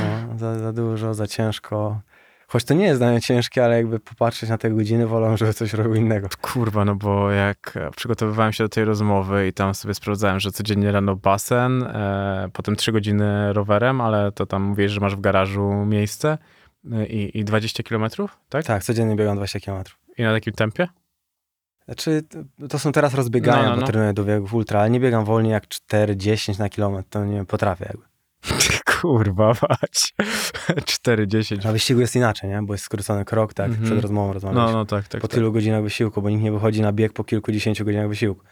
No, 0.00 0.38
za, 0.38 0.58
za 0.58 0.72
dużo, 0.72 1.14
za 1.14 1.26
ciężko. 1.26 2.00
Choć 2.48 2.64
to 2.64 2.74
nie 2.74 2.84
jest 2.84 3.00
dla 3.00 3.10
mnie 3.10 3.20
ciężkie, 3.20 3.64
ale 3.64 3.76
jakby 3.76 4.00
popatrzeć 4.00 4.50
na 4.50 4.58
te 4.58 4.70
godziny, 4.70 5.06
wolę, 5.06 5.36
żeby 5.36 5.54
coś 5.54 5.72
robił 5.72 5.94
innego. 5.94 6.28
Kurwa, 6.40 6.84
no 6.84 6.94
bo 6.94 7.30
jak 7.30 7.72
e, 7.76 7.90
przygotowywałem 7.90 8.52
się 8.52 8.64
do 8.64 8.68
tej 8.68 8.84
rozmowy 8.84 9.48
i 9.48 9.52
tam 9.52 9.74
sobie 9.74 9.94
sprawdzałem, 9.94 10.40
że 10.40 10.52
codziennie 10.52 10.92
rano 10.92 11.16
basen, 11.16 11.82
e, 11.82 12.48
potem 12.52 12.76
3 12.76 12.92
godziny 12.92 13.52
rowerem, 13.52 14.00
ale 14.00 14.32
to 14.32 14.46
tam 14.46 14.62
mówisz, 14.62 14.92
że 14.92 15.00
masz 15.00 15.16
w 15.16 15.20
garażu 15.20 15.72
miejsce 15.86 16.38
e, 16.92 17.06
i, 17.06 17.38
i 17.38 17.44
20 17.44 17.82
kilometrów, 17.82 18.38
tak? 18.48 18.64
Tak, 18.64 18.84
codziennie 18.84 19.16
biegam 19.16 19.36
20 19.36 19.60
km. 19.60 19.82
I 20.18 20.22
na 20.22 20.32
takim 20.32 20.52
tempie? 20.52 20.88
Znaczy, 21.84 22.22
to- 22.68 22.78
są 22.78 22.92
teraz 22.92 23.14
rozbiegania, 23.14 23.62
No, 23.62 23.68
no, 23.68 23.74
no. 23.76 23.80
bo 23.80 23.86
trenuję 23.86 24.12
do 24.12 24.24
biegów 24.24 24.54
ultra, 24.54 24.80
ale 24.80 24.90
nie 24.90 25.00
biegam 25.00 25.24
wolniej 25.24 25.52
jak 25.52 25.66
4-10 25.68 26.58
na 26.58 26.68
kilometr, 26.68 27.08
to 27.10 27.24
nie 27.24 27.44
potrafię 27.44 27.84
jakby. 27.88 28.04
Kurwa, 29.00 29.46
mać. 29.48 30.14
4,10. 30.68 31.64
Na 31.64 31.72
wyścigu 31.72 32.00
jest 32.00 32.16
inaczej, 32.16 32.50
nie? 32.50 32.62
Bo 32.62 32.74
jest 32.74 32.84
skrócony 32.84 33.24
krok, 33.24 33.54
tak, 33.54 33.66
Mhm. 33.68 33.84
przed 33.86 34.00
rozmową 34.02 34.26
No, 34.26 34.32
rozmawialiśmy. 34.32 34.72
no 34.74 34.84
tak, 34.84 35.08
tak. 35.08 35.20
po 35.20 35.28
tak. 35.28 35.34
tylu 35.34 35.52
godzinach 35.52 35.82
wysiłku, 35.82 36.22
bo 36.22 36.30
nikt 36.30 36.42
nie 36.42 36.52
wychodzi 36.52 36.82
na 36.82 36.92
bieg 36.92 37.12
po 37.12 37.24
kilkudziesięciu 37.24 37.84
godzinach 37.84 38.08
wysiłku, 38.08 38.44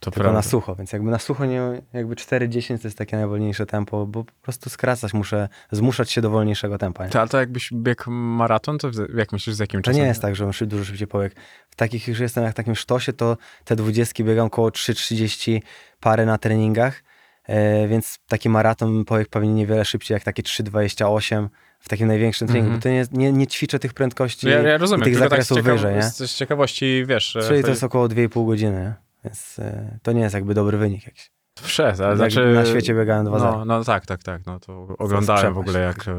To 0.00 0.10
tylko 0.10 0.20
prawda. 0.20 0.38
na 0.38 0.42
sucho, 0.42 0.74
więc 0.74 0.92
jakby 0.92 1.10
na 1.10 1.18
sucho 1.18 1.44
nie, 1.46 1.60
jakby 1.92 2.14
4-10 2.14 2.78
to 2.82 2.86
jest 2.88 2.98
takie 2.98 3.16
najwolniejsze 3.16 3.66
tempo, 3.66 4.06
bo 4.06 4.24
po 4.24 4.32
prostu 4.42 4.70
skracać 4.70 5.14
muszę, 5.14 5.48
zmuszać 5.72 6.10
się 6.10 6.20
do 6.20 6.30
wolniejszego 6.30 6.78
tempa, 6.78 7.04
nie? 7.04 7.10
To, 7.10 7.20
ale 7.20 7.28
to 7.28 7.38
jakbyś 7.40 7.70
biegł 7.72 8.10
maraton, 8.10 8.78
to 8.78 8.90
jak 9.16 9.32
myślisz, 9.32 9.56
z 9.56 9.58
jakim 9.58 9.82
To 9.82 9.84
czasem? 9.84 10.02
nie 10.02 10.08
jest 10.08 10.22
tak, 10.22 10.36
że 10.36 10.52
szy- 10.52 10.66
dużo 10.66 10.84
szybciej 10.84 11.06
pobieg. 11.06 11.34
W 11.70 11.76
takich 11.76 12.08
już 12.08 12.18
jestem 12.20 12.44
jak 12.44 12.52
w 12.52 12.56
takim 12.56 12.74
sztosie, 12.74 13.12
to 13.12 13.36
te 13.64 13.76
dwudziestki 13.76 14.24
biegam 14.24 14.46
około 14.46 14.68
3,30 14.70 15.60
parę 16.00 16.26
na 16.26 16.38
treningach, 16.38 17.02
e, 17.46 17.88
więc 17.88 18.18
taki 18.28 18.48
maraton 18.48 19.04
pobieg 19.04 19.28
pewnie 19.28 19.54
niewiele 19.54 19.84
szybciej 19.84 20.14
jak 20.14 20.22
takie 20.24 20.42
3,28 20.42 21.48
w 21.80 21.88
takim 21.88 22.08
największym 22.08 22.48
treningu, 22.48 22.74
Mhm. 22.74 22.80
bo 22.80 23.10
to 23.10 23.18
nie, 23.18 23.26
nie, 23.26 23.38
nie 23.38 23.46
ćwiczę 23.46 23.78
tych 23.78 23.94
prędkości 23.94 24.48
Ja, 24.48 24.58
ja 24.62 24.78
rozumiem, 24.78 25.04
tych 25.04 25.14
tak 25.18 25.22
zakresów 25.30 25.58
ciekaw... 25.58 25.72
wyżej, 25.72 25.94
nie? 25.94 26.02
z, 26.02 26.16
z 26.16 26.34
ciekawości, 26.34 27.04
wiesz... 27.08 27.36
e, 27.36 27.42
Czyli 27.48 27.62
to 27.62 27.68
jest 27.70 27.84
około 27.84 28.06
2,5 28.08 28.46
godziny, 28.46 28.72
nie? 28.80 29.03
Więc 29.24 29.58
e, 29.58 29.98
to 30.02 30.12
nie 30.12 30.20
jest 30.20 30.34
jakby 30.34 30.54
dobry 30.54 30.78
wynik 30.78 31.06
jakiś. 31.06 31.30
Przez, 31.54 32.00
ale 32.00 32.08
Jak 32.08 32.16
znaczy... 32.16 32.54
na 32.54 32.64
świecie 32.64 32.94
biegałem 32.94 33.26
2,0. 33.26 33.38
No, 33.38 33.64
no 33.64 33.84
tak, 33.84 34.06
tak, 34.06 34.22
tak. 34.22 34.46
No 34.46 34.60
to 34.60 34.86
oglądałem 34.98 35.54
w 35.54 35.58
ogóle 35.58 35.80
jak... 35.80 36.08
e, 36.08 36.10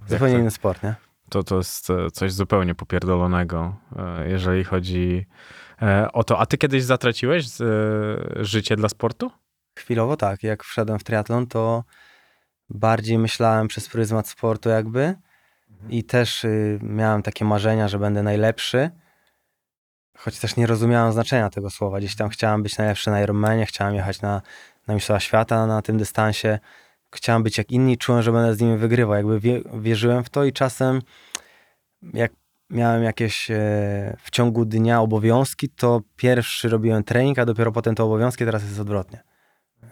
jak 0.00 0.10
Zupełnie 0.10 0.38
inny 0.38 0.50
sport, 0.50 0.82
nie? 0.82 0.94
to, 1.30 1.42
to 1.42 1.56
jest 1.56 1.90
e, 1.90 2.10
coś 2.10 2.32
zupełnie 2.32 2.74
popierdolonego, 2.74 3.76
jeżeli 4.26 4.64
chodzi 4.64 5.26
o 6.12 6.24
to. 6.24 6.38
A 6.38 6.46
ty 6.46 6.58
kiedyś 6.58 6.84
zatraciłeś 6.84 7.46
życie 8.36 8.76
dla 8.76 8.88
sportu? 8.88 9.30
Chwilowo 9.78 10.16
tak, 10.16 10.42
jak 10.42 10.64
wszedłem 10.64 10.98
w 10.98 11.04
triatlon, 11.04 11.46
to 11.46 11.84
bardziej 12.70 13.18
myślałem 13.18 13.68
przez 13.68 13.88
pryzmat 13.88 14.28
sportu 14.28 14.68
jakby 14.68 15.14
i 15.88 16.04
też 16.04 16.44
y, 16.44 16.78
miałem 16.82 17.22
takie 17.22 17.44
marzenia, 17.44 17.88
że 17.88 17.98
będę 17.98 18.22
najlepszy, 18.22 18.90
choć 20.20 20.38
też 20.38 20.56
nie 20.56 20.66
rozumiałem 20.66 21.12
znaczenia 21.12 21.50
tego 21.50 21.70
słowa. 21.70 21.98
Gdzieś 21.98 22.16
tam 22.16 22.28
chciałem 22.28 22.62
być 22.62 22.78
najlepszy 22.78 23.10
na 23.10 23.22
Ironmanie, 23.22 23.66
chciałem 23.66 23.94
jechać 23.94 24.22
na, 24.22 24.42
na 24.86 24.94
Mistrzostwa 24.94 25.20
Świata 25.20 25.66
na 25.66 25.82
tym 25.82 25.98
dystansie, 25.98 26.58
chciałem 27.14 27.42
być 27.42 27.58
jak 27.58 27.70
inni, 27.70 27.98
czułem, 27.98 28.22
że 28.22 28.32
będę 28.32 28.54
z 28.54 28.60
nimi 28.60 28.78
wygrywał. 28.78 29.16
Jakby 29.16 29.40
wie, 29.40 29.62
wierzyłem 29.74 30.24
w 30.24 30.30
to 30.30 30.44
i 30.44 30.52
czasem 30.52 31.02
jak 32.02 32.32
miałem 32.70 33.02
jakieś 33.02 33.50
e, 33.50 33.56
w 34.22 34.30
ciągu 34.30 34.64
dnia 34.64 35.00
obowiązki, 35.00 35.68
to 35.68 36.00
pierwszy 36.16 36.68
robiłem 36.68 37.04
trening, 37.04 37.38
a 37.38 37.44
dopiero 37.44 37.72
potem 37.72 37.94
te 37.94 38.04
obowiązki, 38.04 38.44
teraz 38.44 38.62
jest 38.62 38.80
odwrotnie. 38.80 39.22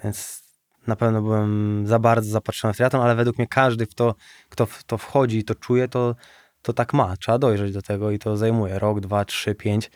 Więc 0.05 0.43
na 0.87 0.97
pewno 0.97 1.23
byłem 1.23 1.85
za 1.87 1.99
bardzo 1.99 2.31
zapatrzony 2.31 2.75
w 2.75 2.77
triatlon, 2.77 3.03
ale 3.03 3.15
według 3.15 3.39
mnie 3.39 3.47
każdy, 3.47 3.87
w 3.87 3.95
to, 3.95 4.15
kto 4.49 4.67
w 4.67 4.85
to 4.85 4.99
wchodzi 4.99 5.39
i 5.39 5.45
to 5.45 5.55
czuje, 5.55 5.89
to, 5.89 6.15
to 6.63 6.73
tak 6.73 6.95
ma. 6.95 7.17
Trzeba 7.17 7.39
dojrzeć 7.39 7.73
do 7.73 7.83
tego 7.83 8.11
i 8.11 8.19
to 8.19 8.37
zajmuje 8.37 8.79
rok, 8.79 9.01
dwa, 9.01 9.25
trzy, 9.25 9.55
pięć, 9.55 9.91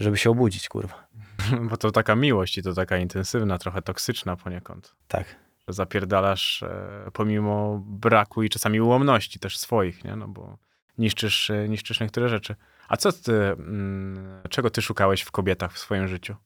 żeby 0.00 0.16
się 0.16 0.30
obudzić, 0.30 0.68
kurwa. 0.68 1.08
Bo 1.70 1.76
to 1.76 1.90
taka 1.90 2.16
miłość 2.16 2.58
i 2.58 2.62
to 2.62 2.74
taka 2.74 2.96
intensywna, 2.98 3.58
trochę 3.58 3.82
toksyczna 3.82 4.36
poniekąd. 4.36 4.94
Tak. 5.08 5.36
Że 5.68 5.74
zapierdalasz 5.74 6.62
e, 6.62 7.10
pomimo 7.12 7.82
braku 7.84 8.42
i 8.42 8.48
czasami 8.48 8.80
ułomności 8.80 9.38
też 9.38 9.58
swoich, 9.58 10.04
nie? 10.04 10.16
No 10.16 10.28
bo 10.28 10.58
niszczysz, 10.98 11.50
e, 11.50 11.68
niszczysz 11.68 12.00
niektóre 12.00 12.28
rzeczy. 12.28 12.56
A 12.88 12.96
co 12.96 13.12
ty, 13.12 13.32
mm, 13.32 14.42
czego 14.50 14.70
ty 14.70 14.82
szukałeś 14.82 15.22
w 15.22 15.30
kobietach 15.30 15.72
w 15.72 15.78
swoim 15.78 16.08
życiu? 16.08 16.36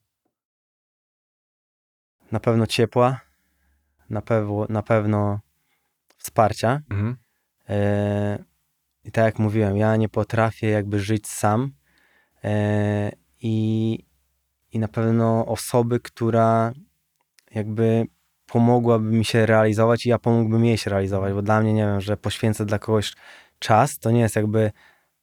Na 2.32 2.40
pewno 2.40 2.66
ciepła, 2.66 3.20
na, 4.10 4.22
pewno 4.22 4.66
na 4.68 4.82
pewno 4.82 5.40
wsparcia. 6.16 6.80
Mhm. 6.90 7.16
E, 7.68 8.44
I 9.04 9.12
tak 9.12 9.24
jak 9.24 9.38
mówiłem, 9.38 9.76
ja 9.76 9.96
nie 9.96 10.08
potrafię 10.08 10.68
jakby 10.68 11.00
żyć 11.00 11.28
sam 11.28 11.72
e, 12.44 13.23
i, 13.44 13.98
i 14.72 14.78
na 14.78 14.88
pewno 14.88 15.46
osoby, 15.46 16.00
która 16.00 16.72
jakby 17.54 18.06
pomogłaby 18.46 19.10
mi 19.10 19.24
się 19.24 19.46
realizować 19.46 20.06
i 20.06 20.08
ja 20.08 20.18
pomógłbym 20.18 20.64
jej 20.64 20.78
się 20.78 20.90
realizować, 20.90 21.32
bo 21.32 21.42
dla 21.42 21.60
mnie, 21.60 21.72
nie 21.72 21.82
wiem, 21.82 22.00
że 22.00 22.16
poświęcę 22.16 22.66
dla 22.66 22.78
kogoś 22.78 23.12
czas, 23.58 23.98
to 23.98 24.10
nie 24.10 24.20
jest 24.20 24.36
jakby 24.36 24.72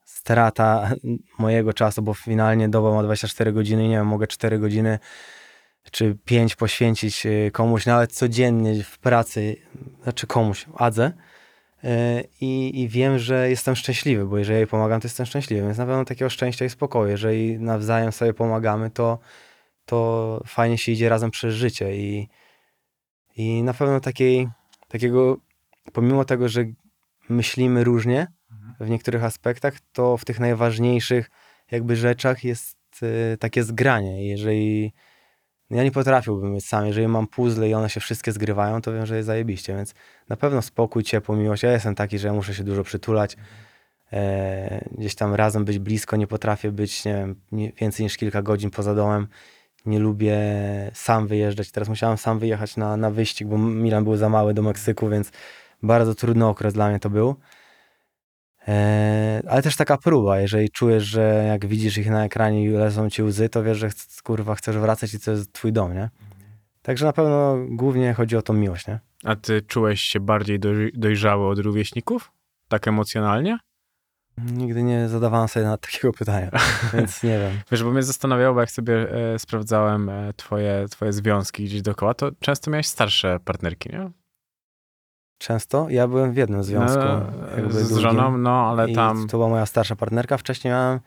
strata 0.05 0.91
mojego 1.39 1.73
czasu, 1.73 2.01
bo 2.01 2.13
finalnie 2.13 2.69
doba 2.69 2.91
ma 2.91 3.03
24 3.03 3.53
godziny, 3.53 3.83
nie 3.83 3.95
wiem, 3.95 4.07
mogę 4.07 4.27
4 4.27 4.59
godziny 4.59 4.99
czy 5.91 6.17
5 6.25 6.55
poświęcić 6.55 7.25
y, 7.25 7.51
komuś, 7.53 7.85
nawet 7.85 8.13
codziennie 8.13 8.83
w 8.83 8.99
pracy, 8.99 9.55
znaczy 10.03 10.27
komuś, 10.27 10.65
Adze. 10.75 11.11
Y, 11.83 12.27
I, 12.41 12.81
I 12.81 12.87
wiem, 12.87 13.19
że 13.19 13.49
jestem 13.49 13.75
szczęśliwy, 13.75 14.25
bo 14.25 14.37
jeżeli 14.37 14.67
pomagam, 14.67 15.01
to 15.01 15.05
jestem 15.05 15.25
szczęśliwy, 15.25 15.61
więc 15.61 15.77
na 15.77 15.85
pewno 15.85 16.05
takiego 16.05 16.29
szczęścia 16.29 16.65
i 16.65 16.69
spokoju. 16.69 17.11
Jeżeli 17.11 17.59
nawzajem 17.59 18.11
sobie 18.11 18.33
pomagamy, 18.33 18.89
to, 18.89 19.19
to 19.85 20.41
fajnie 20.45 20.77
się 20.77 20.91
idzie 20.91 21.09
razem 21.09 21.31
przez 21.31 21.55
życie 21.55 21.95
i, 21.95 22.29
i 23.37 23.63
na 23.63 23.73
pewno 23.73 23.99
takiej, 23.99 24.47
takiego, 24.87 25.37
pomimo 25.93 26.25
tego, 26.25 26.49
że 26.49 26.65
myślimy 27.29 27.83
różnie 27.83 28.27
w 28.79 28.89
niektórych 28.89 29.23
aspektach, 29.23 29.73
to 29.91 30.17
w 30.17 30.25
tych 30.25 30.39
najważniejszych 30.39 31.29
jakby 31.71 31.95
rzeczach 31.95 32.43
jest 32.43 32.77
y, 33.03 33.37
takie 33.37 33.63
zgranie. 33.63 34.27
Jeżeli 34.27 34.93
ja 35.71 35.83
nie 35.83 35.91
potrafiłbym 35.91 36.53
być 36.55 36.65
sam, 36.65 36.85
jeżeli 36.85 37.07
mam 37.07 37.27
puzzle 37.27 37.69
i 37.69 37.73
one 37.73 37.89
się 37.89 37.99
wszystkie 37.99 38.31
zgrywają, 38.31 38.81
to 38.81 38.93
wiem, 38.93 39.05
że 39.05 39.15
jest 39.15 39.27
zajebiście, 39.27 39.75
więc 39.75 39.93
na 40.29 40.35
pewno 40.35 40.61
spokój, 40.61 41.03
ciepło, 41.03 41.35
miłość. 41.35 41.63
Ja 41.63 41.71
jestem 41.71 41.95
taki, 41.95 42.19
że 42.19 42.27
ja 42.27 42.33
muszę 42.33 42.53
się 42.55 42.63
dużo 42.63 42.83
przytulać, 42.83 43.37
e, 44.13 44.85
gdzieś 44.97 45.15
tam 45.15 45.35
razem 45.35 45.65
być 45.65 45.79
blisko, 45.79 46.15
nie 46.15 46.27
potrafię 46.27 46.71
być, 46.71 47.05
nie 47.05 47.13
wiem, 47.13 47.35
nie, 47.51 47.71
więcej 47.71 48.03
niż 48.03 48.17
kilka 48.17 48.41
godzin 48.41 48.69
poza 48.69 48.95
domem. 48.95 49.27
Nie 49.85 49.99
lubię 49.99 50.37
sam 50.93 51.27
wyjeżdżać. 51.27 51.71
Teraz 51.71 51.89
musiałem 51.89 52.17
sam 52.17 52.39
wyjechać 52.39 52.77
na, 52.77 52.97
na 52.97 53.11
wyścig, 53.11 53.47
bo 53.47 53.57
Milan 53.57 54.03
był 54.03 54.15
za 54.15 54.29
mały 54.29 54.53
do 54.53 54.61
Meksyku, 54.61 55.09
więc 55.09 55.31
bardzo 55.83 56.15
trudny 56.15 56.47
okres 56.47 56.73
dla 56.73 56.89
mnie 56.89 56.99
to 56.99 57.09
był. 57.09 57.35
E, 58.67 59.41
ale 59.49 59.61
też 59.61 59.75
taka 59.75 59.97
próba, 59.97 60.39
jeżeli 60.39 60.69
czujesz, 60.69 61.03
że 61.03 61.43
jak 61.47 61.65
widzisz 61.65 61.97
ich 61.97 62.09
na 62.09 62.25
ekranie 62.25 62.63
i 62.63 62.69
lecą 62.69 63.09
ci 63.09 63.23
łzy, 63.23 63.49
to 63.49 63.63
wiesz, 63.63 63.77
że 63.77 63.89
kurwa 64.23 64.55
chcesz 64.55 64.77
wracać 64.77 65.13
i 65.13 65.19
to 65.19 65.31
jest 65.31 65.53
twój 65.53 65.73
dom, 65.73 65.93
nie? 65.93 66.09
Także 66.81 67.05
na 67.05 67.13
pewno 67.13 67.57
głównie 67.69 68.13
chodzi 68.13 68.37
o 68.37 68.41
tą 68.41 68.53
miłość, 68.53 68.87
nie? 68.87 68.99
A 69.23 69.35
ty 69.35 69.61
czułeś 69.61 70.01
się 70.01 70.19
bardziej 70.19 70.59
doj- 70.59 70.91
dojrzały 70.93 71.47
od 71.47 71.59
rówieśników? 71.59 72.31
Tak 72.67 72.87
emocjonalnie? 72.87 73.57
Nigdy 74.37 74.83
nie 74.83 75.09
zadawałem 75.09 75.47
sobie 75.47 75.65
nawet 75.65 75.81
takiego 75.81 76.13
pytania, 76.19 76.51
więc 76.93 77.23
nie 77.23 77.39
wiem. 77.39 77.51
Wiesz, 77.71 77.83
bo 77.83 77.91
mnie 77.91 78.03
zastanawiało, 78.03 78.53
bo 78.53 78.59
jak 78.61 78.71
sobie 78.71 79.11
e, 79.33 79.39
sprawdzałem 79.39 80.09
e, 80.09 80.33
twoje, 80.33 80.85
twoje 80.89 81.13
związki 81.13 81.63
gdzieś 81.65 81.81
dookoła, 81.81 82.13
to 82.13 82.31
często 82.39 82.71
miałeś 82.71 82.87
starsze 82.87 83.39
partnerki, 83.45 83.89
nie? 83.89 84.11
Często 85.41 85.87
ja 85.89 86.07
byłem 86.07 86.33
w 86.33 86.37
jednym 86.37 86.63
związku. 86.63 87.03
No, 87.63 87.69
z 87.69 87.89
długim 87.89 88.09
żoną, 88.09 88.37
no 88.37 88.69
ale 88.69 88.93
tam... 88.93 89.27
To 89.27 89.37
była 89.37 89.49
moja 89.49 89.65
starsza 89.65 89.95
partnerka. 89.95 90.37
Wcześniej 90.37 90.71
miałem 90.71 90.99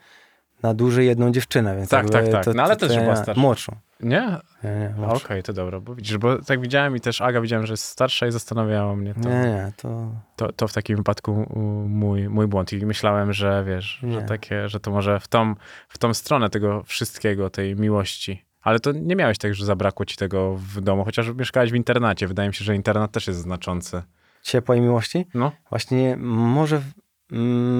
na 0.62 0.74
dłużej 0.74 1.06
jedną 1.06 1.32
dziewczynę, 1.32 1.76
więc 1.76 1.90
Tak, 1.90 2.10
tak, 2.10 2.28
tak. 2.28 2.46
No, 2.54 2.62
ale 2.62 2.76
też 2.76 2.94
ja 2.94 3.00
była 3.00 3.16
starsza. 3.16 3.40
Młodszą. 3.40 3.76
Nie? 4.00 4.38
Nie, 4.64 4.70
nie, 4.70 4.94
Okej, 4.96 5.06
młodszą. 5.06 5.42
to 5.44 5.52
dobra, 5.52 5.80
bo 5.80 5.94
widzisz, 5.94 6.18
bo 6.18 6.42
tak 6.42 6.60
widziałem 6.60 6.96
i 6.96 7.00
też 7.00 7.20
Aga 7.20 7.40
widziałem, 7.40 7.66
że 7.66 7.72
jest 7.72 7.84
starsza 7.84 8.26
i 8.26 8.32
zastanawiało 8.32 8.96
mnie 8.96 9.14
to. 9.14 9.28
Nie, 9.28 9.34
nie, 9.34 9.72
to 9.76 10.10
To, 10.36 10.52
to 10.52 10.68
w 10.68 10.72
takim 10.72 10.96
wypadku 10.96 11.46
mój, 11.88 12.28
mój 12.28 12.46
błąd 12.46 12.72
i 12.72 12.86
myślałem, 12.86 13.32
że 13.32 13.64
wiesz, 13.66 14.00
że 14.10 14.22
takie, 14.22 14.68
że 14.68 14.80
to 14.80 14.90
może 14.90 15.20
w 15.20 15.28
tą, 15.28 15.54
w 15.88 15.98
tą 15.98 16.14
stronę 16.14 16.50
tego 16.50 16.82
wszystkiego, 16.82 17.50
tej 17.50 17.76
miłości. 17.76 18.44
Ale 18.62 18.80
to 18.80 18.92
nie 18.92 19.16
miałeś 19.16 19.38
tak, 19.38 19.54
że 19.54 19.64
zabrakło 19.64 20.06
ci 20.06 20.16
tego 20.16 20.54
w 20.54 20.80
domu, 20.80 21.04
chociaż 21.04 21.34
mieszkałeś 21.34 21.72
w 21.72 21.74
internacie. 21.74 22.28
Wydaje 22.28 22.48
mi 22.48 22.54
się, 22.54 22.64
że 22.64 22.76
internat 22.76 23.12
też 23.12 23.26
jest 23.26 23.40
znaczący. 23.40 24.02
Ciepła 24.44 24.76
i 24.76 24.80
miłości. 24.80 25.26
No, 25.34 25.52
Właśnie 25.70 26.16
może 26.20 26.82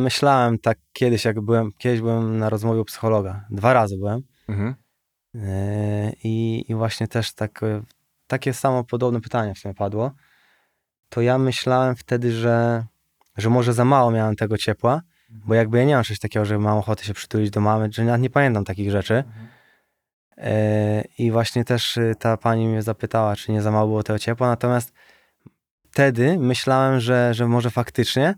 myślałem 0.02 0.58
tak 0.58 0.78
kiedyś, 0.92 1.24
jak 1.24 1.40
byłem, 1.40 1.72
kiedyś 1.78 2.00
byłem 2.00 2.38
na 2.38 2.48
rozmowie 2.50 2.80
u 2.80 2.84
psychologa. 2.84 3.44
Dwa 3.50 3.72
razy 3.72 3.96
byłem. 3.98 4.22
mhm. 4.48 4.74
Yy, 5.34 5.42
I, 6.24 6.64
I 6.68 6.74
właśnie 6.74 7.08
też 7.08 7.32
tak, 7.32 7.62
e, 7.62 7.82
takie 8.26 8.52
samo 8.52 8.84
podobne 8.84 9.20
pytanie 9.20 9.54
w 9.54 9.58
sumie 9.58 9.74
padło. 9.74 10.10
To 11.08 11.20
ja 11.20 11.38
myślałem 11.38 11.96
wtedy, 11.96 12.32
że, 12.32 12.84
że 13.36 13.50
może 13.50 13.72
za 13.72 13.84
mało 13.84 14.10
miałem 14.10 14.36
tego 14.36 14.58
ciepła, 14.58 15.02
bo 15.30 15.54
jakby 15.54 15.78
ja 15.78 15.84
nie 15.84 15.94
mam 15.94 16.04
czegoś 16.04 16.18
takiego, 16.18 16.44
że 16.44 16.58
mam 16.58 16.78
ochotę 16.78 17.04
się 17.04 17.14
przytulić 17.14 17.50
do 17.50 17.60
mamy, 17.60 17.88
że 17.92 18.04
nawet 18.04 18.22
nie 18.22 18.30
pamiętam 18.30 18.64
takich 18.64 18.90
rzeczy. 18.90 19.24
Yy, 20.36 20.44
I 21.18 21.30
właśnie 21.30 21.64
też 21.64 21.96
y, 21.96 22.14
ta 22.18 22.36
pani 22.36 22.68
mnie 22.68 22.82
zapytała, 22.82 23.36
czy 23.36 23.52
nie 23.52 23.62
za 23.62 23.70
mało 23.70 23.86
było 23.86 24.02
tego 24.02 24.18
ciepła, 24.18 24.48
natomiast 24.48 24.92
wtedy 25.94 26.38
myślałem, 26.38 27.00
że, 27.00 27.34
że 27.34 27.46
może 27.46 27.70
faktycznie, 27.70 28.34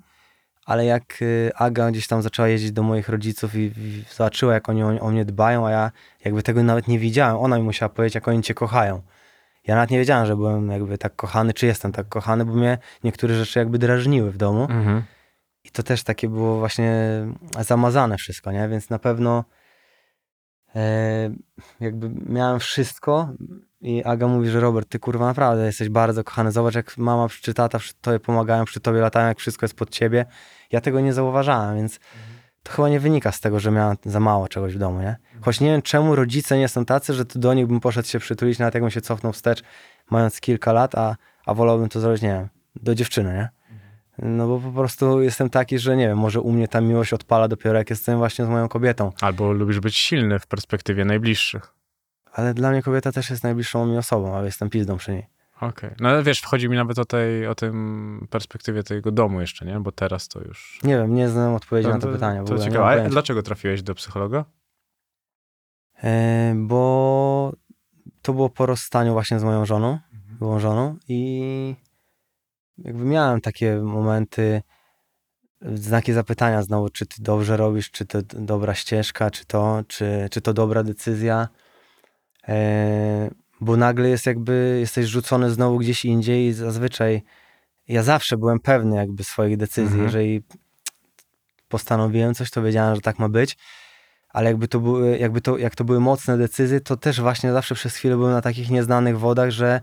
ale 0.66 0.84
jak 0.84 1.22
y, 1.22 1.50
Aga 1.54 1.90
gdzieś 1.90 2.06
tam 2.06 2.22
zaczęła 2.22 2.48
jeździć 2.48 2.72
do 2.72 2.82
moich 2.82 3.08
rodziców 3.08 3.54
i, 3.54 3.58
i 3.58 4.04
zobaczyła, 4.16 4.54
jak 4.54 4.68
oni 4.68 4.82
o, 4.82 5.00
o 5.00 5.10
mnie 5.10 5.24
dbają, 5.24 5.66
a 5.66 5.70
ja 5.70 5.90
jakby 6.24 6.42
tego 6.42 6.62
nawet 6.62 6.88
nie 6.88 6.98
widziałem. 6.98 7.36
Ona 7.36 7.58
mi 7.58 7.62
musiała 7.62 7.88
powiedzieć, 7.88 8.14
jak 8.14 8.28
oni 8.28 8.42
cię 8.42 8.54
kochają. 8.54 9.02
Ja 9.66 9.74
nawet 9.74 9.90
nie 9.90 9.98
wiedziałem, 9.98 10.26
że 10.26 10.36
byłem 10.36 10.70
jakby 10.70 10.98
tak 10.98 11.16
kochany, 11.16 11.52
czy 11.54 11.66
jestem 11.66 11.92
tak 11.92 12.08
kochany, 12.08 12.44
bo 12.44 12.52
mnie 12.52 12.78
niektóre 13.04 13.34
rzeczy 13.34 13.58
jakby 13.58 13.78
drażniły 13.78 14.30
w 14.32 14.36
domu. 14.36 14.62
Mhm. 14.62 15.02
I 15.64 15.70
to 15.70 15.82
też 15.82 16.02
takie 16.02 16.28
było 16.28 16.58
właśnie 16.58 16.92
zamazane 17.60 18.16
wszystko, 18.16 18.52
nie? 18.52 18.68
Więc 18.68 18.90
na 18.90 18.98
pewno 18.98 19.44
e, 20.74 21.30
jakby 21.80 22.10
miałem 22.26 22.60
wszystko 22.60 23.28
i 23.86 24.04
Aga 24.04 24.28
mówi, 24.28 24.48
że 24.48 24.60
Robert, 24.60 24.88
ty 24.88 24.98
kurwa 24.98 25.26
naprawdę 25.26 25.66
jesteś 25.66 25.88
bardzo 25.88 26.24
kochany. 26.24 26.52
Zobacz, 26.52 26.74
jak 26.74 26.98
mama 26.98 27.28
czy 27.40 27.54
tata 27.54 27.78
przy 27.78 27.94
tobie 28.00 28.20
pomagają, 28.20 28.64
przy 28.64 28.80
tobie 28.80 29.00
latają, 29.00 29.28
jak 29.28 29.38
wszystko 29.38 29.64
jest 29.64 29.74
pod 29.74 29.90
ciebie. 29.90 30.26
Ja 30.72 30.80
tego 30.80 31.00
nie 31.00 31.12
zauważałem, 31.12 31.76
więc 31.76 32.00
to 32.62 32.72
chyba 32.72 32.88
nie 32.88 33.00
wynika 33.00 33.32
z 33.32 33.40
tego, 33.40 33.60
że 33.60 33.70
miałem 33.70 33.96
za 34.04 34.20
mało 34.20 34.48
czegoś 34.48 34.74
w 34.74 34.78
domu, 34.78 35.00
nie? 35.00 35.16
Choć 35.40 35.60
nie 35.60 35.70
wiem, 35.70 35.82
czemu 35.82 36.16
rodzice 36.16 36.58
nie 36.58 36.68
są 36.68 36.84
tacy, 36.84 37.14
że 37.14 37.24
do 37.24 37.54
nich 37.54 37.66
bym 37.66 37.80
poszedł 37.80 38.08
się 38.08 38.18
przytulić, 38.18 38.58
nawet 38.58 38.74
jakbym 38.74 38.90
się 38.90 39.00
cofnął 39.00 39.32
wstecz, 39.32 39.62
mając 40.10 40.40
kilka 40.40 40.72
lat, 40.72 40.94
a, 40.94 41.16
a 41.46 41.54
wolałbym 41.54 41.88
to 41.88 42.00
zrobić, 42.00 42.22
nie 42.22 42.28
wiem, 42.28 42.48
do 42.76 42.94
dziewczyny, 42.94 43.32
nie? 43.32 43.48
No 44.18 44.48
bo 44.48 44.60
po 44.60 44.72
prostu 44.72 45.22
jestem 45.22 45.50
taki, 45.50 45.78
że 45.78 45.96
nie 45.96 46.08
wiem, 46.08 46.18
może 46.18 46.40
u 46.40 46.52
mnie 46.52 46.68
ta 46.68 46.80
miłość 46.80 47.12
odpala 47.12 47.48
dopiero 47.48 47.78
jak 47.78 47.90
jestem 47.90 48.18
właśnie 48.18 48.44
z 48.44 48.48
moją 48.48 48.68
kobietą. 48.68 49.12
Albo 49.20 49.52
lubisz 49.52 49.80
być 49.80 49.96
silny 49.96 50.38
w 50.38 50.46
perspektywie 50.46 51.04
najbliższych. 51.04 51.76
Ale 52.36 52.54
dla 52.54 52.70
mnie 52.70 52.82
kobieta 52.82 53.12
też 53.12 53.30
jest 53.30 53.42
najbliższą 53.42 53.86
mi 53.86 53.96
osobą, 53.96 54.36
ale 54.36 54.46
jestem 54.46 54.70
pizdą 54.70 54.96
przy 54.96 55.12
niej. 55.12 55.26
Okej. 55.60 55.90
No 56.00 56.08
ale 56.08 56.22
wiesz, 56.22 56.40
wchodzi 56.40 56.68
mi 56.68 56.76
nawet 56.76 56.98
o 56.98 57.04
tej, 57.04 57.46
o 57.46 57.54
tym 57.54 58.26
perspektywie 58.30 58.82
tego 58.82 59.10
domu 59.12 59.40
jeszcze, 59.40 59.66
nie? 59.66 59.80
Bo 59.80 59.92
teraz 59.92 60.28
to 60.28 60.40
już... 60.40 60.80
Nie 60.82 60.96
wiem, 60.96 61.14
nie 61.14 61.28
znam 61.28 61.54
odpowiedzi 61.54 61.88
No 61.88 61.94
na 61.94 62.00
to, 62.00 62.08
pytanie. 62.08 62.38
To 62.38 62.44
ogóle, 62.44 62.58
nie 62.58 62.64
ciekawe. 62.64 63.04
A 63.04 63.08
dlaczego 63.08 63.42
trafiłeś 63.42 63.82
do 63.82 63.94
psychologa? 63.94 64.44
E, 66.02 66.54
bo 66.56 67.52
to 68.22 68.32
było 68.32 68.48
po 68.48 68.66
rozstaniu 68.66 69.12
właśnie 69.12 69.40
z 69.40 69.44
moją 69.44 69.66
żoną, 69.66 69.98
byłą 70.38 70.60
żoną 70.60 70.96
i 71.08 71.76
jakby 72.78 73.04
miałem 73.04 73.40
takie 73.40 73.76
momenty, 73.76 74.62
znaki 75.60 76.12
zapytania 76.12 76.62
znowu, 76.62 76.88
czy 76.88 77.06
ty 77.06 77.22
dobrze 77.22 77.56
robisz, 77.56 77.90
czy 77.90 78.06
to 78.06 78.22
dobra 78.22 78.74
ścieżka, 78.74 79.30
czy 79.30 79.46
to, 79.46 79.82
czy, 79.88 80.28
czy 80.30 80.40
to 80.40 80.54
dobra 80.54 80.82
decyzja. 80.82 81.48
E, 82.48 83.30
bo 83.60 83.76
nagle 83.76 84.08
jest 84.08 84.26
jakby, 84.26 84.76
jesteś 84.80 85.06
rzucony 85.06 85.50
znowu 85.50 85.78
gdzieś 85.78 86.04
indziej 86.04 86.46
i 86.46 86.52
zazwyczaj 86.52 87.22
ja 87.88 88.02
zawsze 88.02 88.36
byłem 88.36 88.60
pewny 88.60 88.96
jakby 88.96 89.24
swoich 89.24 89.56
decyzji. 89.56 90.00
Mhm. 90.00 90.04
Jeżeli 90.04 90.42
postanowiłem 91.68 92.34
coś, 92.34 92.50
to 92.50 92.62
wiedziałem, 92.62 92.94
że 92.94 93.00
tak 93.00 93.18
ma 93.18 93.28
być. 93.28 93.56
Ale 94.28 94.50
jakby 94.50 94.68
to 94.68 94.80
były, 94.80 95.18
jakby 95.18 95.40
to, 95.40 95.58
jak 95.58 95.74
to 95.74 95.84
były 95.84 96.00
mocne 96.00 96.38
decyzje, 96.38 96.80
to 96.80 96.96
też 96.96 97.20
właśnie 97.20 97.52
zawsze 97.52 97.74
przez 97.74 97.96
chwilę 97.96 98.16
byłem 98.16 98.32
na 98.32 98.40
takich 98.40 98.70
nieznanych 98.70 99.18
wodach, 99.18 99.50
że 99.50 99.80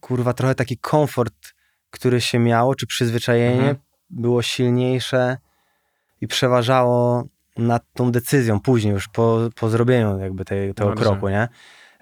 kurwa 0.00 0.32
trochę 0.32 0.54
taki 0.54 0.78
komfort, 0.78 1.34
który 1.90 2.20
się 2.20 2.38
miało, 2.38 2.74
czy 2.74 2.86
przyzwyczajenie 2.86 3.58
Mhm. 3.58 3.76
było 4.10 4.42
silniejsze 4.42 5.36
i 6.20 6.26
przeważało 6.26 7.24
nad 7.56 7.82
tą 7.92 8.12
decyzją 8.12 8.60
później 8.60 8.92
już 8.92 9.08
po, 9.08 9.38
po 9.56 9.68
zrobieniu 9.68 10.18
jakby 10.18 10.44
tej, 10.44 10.74
tego 10.74 10.90
No, 10.90 10.96
kroku, 10.96 11.28
nie? 11.28 11.48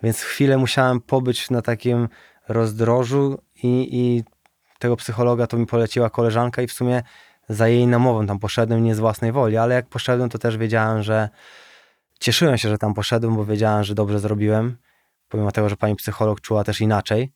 Więc 0.03 0.21
chwilę 0.21 0.59
musiałem 0.59 1.01
pobyć 1.01 1.51
na 1.51 1.63
takim 1.63 2.09
rozdrożu 2.49 3.39
i, 3.63 3.89
i 3.93 4.25
tego 4.79 4.97
psychologa 4.97 5.47
to 5.47 5.57
mi 5.57 5.67
poleciła 5.67 6.11
koleżanka 6.11 6.63
i 6.63 6.67
w 6.67 6.73
sumie 6.73 7.03
za 7.49 7.69
jej 7.69 7.87
namową 7.87 8.27
tam 8.27 8.39
poszedłem, 8.39 8.85
nie 8.85 8.95
z 8.95 8.99
własnej 8.99 9.33
woli, 9.33 9.57
ale 9.57 9.75
jak 9.75 9.87
poszedłem, 9.87 10.29
to 10.29 10.39
też 10.39 10.57
wiedziałem, 10.57 11.03
że 11.03 11.29
cieszyłem 12.21 12.59
się, 12.59 12.69
że 12.69 12.79
tam 12.79 12.95
poszedłem, 12.95 13.37
bo 13.37 13.45
wiedziałem, 13.45 13.85
że 13.85 13.95
dobrze 13.95 14.21
zrobiłem, 14.21 14.77
pomimo 15.29 15.53
tego, 15.53 15.69
że 15.69 15.77
pani 15.77 15.97
psycholog 15.97 16.41
czuła 16.41 16.65
też 16.65 16.81
inaczej, 16.81 17.33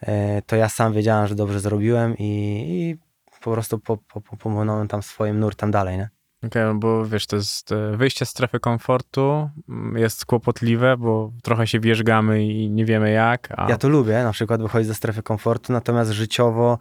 e, 0.00 0.42
to 0.42 0.56
ja 0.56 0.68
sam 0.68 0.92
wiedziałem, 0.92 1.26
że 1.26 1.34
dobrze 1.34 1.60
zrobiłem 1.60 2.18
i, 2.18 2.64
i 2.68 2.96
po 3.40 3.52
prostu 3.52 3.78
po, 3.78 3.96
po, 3.96 4.20
po, 4.20 4.36
popłynąłem 4.36 4.88
tam 4.88 5.02
swoim 5.02 5.40
nurtem 5.40 5.70
dalej, 5.70 5.98
nie? 5.98 6.08
Okej, 6.46 6.64
no 6.64 6.74
bo 6.74 7.06
wiesz, 7.06 7.26
to 7.26 7.36
jest 7.36 7.72
e, 7.72 7.96
wyjście 7.96 8.26
z 8.26 8.28
strefy 8.28 8.60
komfortu, 8.60 9.50
mm, 9.68 9.96
jest 9.96 10.26
kłopotliwe, 10.26 10.96
bo 10.96 11.32
trochę 11.42 11.66
się 11.66 11.80
wierzgamy 11.80 12.44
i 12.44 12.70
nie 12.70 12.84
wiemy 12.84 13.10
jak, 13.10 13.48
a 13.56 13.70
Ja 13.70 13.78
to 13.78 13.88
lubię, 13.88 14.24
na 14.24 14.32
przykład 14.32 14.62
wychodzić 14.62 14.88
ze 14.88 14.94
strefy 14.94 15.22
komfortu, 15.22 15.72
natomiast 15.72 16.10
życiowo 16.10 16.78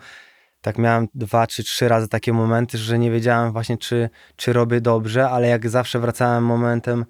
tak 0.61 0.77
miałem 0.77 1.07
dwa 1.15 1.47
czy 1.47 1.63
trzy 1.63 1.87
razy 1.87 2.07
takie 2.07 2.33
momenty, 2.33 2.77
że 2.77 2.99
nie 2.99 3.11
wiedziałem 3.11 3.51
właśnie, 3.51 3.77
czy, 3.77 4.09
czy 4.35 4.53
robię 4.53 4.81
dobrze, 4.81 5.29
ale 5.29 5.47
jak 5.47 5.69
zawsze 5.69 5.99
wracałem 5.99 6.43
momentem, 6.43 7.05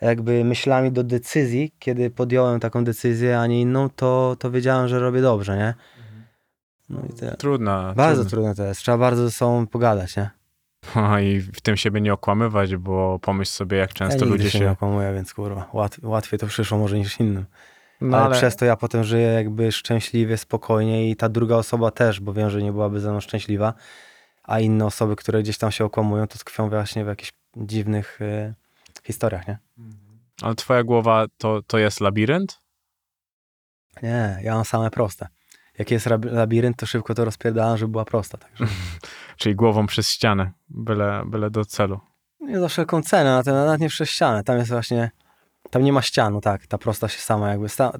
jakby 0.00 0.44
myślami 0.44 0.92
do 0.92 1.04
decyzji, 1.04 1.74
kiedy 1.78 2.10
podjąłem 2.10 2.60
taką 2.60 2.84
decyzję, 2.84 3.40
a 3.40 3.46
nie 3.46 3.60
inną, 3.60 3.90
to, 3.90 4.36
to 4.38 4.50
wiedziałem, 4.50 4.88
że 4.88 4.98
robię 4.98 5.20
dobrze, 5.20 5.56
nie? 5.56 5.74
No 6.88 7.02
i 7.10 7.12
tyle. 7.12 7.36
Trudna. 7.36 7.92
Bardzo 7.96 8.22
trudna. 8.22 8.30
trudne 8.30 8.54
to 8.54 8.64
jest. 8.64 8.80
Trzeba 8.80 8.98
bardzo 8.98 9.22
ze 9.22 9.30
sobą 9.30 9.66
pogadać, 9.66 10.16
nie? 10.16 10.30
O, 10.94 11.18
I 11.18 11.40
w 11.40 11.60
tym 11.60 11.76
siebie 11.76 12.00
nie 12.00 12.12
okłamywać, 12.12 12.76
bo 12.76 13.18
pomyśl 13.18 13.52
sobie, 13.52 13.76
jak 13.76 13.92
często 13.92 14.24
ja 14.24 14.30
ludzie 14.30 14.50
się 14.50 14.60
nie 14.60 14.70
okłamuję, 14.70 15.14
więc 15.14 15.34
kurwa, 15.34 15.68
łat, 15.72 15.96
łatwiej 16.02 16.38
to 16.38 16.46
przyszło 16.46 16.78
może 16.78 16.98
niż 16.98 17.20
innym. 17.20 17.44
No, 18.00 18.16
ale, 18.16 18.26
ale 18.26 18.36
przez 18.36 18.56
to 18.56 18.64
ja 18.64 18.76
potem 18.76 19.04
żyję 19.04 19.26
jakby 19.26 19.72
szczęśliwie, 19.72 20.36
spokojnie 20.36 21.10
i 21.10 21.16
ta 21.16 21.28
druga 21.28 21.56
osoba 21.56 21.90
też, 21.90 22.20
bo 22.20 22.32
wiem, 22.32 22.50
że 22.50 22.62
nie 22.62 22.72
byłaby 22.72 23.00
ze 23.00 23.10
mną 23.10 23.20
szczęśliwa, 23.20 23.74
a 24.42 24.60
inne 24.60 24.86
osoby, 24.86 25.16
które 25.16 25.42
gdzieś 25.42 25.58
tam 25.58 25.72
się 25.72 25.84
okłamują, 25.84 26.26
to 26.26 26.38
tkwią 26.38 26.68
właśnie 26.68 27.04
w 27.04 27.08
jakichś 27.08 27.32
dziwnych 27.56 28.20
y, 28.20 28.54
historiach, 29.04 29.48
nie? 29.48 29.58
ale 30.42 30.54
twoja 30.54 30.84
głowa 30.84 31.26
to, 31.38 31.62
to 31.62 31.78
jest 31.78 32.00
labirynt? 32.00 32.60
Nie, 34.02 34.40
ja 34.42 34.54
mam 34.54 34.64
same 34.64 34.90
proste. 34.90 35.28
Jak 35.78 35.90
jest 35.90 36.06
labirynt, 36.24 36.76
to 36.76 36.86
szybko 36.86 37.14
to 37.14 37.24
rozpierdalam, 37.24 37.78
żeby 37.78 37.92
była 37.92 38.04
prosta. 38.04 38.38
Także 38.38 38.66
Czyli 39.36 39.54
głową 39.54 39.86
przez 39.86 40.08
ścianę, 40.10 40.52
byle, 40.68 41.22
byle 41.26 41.50
do 41.50 41.64
celu. 41.64 42.00
nie 42.40 42.60
za 42.60 42.68
wszelką 42.68 43.02
cenę, 43.02 43.42
nawet 43.46 43.80
nie 43.80 43.88
przez 43.88 44.10
ścianę. 44.10 44.44
Tam 44.44 44.58
jest 44.58 44.70
właśnie, 44.70 45.10
tam 45.70 45.82
nie 45.82 45.92
ma 45.92 46.02
ścianu, 46.02 46.40
tak, 46.40 46.66
ta 46.66 46.78
prosta 46.78 47.08
się 47.08 47.18
sama 47.20 47.48
jakby, 47.48 47.68
sta- 47.68 47.92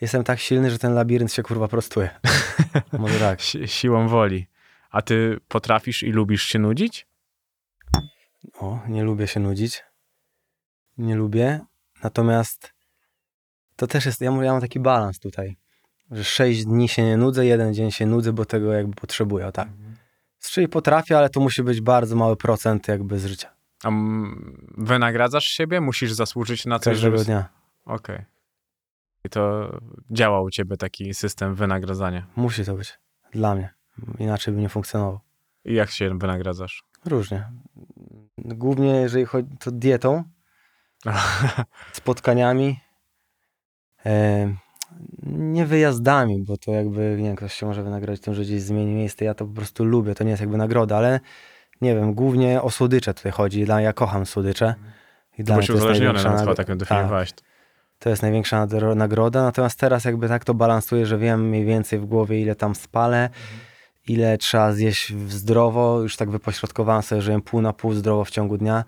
jestem 0.00 0.24
tak 0.24 0.38
silny, 0.38 0.70
że 0.70 0.78
ten 0.78 0.94
labirynt 0.94 1.32
się 1.32 1.42
kurwa 1.42 1.68
prostuje. 1.68 2.10
Może 2.98 3.18
tak. 3.18 3.40
Si 3.40 3.68
siłą 3.68 4.08
woli. 4.08 4.46
A 4.90 5.02
ty 5.02 5.40
potrafisz 5.48 6.02
i 6.02 6.10
lubisz 6.12 6.42
się 6.42 6.58
nudzić? 6.58 7.06
O, 8.60 8.78
nie 8.88 9.04
lubię 9.04 9.26
się 9.26 9.40
nudzić. 9.40 9.84
Nie 10.98 11.14
lubię. 11.16 11.60
Natomiast 12.02 12.74
to 13.76 13.86
też 13.86 14.06
jest, 14.06 14.20
ja, 14.20 14.30
mówię, 14.30 14.46
ja 14.46 14.52
mam 14.52 14.60
taki 14.60 14.80
balans 14.80 15.18
tutaj, 15.18 15.56
że 16.10 16.24
sześć 16.24 16.64
dni 16.64 16.88
się 16.88 17.02
nie 17.04 17.16
nudzę, 17.16 17.46
jeden 17.46 17.74
dzień 17.74 17.90
się 17.90 18.06
nudzę, 18.06 18.32
bo 18.32 18.44
tego 18.44 18.72
jakby 18.72 18.94
potrzebuję, 18.94 19.46
o 19.46 19.52
tak. 19.52 19.68
Czyli 20.50 20.68
potrafię, 20.68 21.18
ale 21.18 21.30
to 21.30 21.40
musi 21.40 21.62
być 21.62 21.80
bardzo 21.80 22.16
mały 22.16 22.36
procent 22.36 22.88
jakby 22.88 23.18
z 23.18 23.26
życia. 23.26 23.50
A 23.84 23.90
wynagradzasz 24.78 25.44
siebie? 25.44 25.80
Musisz 25.80 26.12
zasłużyć 26.12 26.66
na 26.66 26.78
coś, 26.78 26.94
Każdego 26.94 27.18
żeby... 27.18 27.24
dnia. 27.24 27.48
Okej. 27.84 28.24
I 29.24 29.28
to 29.28 29.70
działa 30.10 30.40
u 30.42 30.50
ciebie 30.50 30.76
taki 30.76 31.14
system 31.14 31.54
wynagradzania. 31.54 32.26
Musi 32.36 32.64
to 32.64 32.74
być. 32.74 32.98
Dla 33.32 33.54
mnie. 33.54 33.74
Inaczej 34.18 34.54
by 34.54 34.60
nie 34.60 34.68
funkcjonował. 34.68 35.20
I 35.64 35.74
jak 35.74 35.90
się 35.90 36.18
wynagradzasz? 36.18 36.84
Różnie. 37.04 37.48
Głównie 38.38 38.90
jeżeli 38.90 39.24
chodzi 39.24 39.48
to 39.60 39.70
dietą, 39.70 40.24
spotkaniami, 41.92 42.80
e, 44.06 44.54
nie 45.26 45.66
wyjazdami, 45.66 46.44
bo 46.44 46.56
to 46.56 46.72
jakby, 46.72 47.16
nie 47.18 47.24
wiem, 47.24 47.36
ktoś 47.36 47.54
się 47.54 47.66
może 47.66 47.82
wynagrodzić 47.82 48.24
tym, 48.24 48.34
że 48.34 48.42
gdzieś 48.42 48.62
zmieni 48.62 48.94
miejsce. 48.94 49.24
Ja 49.24 49.34
to 49.34 49.46
po 49.46 49.52
prostu 49.52 49.84
lubię, 49.84 50.14
to 50.14 50.24
nie 50.24 50.30
jest 50.30 50.40
jakby 50.40 50.56
nagroda, 50.56 50.96
ale 50.96 51.20
nie 51.80 51.94
wiem, 51.94 52.14
głównie 52.14 52.62
o 52.62 52.70
słodycze 52.70 53.14
tutaj 53.14 53.32
chodzi. 53.32 53.64
Dla, 53.64 53.80
ja 53.80 53.92
kocham 53.92 54.26
słodycze. 54.26 54.74
I 55.38 55.44
dla 55.44 55.62
to 55.62 55.74
uzależniony 55.74 56.22
największa 56.22 56.44
na 56.44 56.54
tak 56.54 56.68
ją 56.68 56.78
tak, 56.78 56.88
definiowałeś. 56.88 57.30
to 57.98 58.10
jest 58.10 58.22
największa 58.22 58.66
nagroda, 58.96 59.42
natomiast 59.42 59.78
teraz 59.78 60.04
jakby 60.04 60.28
tak 60.28 60.44
to 60.44 60.54
balansuję, 60.54 61.06
że 61.06 61.18
wiem 61.18 61.48
mniej 61.48 61.64
więcej 61.64 61.98
w 61.98 62.06
głowie, 62.06 62.40
ile 62.40 62.54
tam 62.54 62.74
spalę, 62.74 63.30
ile 64.08 64.38
trzeba 64.38 64.72
zjeść 64.72 65.12
zdrowo, 65.28 66.00
już 66.00 66.16
tak 66.16 66.30
wypośrodkowałem 66.30 67.02
sobie, 67.02 67.22
że 67.22 67.32
jem 67.32 67.42
pół 67.42 67.60
na 67.60 67.72
pół 67.72 67.92
zdrowo 67.92 68.24
w 68.24 68.30
ciągu 68.30 68.58
dnia. 68.58 68.84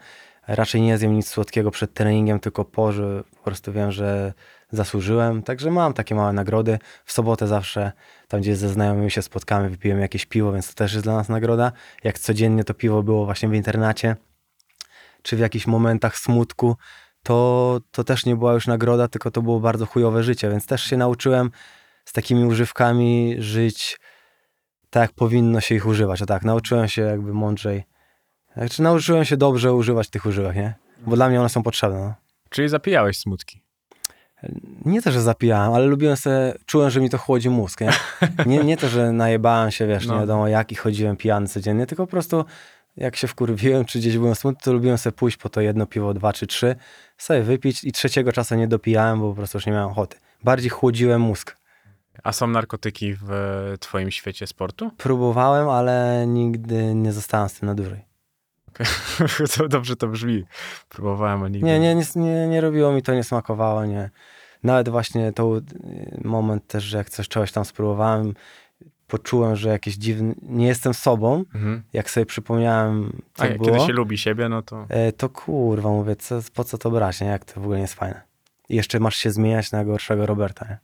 Raczej 0.48 0.80
nie 0.80 0.98
zjem 0.98 1.14
nic 1.14 1.28
słodkiego 1.28 1.70
przed 1.70 1.94
treningiem, 1.94 2.40
tylko 2.40 2.64
po, 2.64 2.92
że 2.92 3.24
po 3.36 3.44
prostu 3.44 3.72
wiem, 3.72 3.92
że 3.92 4.34
zasłużyłem. 4.72 5.42
Także 5.42 5.70
mam 5.70 5.94
takie 5.94 6.14
małe 6.14 6.32
nagrody. 6.32 6.78
W 7.04 7.12
sobotę 7.12 7.46
zawsze 7.46 7.92
tam, 8.28 8.40
gdzie 8.40 8.56
ze 8.56 8.68
znajomymi 8.68 9.10
się 9.10 9.22
spotkamy, 9.22 9.70
wypiłem 9.70 10.00
jakieś 10.00 10.26
piwo, 10.26 10.52
więc 10.52 10.68
to 10.68 10.74
też 10.74 10.92
jest 10.92 11.04
dla 11.04 11.14
nas 11.14 11.28
nagroda. 11.28 11.72
Jak 12.04 12.18
codziennie 12.18 12.64
to 12.64 12.74
piwo 12.74 13.02
było 13.02 13.24
właśnie 13.24 13.48
w 13.48 13.54
internacie, 13.54 14.16
czy 15.22 15.36
w 15.36 15.38
jakichś 15.38 15.66
momentach 15.66 16.18
smutku, 16.18 16.76
to, 17.22 17.80
to 17.90 18.04
też 18.04 18.26
nie 18.26 18.36
była 18.36 18.52
już 18.52 18.66
nagroda, 18.66 19.08
tylko 19.08 19.30
to 19.30 19.42
było 19.42 19.60
bardzo 19.60 19.86
chujowe 19.86 20.22
życie, 20.22 20.50
więc 20.50 20.66
też 20.66 20.82
się 20.82 20.96
nauczyłem 20.96 21.50
z 22.04 22.12
takimi 22.12 22.44
używkami 22.44 23.36
żyć 23.38 23.98
tak, 24.90 25.00
jak 25.00 25.12
powinno 25.12 25.60
się 25.60 25.74
ich 25.74 25.86
używać. 25.86 26.22
O 26.22 26.26
tak, 26.26 26.44
nauczyłem 26.44 26.88
się 26.88 27.02
jakby 27.02 27.34
mądrzej. 27.34 27.84
Znaczy, 28.56 28.82
nauczyłem 28.82 29.24
się 29.24 29.36
dobrze 29.36 29.74
używać 29.74 30.10
tych 30.10 30.26
używek, 30.26 30.56
nie? 30.56 30.74
Bo 31.06 31.16
dla 31.16 31.28
mnie 31.28 31.40
one 31.40 31.48
są 31.48 31.62
potrzebne. 31.62 31.98
No. 31.98 32.14
Czyli 32.50 32.68
zapijałeś 32.68 33.18
smutki. 33.18 33.65
Nie 34.84 35.02
to, 35.02 35.12
że 35.12 35.22
zapijałem, 35.22 35.72
ale 35.72 35.86
lubiłem 35.86 36.16
sobie, 36.16 36.54
czułem, 36.66 36.90
że 36.90 37.00
mi 37.00 37.10
to 37.10 37.18
chłodzi 37.18 37.50
mózg, 37.50 37.80
nie? 37.80 37.90
Nie, 38.46 38.64
nie 38.64 38.76
to, 38.76 38.88
że 38.88 39.12
najebałem 39.12 39.70
się, 39.70 39.86
wiesz, 39.86 40.06
No. 40.06 40.14
nie 40.14 40.20
wiadomo 40.20 40.48
jak 40.48 40.72
i 40.72 40.74
chodziłem 40.74 41.16
pijany 41.16 41.48
codziennie, 41.48 41.86
tylko 41.86 42.06
po 42.06 42.10
prostu 42.10 42.44
jak 42.96 43.16
się 43.16 43.28
wkurwiłem, 43.28 43.84
czy 43.84 43.98
gdzieś 43.98 44.18
byłem 44.18 44.34
smutny, 44.34 44.60
to 44.64 44.72
lubiłem 44.72 44.98
sobie 44.98 45.16
pójść 45.16 45.36
po 45.36 45.48
to 45.48 45.60
jedno 45.60 45.86
piwo, 45.86 46.14
dwa 46.14 46.32
czy 46.32 46.46
trzy, 46.46 46.76
sobie 47.18 47.42
wypić 47.42 47.84
i 47.84 47.92
trzeciego 47.92 48.32
czasu 48.32 48.54
nie 48.54 48.68
dopijałem, 48.68 49.20
bo 49.20 49.30
po 49.30 49.36
prostu 49.36 49.58
już 49.58 49.66
nie 49.66 49.72
miałem 49.72 49.90
ochoty. 49.90 50.16
Bardziej 50.44 50.70
chłodziłem 50.70 51.20
mózg. 51.20 51.56
A 52.22 52.32
są 52.32 52.46
narkotyki 52.46 53.14
w 53.22 53.30
twoim 53.80 54.10
świecie 54.10 54.46
sportu? 54.46 54.90
Próbowałem, 54.96 55.68
ale 55.68 56.24
nigdy 56.26 56.94
nie 56.94 57.12
zostałem 57.12 57.48
z 57.48 57.54
tym 57.54 57.66
na 57.68 57.74
dłużej. 57.74 58.04
to 59.56 59.68
dobrze 59.68 59.96
to 59.96 60.08
brzmi. 60.08 60.44
Próbowałem, 60.88 61.42
a 61.42 61.48
nigdy. 61.48 61.66
Nie, 61.66 61.78
nie, 61.80 61.94
nie, 61.94 62.04
nie, 62.16 62.48
nie 62.48 62.60
robiło 62.60 62.92
mi 62.92 63.02
to, 63.02 63.14
nie 63.14 63.24
smakowało, 63.24 63.84
nie. 63.84 64.10
Nawet 64.66 64.88
właśnie 64.88 65.32
to 65.32 65.56
y, 65.58 65.62
moment 66.24 66.66
też, 66.66 66.84
że 66.84 66.98
jak 66.98 67.10
coś 67.10 67.28
czegoś 67.28 67.52
tam 67.52 67.64
spróbowałem, 67.64 68.34
poczułem, 69.06 69.56
że 69.56 69.68
jakieś 69.68 69.94
dziwne, 69.94 70.34
nie 70.42 70.66
jestem 70.66 70.94
sobą, 70.94 71.44
Mhm. 71.54 71.82
jak 71.92 72.10
sobie 72.10 72.26
przypomniałem, 72.26 73.22
co 73.34 73.44
A 73.44 73.48
było, 73.48 73.64
kiedy 73.64 73.80
się 73.80 73.92
lubi 73.92 74.18
siebie, 74.18 74.48
no 74.48 74.62
to... 74.62 74.86
e, 74.88 75.12
to 75.12 75.28
kurwa, 75.28 75.88
mówię, 75.90 76.16
co, 76.16 76.40
po 76.54 76.64
co 76.64 76.78
to 76.78 76.90
brać, 76.90 77.20
nie? 77.20 77.26
Jak 77.26 77.44
to 77.44 77.60
w 77.60 77.64
ogóle 77.64 77.76
nie 77.76 77.82
jest 77.82 77.94
fajne. 77.94 78.20
I 78.68 78.76
jeszcze 78.76 79.00
masz 79.00 79.16
się 79.16 79.30
zmieniać 79.30 79.72
na 79.72 79.84
gorszego 79.84 80.26
Roberta, 80.26 80.66
nie? 80.68 80.78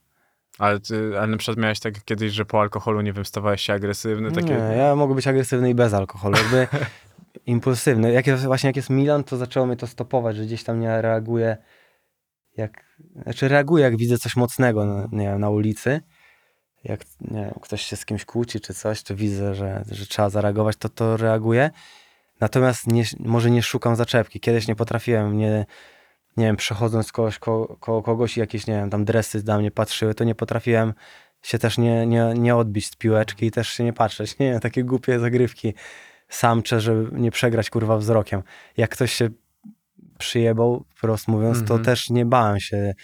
Ale, 0.58 0.80
ty, 0.80 1.12
ale 1.18 1.26
na 1.26 1.36
przykład 1.36 1.58
miałeś 1.58 1.80
tak 1.80 2.04
kiedyś, 2.04 2.32
że 2.32 2.44
po 2.44 2.60
alkoholu, 2.60 3.00
nie 3.00 3.12
wiem, 3.12 3.24
stawałeś 3.24 3.62
się 3.62 3.72
agresywny, 3.72 4.32
takie... 4.32 4.48
Nie, 4.54 4.76
ja 4.76 4.96
mogę 4.96 5.14
być 5.14 5.26
agresywny 5.26 5.70
i 5.70 5.74
bez 5.74 5.94
alkoholu, 5.94 6.36
jakby 6.36 6.68
impulsywny. 7.46 8.12
Jak 8.12 8.26
jest, 8.26 8.44
właśnie 8.44 8.66
jak 8.66 8.76
jest 8.76 8.90
Milan, 8.90 9.24
to 9.24 9.36
zaczęło 9.36 9.66
mnie 9.66 9.76
to 9.76 9.86
stopować, 9.86 10.36
że 10.36 10.42
gdzieś 10.44 10.64
tam 10.64 10.80
nie 10.80 11.02
reaguję 11.02 11.56
jak, 12.56 12.98
znaczy 13.22 13.48
reaguję 13.48 13.84
jak 13.84 13.96
widzę 13.96 14.18
coś 14.18 14.36
mocnego 14.36 14.86
na, 14.86 15.08
nie 15.12 15.26
wiem, 15.26 15.40
na 15.40 15.50
ulicy, 15.50 16.00
jak 16.84 17.00
wiem, 17.20 17.54
ktoś 17.62 17.82
się 17.82 17.96
z 17.96 18.04
kimś 18.04 18.24
kłóci 18.24 18.60
czy 18.60 18.74
coś, 18.74 19.02
to 19.02 19.14
widzę, 19.16 19.54
że, 19.54 19.84
że 19.90 20.06
trzeba 20.06 20.30
zareagować, 20.30 20.76
to 20.76 20.88
to 20.88 21.16
reaguję. 21.16 21.70
Natomiast 22.40 22.86
nie, 22.86 23.04
może 23.18 23.50
nie 23.50 23.62
szukam 23.62 23.96
zaczepki. 23.96 24.40
Kiedyś 24.40 24.68
nie 24.68 24.76
potrafiłem, 24.76 25.38
nie, 25.38 25.66
nie 26.36 26.46
wiem, 26.46 26.56
przechodząc 26.56 27.12
kogoś, 27.12 27.38
ko, 27.38 27.76
koło 27.80 28.02
kogoś 28.02 28.36
i 28.36 28.40
jakieś, 28.40 28.66
nie 28.66 28.74
wiem, 28.74 28.90
tam 28.90 29.04
dresy 29.04 29.42
na 29.46 29.58
mnie 29.58 29.70
patrzyły, 29.70 30.14
to 30.14 30.24
nie 30.24 30.34
potrafiłem 30.34 30.94
się 31.42 31.58
też 31.58 31.78
nie, 31.78 32.06
nie, 32.06 32.34
nie 32.36 32.56
odbić 32.56 32.86
z 32.86 32.96
piłeczki 32.96 33.46
i 33.46 33.50
też 33.50 33.68
się 33.68 33.84
nie 33.84 33.92
patrzeć. 33.92 34.36
Nie, 34.38 34.60
takie 34.60 34.84
głupie 34.84 35.18
zagrywki 35.18 35.74
samcze, 36.28 36.80
żeby 36.80 37.20
nie 37.20 37.30
przegrać 37.30 37.70
kurwa 37.70 37.98
wzrokiem. 37.98 38.42
Jak 38.76 38.90
ktoś 38.90 39.12
się 39.12 39.30
przyjebał, 40.22 40.84
wprost 40.94 41.28
mówiąc, 41.28 41.58
to 41.58 41.62
Mhm. 41.74 41.84
też 41.84 42.10
nie 42.10 42.26
bałem 42.26 42.60
się 42.60 42.94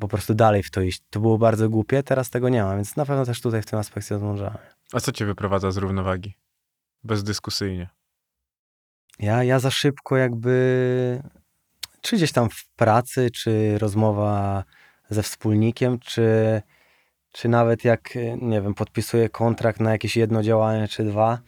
po 0.00 0.08
prostu 0.08 0.34
dalej 0.34 0.62
w 0.62 0.70
to 0.70 0.80
iść. 0.80 1.02
To 1.10 1.20
było 1.20 1.38
bardzo 1.38 1.68
głupie, 1.68 2.02
teraz 2.02 2.30
tego 2.30 2.48
nie 2.48 2.62
ma, 2.64 2.76
więc 2.76 2.96
na 2.96 3.06
pewno 3.06 3.24
też 3.24 3.40
tutaj 3.40 3.62
w 3.62 3.66
tym 3.66 3.78
aspekcie 3.78 4.16
odmądrzałem. 4.16 4.58
A 4.92 5.00
co 5.00 5.12
cię 5.12 5.26
wyprowadza 5.26 5.70
z 5.70 5.76
równowagi? 5.76 6.34
Bezdyskusyjnie. 7.04 7.88
Ja, 9.18 9.44
ja 9.44 9.58
za 9.58 9.70
szybko 9.70 10.16
jakby, 10.16 11.22
czy 12.00 12.16
gdzieś 12.16 12.32
tam 12.32 12.50
w 12.50 12.68
pracy, 12.76 13.30
czy 13.30 13.78
rozmowa 13.78 14.64
ze 15.10 15.22
wspólnikiem, 15.22 15.98
czy, 15.98 16.62
czy 17.32 17.48
nawet 17.48 17.84
jak, 17.84 18.14
nie 18.42 18.62
wiem, 18.62 18.74
podpisuję 18.74 19.28
kontrakt 19.28 19.80
na 19.80 19.90
jakieś 19.92 20.16
jedno 20.16 20.42
działanie, 20.42 20.88
czy 20.88 21.04
dwa, 21.04 21.38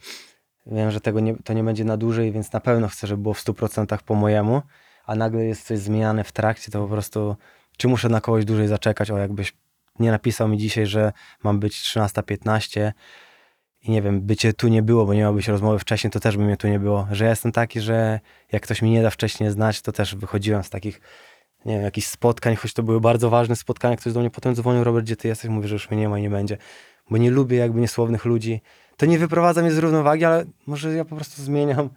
wiem, 0.65 0.91
że 0.91 1.01
tego 1.01 1.19
nie, 1.19 1.35
to 1.43 1.53
nie 1.53 1.63
będzie 1.63 1.85
na 1.85 1.97
dłużej, 1.97 2.31
więc 2.31 2.51
na 2.51 2.59
pewno 2.59 2.87
chcę, 2.87 3.07
żeby 3.07 3.21
było 3.21 3.33
w 3.33 3.43
100% 3.43 3.97
po 4.05 4.15
mojemu, 4.15 4.61
a 5.05 5.15
nagle 5.15 5.45
jest 5.45 5.67
coś 5.67 5.79
zmieniane 5.79 6.23
w 6.23 6.31
trakcie, 6.31 6.71
to 6.71 6.81
po 6.81 6.87
prostu, 6.87 7.35
czy 7.77 7.87
muszę 7.87 8.09
na 8.09 8.21
kogoś 8.21 8.45
dłużej 8.45 8.67
zaczekać, 8.67 9.11
o 9.11 9.17
jakbyś 9.17 9.53
nie 9.99 10.11
napisał 10.11 10.47
mi 10.47 10.57
dzisiaj, 10.57 10.85
że 10.85 11.13
mam 11.43 11.59
być 11.59 11.73
13.15 11.73 12.91
i 13.81 13.91
nie 13.91 14.01
wiem, 14.01 14.21
bycie 14.21 14.53
tu 14.53 14.67
nie 14.67 14.83
było, 14.83 15.05
bo 15.05 15.13
nie 15.13 15.19
miałbyś 15.19 15.47
rozmowy 15.47 15.79
wcześniej, 15.79 16.11
to 16.11 16.19
też 16.19 16.37
by 16.37 16.43
mnie 16.43 16.57
tu 16.57 16.67
nie 16.67 16.79
było. 16.79 17.07
Że 17.11 17.23
ja 17.23 17.29
jestem 17.29 17.51
taki, 17.51 17.81
że 17.81 18.19
jak 18.51 18.63
ktoś 18.63 18.81
mi 18.81 18.91
nie 18.91 19.01
da 19.01 19.09
wcześniej 19.09 19.51
znać, 19.51 19.81
to 19.81 19.91
też 19.91 20.15
wychodziłem 20.15 20.63
z 20.63 20.69
takich, 20.69 21.01
nie 21.65 21.73
wiem, 21.73 21.83
jakichś 21.83 22.07
spotkań, 22.07 22.55
choć 22.55 22.73
to 22.73 22.83
były 22.83 23.01
bardzo 23.01 23.29
ważne 23.29 23.55
spotkania. 23.55 23.95
Ktoś 23.95 24.13
do 24.13 24.19
mnie 24.19 24.29
potem 24.29 24.55
dzwonił, 24.55 24.83
Robert, 24.83 25.05
gdzie 25.05 25.15
ty 25.15 25.27
jesteś? 25.27 25.49
Mówię, 25.49 25.67
że 25.67 25.75
już 25.75 25.89
mnie 25.89 25.99
nie 25.99 26.09
ma 26.09 26.19
i 26.19 26.21
nie 26.21 26.29
będzie. 26.29 26.57
Bo 27.09 27.17
nie 27.17 27.31
lubię 27.31 27.57
jakby 27.57 27.81
niesłownych 27.81 28.25
ludzi. 28.25 28.61
to 28.97 29.05
nie 29.05 29.19
wyprowadza 29.19 29.61
mnie 29.61 29.71
z 29.71 29.77
równowagi, 29.77 30.25
ale 30.25 30.45
może 30.67 30.93
ja 30.93 31.05
po 31.05 31.15
prostu 31.15 31.43
zmieniam, 31.43 31.89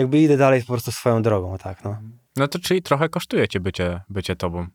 jakby 0.00 0.18
idę 0.18 0.36
dalej 0.36 0.60
po 0.60 0.66
prostu 0.66 0.92
swoją 0.92 1.22
drogą, 1.22 1.58
tak, 1.58 1.84
no. 1.84 1.96
No 2.36 2.48
to 2.48 2.58
czyli 2.58 2.82
trochę 2.82 3.08
kosztuje 3.08 3.48
cię 3.48 3.60
bycie, 3.60 4.00
bycie 4.08 4.36
tobą. 4.36 4.66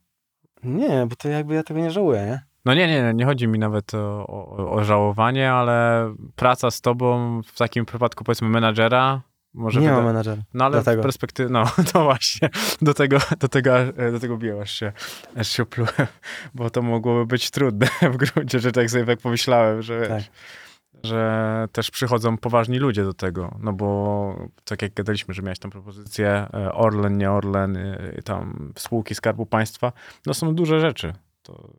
Nie, 0.64 1.06
bo 1.10 1.16
to 1.16 1.30
jakby 1.30 1.56
ja 1.56 1.64
tego 1.64 1.80
nie 1.80 1.92
żałuję, 1.92 2.26
nie? 2.26 2.42
No 2.66 2.74
nie, 2.74 2.88
nie, 2.88 3.14
nie 3.14 3.26
chodzi 3.26 3.48
mi 3.48 3.60
nawet 3.60 3.94
o, 3.94 4.28
o, 4.28 4.72
o 4.72 4.84
żałowanie, 4.84 5.52
ale 5.52 6.08
praca 6.36 6.72
z 6.72 6.82
tobą 6.82 7.42
w 7.46 7.58
takim 7.58 7.86
przypadku 7.86 8.24
powiedzmy 8.24 8.50
menadżera 8.50 9.22
może 9.54 9.80
nie 9.80 9.88
wyda- 9.88 9.96
mam 9.96 10.06
menadżera. 10.06 10.42
No 10.54 10.66
ale 10.66 10.72
Dlatego. 10.72 11.02
w 11.02 11.04
perspektywie, 11.06 11.50
no 11.50 11.64
to 11.94 12.04
właśnie, 12.04 12.50
do 12.82 12.94
tego, 12.94 13.18
do 13.40 13.48
tego, 13.48 13.72
do 14.12 14.20
tego 14.20 14.38
biłem, 14.38 14.62
aż 14.62 14.72
się, 14.72 14.92
aż 15.38 15.48
się 15.48 15.66
plułem, 15.66 16.08
bo 16.54 16.70
to 16.70 16.82
mogłoby 16.82 17.26
być 17.26 17.50
trudne 17.52 17.88
w 18.02 18.18
gruncie 18.18 18.60
rzeczy, 18.60 18.80
jak 18.80 18.90
sobie 18.90 19.06
tak 19.06 19.20
pomyślałem, 19.20 19.82
że 19.82 20.00
wiesz, 20.00 20.10
Tak. 20.10 20.24
Że 21.06 21.68
też 21.72 21.92
przychodzą 21.92 22.38
poważni 22.38 22.80
ludzie 22.80 23.04
do 23.04 23.14
tego, 23.14 23.58
no 23.60 23.74
bo 23.74 24.50
tak 24.66 24.82
jak 24.82 24.94
gadaliśmy, 24.94 25.34
że 25.34 25.42
miałeś 25.42 25.60
tą 25.60 25.70
propozycję 25.70 26.48
e, 26.54 26.74
Orlen, 26.74 27.18
nie 27.18 27.32
Orlen, 27.32 27.78
e, 27.78 28.22
tam 28.24 28.74
spółki 28.78 29.16
Skarbu 29.16 29.46
Państwa, 29.46 29.92
no 30.26 30.34
są 30.34 30.56
duże 30.56 30.80
rzeczy, 30.80 31.14
to 31.42 31.74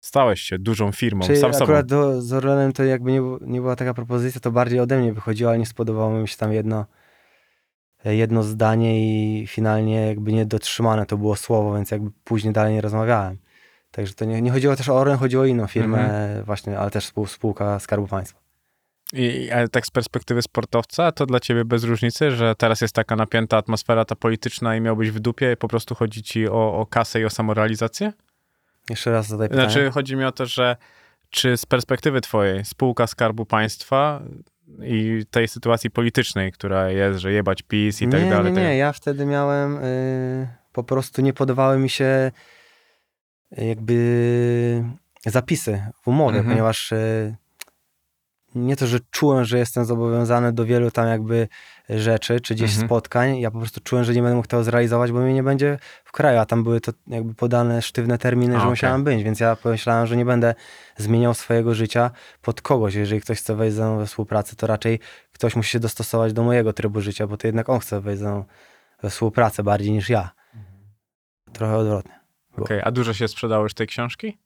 stałeś 0.00 0.40
się 0.40 0.58
dużą 0.58 0.92
firmą, 0.92 1.26
Czyli 1.26 1.38
sam 1.38 1.50
akurat 1.62 1.86
do, 1.86 2.22
z 2.22 2.32
Orlenem 2.32 2.72
to 2.72 2.84
jakby 2.84 3.12
nie, 3.12 3.22
nie 3.40 3.60
była 3.60 3.76
taka 3.76 3.94
propozycja, 3.94 4.40
to 4.40 4.50
bardziej 4.50 4.80
ode 4.80 4.98
mnie 4.98 5.12
wychodziło, 5.12 5.50
ale 5.50 5.58
nie 5.58 5.66
spodobało 5.66 6.10
mi 6.10 6.28
się 6.28 6.36
tam 6.36 6.52
jedno, 6.52 6.86
jedno 8.04 8.42
zdanie 8.42 9.00
i 9.42 9.46
finalnie 9.46 10.06
jakby 10.06 10.32
niedotrzymane 10.32 11.06
to 11.06 11.16
było 11.16 11.36
słowo, 11.36 11.74
więc 11.74 11.90
jakby 11.90 12.10
później 12.24 12.52
dalej 12.52 12.74
nie 12.74 12.80
rozmawiałem. 12.80 13.38
Także 13.90 14.14
to 14.14 14.24
nie, 14.24 14.42
nie 14.42 14.50
chodziło 14.50 14.76
też 14.76 14.88
o 14.88 14.94
Orlen, 14.94 15.18
chodziło 15.18 15.42
o 15.42 15.46
inną 15.46 15.66
firmę 15.66 15.98
Mhm. 16.00 16.44
właśnie, 16.44 16.78
ale 16.78 16.90
też 16.90 17.04
spół, 17.04 17.26
spółka 17.26 17.78
Skarbu 17.78 18.06
Państwa. 18.06 18.40
I, 19.12 19.50
ale 19.50 19.68
tak 19.68 19.86
z 19.86 19.90
perspektywy 19.90 20.42
sportowca, 20.42 21.12
to 21.12 21.26
dla 21.26 21.40
ciebie 21.40 21.64
bez 21.64 21.84
różnicy, 21.84 22.30
że 22.30 22.54
teraz 22.54 22.80
jest 22.80 22.94
taka 22.94 23.16
napięta 23.16 23.56
atmosfera 23.56 24.04
ta 24.04 24.16
polityczna 24.16 24.76
i 24.76 24.80
miałbyś 24.80 25.10
w 25.10 25.20
dupie 25.20 25.52
i 25.52 25.56
po 25.56 25.68
prostu 25.68 25.94
chodzi 25.94 26.22
ci 26.22 26.48
o, 26.48 26.78
o 26.78 26.86
kasę 26.86 27.20
i 27.20 27.24
o 27.24 27.30
samorealizację? 27.30 28.12
Jeszcze 28.90 29.10
raz 29.10 29.26
zadaj 29.26 29.48
pytanie. 29.48 29.70
Znaczy, 29.70 29.90
chodzi 29.90 30.16
mi 30.16 30.24
o 30.24 30.32
to, 30.32 30.46
że 30.46 30.76
czy 31.30 31.56
z 31.56 31.66
perspektywy 31.66 32.20
twojej 32.20 32.64
spółka 32.64 33.06
Skarbu 33.06 33.46
Państwa 33.46 34.22
i 34.82 35.22
tej 35.30 35.48
sytuacji 35.48 35.90
politycznej, 35.90 36.52
która 36.52 36.90
jest, 36.90 37.18
że 37.18 37.32
jebać 37.32 37.62
PiS 37.62 38.02
i 38.02 38.08
tak 38.08 38.22
nie, 38.22 38.30
dalej. 38.30 38.52
Nie, 38.52 38.60
nie, 38.62 38.68
tak- 38.68 38.76
ja 38.76 38.92
wtedy 38.92 39.26
miałem, 39.26 39.78
y, 39.84 40.48
po 40.72 40.84
prostu 40.84 41.22
nie 41.22 41.32
podobały 41.32 41.78
mi 41.78 41.88
się 41.90 42.30
y, 43.58 43.64
jakby 43.64 44.84
zapisy 45.26 45.82
w 46.02 46.08
umowie, 46.08 46.38
Mhm. 46.38 46.54
ponieważ 46.54 46.92
y, 46.92 47.36
nie 48.54 48.76
to, 48.76 48.86
że 48.86 48.98
czułem, 49.10 49.44
że 49.44 49.58
jestem 49.58 49.84
zobowiązany 49.84 50.52
do 50.52 50.64
wielu 50.64 50.90
tam 50.90 51.06
jakby 51.06 51.48
rzeczy, 51.88 52.40
czy 52.40 52.54
gdzieś 52.54 52.70
Mhm. 52.70 52.88
spotkań, 52.88 53.38
ja 53.38 53.50
po 53.50 53.58
prostu 53.58 53.80
czułem, 53.80 54.04
że 54.04 54.14
nie 54.14 54.22
będę 54.22 54.36
mógł 54.36 54.48
tego 54.48 54.64
zrealizować, 54.64 55.12
bo 55.12 55.18
mnie 55.20 55.34
nie 55.34 55.42
będzie 55.42 55.78
w 56.04 56.12
kraju, 56.12 56.38
a 56.38 56.46
tam 56.46 56.62
były 56.64 56.80
to 56.80 56.92
jakby 57.06 57.34
podane 57.34 57.82
sztywne 57.82 58.18
terminy, 58.18 58.52
A, 58.54 58.58
że 58.58 58.62
okej. 58.62 58.70
musiałem 58.70 59.04
być, 59.04 59.22
więc 59.22 59.40
ja 59.40 59.56
pomyślałem, 59.56 60.06
że 60.06 60.16
nie 60.16 60.24
będę 60.24 60.54
zmieniał 60.96 61.34
swojego 61.34 61.74
życia 61.74 62.10
pod 62.42 62.62
kogoś. 62.62 62.94
Jeżeli 62.94 63.20
ktoś 63.20 63.38
chce 63.38 63.56
wejść 63.56 63.76
ze 63.76 63.82
mną 63.82 63.98
we 63.98 64.06
współpracę, 64.06 64.56
to 64.56 64.66
raczej 64.66 64.98
ktoś 65.32 65.56
musi 65.56 65.70
się 65.70 65.80
dostosować 65.80 66.32
do 66.32 66.42
mojego 66.42 66.72
trybu 66.72 67.00
życia, 67.00 67.26
bo 67.26 67.36
to 67.36 67.48
jednak 67.48 67.68
on 67.68 67.80
chce 67.80 68.00
wejść 68.00 68.20
ze 68.22 68.28
mną 68.30 68.44
we 69.02 69.10
współpracę 69.10 69.62
bardziej 69.62 69.92
niż 69.92 70.08
ja. 70.08 70.30
Trochę 71.52 71.76
odwrotnie. 71.76 72.20
Okej, 72.58 72.80
a 72.84 72.90
dużo 72.90 73.14
się 73.14 73.28
sprzedało 73.28 73.62
już 73.62 73.74
tej 73.74 73.86
książki? 73.86 74.38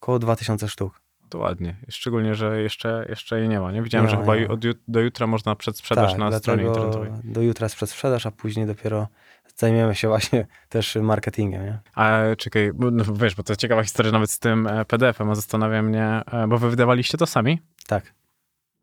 Około 0.00 0.18
2000 0.18 0.68
sztuk. 0.68 1.01
To 1.32 1.38
ładnie. 1.38 1.76
Szczególnie, 1.88 2.34
że 2.34 2.62
jeszcze, 2.62 3.06
jeszcze 3.08 3.38
jej 3.38 3.48
nie 3.48 3.60
ma. 3.60 3.72
Nie 3.72 3.82
widziałem, 3.82 4.04
Nie 4.06 4.10
że 4.10 4.16
ma, 4.16 4.22
chyba 4.22 4.36
ju- 4.36 4.52
od, 4.52 4.60
do 4.88 5.00
jutra 5.00 5.26
można 5.26 5.56
przedsprzedaż 5.56 6.10
tak, 6.10 6.18
na 6.20 6.38
stronie 6.38 6.64
internetowej. 6.64 7.10
Do 7.24 7.42
jutra 7.42 7.64
jest 7.64 7.76
przedsprzedaż, 7.76 8.26
a 8.26 8.30
później 8.30 8.66
dopiero 8.66 9.08
zajmiemy 9.56 9.94
się 9.94 10.08
właśnie 10.08 10.46
też 10.68 10.96
marketingiem. 10.96 11.64
Nie? 11.64 11.78
A 11.94 12.20
czekaj, 12.38 12.70
bo, 12.74 12.90
no, 12.90 13.04
wiesz, 13.14 13.34
bo 13.34 13.42
to 13.42 13.56
ciekawa 13.56 13.82
historia 13.82 14.12
nawet 14.12 14.30
z 14.30 14.38
tym 14.38 14.66
e, 14.66 14.84
PDF-em, 14.84 15.30
a 15.30 15.34
zastanawia 15.34 15.82
mnie, 15.82 16.04
e, 16.32 16.46
bo 16.48 16.58
wy 16.58 16.70
wydawaliście 16.70 17.18
to 17.18 17.26
sami? 17.26 17.60
Tak, 17.86 18.14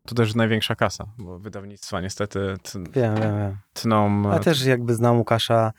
To 0.05 0.15
też 0.15 0.35
największa 0.35 0.75
kasa, 0.75 1.05
bo 1.17 1.39
wydawnictwa 1.39 2.01
niestety 2.01 2.39
t- 2.63 2.79
wiem, 2.91 3.15
wiem, 3.15 3.37
wiem. 3.37 3.57
tną. 3.73 4.31
Ja 4.31 4.39
też 4.39 4.65
jakby 4.65 4.93
znam 4.93 5.17
Łukasza 5.17 5.73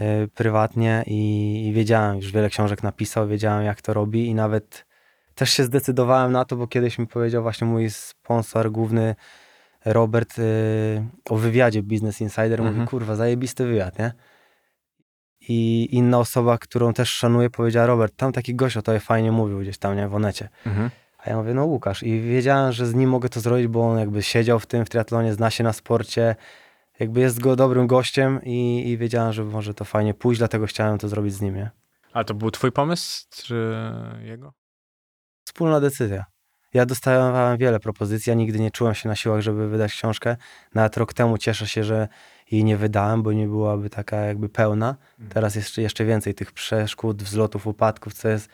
y, 0.00 0.28
prywatnie 0.34 1.04
i, 1.06 1.66
i 1.68 1.72
wiedziałem, 1.72 2.16
już 2.16 2.32
wiele 2.32 2.48
książek 2.50 2.82
napisał, 2.82 3.28
wiedziałem 3.28 3.64
jak 3.64 3.82
to 3.82 3.94
robi 3.94 4.26
i 4.26 4.34
nawet 4.34 4.85
też 5.36 5.50
się 5.50 5.64
zdecydowałem 5.64 6.32
na 6.32 6.44
to, 6.44 6.56
bo 6.56 6.66
kiedyś 6.66 6.98
mi 6.98 7.06
powiedział 7.06 7.42
właśnie 7.42 7.66
mój 7.66 7.90
sponsor 7.90 8.70
główny 8.70 9.14
Robert 9.84 10.38
y, 10.38 10.42
o 11.30 11.36
wywiadzie 11.36 11.82
Business 11.82 12.20
Insider. 12.20 12.60
Mhm. 12.60 12.74
Mówi, 12.74 12.88
kurwa, 12.88 13.16
zajebisty 13.16 13.66
wywiad, 13.66 13.98
nie? 13.98 14.12
I 15.48 15.88
inna 15.90 16.18
osoba, 16.18 16.58
którą 16.58 16.92
też 16.92 17.10
szanuję, 17.10 17.50
powiedziała, 17.50 17.86
Robert, 17.86 18.16
tam 18.16 18.32
taki 18.32 18.54
gość 18.54 18.76
o 18.76 18.82
tobie 18.82 19.00
fajnie 19.00 19.32
mówił 19.32 19.60
gdzieś 19.60 19.78
tam, 19.78 19.96
nie, 19.96 20.08
w 20.08 20.14
Onecie. 20.14 20.48
Mhm. 20.66 20.90
A 21.18 21.30
ja 21.30 21.36
mówię, 21.36 21.54
no 21.54 21.64
Łukasz. 21.64 22.02
I 22.02 22.20
wiedziałem, 22.20 22.72
że 22.72 22.86
z 22.86 22.94
nim 22.94 23.10
mogę 23.10 23.28
to 23.28 23.40
zrobić, 23.40 23.66
bo 23.66 23.90
on 23.90 23.98
jakby 23.98 24.22
siedział 24.22 24.60
w 24.60 24.66
tym, 24.66 24.84
w 24.84 24.88
triatlonie, 24.88 25.34
zna 25.34 25.50
się 25.50 25.64
na 25.64 25.72
sporcie, 25.72 26.36
jakby 27.00 27.20
jest 27.20 27.40
go 27.40 27.56
dobrym 27.56 27.86
gościem 27.86 28.40
i, 28.44 28.88
i 28.88 28.98
wiedziałem, 28.98 29.32
że 29.32 29.44
może 29.44 29.74
to 29.74 29.84
fajnie 29.84 30.14
pójść, 30.14 30.38
dlatego 30.38 30.66
chciałem 30.66 30.98
to 30.98 31.08
zrobić 31.08 31.34
z 31.34 31.40
nim, 31.40 31.54
nie? 31.54 31.70
A 32.12 32.24
to 32.24 32.34
był 32.34 32.50
twój 32.50 32.72
pomysł, 32.72 33.26
czy 33.30 33.74
jego? 34.22 34.52
Wspólna 35.46 35.80
decyzja. 35.80 36.24
Ja 36.74 36.86
dostawałem 36.86 37.58
wiele 37.58 37.80
propozycji, 37.80 38.30
ja 38.30 38.36
nigdy 38.36 38.60
nie 38.60 38.70
czułem 38.70 38.94
się 38.94 39.08
na 39.08 39.16
siłach, 39.16 39.40
żeby 39.40 39.68
wydać 39.68 39.92
książkę. 39.92 40.36
Nawet 40.74 40.96
rok 40.96 41.14
temu 41.14 41.38
cieszę 41.38 41.66
się, 41.66 41.84
że 41.84 42.08
jej 42.50 42.64
nie 42.64 42.76
wydałem, 42.76 43.22
bo 43.22 43.32
nie 43.32 43.46
byłaby 43.46 43.90
taka 43.90 44.16
jakby 44.16 44.48
pełna. 44.48 44.96
Teraz 45.28 45.54
jeszcze, 45.54 45.82
jeszcze 45.82 46.04
więcej 46.04 46.34
tych 46.34 46.52
przeszkód, 46.52 47.22
wzlotów, 47.22 47.66
upadków, 47.66 48.14
co 48.14 48.28
jest 48.28 48.48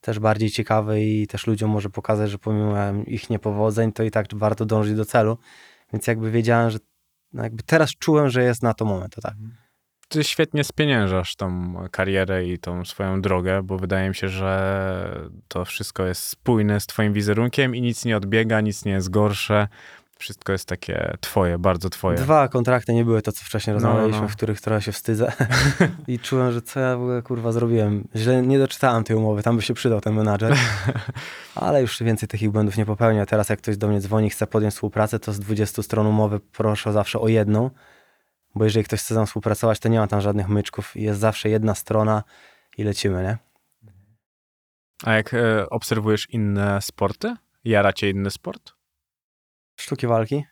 też 0.00 0.18
bardziej 0.18 0.50
ciekawe 0.50 1.00
i 1.00 1.26
też 1.26 1.46
ludziom 1.46 1.70
może 1.70 1.90
pokazać, 1.90 2.30
że 2.30 2.38
pomimo 2.38 2.74
ich 3.06 3.30
niepowodzeń, 3.30 3.92
to 3.92 4.02
i 4.02 4.10
tak 4.10 4.26
warto 4.34 4.66
dążyć 4.66 4.94
do 4.94 5.04
celu. 5.04 5.38
Więc 5.92 6.06
jakby 6.06 6.30
wiedziałem, 6.30 6.70
że 6.70 6.78
no 7.32 7.42
jakby 7.42 7.62
teraz 7.62 7.90
czułem, 7.90 8.30
że 8.30 8.44
jest 8.44 8.62
na 8.62 8.74
to 8.74 8.84
moment, 8.84 9.14
to 9.14 9.20
tak. 9.20 9.34
Ty 10.14 10.24
świetnie 10.24 10.64
spieniężasz 10.64 11.36
tą 11.36 11.74
karierę 11.90 12.46
i 12.46 12.58
tą 12.58 12.84
swoją 12.84 13.22
drogę, 13.22 13.62
bo 13.62 13.78
wydaje 13.78 14.08
mi 14.08 14.14
się, 14.14 14.28
że 14.28 15.28
to 15.48 15.64
wszystko 15.64 16.06
jest 16.06 16.22
spójne 16.22 16.80
z 16.80 16.86
twoim 16.86 17.12
wizerunkiem 17.12 17.74
i 17.74 17.80
nic 17.80 18.04
nie 18.04 18.16
odbiega, 18.16 18.60
nic 18.60 18.84
nie 18.84 18.92
jest 18.92 19.10
gorsze. 19.10 19.68
Wszystko 20.18 20.52
jest 20.52 20.68
takie 20.68 21.16
twoje, 21.20 21.58
bardzo 21.58 21.90
twoje. 21.90 22.18
Dwa 22.18 22.48
kontrakty 22.48 22.94
nie 22.94 23.04
były 23.04 23.22
to, 23.22 23.32
co 23.32 23.44
wcześniej 23.44 23.76
No, 23.76 23.82
rozmawialiśmy, 23.82 24.22
no. 24.22 24.28
w 24.28 24.36
których 24.36 24.60
trochę 24.60 24.82
się 24.82 24.92
wstydzę. 24.92 25.32
I 26.08 26.18
czułem, 26.18 26.52
że 26.52 26.62
co 26.62 26.80
ja 26.80 26.96
w 26.96 27.00
ogóle 27.00 27.22
kurwa 27.22 27.52
zrobiłem. 27.52 28.08
Źle 28.16 28.42
nie 28.42 28.58
doczytałem 28.58 29.04
tej 29.04 29.16
umowy, 29.16 29.42
tam 29.42 29.56
by 29.56 29.62
się 29.62 29.74
przydał 29.74 30.00
ten 30.00 30.14
menadżer. 30.14 30.56
Ale 31.54 31.80
już 31.80 32.02
więcej 32.02 32.28
takich 32.28 32.50
błędów 32.50 32.76
nie 32.76 32.86
popełnię. 32.86 33.26
Teraz 33.26 33.48
jak 33.48 33.58
ktoś 33.58 33.76
do 33.76 33.88
mnie 33.88 34.00
dzwoni, 34.00 34.30
chce 34.30 34.46
podjąć 34.46 34.74
współpracę, 34.74 35.18
to 35.18 35.32
z 35.32 35.40
20 35.40 35.82
stron 35.82 36.06
umowy 36.06 36.40
proszę 36.40 36.92
zawsze 36.92 37.20
o 37.20 37.28
jedną. 37.28 37.70
Bo 38.54 38.64
jeżeli 38.64 38.84
ktoś 38.84 39.00
chce 39.00 39.14
ze 39.14 39.20
mną 39.20 39.26
współpracować, 39.26 39.78
to 39.78 39.88
nie 39.88 39.98
ma 39.98 40.06
tam 40.06 40.20
żadnych 40.20 40.48
myczków. 40.48 40.96
Jest 40.96 41.20
zawsze 41.20 41.48
jedna 41.48 41.74
strona 41.74 42.22
i 42.78 42.84
lecimy, 42.84 43.22
nie? 43.22 43.38
A 45.04 45.12
jak 45.12 45.34
e, 45.34 45.70
obserwujesz 45.70 46.30
inne 46.30 46.82
sporty? 46.82 47.36
Jara 47.64 47.92
cię 47.92 48.10
inny 48.10 48.30
sport? 48.30 48.72
Sztuki 49.76 50.06
walki. 50.06 50.44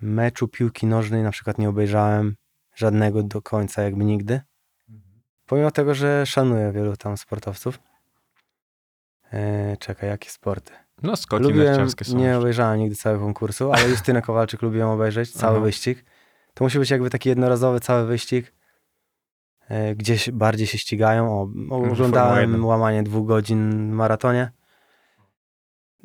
Meczu 0.00 0.48
piłki 0.48 0.86
nożnej 0.86 1.22
na 1.22 1.30
przykład 1.30 1.58
nie 1.58 1.68
obejrzałem 1.68 2.36
żadnego 2.74 3.22
do 3.22 3.42
końca, 3.42 3.82
jakby 3.82 4.04
nigdy. 4.04 4.40
Pomimo 5.46 5.70
tego, 5.70 5.94
że 5.94 6.26
szanuję 6.26 6.72
wielu 6.72 6.96
tam 6.96 7.16
sportowców. 7.16 7.78
Eee, 9.32 9.76
czekaj, 9.78 10.08
jakie 10.08 10.30
sporty? 10.30 10.72
No, 11.02 11.16
skoki 11.16 11.42
Lubiłem, 11.42 11.66
narciarskie 11.66 12.04
są. 12.04 12.16
nie 12.18 12.38
obejrzałem 12.38 12.80
nigdy 12.80 12.96
całego 12.96 13.24
konkursu, 13.24 13.72
ale 13.72 13.88
Justynę 13.90 14.22
Kowalczyk 14.22 14.62
lubiłem 14.62 14.88
obejrzeć, 14.88 15.32
cały 15.32 15.56
Aha. 15.56 15.64
wyścig. 15.64 16.04
To 16.54 16.64
musi 16.64 16.78
być 16.78 16.90
jakby 16.90 17.10
taki 17.10 17.28
jednorazowy 17.28 17.80
cały 17.80 18.06
wyścig. 18.06 18.52
E, 19.68 19.94
gdzieś 19.94 20.30
bardziej 20.30 20.66
się 20.66 20.78
ścigają. 20.78 21.32
O, 21.32 21.48
oglądałem 21.76 22.64
łamanie 22.64 23.02
dwóch 23.02 23.26
godzin 23.26 23.90
w 23.90 23.94
maratonie. 23.94 24.52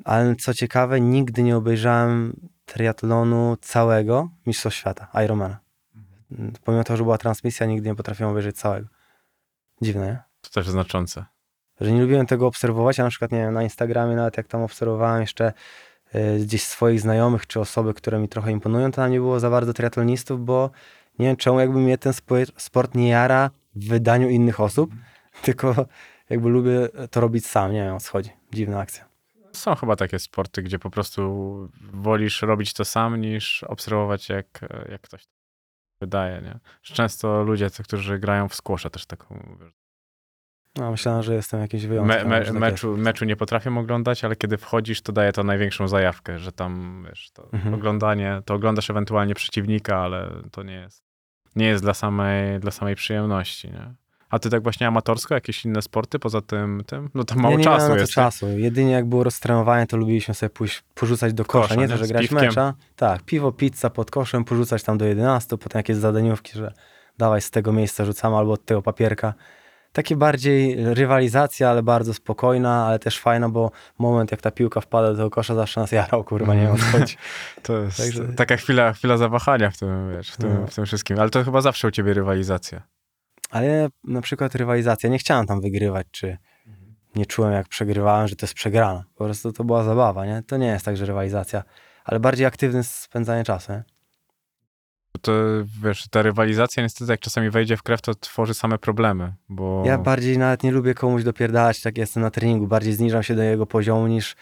Ale 0.04 0.36
co 0.36 0.54
ciekawe, 0.54 1.02
nigdy 1.02 1.44
nie 1.44 1.58
obejrzałem 1.58 2.40
triatlonu 2.66 3.58
całego 3.62 4.30
Mistrzostw 4.46 4.80
Świata, 4.80 5.08
Ironmana. 5.26 5.60
Mhm. 6.32 6.54
Pomimo 6.64 6.84
tego, 6.84 6.98
że 6.98 7.04
była 7.04 7.18
transmisja, 7.18 7.66
nigdy 7.66 7.90
nie 7.90 7.96
potrafiłem 7.96 8.32
obejrzeć 8.32 8.58
całego. 8.58 8.88
Dziwne, 9.82 10.08
nie? 10.08 10.20
To 10.42 10.50
też 10.50 10.70
znaczące. 10.70 11.26
że 11.82 11.92
nie 11.92 12.02
lubiłem 12.02 12.26
tego 12.26 12.48
obserwować, 12.48 13.00
a 13.00 13.04
na 13.04 13.10
przykład 13.10 13.32
nie 13.32 13.38
wiem, 13.38 13.54
na 13.54 13.64
Instagramie 13.64 14.16
nawet 14.16 14.38
jak 14.38 14.48
tam 14.48 14.62
obserwowałem 14.62 15.22
jeszcze 15.22 15.54
gdzieś 16.40 16.64
swoich 16.64 17.02
znajomych 17.02 17.48
czy 17.48 17.60
osoby, 17.60 17.94
które 17.94 18.19
mi 18.19 18.30
trochę 18.30 18.52
imponują, 18.52 18.91
to 18.91 18.95
tam 18.95 19.11
nie 19.11 19.19
było 19.19 19.40
za 19.40 19.49
bardzo 19.49 19.73
triatlonistów, 19.73 20.45
bo 20.45 20.69
nie 21.19 21.26
wiem 21.26 21.36
czemu 21.36 21.60
jakby 21.60 21.80
mnie 21.80 21.98
ten 21.98 22.14
spo- 22.14 22.52
sport 22.57 22.95
nie 22.95 23.10
jara 23.10 23.49
w 23.76 23.88
wydaniu 23.88 24.30
innych 24.30 24.60
osób, 24.60 24.91
tylko 25.45 25.86
jakby 26.30 26.49
lubię 26.49 26.90
to 27.11 27.22
robić 27.22 27.48
sam, 27.48 27.73
nie 27.73 27.84
wiem 27.84 27.95
o 27.95 27.99
co 27.99 28.11
chodzi. 28.11 28.30
Dziwna 28.53 28.80
akcja. 28.80 29.06
Są 29.53 29.76
chyba 29.76 29.95
takie 29.95 30.19
sporty, 30.19 30.64
gdzie 30.64 30.80
po 30.80 30.90
prostu 30.90 31.22
wolisz 31.94 32.41
robić 32.41 32.73
to 32.73 32.86
sam, 32.86 33.22
niż 33.22 33.64
obserwować, 33.64 34.30
jak, 34.30 34.60
jak 34.90 35.02
ktoś 35.02 35.26
to 35.26 35.32
wydaje, 36.02 36.41
nie? 36.41 36.60
Często 36.82 37.44
ludzie, 37.44 37.69
którzy 37.84 38.19
grają 38.19 38.49
w 38.49 38.56
squasha 38.56 38.90
też 38.90 39.06
taką, 39.06 39.57
No, 40.77 40.91
myślałem, 40.91 41.23
że 41.23 41.34
jestem 41.35 41.61
jakiś 41.61 41.85
wyjątek. 41.88 42.23
me, 42.23 42.39
me, 42.39 42.45
tak 42.45 42.53
meczu, 42.53 42.97
meczu 42.97 43.26
nie 43.26 43.35
potrafię 43.35 43.77
oglądać, 43.80 44.23
ale 44.23 44.35
kiedy 44.35 44.57
wchodzisz, 44.57 45.02
to 45.02 45.11
daje 45.14 45.31
to 45.31 45.43
największą 45.43 45.88
zajawkę, 45.88 46.39
że 46.39 46.52
tam, 46.52 47.03
wiesz, 47.10 47.31
to 47.31 47.49
Mhm. 47.53 47.73
oglądanie, 47.76 48.41
to 48.45 48.53
oglądasz 48.53 48.89
ewentualnie 48.89 49.35
przeciwnika, 49.35 49.97
ale 49.97 50.31
to 50.52 50.64
nie 50.64 50.73
jest, 50.73 51.03
nie 51.56 51.65
jest 51.68 51.84
dla 51.84 51.93
samej, 51.93 52.60
dla 52.60 52.72
samej 52.72 52.95
przyjemności, 52.95 53.68
nie? 53.72 53.93
A 54.30 54.39
ty 54.39 54.49
tak 54.49 54.64
właśnie 54.64 54.88
amatorsko, 54.88 55.34
jakieś 55.34 55.65
inne 55.65 55.81
sporty 55.81 56.19
poza 56.19 56.41
tym, 56.41 56.84
tym? 56.88 57.10
No 57.14 57.23
to 57.23 57.35
mało 57.35 57.52
ja 57.52 57.57
nie 57.57 57.64
czasu 57.64 57.77
miałem 57.77 57.89
na 57.89 57.95
to 57.95 58.02
jest. 58.02 58.14
czasu. 58.14 58.47
Jedynie 58.49 58.91
jak 58.91 59.06
było 59.06 59.23
roztrenowanie, 59.23 59.88
to 59.88 59.97
lubiliśmy 59.97 60.34
sobie 60.34 60.49
pójść, 60.49 60.84
porzucać 60.95 61.34
do 61.34 61.45
kosza. 61.45 61.68
Kosza, 61.68 61.76
nie 61.76 61.81
nie? 61.81 61.88
to, 61.88 61.97
że 61.97 62.07
grać 62.07 62.22
piwkiem. 62.22 62.39
mecza. 62.47 62.73
Tak, 62.95 63.23
piwo, 63.23 63.52
pizza 63.52 63.89
pod 63.89 64.11
koszem, 64.11 64.43
porzucać 64.43 64.84
tam 64.84 64.97
do 64.97 65.06
11, 65.06 65.57
potem 65.57 65.80
jakieś 65.80 65.95
zadaniówki, 65.97 66.52
że 66.57 66.73
dawaj 67.18 67.41
z 67.41 67.52
tego 67.52 67.73
miejsca 67.73 68.06
rzucamy 68.06 68.35
albo 68.38 68.52
od 68.52 68.65
tego 68.65 68.81
papierka. 68.81 69.34
Takie 69.96 70.16
bardziej 70.16 70.76
rywalizacja, 70.94 71.70
ale 71.70 71.84
bardzo 71.84 72.14
spokojna, 72.14 72.86
ale 72.88 73.00
też 73.00 73.20
fajna, 73.20 73.50
bo 73.50 73.72
moment 73.98 74.32
jak 74.32 74.42
ta 74.42 74.52
piłka 74.52 74.82
wpada 74.82 75.14
do 75.14 75.30
kosza 75.30 75.56
zawsze 75.56 75.82
nas 75.82 75.92
jarał, 75.92 76.24
kurwa, 76.24 76.56
nie 76.56 76.62
wiem 76.62 76.78
co 76.78 76.84
chodzi. 77.00 77.16
To 77.64 77.78
jest 77.78 77.98
Także- 77.98 78.34
taka 78.34 78.58
chwila, 78.58 78.94
chwila 78.94 79.18
zawahania 79.18 79.72
w 79.72 79.78
tym, 79.78 80.12
wiesz, 80.18 80.32
w 80.32 80.38
tym, 80.38 80.62
No. 80.62 80.68
w 80.68 80.76
tym 80.76 80.86
wszystkim. 80.86 81.20
Ale 81.20 81.30
to 81.30 81.44
chyba 81.44 81.62
zawsze 81.62 81.88
u 81.88 81.92
ciebie 81.92 82.14
rywalizacja. 82.14 82.82
Ale 83.52 83.88
na 84.04 84.22
przykład 84.22 84.56
rywalizacja, 84.56 85.10
nie 85.10 85.18
chciałem 85.18 85.46
tam 85.46 85.62
wygrywać, 85.62 86.08
czy 86.12 86.38
nie 87.16 87.26
czułem 87.26 87.52
jak 87.54 87.68
przegrywałem, 87.68 88.28
że 88.28 88.36
to 88.36 88.46
jest 88.46 88.54
przegrana. 88.54 89.04
Po 89.16 89.26
prostu 89.26 89.52
to 89.52 89.64
była 89.64 89.84
zabawa, 89.84 90.26
nie? 90.26 90.44
To 90.48 90.58
nie 90.58 90.68
jest 90.68 90.86
tak, 90.86 90.98
że 90.98 91.06
rywalizacja, 91.06 91.64
ale 92.06 92.20
bardziej 92.20 92.46
aktywne 92.46 92.84
spędzanie 92.84 93.44
czasu, 93.44 93.72
nie? 93.72 93.84
To 95.22 95.32
wiesz, 95.84 96.08
ta 96.08 96.22
rywalizacja 96.22 96.84
niestety 96.84 97.12
jak 97.12 97.20
czasami 97.20 97.50
wejdzie 97.50 97.78
w 97.78 97.84
krew, 97.84 98.02
to 98.02 98.16
tworzy 98.16 98.54
same 98.54 98.78
problemy, 98.78 99.34
bo... 99.50 99.84
Ja 99.86 99.98
bardziej 99.98 100.38
nawet 100.38 100.64
nie 100.64 100.72
lubię 100.72 100.94
komuś 100.94 101.24
dopierdalać, 101.24 101.82
tak 101.82 101.98
jestem 101.98 102.24
na 102.24 102.32
treningu, 102.32 102.68
bardziej 102.68 102.94
zniżam 102.94 103.24
się 103.24 103.36
do 103.36 103.44
jego 103.44 103.66
poziomu 103.66 104.08
niż, 104.08 104.36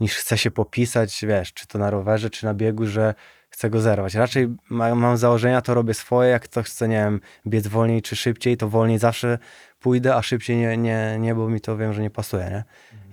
niż 0.00 0.16
chcę 0.16 0.38
się 0.38 0.50
popisać, 0.50 1.24
wiesz, 1.28 1.52
czy 1.52 1.66
to 1.66 1.78
na 1.78 1.90
rowerze, 1.90 2.30
czy 2.30 2.44
na 2.44 2.54
biegu, 2.54 2.86
że 2.86 3.14
chcę 3.50 3.70
go 3.70 3.80
zerwać. 3.80 4.14
Raczej 4.14 4.48
ma, 4.70 4.94
mam 4.94 5.16
założenia, 5.16 5.60
to 5.62 5.74
robię 5.74 5.94
swoje, 5.94 6.30
jak 6.30 6.42
ktoś 6.42 6.66
chce, 6.66 6.88
nie 6.88 6.96
wiem, 6.96 7.20
biec 7.46 7.66
wolniej 7.66 8.02
czy 8.02 8.16
szybciej, 8.16 8.56
to 8.56 8.68
wolniej 8.68 8.98
zawsze 8.98 9.38
pójdę, 9.80 10.16
a 10.16 10.22
szybciej 10.22 10.56
nie, 10.56 10.76
nie, 10.76 11.16
nie 11.20 11.34
bo 11.34 11.48
mi 11.48 11.60
to 11.60 11.76
wiem, 11.76 11.92
że 11.92 12.02
nie 12.02 12.10
pasuje, 12.10 12.44
nie? 12.44 12.64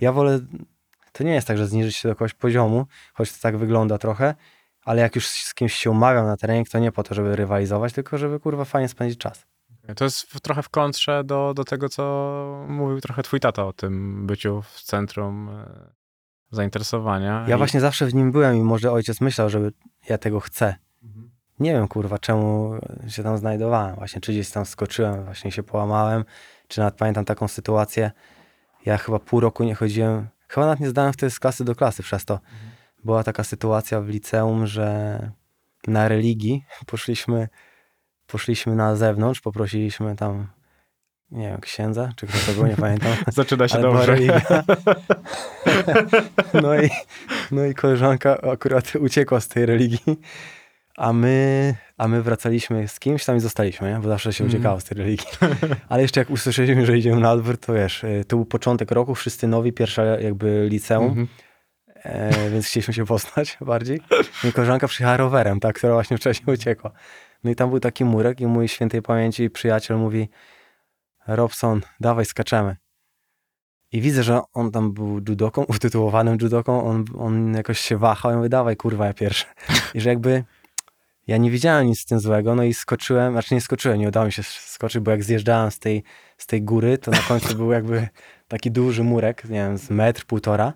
Ja 0.02 0.12
wolę, 0.12 0.40
to 1.12 1.24
nie 1.24 1.34
jest 1.34 1.48
tak, 1.48 1.58
że 1.58 1.68
zniżyć 1.68 1.96
się 1.96 2.10
do 2.10 2.16
kogoś 2.16 2.34
poziomu, 2.34 2.86
choć 3.14 3.32
to 3.32 3.38
tak 3.42 3.58
wygląda 3.58 3.98
trochę, 3.98 4.36
ale 4.90 5.02
jak 5.02 5.16
już 5.16 5.28
z 5.28 5.54
kimś 5.54 5.74
się 5.74 5.92
umawiam 5.92 6.26
na 6.26 6.38
trening, 6.38 6.70
to 6.70 6.80
nie 6.80 6.92
po 6.92 7.04
to, 7.04 7.14
żeby 7.16 7.36
rywalizować, 7.36 7.94
tylko 7.94 8.18
żeby 8.18 8.40
kurwa 8.40 8.66
fajnie 8.66 8.88
spędzić 8.88 9.20
czas. 9.20 9.46
To 9.96 10.04
jest 10.04 10.22
w, 10.22 10.40
trochę 10.40 10.64
w 10.64 10.70
kontrze 10.70 11.24
do, 11.24 11.54
do 11.54 11.64
tego, 11.64 11.90
co 11.90 12.66
mówił 12.70 13.02
trochę 13.02 13.24
twój 13.24 13.40
tata 13.40 13.66
o 13.66 13.74
tym 13.74 14.28
byciu 14.28 14.62
w 14.62 14.82
centrum 14.82 15.50
e, 15.50 15.90
zainteresowania. 16.52 17.46
Ja 17.48 17.56
I- 17.56 17.58
właśnie 17.58 17.80
zawsze 17.80 18.06
w 18.06 18.14
nim 18.14 18.32
byłem 18.32 18.56
i 18.56 18.62
może 18.62 18.92
ojciec 18.92 19.22
myślał, 19.22 19.50
że 19.50 19.72
ja 20.10 20.18
tego 20.18 20.40
chcę. 20.40 20.76
Nie 21.60 21.74
wiem, 21.74 21.88
kurwa, 21.88 22.20
czemu 22.20 22.74
się 23.08 23.24
tam 23.24 23.38
znajdowałem. 23.38 23.96
Właśnie, 23.96 24.22
czy 24.22 24.32
gdzieś 24.32 24.52
tam 24.52 24.66
skoczyłem, 24.66 25.26
właśnie 25.26 25.52
się 25.52 25.64
połamałem, 25.64 26.26
czy 26.68 26.80
nawet 26.80 26.96
pamiętam 26.96 27.26
taką 27.26 27.48
sytuację. 27.48 28.12
Ja 28.86 28.98
chyba 28.98 29.20
pół 29.20 29.40
roku 29.40 29.64
nie 29.64 29.76
chodziłem, 29.76 30.28
chyba 30.48 30.66
nawet 30.66 30.80
nie 30.80 30.90
zdałem 30.90 31.14
wtedy 31.14 31.30
z 31.30 31.40
klasy 31.40 31.64
do 31.66 31.76
klasy 31.76 32.04
przez 32.04 32.26
to. 32.26 32.40
Była 33.04 33.24
taka 33.24 33.44
sytuacja 33.44 34.02
w 34.02 34.08
liceum, 34.08 34.68
że 34.68 35.20
na 35.88 36.08
religii 36.08 36.64
poszliśmy, 36.92 37.48
poszliśmy 38.28 38.76
na 38.76 38.96
zewnątrz, 38.96 39.42
poprosiliśmy 39.42 40.16
tam, 40.16 40.48
nie 41.32 41.48
wiem, 41.48 41.62
księdza, 41.62 42.10
czy 42.16 42.28
kto 42.28 42.38
to 42.46 42.52
był, 42.54 42.68
nie 42.68 42.76
pamiętam. 42.78 43.12
Zaczyna 43.28 43.68
się 43.68 43.82
dobrze. 43.82 44.16
No 46.62 46.82
i, 46.82 46.90
no 47.52 47.66
i 47.66 47.74
koleżanka 47.76 48.42
akurat 48.42 48.96
uciekła 48.96 49.40
z 49.40 49.48
tej 49.48 49.66
religii, 49.66 50.20
a 50.98 51.14
my, 51.14 51.76
a 51.98 52.08
my 52.08 52.22
wracaliśmy 52.22 52.88
z 52.88 53.00
kimś 53.00 53.26
tam 53.26 53.38
i 53.38 53.40
zostaliśmy, 53.40 53.90
nie? 53.94 54.00
bo 54.00 54.10
zawsze 54.10 54.34
się 54.34 54.44
Mhm. 54.44 54.56
uciekało 54.60 54.80
z 54.80 54.84
tej 54.84 54.98
religii. 54.98 55.28
Ale 55.90 56.02
jeszcze 56.02 56.20
jak 56.22 56.30
usłyszeliśmy, 56.30 56.86
że 56.86 56.98
idziemy 56.98 57.22
na 57.22 57.32
odwrót, 57.32 57.66
to 57.66 57.74
wiesz, 57.74 58.04
y, 58.04 58.24
to 58.28 58.36
był 58.36 58.46
początek 58.46 58.92
roku, 58.92 59.16
wszyscy 59.16 59.48
nowi, 59.48 59.74
pierwsza 59.74 60.04
jakby 60.06 60.68
liceum, 60.70 61.06
Mhm. 61.08 61.28
E, 62.04 62.50
więc 62.50 62.68
chcieliśmy 62.68 62.94
się 62.94 63.06
poznać 63.06 63.58
bardziej. 63.62 64.02
I 64.44 64.54
koleżanka 64.54 64.88
przyjechała 64.88 65.18
rowerem, 65.18 65.60
ta, 65.60 65.74
która 65.74 65.94
właśnie 65.94 66.18
wcześniej 66.18 66.56
uciekła. 66.56 66.92
No 67.44 67.52
i 67.52 67.56
tam 67.56 67.70
był 67.70 67.80
taki 67.80 68.06
murek 68.06 68.42
i 68.42 68.48
mój 68.48 68.68
świętej 68.68 69.02
pamięci 69.02 69.50
przyjaciel 69.50 69.98
mówi 69.98 70.30
Robson, 71.28 71.82
dawaj 72.00 72.26
skaczemy. 72.26 72.76
I 73.92 74.02
widzę, 74.02 74.24
że 74.24 74.42
on 74.54 74.72
tam 74.72 74.94
był 74.94 75.14
judoką, 75.30 75.64
utytułowanym 75.76 76.38
judoką, 76.42 76.86
on, 76.86 77.06
on 77.18 77.54
jakoś 77.54 77.80
się 77.80 77.98
wahał 77.98 78.32
i 78.32 78.36
mówi, 78.36 78.50
dawaj 78.50 78.78
kurwa, 78.78 79.06
ja 79.06 79.14
pierwszy. 79.14 79.46
I 79.96 80.02
że 80.02 80.10
jakby 80.10 80.44
ja 81.28 81.38
nie 81.38 81.52
widziałem 81.52 81.88
nic 81.88 82.00
z 82.00 82.06
tym 82.06 82.20
złego, 82.20 82.56
no 82.56 82.64
i 82.64 82.74
skoczyłem, 82.74 83.34
znaczy 83.34 83.56
nie 83.56 83.62
skoczyłem, 83.62 84.00
nie 84.00 84.08
udało 84.08 84.26
mi 84.26 84.32
się 84.32 84.44
skoczyć, 84.44 85.02
bo 85.02 85.12
jak 85.12 85.24
zjeżdżałem 85.24 85.72
z 85.72 85.80
tej, 85.80 86.04
z 86.38 86.48
tej 86.48 86.62
góry, 86.62 86.98
to 86.98 87.12
na 87.12 87.18
końcu 87.18 87.56
był 87.56 87.72
jakby 87.72 88.08
taki 88.48 88.72
duży 88.72 89.04
murek, 89.04 89.44
nie 89.44 89.50
wiem, 89.50 89.78
z 89.78 89.90
metr, 89.90 90.26
półtora 90.26 90.74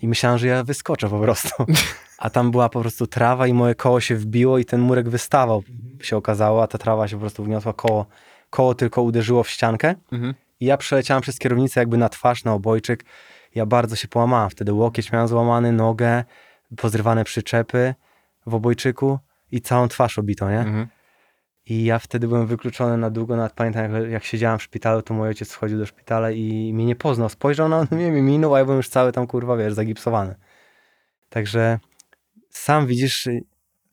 i 0.00 0.08
myślałem, 0.08 0.38
że 0.38 0.46
ja 0.46 0.64
wyskoczę 0.64 1.08
po 1.08 1.20
prostu. 1.20 1.64
A 2.18 2.30
tam 2.30 2.50
była 2.50 2.68
po 2.68 2.80
prostu 2.80 3.06
trawa 3.06 3.46
i 3.46 3.52
moje 3.54 3.74
koło 3.74 4.00
się 4.00 4.16
wbiło 4.16 4.58
i 4.58 4.64
ten 4.64 4.80
murek 4.80 5.08
wystawał, 5.08 5.62
się 6.00 6.16
okazało, 6.16 6.62
a 6.62 6.66
ta 6.66 6.78
trawa 6.78 7.08
się 7.08 7.16
po 7.16 7.20
prostu 7.20 7.44
wgniotła, 7.44 7.72
koło, 7.72 8.06
koło 8.50 8.74
tylko 8.74 9.02
uderzyło 9.02 9.42
w 9.42 9.50
ściankę 9.50 9.94
Mhm. 10.12 10.34
i 10.60 10.66
ja 10.66 10.76
przeleciałem 10.76 11.22
przez 11.22 11.38
kierownicę 11.38 11.80
jakby 11.80 11.96
na 11.96 12.08
twarz, 12.08 12.44
na 12.44 12.52
obojczyk. 12.52 13.04
Ja 13.54 13.66
bardzo 13.66 13.96
się 13.96 14.08
połamałem 14.08 14.50
wtedy. 14.50 14.72
Łokieć 14.72 15.12
miałem 15.12 15.28
złamany, 15.28 15.72
nogę, 15.72 16.24
pozrywane 16.76 17.24
przyczepy 17.24 17.94
w 18.46 18.54
obojczyku 18.54 19.18
i 19.52 19.60
całą 19.60 19.88
twarz 19.88 20.18
obito, 20.18 20.50
nie? 20.50 20.60
Mhm. 20.60 20.86
I 21.66 21.84
ja 21.84 21.98
wtedy 21.98 22.28
byłem 22.28 22.46
wykluczony 22.46 22.96
na 22.96 23.10
długo. 23.10 23.36
Nawet 23.36 23.52
pamiętam, 23.52 23.92
jak, 23.94 24.10
jak 24.10 24.24
siedziałem 24.24 24.58
w 24.58 24.62
szpitalu, 24.62 25.02
to 25.02 25.14
mój 25.14 25.28
ojciec 25.28 25.52
wchodził 25.52 25.78
do 25.78 25.86
szpitala 25.86 26.30
i 26.30 26.72
mnie 26.74 26.86
nie 26.86 26.96
poznał. 26.96 27.28
Spojrzał 27.28 27.68
na 27.68 27.86
mnie, 27.90 28.10
mi 28.10 28.22
minął, 28.22 28.54
a 28.54 28.58
ja 28.58 28.64
byłem 28.64 28.76
już 28.76 28.88
cały 28.88 29.12
tam, 29.12 29.26
kurwa, 29.26 29.56
wiesz, 29.56 29.72
zagipsowany. 29.74 30.34
Także 31.30 31.78
sam 32.50 32.86
widzisz 32.86 33.26
y, 33.26 33.44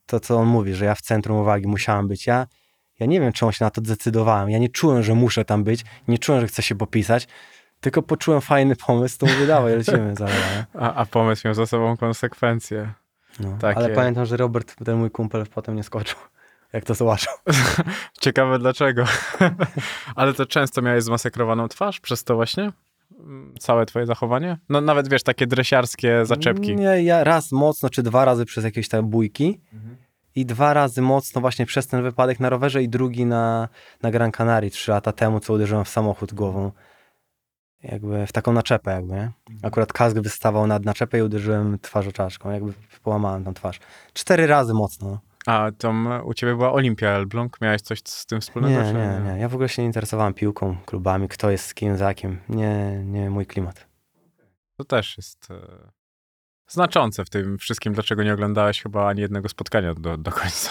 to, 0.06 0.20
co 0.20 0.36
on 0.36 0.46
mówi, 0.46 0.74
że 0.74 0.84
ja 0.84 0.94
w 0.94 1.00
centrum 1.00 1.36
uwagi 1.38 1.66
musiałem 1.68 2.08
być. 2.08 2.26
Ja, 2.26 2.46
ja 3.00 3.06
nie 3.06 3.20
wiem, 3.20 3.32
czemu 3.32 3.52
się 3.52 3.64
na 3.64 3.70
to 3.70 3.80
zdecydowałem. 3.80 4.50
Ja 4.50 4.58
nie 4.58 4.68
czułem, 4.68 5.02
że 5.02 5.14
muszę 5.14 5.44
tam 5.44 5.64
być. 5.64 5.84
Nie 6.08 6.18
czułem, 6.18 6.40
że 6.40 6.46
chcę 6.46 6.62
się 6.62 6.74
popisać. 6.74 7.28
Tylko 7.80 8.02
poczułem 8.02 8.40
fajny 8.40 8.76
pomysł, 8.76 9.18
to 9.18 9.26
mówię, 9.26 9.46
dawaj, 9.46 9.76
lecimy 9.76 10.14
za? 10.18 10.26
A, 10.74 10.94
a 10.94 11.06
pomysł 11.06 11.42
miał 11.48 11.54
za 11.54 11.66
sobą 11.66 11.96
konsekwencje. 11.96 12.92
No. 13.40 13.56
Takie- 13.60 13.78
Ale 13.78 13.88
pamiętam, 13.88 14.26
że 14.26 14.36
Robert, 14.36 14.84
ten 14.84 14.96
mój 14.98 15.10
kumpel, 15.10 15.46
potem 15.54 15.76
nie 15.76 15.82
skoczył, 15.82 16.18
jak 16.74 16.84
to 16.84 16.94
zobaczył. 16.94 17.32
Ciekawe 18.20 18.58
dlaczego. 18.58 19.04
Ale 20.16 20.34
to 20.34 20.46
często 20.46 20.82
miałeś 20.82 21.04
zmasakrowaną 21.04 21.68
twarz 21.68 22.00
przez 22.00 22.24
to 22.24 22.34
właśnie? 22.34 22.72
Całe 23.58 23.86
twoje 23.86 24.06
zachowanie? 24.06 24.58
No 24.68 24.80
nawet 24.80 25.08
wiesz, 25.08 25.22
takie 25.22 25.46
dresiarskie 25.46 26.26
zaczepki. 26.26 26.76
Nie, 26.76 27.02
ja 27.02 27.24
raz 27.24 27.52
mocno, 27.52 27.90
czy 27.90 28.02
dwa 28.02 28.24
razy 28.24 28.44
przez 28.44 28.64
jakieś 28.64 28.88
tam 28.88 29.08
bójki 29.08 29.60
i 30.34 30.46
dwa 30.46 30.74
razy 30.74 31.02
mocno 31.02 31.40
właśnie 31.40 31.66
przez 31.66 31.86
ten 31.86 32.02
wypadek 32.02 32.40
na 32.40 32.50
rowerze 32.50 32.82
i 32.82 32.88
drugi 32.88 33.26
na, 33.26 33.68
na 34.02 34.10
Gran 34.10 34.32
Canaria 34.32 34.70
trzy 34.70 34.90
lata 34.90 35.12
temu, 35.12 35.40
co 35.40 35.52
uderzyłem 35.52 35.84
w 35.84 35.88
samochód 35.88 36.34
głową. 36.34 36.72
Jakby 37.82 38.26
w 38.26 38.32
taką 38.32 38.52
naczepę 38.52 38.90
jakby, 38.90 39.14
nie? 39.14 39.30
Akurat 39.62 39.92
kask 39.92 40.18
wystawał 40.18 40.66
nad 40.66 40.84
naczepę 40.84 41.18
i 41.18 41.22
uderzyłem 41.22 41.78
twarzą 41.82 42.12
czaszką, 42.12 42.50
jakby 42.50 42.72
połamałem 43.02 43.44
tam 43.44 43.54
twarz. 43.54 43.80
Cztery 44.12 44.46
razy 44.46 44.74
mocno. 44.74 45.18
A 45.46 45.70
tam 45.78 46.08
u 46.24 46.34
ciebie 46.34 46.54
była 46.54 46.72
Olimpia 46.72 47.08
Elbląg? 47.08 47.60
Miałeś 47.60 47.82
coś 47.82 48.00
z 48.04 48.26
tym 48.26 48.40
wspólnego? 48.40 48.82
Nie, 48.82 48.92
nie, 48.92 49.20
nie. 49.24 49.40
Ja 49.40 49.48
w 49.48 49.54
ogóle 49.54 49.68
się 49.68 49.82
nie 49.82 49.86
interesowałem 49.86 50.34
piłką, 50.34 50.76
klubami, 50.86 51.28
kto 51.28 51.50
jest 51.50 51.66
z 51.66 51.74
kim, 51.74 51.96
za 51.96 52.14
kim. 52.14 52.40
Nie, 52.48 53.02
nie 53.04 53.30
mój 53.30 53.46
klimat. 53.46 53.86
To 54.76 54.84
też 54.84 55.16
jest 55.16 55.50
e, 55.50 55.90
znaczące 56.68 57.24
w 57.24 57.30
tym 57.30 57.58
wszystkim, 57.58 57.92
dlaczego 57.92 58.22
nie 58.22 58.34
oglądałeś 58.34 58.82
chyba 58.82 59.08
ani 59.08 59.20
jednego 59.20 59.48
spotkania 59.48 59.94
do, 59.94 60.16
do 60.16 60.32
końca. 60.32 60.70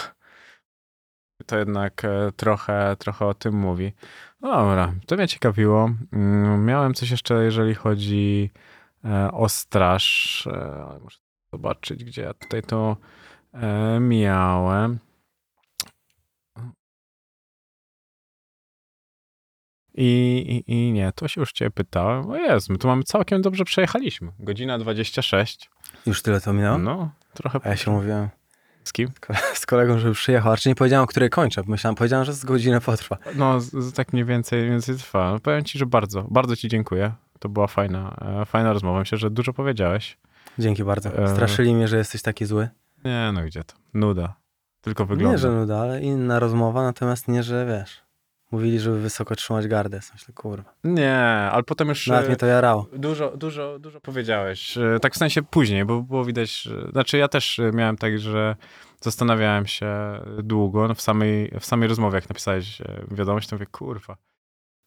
To 1.46 1.58
jednak 1.58 2.04
e, 2.04 2.32
trochę, 2.36 2.96
trochę 2.98 3.26
o 3.26 3.34
tym 3.34 3.54
mówi. 3.54 3.92
No 4.40 4.52
dobra, 4.52 4.94
to 5.06 5.16
mnie 5.16 5.28
ciekawiło. 5.28 5.90
Mm, 6.12 6.64
Miałem 6.64 6.94
coś 6.94 7.10
jeszcze, 7.10 7.44
jeżeli 7.44 7.74
chodzi 7.74 8.50
e, 9.04 9.32
o 9.32 9.48
straż. 9.48 10.46
E, 10.46 10.84
ale 10.90 11.00
Muszę 11.00 11.18
zobaczyć, 11.52 12.04
gdzie 12.04 12.22
ja 12.22 12.34
tutaj 12.34 12.62
to 12.62 12.96
miałem. 14.00 14.98
I, 19.94 20.64
i, 20.66 20.72
I 20.72 20.92
nie, 20.92 21.12
to 21.12 21.28
się 21.28 21.40
już 21.40 21.52
cię 21.52 21.70
pytałem. 21.70 22.30
O 22.30 22.36
Jezu, 22.36 22.72
my 22.72 22.78
tu 22.78 22.88
mamy 22.88 23.02
całkiem 23.02 23.42
dobrze 23.42 23.64
przejechaliśmy. 23.64 24.32
Godzina 24.38 24.78
26. 24.78 25.70
Już 26.06 26.22
tyle 26.22 26.40
to 26.40 26.52
minęło? 26.52 26.78
No, 26.78 27.10
trochę. 27.34 27.60
A 27.62 27.68
ja 27.68 27.76
się 27.76 27.90
mówiłem 27.90 28.28
Z 28.84 28.92
kim? 28.92 29.08
z 29.54 29.66
kolegą, 29.66 29.98
że 29.98 30.08
już 30.08 30.18
przyjechał, 30.18 30.52
a 30.52 30.56
czy 30.56 30.68
nie 30.68 30.74
powiedziałem, 30.74 31.04
o 31.04 31.06
której 31.06 31.30
kończę. 31.30 31.62
Myślałem, 31.66 31.94
powiedziałem, 31.94 32.24
że 32.24 32.32
z 32.32 32.44
godzinę 32.44 32.80
potrwa. 32.80 33.18
No, 33.36 33.60
z, 33.60 33.70
z, 33.70 33.92
tak 33.92 34.12
mniej 34.12 34.24
więcej, 34.24 34.58
mniej 34.58 34.70
więcej 34.70 34.96
trwa. 34.96 35.32
No, 35.32 35.40
powiem 35.40 35.64
ci, 35.64 35.78
że 35.78 35.86
bardzo, 35.86 36.22
bardzo 36.22 36.56
ci 36.56 36.68
dziękuję. 36.68 37.12
To 37.38 37.48
była 37.48 37.66
fajna, 37.66 38.16
e, 38.42 38.46
fajna 38.46 38.72
rozmowa. 38.72 38.98
Myślę, 38.98 39.18
że 39.18 39.30
dużo 39.30 39.52
powiedziałeś. 39.52 40.18
Dzięki 40.58 40.84
bardzo. 40.84 41.18
E. 41.18 41.28
Straszyli 41.28 41.74
mnie, 41.74 41.88
że 41.88 41.96
jesteś 41.96 42.22
taki 42.22 42.46
zły. 42.46 42.68
Nie, 43.04 43.30
no 43.34 43.42
gdzie 43.44 43.64
to? 43.64 43.74
Nuda. 43.94 44.34
Tylko 44.80 45.06
wygląda. 45.06 45.32
Nie, 45.32 45.38
że 45.38 45.50
nuda, 45.50 45.78
ale 45.80 46.00
inna 46.00 46.38
rozmowa, 46.38 46.82
natomiast 46.82 47.28
nie, 47.28 47.42
że 47.42 47.66
wiesz. 47.66 48.04
Mówili, 48.50 48.80
żeby 48.80 49.00
wysoko 49.00 49.34
trzymać 49.34 49.68
gardę. 49.68 50.00
Myślę, 50.12 50.34
kurwa. 50.34 50.74
Nie, 50.84 51.18
ale 51.52 51.62
potem 51.62 51.88
już... 51.88 52.06
Nawet 52.06 52.26
mnie 52.28 52.36
to 52.36 52.46
jarało. 52.46 52.86
Dużo, 52.92 53.36
dużo, 53.36 53.78
dużo 53.78 54.00
powiedziałeś. 54.00 54.78
E, 54.78 54.98
Tak 55.00 55.14
w 55.14 55.18
sensie 55.18 55.42
później, 55.42 55.84
bo 55.84 56.02
było 56.02 56.24
widać, 56.24 56.68
znaczy 56.92 57.18
ja 57.18 57.28
też 57.28 57.58
e, 57.58 57.70
miałem 57.74 57.96
tak, 57.96 58.18
że 58.18 58.56
zastanawiałem 59.00 59.66
się 59.66 59.88
długo 60.42 60.88
no 60.88 60.94
w, 60.94 61.00
samej, 61.00 61.52
w 61.60 61.64
samej 61.64 61.88
rozmowie, 61.88 62.14
jak 62.14 62.28
napisałeś 62.28 62.80
e, 62.80 63.04
wiadomość, 63.10 63.48
to 63.48 63.56
mówię, 63.56 63.66
kurwa, 63.66 64.16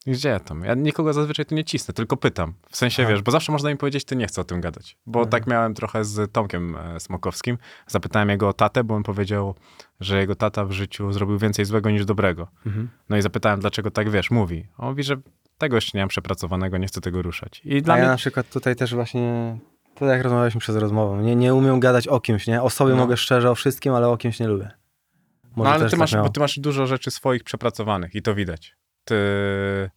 gdzie 0.08 0.28
ja 0.28 0.40
tam? 0.40 0.64
Ja 0.64 0.74
nikogo 0.74 1.12
zazwyczaj 1.12 1.46
tu 1.46 1.54
nie 1.54 1.64
cisnę, 1.64 1.94
tylko 1.94 2.16
pytam. 2.16 2.54
W 2.70 2.76
sensie, 2.76 3.02
Aha. 3.02 3.12
wiesz, 3.12 3.22
bo 3.22 3.30
zawsze 3.32 3.52
można 3.52 3.70
mi 3.70 3.76
powiedzieć, 3.76 4.04
ty 4.04 4.16
nie 4.16 4.26
chcę 4.26 4.40
o 4.40 4.44
tym 4.44 4.60
gadać. 4.60 4.96
Bo 5.06 5.18
Mhm. 5.18 5.30
tak 5.30 5.46
miałem 5.46 5.74
trochę 5.74 6.04
z 6.04 6.32
Tomkiem 6.32 6.76
e, 6.76 7.00
Smokowskim. 7.00 7.58
Zapytałem 7.86 8.28
jego 8.28 8.48
o 8.48 8.52
tatę, 8.52 8.84
bo 8.84 8.94
on 8.94 9.02
powiedział, 9.02 9.54
że 10.00 10.18
jego 10.18 10.34
tata 10.34 10.64
w 10.64 10.72
życiu 10.72 11.12
zrobił 11.12 11.38
więcej 11.38 11.64
złego 11.64 11.90
niż 11.90 12.04
dobrego. 12.04 12.48
Mhm. 12.66 12.88
No 13.08 13.16
i 13.16 13.22
zapytałem, 13.22 13.60
dlaczego 13.60 13.90
tak, 13.90 14.10
wiesz, 14.10 14.30
mówi. 14.30 14.66
On 14.78 14.88
mówi, 14.88 15.02
że 15.02 15.16
tego 15.58 15.76
jeszcze 15.76 15.98
nie 15.98 16.02
mam 16.02 16.08
przepracowanego, 16.08 16.78
nie 16.78 16.86
chcę 16.86 17.00
tego 17.00 17.22
ruszać. 17.22 17.60
I 17.64 17.82
dla 17.82 17.96
ja 17.96 18.02
mnie 18.02 18.10
na 18.10 18.16
przykład 18.16 18.50
tutaj 18.50 18.76
też 18.76 18.94
właśnie, 18.94 19.58
to 19.94 20.04
jak 20.06 20.22
rozmawialiśmy 20.22 20.60
przez 20.60 20.76
rozmowę, 20.76 21.22
nie, 21.22 21.36
nie 21.36 21.54
umiem 21.54 21.80
gadać 21.80 22.08
o 22.08 22.20
kimś, 22.20 22.46
nie? 22.46 22.62
O 22.62 22.70
sobie 22.70 22.90
No. 22.90 22.96
mogę 22.96 23.16
szczerze 23.16 23.50
o 23.50 23.54
wszystkim, 23.54 23.92
ale 23.94 24.08
o 24.08 24.16
kimś 24.16 24.40
nie 24.40 24.48
lubię. 24.48 24.70
Może 25.56 25.68
no 25.70 25.74
ale 25.74 25.84
ty 25.84 25.90
tak 25.90 26.00
masz, 26.00 26.12
miało. 26.12 26.26
bo 26.26 26.32
ty 26.32 26.40
masz 26.40 26.58
dużo 26.58 26.86
rzeczy 26.86 27.10
swoich 27.10 27.44
przepracowanych 27.44 28.14
i 28.14 28.22
to 28.22 28.34
widać. 28.34 28.76
Ty, 29.08 29.90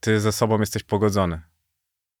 ty 0.00 0.20
ze 0.20 0.32
sobą 0.32 0.60
jesteś 0.60 0.82
pogodzony. 0.82 1.40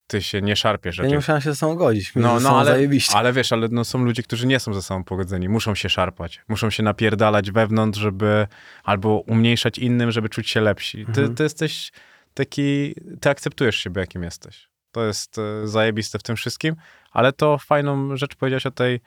Ty 0.06 0.22
się 0.22 0.42
nie 0.42 0.56
szarpiesz 0.56 0.96
Ja 0.96 1.02
nie 1.02 1.06
raczej. 1.08 1.18
musiałem 1.18 1.42
się 1.42 1.50
ze 1.50 1.56
sobą 1.56 1.74
godzić, 1.74 2.12
No, 2.16 2.40
no, 2.40 2.58
ale- 2.60 2.70
zajebiście. 2.70 3.16
Ale 3.16 3.32
wiesz, 3.32 3.52
ale 3.52 3.68
no, 3.70 3.84
są 3.84 4.04
ludzie, 4.04 4.22
którzy 4.22 4.46
nie 4.46 4.60
są 4.60 4.74
ze 4.74 4.82
sobą 4.82 5.04
pogodzeni. 5.04 5.48
Muszą 5.48 5.74
się 5.74 5.88
szarpać. 5.88 6.42
Muszą 6.48 6.70
się 6.70 6.82
napierdalać 6.82 7.50
wewnątrz, 7.50 7.98
żeby 7.98 8.46
albo 8.84 9.18
umniejszać 9.20 9.78
innym, 9.78 10.10
żeby 10.10 10.28
czuć 10.28 10.50
się 10.50 10.60
lepsi. 10.60 10.98
Ty, 11.04 11.08
Mhm. 11.20 11.34
ty 11.34 11.42
jesteś 11.42 11.92
taki, 12.34 12.94
ty 13.20 13.30
akceptujesz 13.30 13.76
siebie, 13.76 14.00
jakim 14.00 14.22
jesteś. 14.22 14.68
To 14.92 15.04
jest 15.06 15.38
e, 15.38 15.68
zajebiste 15.68 16.18
w 16.18 16.22
tym 16.22 16.36
wszystkim, 16.36 16.76
ale 17.12 17.32
to 17.32 17.58
fajną 17.58 18.16
rzecz 18.16 18.34
powiedziałeś 18.34 18.66
o 18.66 18.70
tej, 18.70 19.00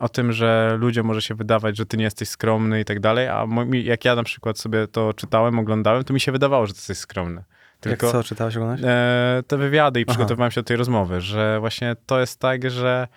o 0.00 0.08
tym, 0.08 0.32
że 0.32 0.76
ludziom 0.78 1.06
może 1.06 1.22
się 1.22 1.34
wydawać, 1.34 1.76
że 1.76 1.86
ty 1.86 1.96
nie 1.96 2.04
jesteś 2.04 2.28
skromny 2.28 2.80
i 2.80 2.84
tak 2.84 3.00
dalej, 3.00 3.28
a 3.28 3.46
jak 3.72 4.04
ja 4.04 4.14
na 4.14 4.22
przykład 4.22 4.58
sobie 4.58 4.86
to 4.88 5.14
czytałem, 5.14 5.58
oglądałem, 5.58 6.04
to 6.04 6.14
mi 6.14 6.20
się 6.20 6.32
wydawało, 6.32 6.66
że 6.66 6.72
ty 6.72 6.78
jesteś 6.78 6.98
skromny. 6.98 7.44
Tylko 7.80 8.06
Jak 8.06 8.12
co, 8.12 8.24
czytałeś 8.24 8.56
oglądać? 8.56 8.80
e, 8.84 9.42
te 9.46 9.56
wywiady 9.56 10.00
i 10.00 10.04
Aha. 10.06 10.12
przygotowywałem 10.12 10.50
się 10.50 10.60
do 10.60 10.64
tej 10.64 10.76
rozmowy, 10.76 11.20
że 11.20 11.60
właśnie 11.60 11.96
to 12.06 12.20
jest 12.20 12.40
tak, 12.40 12.70
że 12.70 13.08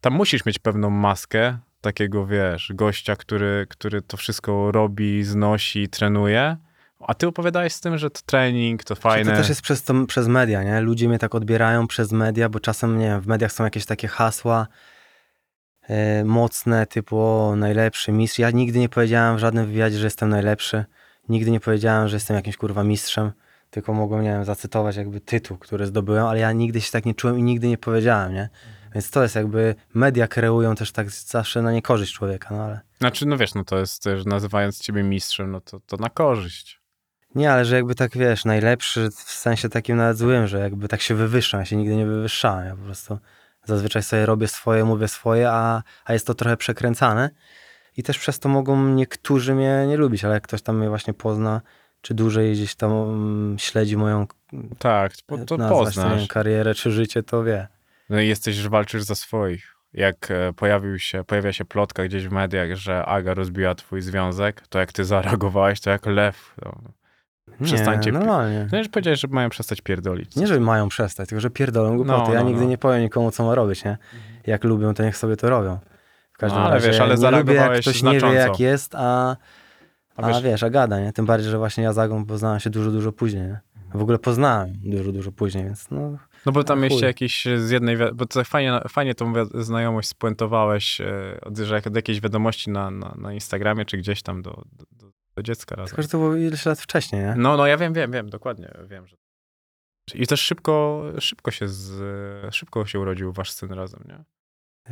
tam 0.00 0.12
musisz 0.12 0.46
mieć 0.46 0.58
pewną 0.58 0.90
maskę 0.90 1.58
takiego, 1.80 2.26
wiesz, 2.26 2.72
gościa, 2.74 3.16
który, 3.16 3.66
który 3.70 4.02
to 4.02 4.16
wszystko 4.16 4.72
robi, 4.72 5.24
znosi, 5.24 5.88
trenuje, 5.88 6.56
a 7.00 7.14
ty 7.14 7.26
opowiadałeś 7.26 7.72
z 7.72 7.80
tym, 7.80 7.98
że 7.98 8.10
to 8.10 8.20
trening, 8.26 8.84
to 8.84 8.94
Czy 8.94 9.02
fajne. 9.02 9.30
To 9.30 9.36
też 9.36 9.48
jest 9.48 9.62
przez, 9.62 9.82
to, 9.82 10.06
przez 10.06 10.28
media, 10.28 10.62
nie? 10.62 10.80
Ludzie 10.80 11.08
mnie 11.08 11.18
tak 11.18 11.34
odbierają 11.34 11.86
przez 11.86 12.12
media, 12.12 12.48
bo 12.48 12.60
czasem, 12.60 12.98
nie 12.98 13.06
wiem, 13.06 13.20
w 13.20 13.26
mediach 13.26 13.52
są 13.52 13.64
jakieś 13.64 13.86
takie 13.86 14.08
hasła 14.08 14.66
mocne, 16.24 16.86
typu 16.86 17.18
o, 17.18 17.56
najlepszy 17.56 18.12
mistrz. 18.12 18.38
Ja 18.38 18.50
nigdy 18.50 18.78
nie 18.78 18.88
powiedziałem 18.88 19.36
w 19.36 19.38
żadnym 19.38 19.66
wywiadzie, 19.66 19.98
że 19.98 20.06
jestem 20.06 20.28
najlepszy. 20.28 20.84
Nigdy 21.28 21.50
nie 21.50 21.60
powiedziałem, 21.60 22.08
że 22.08 22.16
jestem 22.16 22.36
jakimś 22.36 22.56
kurwa 22.56 22.84
mistrzem. 22.84 23.32
Tylko 23.70 23.92
mogłem, 23.92 24.22
nie 24.22 24.30
wiem, 24.30 24.44
zacytować 24.44 24.96
jakby 24.96 25.20
tytuł, 25.20 25.58
który 25.58 25.86
zdobyłem, 25.86 26.26
ale 26.26 26.38
ja 26.38 26.52
nigdy 26.52 26.80
się 26.80 26.92
tak 26.92 27.04
nie 27.06 27.14
czułem 27.14 27.38
i 27.38 27.42
nigdy 27.42 27.68
nie 27.68 27.78
powiedziałem, 27.78 28.34
nie? 28.34 28.48
Więc 28.94 29.10
to 29.10 29.22
jest 29.22 29.34
jakby, 29.34 29.74
media 29.94 30.28
kreują 30.28 30.74
też 30.74 30.92
tak 30.92 31.10
zawsze 31.10 31.62
na 31.62 31.72
niekorzyść 31.72 32.14
człowieka, 32.14 32.48
no 32.50 32.64
ale... 32.64 32.80
Znaczy, 32.98 33.26
no 33.26 33.36
wiesz, 33.36 33.54
no 33.54 33.64
to 33.64 33.78
jest 33.78 34.02
też, 34.02 34.24
nazywając 34.24 34.80
ciebie 34.80 35.02
mistrzem, 35.02 35.50
no 35.50 35.60
to, 35.60 35.80
to 35.80 35.96
na 35.96 36.08
korzyść. 36.08 36.80
Nie, 37.34 37.52
ale 37.52 37.64
że 37.64 37.76
jakby 37.76 37.94
tak, 37.94 38.16
wiesz, 38.16 38.44
najlepszy 38.44 39.08
w 39.10 39.30
sensie 39.30 39.68
takim 39.68 39.96
nawet 39.96 40.18
złym, 40.18 40.46
że 40.46 40.58
jakby 40.58 40.88
tak 40.88 41.00
się 41.00 41.14
wywyższam. 41.14 41.60
Ja 41.60 41.66
się 41.66 41.76
nigdy 41.76 41.96
nie 41.96 42.06
wywyższałem. 42.06 42.66
Ja 42.66 42.76
po 42.76 42.82
prostu 42.82 43.18
zazwyczaj 43.64 44.02
sobie 44.02 44.26
robię 44.26 44.48
swoje, 44.48 44.84
mówię 44.84 45.08
swoje, 45.08 45.50
a, 45.50 45.82
a 46.04 46.12
jest 46.12 46.26
to 46.26 46.34
trochę 46.34 46.56
przekręcane. 46.56 47.30
I 47.96 48.02
też 48.02 48.18
przez 48.18 48.38
to 48.38 48.48
mogą 48.48 48.88
niektórzy 48.88 49.54
mnie 49.54 49.84
nie 49.88 49.96
lubić, 49.96 50.24
ale 50.24 50.34
jak 50.34 50.42
ktoś 50.42 50.62
tam 50.62 50.78
mnie 50.78 50.88
właśnie 50.88 51.14
pozna, 51.14 51.60
czy 52.00 52.14
dłużej 52.14 52.52
gdzieś 52.52 52.74
tam 52.74 52.92
mm, 52.92 53.58
śledzi 53.58 53.96
moją 53.96 54.26
Tak, 54.78 55.12
to, 55.16 55.38
to 55.38 55.56
nazwać, 55.56 55.78
poznasz. 55.84 56.28
karierę 56.28 56.74
czy 56.74 56.90
życie, 56.90 57.22
to 57.22 57.44
wie. 57.44 57.68
No 58.10 58.20
i 58.20 58.28
jesteś, 58.28 58.54
że 58.54 58.68
walczysz 58.68 59.02
za 59.02 59.14
swoich. 59.14 59.74
Jak 59.92 60.30
e, 60.30 60.52
pojawił 60.52 60.98
się, 60.98 61.24
pojawia 61.24 61.52
się 61.52 61.64
plotka 61.64 62.04
gdzieś 62.04 62.28
w 62.28 62.32
mediach, 62.32 62.74
że 62.74 63.04
Aga 63.06 63.34
rozbiła 63.34 63.74
twój 63.74 64.00
związek, 64.02 64.68
to 64.68 64.78
jak 64.78 64.92
ty 64.92 65.04
zareagowałeś, 65.04 65.80
to 65.80 65.90
jak 65.90 66.06
lew. 66.06 66.54
No. 66.64 66.74
Przestańcie 67.62 68.12
Nie, 68.12 68.18
normalnie. 68.18 68.68
No 68.72 68.78
już 68.78 68.88
powiedziałeś, 68.88 69.20
że 69.20 69.28
mają 69.28 69.48
przestać 69.48 69.80
pierdolić. 69.80 70.36
Nie, 70.36 70.46
że 70.46 70.60
mają 70.60 70.88
przestać, 70.88 71.28
tylko 71.28 71.40
że 71.40 71.50
pierdolą 71.50 71.96
głupoty. 71.96 72.28
No, 72.28 72.34
ja 72.34 72.40
no, 72.40 72.48
nigdy 72.48 72.62
no. 72.64 72.70
nie 72.70 72.78
powiem 72.78 73.02
nikomu, 73.02 73.30
co 73.30 73.44
ma 73.44 73.54
robić, 73.54 73.84
nie? 73.84 73.98
Jak 74.46 74.64
lubią, 74.64 74.94
to 74.94 75.02
niech 75.02 75.16
sobie 75.16 75.36
to 75.36 75.50
robią. 75.50 75.78
W 76.32 76.38
każdym 76.38 76.60
No, 76.60 76.66
ale 76.66 76.74
razie 76.74 76.86
wiesz, 76.88 77.00
ale 77.00 77.14
nie 77.14 77.30
lubię, 77.30 77.54
jak 77.54 77.80
ktoś 77.80 78.02
nie 78.02 78.12
wie, 78.12 78.20
znacząco. 78.20 78.40
jak 78.40 78.60
jest, 78.60 78.94
a, 78.94 79.36
A 80.16 80.22
a, 80.22 80.28
wiesz- 80.28 80.42
wiesz, 80.42 80.62
a 80.62 80.70
gada, 80.70 81.00
nie? 81.00 81.12
Tym 81.12 81.26
bardziej, 81.26 81.50
że 81.50 81.58
właśnie 81.58 81.84
ja 81.84 81.92
z 81.92 81.98
Agą 81.98 82.26
poznałem 82.26 82.60
się 82.60 82.70
dużo, 82.70 82.90
dużo 82.90 83.12
później, 83.12 83.42
nie? 83.42 83.60
W 83.94 84.02
ogóle 84.02 84.18
poznałem 84.18 84.72
dużo, 84.84 85.12
dużo 85.12 85.32
później, 85.32 85.64
więc 85.64 85.90
no... 85.90 86.18
No 86.46 86.52
bo 86.52 86.64
tam 86.64 86.82
A, 86.82 86.84
jeszcze 86.84 87.06
jakiś 87.06 87.48
z 87.56 87.70
jednej, 87.70 87.96
bo 88.14 88.26
to 88.26 88.44
fajnie, 88.44 88.80
fajnie 88.88 89.14
tą 89.14 89.32
znajomość 89.54 90.08
spuentowałeś, 90.08 91.00
e, 91.00 91.64
że 91.64 91.82
od 91.86 91.96
jakiejś 91.96 92.20
wiadomości 92.20 92.70
na, 92.70 92.90
na, 92.90 93.14
na 93.18 93.32
Instagramie, 93.32 93.84
czy 93.84 93.96
gdzieś 93.96 94.22
tam 94.22 94.42
do, 94.42 94.62
do, 94.72 95.03
do, 95.36 95.42
dziecka 95.42 95.76
razem. 95.76 95.88
Tylko, 95.88 96.02
że 96.02 96.08
to 96.08 96.18
było 96.18 96.36
ileś 96.36 96.66
lat 96.66 96.80
wcześniej, 96.80 97.22
nie? 97.22 97.34
No, 97.36 97.56
no 97.56 97.66
ja 97.66 97.76
wiem, 97.76 97.92
wiem, 97.92 98.12
wiem, 98.12 98.30
dokładnie 98.30 98.70
wiem, 98.88 99.06
że... 99.06 99.16
I 100.14 100.26
też 100.26 100.40
szybko, 100.40 101.04
szybko 101.18 101.50
się 101.50 101.68
z, 101.68 102.54
szybko 102.54 102.86
się 102.86 103.00
urodził 103.00 103.32
wasz 103.32 103.50
syn 103.50 103.72
razem, 103.72 104.04
nie? 104.08 104.24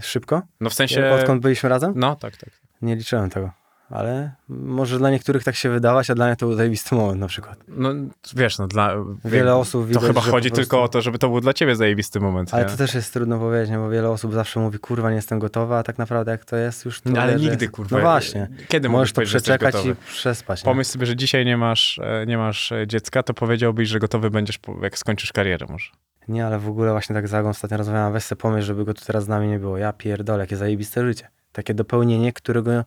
Szybko? 0.02 0.42
No 0.60 0.70
w 0.70 0.74
sensie... 0.74 1.10
Odkąd 1.10 1.42
byliśmy 1.42 1.68
razem? 1.68 1.92
No, 1.96 2.16
tak, 2.16 2.36
tak. 2.36 2.50
Nie 2.82 2.96
liczyłem 2.96 3.30
tego. 3.30 3.50
Ale 3.92 4.32
może 4.48 4.98
dla 4.98 5.10
niektórych 5.10 5.44
tak 5.44 5.54
się 5.54 5.70
wydawać, 5.70 6.10
a 6.10 6.14
dla 6.14 6.26
mnie 6.26 6.36
to 6.36 6.46
był 6.46 6.56
zajebisty 6.56 6.94
moment 6.94 7.20
na 7.20 7.26
przykład. 7.26 7.58
No 7.68 7.90
wiesz, 8.36 8.58
no 8.58 8.66
dla... 8.66 8.94
Wiele 9.24 9.54
osób 9.56 9.82
To 9.82 9.86
widać, 9.88 10.02
chyba 10.04 10.20
że 10.20 10.30
chodzi 10.30 10.50
po 10.50 10.56
tylko 10.56 10.76
prostu- 10.76 10.84
o 10.84 10.88
to, 10.88 11.02
żeby 11.02 11.18
to 11.18 11.28
był 11.28 11.40
dla 11.40 11.52
ciebie 11.52 11.76
zajebisty 11.76 12.20
moment, 12.20 12.54
Ale 12.54 12.64
nie? 12.64 12.70
to 12.70 12.76
też 12.76 12.94
jest 12.94 13.12
trudno 13.12 13.38
powiedzieć, 13.38 13.70
nie? 13.70 13.78
bo 13.78 13.90
wiele 13.90 14.10
osób 14.10 14.32
zawsze 14.32 14.60
mówi, 14.60 14.78
kurwa, 14.78 15.10
nie 15.10 15.16
jestem 15.16 15.38
gotowa, 15.38 15.78
a 15.78 15.82
tak 15.82 15.98
naprawdę 15.98 16.32
jak 16.32 16.44
to 16.44 16.56
jest 16.56 16.84
już... 16.84 17.00
To 17.00 17.10
No, 17.10 17.20
ale 17.20 17.38
że- 17.38 17.50
nigdy, 17.50 17.68
kurwa. 17.68 17.96
No 17.96 18.02
właśnie. 18.02 18.48
Kiedy 18.68 18.88
Możesz 18.88 19.12
to 19.12 19.22
przeczekać 19.22 19.74
i 19.86 19.94
przespać. 20.06 20.62
nie? 20.62 20.64
Pomyśl 20.64 20.90
sobie, 20.90 21.06
że 21.06 21.16
dzisiaj 21.16 21.44
nie 21.44 21.56
masz, 21.56 21.98
e, 22.02 22.26
nie 22.26 22.38
masz 22.38 22.72
e, 22.72 22.86
dziecka, 22.86 23.22
to 23.22 23.34
powiedziałbyś, 23.34 23.88
że 23.88 23.98
gotowy 23.98 24.30
będziesz, 24.30 24.58
jak 24.82 24.98
skończysz 24.98 25.32
karierę 25.32 25.66
może. 25.70 25.90
Nie, 26.28 26.46
ale 26.46 26.58
w 26.58 26.68
ogóle 26.68 26.90
właśnie 26.90 27.14
tak 27.14 27.28
z 27.28 27.34
Agą 27.34 27.48
ostatnio 27.48 27.76
rozmawiałem, 27.76 28.12
weź 28.12 28.24
sobie 28.24 28.40
pomyśl, 28.40 28.66
żeby 28.66 28.84
go 28.84 28.94
tu 28.94 29.04
teraz 29.04 29.24
z 29.24 29.28
nami 29.28 29.48
nie 29.48 29.58
było. 29.58 29.78
Ja 29.78 29.92
pierdolę, 29.92 30.40
jakie 30.40 30.56
zajebiste 30.56 31.06
życie. 31.06 31.28
Takie 31.52 31.74
dopełnienie, 31.74 32.32
którego 32.32 32.84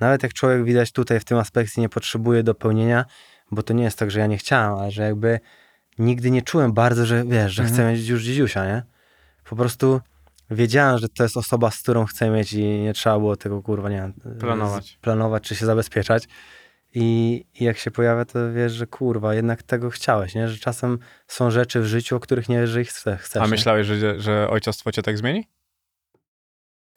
nawet 0.00 0.22
jak 0.22 0.32
człowiek 0.32 0.64
widać 0.64 0.92
tutaj 0.92 1.20
w 1.20 1.24
tym 1.24 1.38
aspekcie 1.38 1.80
nie 1.80 1.88
potrzebuje 1.88 2.42
dopełnienia, 2.42 3.04
bo 3.50 3.62
to 3.62 3.72
nie 3.74 3.84
jest 3.84 3.98
tak, 3.98 4.10
że 4.10 4.20
ja 4.20 4.26
nie 4.26 4.36
chciałem, 4.38 4.78
ale 4.78 4.90
że 4.90 5.02
jakby 5.02 5.40
nigdy 5.98 6.30
nie 6.30 6.42
czułem 6.42 6.72
bardzo, 6.72 7.06
że 7.06 7.24
wiesz, 7.24 7.52
że 7.52 7.62
Mhm. 7.62 7.74
chcę 7.74 7.92
mieć 7.92 8.08
już 8.08 8.22
dzidziusia, 8.24 8.66
nie? 8.66 8.82
Po 9.44 9.56
prostu 9.56 10.00
wiedziałem, 10.50 10.98
że 10.98 11.08
to 11.08 11.22
jest 11.22 11.36
osoba, 11.36 11.70
z 11.70 11.78
którą 11.82 12.04
chcę 12.04 12.30
mieć 12.30 12.52
i 12.52 12.64
nie 12.64 12.92
trzeba 12.92 13.18
było 13.18 13.36
tego 13.36 13.62
kurwa, 13.62 13.90
nie 13.90 13.96
wiem, 13.96 14.38
Planować. 14.40 14.98
planować 15.00 15.42
czy 15.42 15.54
się 15.56 15.66
zabezpieczać. 15.66 16.28
I, 16.96 17.44
I 17.60 17.64
jak 17.64 17.78
się 17.78 17.90
pojawia, 17.90 18.24
to 18.24 18.52
wiesz, 18.52 18.72
że 18.72 18.86
kurwa, 18.86 19.34
jednak 19.34 19.62
tego 19.62 19.90
chciałeś, 19.90 20.34
nie? 20.34 20.48
Że 20.48 20.58
czasem 20.58 20.98
są 21.28 21.50
rzeczy 21.50 21.80
w 21.80 21.86
życiu, 21.86 22.16
o 22.16 22.20
których 22.20 22.48
nie 22.48 22.60
wiesz, 22.60 22.70
że 22.70 22.80
ich 22.80 22.88
chce, 22.88 23.16
chcesz. 23.16 23.42
A 23.42 23.44
nie? 23.44 23.50
myślałeś, 23.50 23.86
że, 23.86 24.20
że 24.20 24.48
ojcostwo 24.50 24.92
cię 24.92 25.02
tak 25.02 25.18
zmieni? 25.18 25.44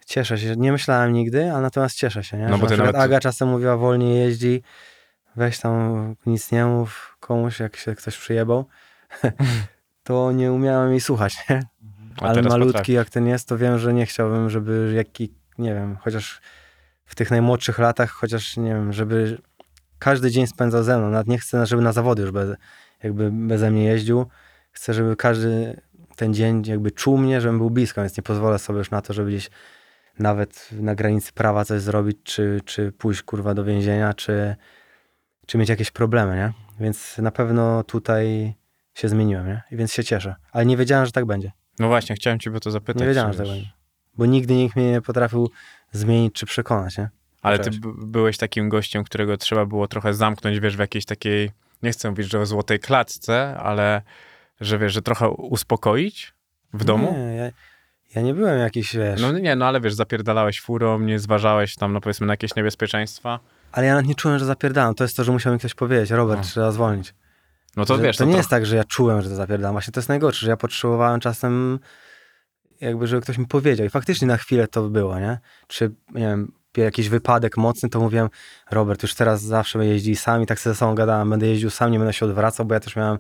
Cieszę 0.08 0.38
się. 0.38 0.56
Nie 0.56 0.72
myślałem 0.72 1.14
nigdy, 1.14 1.52
a 1.52 1.62
natomiast 1.62 1.96
cieszę 1.96 2.24
się, 2.24 2.38
nie? 2.38 2.48
No 2.48 2.50
Że 2.50 2.58
bo 2.58 2.64
na 2.64 2.70
ty 2.70 2.74
przykład 2.76 2.94
nawet- 2.96 3.06
Aga 3.06 3.20
czasem 3.20 3.48
mówiła, 3.48 3.78
wolniej 3.78 4.18
jeździ, 4.20 4.62
weź 5.36 5.60
tam 5.60 6.16
nic 6.26 6.52
nie 6.52 6.66
mów 6.66 7.18
komuś, 7.20 7.60
jak 7.60 7.76
się 7.76 7.96
ktoś 7.96 8.18
przyjebał. 8.18 8.66
to 10.04 10.32
nie 10.32 10.52
umiałem 10.52 10.92
jej 10.92 11.02
słuchać, 11.02 11.38
nie? 11.50 11.64
Ale 12.22 12.42
malutki 12.42 12.94
jak 12.94 13.10
ten 13.10 13.28
jest, 13.28 13.48
to 13.48 13.58
wiem, 13.58 13.80
że 13.80 13.94
nie 13.94 14.06
chciałbym, 14.06 14.50
żeby 14.50 14.94
jaki, 14.96 15.34
nie 15.58 15.74
wiem, 15.74 15.98
chociaż 16.02 16.42
w 17.06 17.16
tych 17.16 17.32
najmłodszych 17.32 17.80
latach, 17.80 18.10
chociaż 18.12 18.58
nie 18.58 18.70
wiem, 18.74 18.94
żeby 18.94 19.38
każdy 20.00 20.32
dzień 20.32 20.48
spędzał 20.48 20.84
ze 20.84 20.98
mną. 20.98 21.10
Nawet 21.10 21.28
nie 21.28 21.38
chcę, 21.38 21.66
żeby 21.66 21.82
na 21.82 21.92
zawody 21.92 22.22
już 22.22 22.32
bez, 22.32 22.58
jakby 23.04 23.32
beze 23.32 23.72
mnie 23.72 23.84
jeździł. 23.84 24.26
Chcę, 24.72 24.94
żeby 24.94 25.16
każdy 25.16 25.82
ten 26.16 26.34
dzień 26.34 26.64
jakby 26.66 26.92
czuł 26.92 27.18
mnie, 27.18 27.42
żebym 27.42 27.58
był 27.58 27.70
blisko, 27.70 28.02
więc 28.02 28.18
nie 28.18 28.24
pozwolę 28.24 28.60
sobie 28.60 28.80
już 28.80 28.92
na 28.92 29.02
to, 29.02 29.14
żeby 29.14 29.30
gdzieś 29.30 29.50
nawet 30.20 30.70
na 30.72 30.96
granicy 30.96 31.34
prawa 31.34 31.66
coś 31.66 31.82
zrobić, 31.82 32.18
czy, 32.24 32.62
czy 32.66 32.92
pójść 32.92 33.22
kurwa 33.22 33.54
do 33.54 33.64
więzienia, 33.64 34.14
czy, 34.14 34.56
czy 35.46 35.58
mieć 35.58 35.70
jakieś 35.70 35.92
problemy, 35.92 36.36
nie? 36.36 36.54
Więc 36.80 37.18
na 37.18 37.32
pewno 37.32 37.84
tutaj 37.84 38.54
się 38.94 39.10
zmieniłem, 39.10 39.48
nie? 39.48 39.62
I 39.72 39.78
więc 39.78 39.94
się 39.94 40.04
cieszę. 40.04 40.36
Ale 40.52 40.66
nie 40.66 40.78
wiedziałem, 40.78 41.06
że 41.06 41.12
tak 41.12 41.26
będzie. 41.26 41.52
No 41.80 41.88
właśnie, 41.88 42.16
chciałem 42.16 42.40
ciebie 42.40 42.60
to 42.60 42.72
zapytać. 42.72 43.02
Nie 43.02 43.08
wiedziałem, 43.08 43.34
że 43.34 43.40
tak 43.40 43.48
będzie. 43.48 43.70
Bo 44.18 44.26
nigdy 44.26 44.54
nikt 44.54 44.76
mnie 44.76 44.92
nie 44.92 45.02
potrafił 45.02 45.50
zmienić 45.92 46.34
czy 46.34 46.46
przekonać, 46.46 46.98
nie? 46.98 47.10
Ale 47.42 47.60
ty 47.60 47.70
byłeś 47.98 48.38
takim 48.38 48.70
gościem, 48.70 49.04
którego 49.04 49.38
trzeba 49.38 49.66
było 49.66 49.88
trochę 49.88 50.14
zamknąć, 50.14 50.60
wiesz, 50.60 50.78
w 50.78 50.80
jakiejś 50.80 51.06
takiej, 51.06 51.52
nie 51.84 51.92
chcę 51.92 52.10
mówić, 52.10 52.32
że 52.32 52.40
o 52.40 52.46
złotej 52.46 52.80
klatce, 52.80 53.58
ale 53.58 54.02
że 54.62 54.78
wiesz, 54.78 54.94
że 54.94 55.02
trochę 55.02 55.30
uspokoić 55.30 56.34
w 56.74 56.84
domu? 56.84 57.14
Nie, 57.18 57.36
ja, 57.36 57.52
ja 58.16 58.22
nie 58.22 58.34
byłem 58.34 58.60
jakiś, 58.60 58.96
wiesz... 58.96 59.22
No 59.22 59.32
nie, 59.32 59.56
no 59.56 59.66
ale 59.66 59.82
wiesz, 59.82 59.94
zapierdalałeś 59.94 60.62
furą, 60.62 61.00
nie 61.00 61.20
zważałeś 61.20 61.76
tam, 61.76 61.94
no 61.94 62.02
powiedzmy, 62.02 62.28
na 62.28 62.34
jakieś 62.34 62.56
niebezpieczeństwa. 62.56 63.40
Ale 63.72 63.86
ja 63.88 63.94
nawet 63.96 64.08
nie 64.08 64.16
czułem, 64.16 64.40
że 64.40 64.46
zapierdalam. 64.46 64.96
To 64.96 65.04
jest 65.04 65.18
to, 65.18 65.24
że 65.24 65.32
musiał 65.32 65.54
mi 65.54 65.60
ktoś 65.60 65.74
powiedzieć, 65.74 66.12
Robert, 66.12 66.40
No. 66.40 66.46
trzeba 66.46 66.72
zwolnić. 66.72 67.14
No 67.76 67.86
to 67.86 67.96
że 67.98 68.04
wiesz, 68.04 68.18
to 68.18 68.24
to 68.24 68.26
nie 68.26 68.32
trochę- 68.32 68.40
jest 68.40 68.50
tak, 68.50 68.66
że 68.66 68.76
ja 68.76 68.84
czułem, 68.84 69.22
że 69.22 69.30
to 69.30 69.36
zapierdalam. 69.36 69.74
Właśnie 69.74 69.92
to 69.92 70.00
jest 70.00 70.10
najgorsze, 70.10 70.46
że 70.46 70.50
ja 70.50 70.58
potrzebowałem 70.58 71.20
czasem 71.20 71.80
jakby, 72.82 73.08
żeby 73.08 73.22
ktoś 73.22 73.38
mi 73.38 73.48
powiedział. 73.48 73.86
I 73.88 73.90
faktycznie 73.90 74.28
na 74.28 74.38
chwilę 74.38 74.68
to 74.68 74.84
było, 74.90 75.20
nie? 75.20 75.38
Czy, 75.68 75.92
nie 76.14 76.22
wiem, 76.28 76.52
jakiś 76.78 77.10
wypadek 77.10 77.58
mocny, 77.58 77.90
to 77.90 78.00
mówiłem, 78.00 78.30
Robert, 78.72 79.04
już 79.04 79.14
teraz 79.16 79.42
zawsze 79.42 79.86
jeździ 79.86 80.16
sam 80.16 80.42
i 80.42 80.46
tak 80.46 80.60
sobie 80.60 80.74
ze 80.74 80.78
sobą 80.80 80.96
gadałem, 80.96 81.30
będę 81.30 81.48
jeździł 81.48 81.70
sam, 81.70 81.92
nie 81.92 81.98
będę 82.00 82.14
się 82.14 82.26
odwracał, 82.26 82.66
bo 82.66 82.74
ja 82.74 82.80
też 82.80 82.96
miałem 82.96 83.18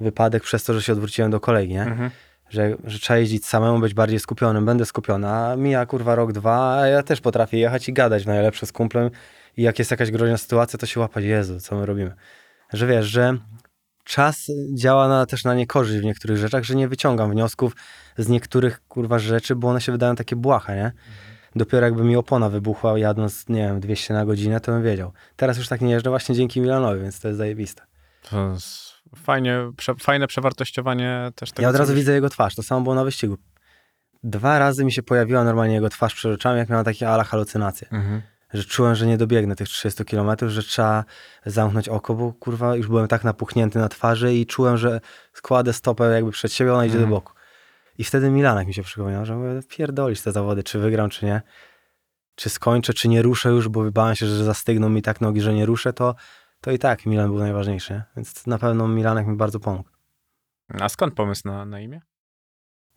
wypadek 0.00 0.42
przez 0.42 0.64
to, 0.64 0.74
że 0.74 0.82
się 0.82 0.92
odwróciłem 0.92 1.30
do 1.30 1.40
kolegi, 1.40 1.72
nie? 1.74 1.82
Mhm. 1.82 2.10
Że, 2.52 2.76
że 2.84 2.98
trzeba 2.98 3.18
jeździć 3.18 3.46
samemu, 3.46 3.78
być 3.78 3.94
bardziej 3.94 4.20
skupionym, 4.20 4.66
będę 4.66 4.86
skupiony, 4.86 5.28
a 5.28 5.56
mija 5.56 5.86
kurwa 5.86 6.14
rok, 6.14 6.32
dwa, 6.32 6.80
a 6.80 6.86
ja 6.86 7.02
też 7.02 7.20
potrafię 7.20 7.58
jechać 7.58 7.88
i 7.88 7.92
gadać 7.92 8.26
najlepsze 8.26 8.66
z 8.66 8.72
kumplem 8.72 9.10
i 9.56 9.62
jak 9.62 9.78
jest 9.78 9.90
jakaś 9.90 10.10
groźna 10.10 10.36
sytuacja, 10.36 10.78
to 10.78 10.86
się 10.86 11.00
łapać, 11.00 11.24
Jezu, 11.24 11.60
co 11.60 11.76
my 11.76 11.86
robimy. 11.86 12.14
Że 12.72 12.86
wiesz, 12.86 13.06
że 13.06 13.38
czas 14.04 14.46
działa 14.74 15.08
na, 15.08 15.26
też 15.26 15.44
na 15.44 15.54
niekorzyść 15.54 16.00
w 16.00 16.04
niektórych 16.04 16.36
rzeczach, 16.36 16.64
że 16.64 16.74
nie 16.74 16.88
wyciągam 16.88 17.30
wniosków 17.30 17.76
z 18.18 18.28
niektórych 18.28 18.80
kurwa 18.88 19.18
rzeczy, 19.18 19.56
bo 19.56 19.68
one 19.68 19.80
się 19.80 19.92
wydają 19.92 20.16
takie 20.16 20.36
błahe, 20.36 20.76
nie? 20.76 20.92
Dopiero 21.56 21.86
jakby 21.86 22.04
mi 22.04 22.16
opona 22.16 22.48
wybuchła 22.48 22.98
jadąc, 22.98 23.48
nie 23.48 23.60
wiem, 23.60 23.80
200 23.80 24.14
na 24.14 24.24
godzinę, 24.24 24.60
to 24.60 24.72
bym 24.72 24.82
wiedział. 24.82 25.12
Teraz 25.36 25.58
już 25.58 25.68
tak 25.68 25.80
nie 25.80 25.90
jeżdżę 25.90 26.10
właśnie 26.10 26.34
dzięki 26.34 26.60
Milanowi, 26.60 27.00
więc 27.00 27.20
to 27.20 27.28
jest 27.28 27.38
zajebiste. 27.38 27.82
To 28.30 28.50
jest 28.52 28.81
fajnie, 29.16 29.72
prze, 29.76 29.94
fajne 29.94 30.26
przewartościowanie 30.26 31.30
też 31.34 31.52
tego, 31.52 31.62
Ja 31.62 31.68
od 31.68 31.76
razu 31.76 31.94
widzę 31.94 32.12
jego 32.12 32.28
twarz, 32.28 32.54
to 32.54 32.62
samo 32.62 32.80
było 32.80 32.94
na 32.94 33.04
wyścigu. 33.04 33.38
Dwa 34.24 34.58
razy 34.58 34.84
mi 34.84 34.92
się 34.92 35.02
pojawiła 35.02 35.44
normalnie 35.44 35.74
jego 35.74 35.88
twarz 35.88 36.14
przed 36.14 36.34
oczami, 36.34 36.58
jak 36.58 36.68
miałem 36.68 36.84
takie 36.84 37.08
ala 37.08 37.24
halucynacje. 37.24 37.88
Mhm. 37.90 38.22
Że 38.52 38.64
czułem, 38.64 38.94
że 38.94 39.06
nie 39.06 39.18
dobiegnę 39.18 39.56
tych 39.56 39.68
30 39.68 40.04
km, 40.04 40.30
że 40.46 40.62
trzeba 40.62 41.04
zamknąć 41.46 41.88
oko, 41.88 42.14
bo 42.14 42.32
kurwa 42.32 42.76
już 42.76 42.88
byłem 42.88 43.08
tak 43.08 43.24
napuchnięty 43.24 43.78
na 43.78 43.88
twarzy 43.88 44.34
i 44.34 44.46
czułem, 44.46 44.76
że 44.76 45.00
składę 45.32 45.72
stopę 45.72 46.04
jakby 46.04 46.30
przed 46.30 46.52
siebie, 46.52 46.74
ona 46.74 46.84
idzie 46.84 46.94
Mhm. 46.94 47.10
do 47.10 47.16
boku. 47.16 47.32
I 47.98 48.04
wtedy 48.04 48.30
Milanek 48.30 48.66
mi 48.66 48.74
się 48.74 48.82
przypomniał, 48.82 49.26
że 49.26 49.36
mówię, 49.36 49.60
pierdolisz 49.68 50.20
te 50.20 50.32
zawody, 50.32 50.62
czy 50.62 50.78
wygram, 50.78 51.10
czy 51.10 51.26
nie. 51.26 51.42
Czy 52.34 52.50
skończę, 52.50 52.94
czy 52.94 53.08
nie 53.08 53.22
ruszę 53.22 53.48
już, 53.50 53.68
bo 53.68 53.90
bałem 53.90 54.14
się, 54.14 54.26
że 54.26 54.44
zastygną 54.44 54.88
mi 54.88 55.02
tak 55.02 55.20
nogi, 55.20 55.40
że 55.40 55.54
nie 55.54 55.66
ruszę, 55.66 55.92
to, 55.92 56.14
to 56.62 56.70
i 56.70 56.78
tak 56.78 57.06
Milan 57.06 57.28
był 57.30 57.38
najważniejszy. 57.38 57.92
nie? 57.94 58.02
Więc 58.16 58.46
na 58.46 58.58
pewno 58.58 58.88
Milanek 58.88 59.26
mi 59.26 59.36
bardzo 59.36 59.60
pomógł. 59.60 59.88
A 60.80 60.88
skąd 60.88 61.14
pomysł 61.14 61.42
na, 61.48 61.64
na 61.64 61.80
imię? 61.80 62.00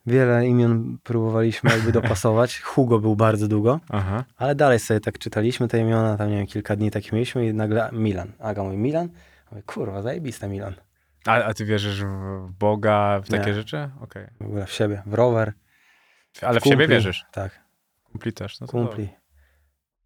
Wiele 0.06 0.46
imion 0.46 0.98
próbowaliśmy 1.02 1.70
jakby 1.70 1.92
dopasować. 1.92 2.60
Hugo 2.74 2.98
był 2.98 3.16
bardzo 3.16 3.48
długo, 3.48 3.80
Aha. 3.88 4.24
ale 4.36 4.54
dalej 4.54 4.78
sobie 4.78 5.00
tak 5.00 5.18
czytaliśmy 5.18 5.68
te 5.68 5.78
imiona, 5.78 6.16
tam 6.16 6.30
nie 6.30 6.36
wiem, 6.36 6.46
kilka 6.46 6.76
dni 6.76 6.90
takich 6.90 7.12
mieliśmy 7.12 7.46
i 7.46 7.54
nagle 7.54 7.90
Milan. 7.92 8.32
Aga 8.38 8.62
mówi 8.64 8.76
Milan? 8.76 9.08
Mówię, 9.50 9.62
kurwa, 9.62 10.02
zajebiste 10.02 10.48
Milan. 10.48 10.74
A, 11.26 11.32
a 11.44 11.54
ty 11.54 11.64
wierzysz 11.64 12.04
w 12.04 12.48
Boga, 12.58 13.20
w 13.24 13.28
takie 13.28 13.46
Nie. 13.46 13.54
rzeczy? 13.54 13.90
Okej. 14.00 14.26
W 14.40 14.44
ogóle 14.46 14.66
w 14.66 14.72
siebie, 14.72 15.02
w 15.06 15.14
rower. 15.14 15.52
Ale 16.42 16.60
w 16.60 16.62
kumpli. 16.62 16.70
siebie 16.70 16.88
wierzysz? 16.88 17.24
Tak, 17.32 17.60
Kumpli 18.04 18.32
też. 18.32 18.60
No 18.60 18.66
to 18.66 18.70
kumpli. 18.72 19.08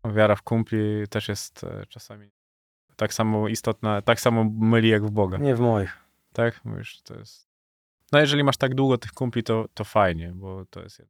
dobrze. 0.05 0.17
Wiara 0.17 0.37
w 0.37 0.43
kumpli 0.43 1.05
też 1.11 1.29
jest 1.29 1.65
e, 1.65 1.87
czasami 1.89 2.31
tak 3.01 3.15
samo 3.15 3.49
istotna, 3.49 4.03
tak 4.03 4.21
samo 4.21 4.45
myli 4.45 4.89
jak 4.89 5.07
w 5.07 5.11
Boga. 5.11 5.39
Nie 5.39 5.55
w 5.55 5.61
moich. 5.61 5.97
Tak? 6.33 6.65
Mówisz, 6.65 7.03
to 7.03 7.19
jest... 7.19 7.49
No 8.13 8.21
jeżeli 8.21 8.45
masz 8.45 8.57
tak 8.57 8.75
długo 8.75 8.99
tych 8.99 9.13
kumpli, 9.13 9.43
to, 9.43 9.67
to 9.75 9.85
fajnie, 9.85 10.33
bo 10.35 10.65
to 10.71 10.83
jest 10.83 11.03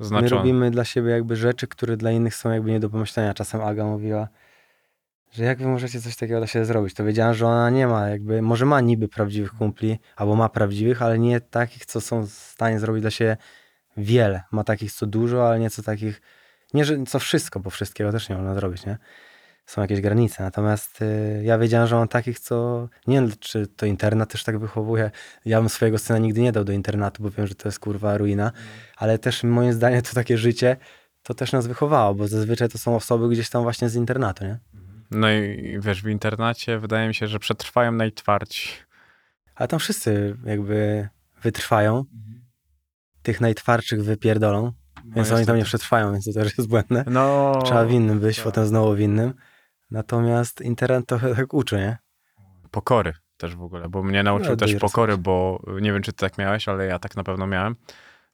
My 0.00 0.06
znaczone. 0.06 0.30
robimy 0.30 0.70
dla 0.70 0.84
siebie 0.84 1.10
jakby 1.10 1.36
rzeczy, 1.36 1.66
które 1.66 1.96
dla 1.96 2.10
innych 2.10 2.34
są 2.34 2.50
jakby 2.50 2.70
nie 2.70 2.80
do 2.80 2.90
pomyślenia. 2.90 3.34
Czasem 3.34 3.60
Aga 3.60 3.84
mówiła, 3.84 4.28
że 5.32 5.44
jak 5.44 5.58
wy 5.58 5.66
możecie 5.66 6.00
coś 6.00 6.16
takiego 6.16 6.40
dla 6.40 6.46
siebie 6.46 6.64
zrobić? 6.64 6.94
To 6.94 7.04
wiedziałem, 7.04 7.34
że 7.34 7.46
ona 7.46 7.70
nie 7.70 7.86
ma 7.86 8.08
jakby, 8.08 8.42
może 8.42 8.66
ma 8.66 8.80
niby 8.80 9.08
prawdziwych 9.08 9.52
kumpli, 9.52 9.98
albo 10.16 10.36
ma 10.36 10.48
prawdziwych, 10.48 11.02
ale 11.02 11.18
nie 11.18 11.40
takich, 11.40 11.86
co 11.86 12.00
są 12.00 12.26
w 12.26 12.30
stanie 12.30 12.78
zrobić 12.78 13.02
dla 13.02 13.10
siebie 13.10 13.36
wiele. 13.96 14.42
Ma 14.50 14.64
takich, 14.64 14.92
co 14.92 15.06
dużo, 15.06 15.48
ale 15.48 15.60
nie 15.60 15.70
co 15.70 15.82
takich, 15.82 16.20
nie, 16.74 16.84
że 16.84 17.02
co 17.04 17.18
wszystko, 17.18 17.60
bo 17.60 17.70
wszystkiego 17.70 18.12
też 18.12 18.28
nie 18.28 18.36
można 18.36 18.54
zrobić, 18.54 18.86
nie? 18.86 18.98
Są 19.72 19.82
jakieś 19.82 20.00
granice. 20.00 20.42
Natomiast 20.42 21.02
y, 21.02 21.42
ja 21.44 21.58
wiedziałem, 21.58 21.88
że 21.88 21.96
mam 21.96 22.08
takich, 22.08 22.40
co, 22.40 22.88
nie 23.06 23.16
wiem, 23.16 23.30
czy 23.40 23.66
to 23.66 23.86
internat 23.86 24.32
też 24.32 24.44
tak 24.44 24.58
wychowuje. 24.58 25.10
Ja 25.44 25.60
bym 25.60 25.68
swojego 25.68 25.98
syna 25.98 26.18
nigdy 26.18 26.40
nie 26.40 26.52
dał 26.52 26.64
do 26.64 26.72
internatu, 26.72 27.22
bo 27.22 27.30
wiem, 27.30 27.46
że 27.46 27.54
to 27.54 27.68
jest 27.68 27.78
kurwa 27.78 28.16
ruina 28.18 28.52
ale 29.02 29.18
też 29.18 29.42
moim 29.42 29.72
zdaniem 29.72 30.02
to 30.02 30.14
takie 30.14 30.38
życie 30.38 30.76
to 31.22 31.34
też 31.34 31.52
nas 31.52 31.66
wychowało, 31.66 32.14
bo 32.14 32.28
zazwyczaj 32.28 32.68
to 32.68 32.78
są 32.78 32.96
osoby 32.96 33.28
gdzieś 33.28 33.50
tam 33.50 33.62
właśnie 33.62 33.88
z 33.88 33.94
internatu, 33.94 34.44
nie? 34.44 34.58
No 35.10 35.30
i 35.30 35.76
wiesz, 35.80 36.02
w 36.02 36.08
internacie 36.08 36.78
wydaje 36.78 37.08
mi 37.08 37.14
się, 37.14 37.26
że 37.26 37.38
przetrwają 37.38 37.92
najtwardsi. 37.92 38.68
Ale 39.54 39.68
tam 39.68 39.80
wszyscy 39.80 40.36
jakby 40.44 41.08
wytrwają, 41.42 42.04
tych 43.22 43.40
najtwardszych 43.40 44.04
wypierdolą, 44.04 44.72
więc 45.04 45.30
No 45.30 45.36
oni 45.36 45.46
tam 45.46 45.56
nie 45.56 45.64
przetrwają, 45.64 46.12
więc 46.12 46.24
to 46.24 46.32
też 46.32 46.58
jest 46.58 46.70
błędne. 46.70 47.04
No, 47.06 47.52
Trzeba 47.64 47.86
winnym 47.86 48.20
być, 48.20 48.36
tak. 48.36 48.44
potem 48.44 48.66
znowu 48.66 48.94
winnym. 48.94 49.34
Natomiast 49.92 50.60
internet 50.60 51.06
to 51.06 51.18
tak 51.18 51.54
uczy, 51.54 51.76
nie? 51.76 51.98
pokory 52.70 53.12
też 53.36 53.56
w 53.56 53.62
ogóle, 53.62 53.88
bo 53.88 54.02
mnie 54.02 54.22
nauczył 54.22 54.50
No, 54.50 54.56
też 54.56 54.74
pokory, 54.74 55.18
bo 55.18 55.62
nie 55.80 55.92
wiem, 55.92 56.02
czy 56.02 56.12
ty 56.12 56.18
tak 56.18 56.38
miałeś, 56.38 56.68
ale 56.68 56.86
ja 56.86 56.98
tak 56.98 57.16
na 57.16 57.24
pewno 57.24 57.46
miałem, 57.46 57.76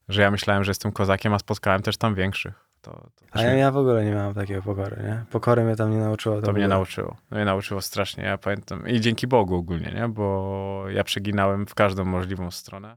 że 0.08 0.22
ja 0.22 0.30
myślałem, 0.30 0.64
że 0.64 0.70
jestem 0.70 0.92
kozakiem, 0.92 1.34
a 1.34 1.38
spotkałem 1.38 1.82
też 1.82 1.96
tam 1.96 2.14
większych. 2.14 2.68
To, 2.80 2.90
to, 2.90 3.26
A 3.30 3.42
ja, 3.42 3.52
ja 3.52 3.70
w 3.70 3.76
ogóle 3.76 4.04
nie 4.04 4.10
miałem 4.10 4.34
takiego 4.34 4.62
pokory, 4.62 4.96
nie? 5.02 5.24
Pokory 5.30 5.64
mnie 5.64 5.76
tam 5.76 5.90
nie 5.90 5.98
nauczyło. 5.98 6.42
to 6.42 6.52
mnie 6.52 6.68
nauczyło. 6.68 7.16
Mnie 7.30 7.44
nauczyło 7.44 7.80
strasznie, 7.80 8.24
ja 8.24 8.38
pamiętam. 8.38 8.88
I 8.88 9.00
dzięki 9.00 9.26
Bogu 9.26 9.54
ogólnie, 9.54 9.92
nie? 9.94 10.08
Bo 10.08 10.84
ja 10.88 11.04
przeginałem 11.04 11.66
w 11.66 11.74
każdą 11.74 12.04
możliwą 12.04 12.50
stronę. 12.50 12.96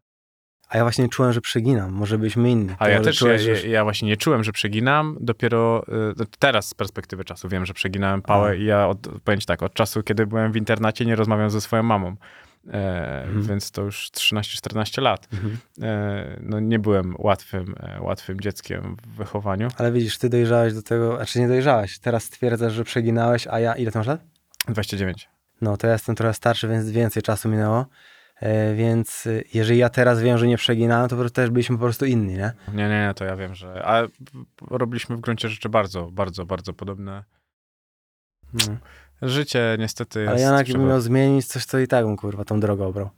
A 0.72 0.78
ja 0.78 0.84
właśnie 0.84 1.10
czułem, 1.10 1.34
że 1.34 1.42
przeginam, 1.42 1.92
może 1.92 2.18
byśmy 2.18 2.50
inni. 2.50 2.76
A 2.80 2.86
To 2.86 2.92
ja 2.92 3.02
też, 3.02 3.16
ja, 3.16 3.20
czułeś, 3.20 3.46
ja, 3.46 3.70
ja 3.70 3.84
właśnie 3.84 4.08
nie 4.08 4.18
czułem, 4.18 4.44
że 4.44 4.52
przeginam, 4.52 5.18
dopiero 5.20 5.84
y, 6.22 6.26
teraz 6.40 6.68
z 6.68 6.74
perspektywy 6.74 7.24
czasu 7.24 7.50
wiem, 7.50 7.66
że 7.66 7.74
przeginałem 7.74 8.22
pałę 8.22 8.50
A. 8.50 8.54
i 8.54 8.66
ja, 8.66 8.88
od, 8.88 9.00
powiem 9.24 9.40
tak, 9.48 9.64
od 9.64 9.74
czasu, 9.74 10.04
kiedy 10.04 10.28
byłem 10.28 10.52
w 10.52 10.56
internacie, 10.56 11.06
nie 11.06 11.16
rozmawiam 11.16 11.50
ze 11.50 11.62
swoją 11.62 11.84
mamą. 11.84 12.16
E, 12.68 13.22
Mhm. 13.26 13.44
Więc 13.44 13.72
to 13.72 13.82
już 13.82 14.12
13-14 14.12 15.02
lat. 15.02 15.28
Mhm. 15.34 15.58
E, 15.82 16.38
no 16.42 16.60
nie 16.60 16.80
byłem 16.80 17.16
łatwym, 17.18 17.76
e, 17.80 18.02
łatwym 18.02 18.42
dzieckiem 18.42 18.96
w 19.04 19.16
wychowaniu. 19.18 19.68
Ale 19.78 19.92
widzisz, 19.92 20.18
ty 20.18 20.30
dojrzałeś 20.30 20.74
do 20.74 20.82
tego, 20.82 21.16
znaczy 21.16 21.40
nie 21.40 21.48
dojrzałeś, 21.48 22.00
teraz 22.00 22.24
stwierdzasz, 22.24 22.74
że 22.74 22.84
przeginałeś, 22.84 23.48
a 23.48 23.60
ja, 23.60 23.76
ile 23.76 23.92
ty 23.92 23.98
masz 23.98 24.08
lat? 24.08 24.22
29. 24.68 25.30
No, 25.62 25.78
to 25.78 25.88
ja 25.88 25.94
jestem 25.94 26.16
trochę 26.16 26.34
starszy, 26.34 26.68
więc 26.68 26.90
więcej 26.92 27.24
czasu 27.24 27.50
minęło. 27.50 27.86
E, 28.42 28.76
więc 28.76 29.26
y, 29.26 29.44
jeżeli 29.54 29.80
ja 29.80 29.90
teraz 29.90 30.22
wiem, 30.22 30.38
że 30.38 30.48
nie 30.48 30.58
przeginałem, 30.58 31.10
to 31.10 31.30
też 31.30 31.50
byliśmy 31.50 31.78
po 31.78 31.84
prostu 31.84 32.06
inni, 32.06 32.34
nie? 32.34 32.54
Nie, 32.74 32.90
nie, 32.90 33.08
nie, 33.08 33.14
to 33.16 33.26
ja 33.26 33.36
wiem, 33.36 33.56
że... 33.56 33.86
A 33.86 34.08
robiliśmy 34.72 35.18
w 35.18 35.20
gruncie 35.20 35.50
rzeczy 35.50 35.70
bardzo, 35.70 36.12
bardzo, 36.12 36.46
bardzo 36.46 36.74
podobne. 36.74 37.24
No. 38.54 38.78
Życie 39.22 39.76
niestety 39.80 40.20
jest... 40.20 40.32
Ale 40.32 40.42
ja 40.42 40.52
jak 40.52 40.66
trzeba- 40.66 40.80
bym 40.80 40.88
miał 40.88 41.02
zmienić 41.02 41.46
coś, 41.46 41.66
to 41.66 41.80
i 41.80 41.88
tak 41.88 42.06
bym 42.06 42.18
kurwa 42.18 42.46
tą 42.46 42.60
drogę 42.60 42.86
obrał. 42.86 43.10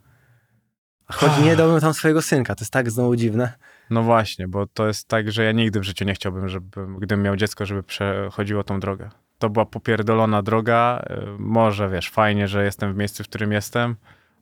Choć 1.12 1.30
nie 1.44 1.56
dałbym 1.56 1.80
tam 1.80 1.94
swojego 1.94 2.22
synka, 2.22 2.54
to 2.54 2.62
jest 2.62 2.72
tak 2.72 2.90
znowu 2.90 3.16
dziwne. 3.16 3.52
No 3.90 4.02
właśnie, 4.02 4.48
bo 4.48 4.66
to 4.66 4.86
jest 4.86 5.08
tak, 5.08 5.32
że 5.32 5.44
ja 5.44 5.52
nigdy 5.52 5.80
w 5.80 5.84
życiu 5.84 6.04
nie 6.04 6.14
chciałbym, 6.14 6.48
żeby, 6.48 6.86
gdybym 6.98 7.22
miał 7.22 7.36
dziecko, 7.36 7.66
żeby 7.66 7.82
przechodziło 7.82 8.64
tą 8.64 8.80
drogę. 8.80 9.10
To 9.38 9.50
była 9.50 9.66
popierdolona 9.66 10.42
droga. 10.42 11.04
y, 11.10 11.38
Może, 11.38 11.88
wiesz, 11.88 12.10
fajnie, 12.10 12.48
że 12.48 12.64
jestem 12.64 12.94
w 12.94 12.96
miejscu, 12.96 13.24
w 13.24 13.28
którym 13.28 13.52
jestem, 13.52 13.96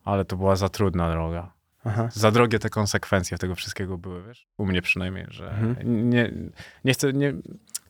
ale 0.05 0.25
to 0.25 0.37
była 0.37 0.57
za 0.57 0.69
trudna 0.69 1.11
droga. 1.11 1.53
Aha. 1.85 2.09
Za 2.13 2.31
drogie 2.31 2.59
te 2.59 2.71
konsekwencje 2.71 3.39
tego 3.39 3.55
wszystkiego 3.55 3.99
były, 3.99 4.23
wiesz? 4.23 4.47
U 4.59 4.67
mnie 4.67 4.83
przynajmniej, 4.83 5.27
że 5.29 5.51
Mhm. 5.51 6.11
nie, 6.11 6.33
nie 6.85 6.93
chcę, 6.93 7.13
nie, 7.13 7.35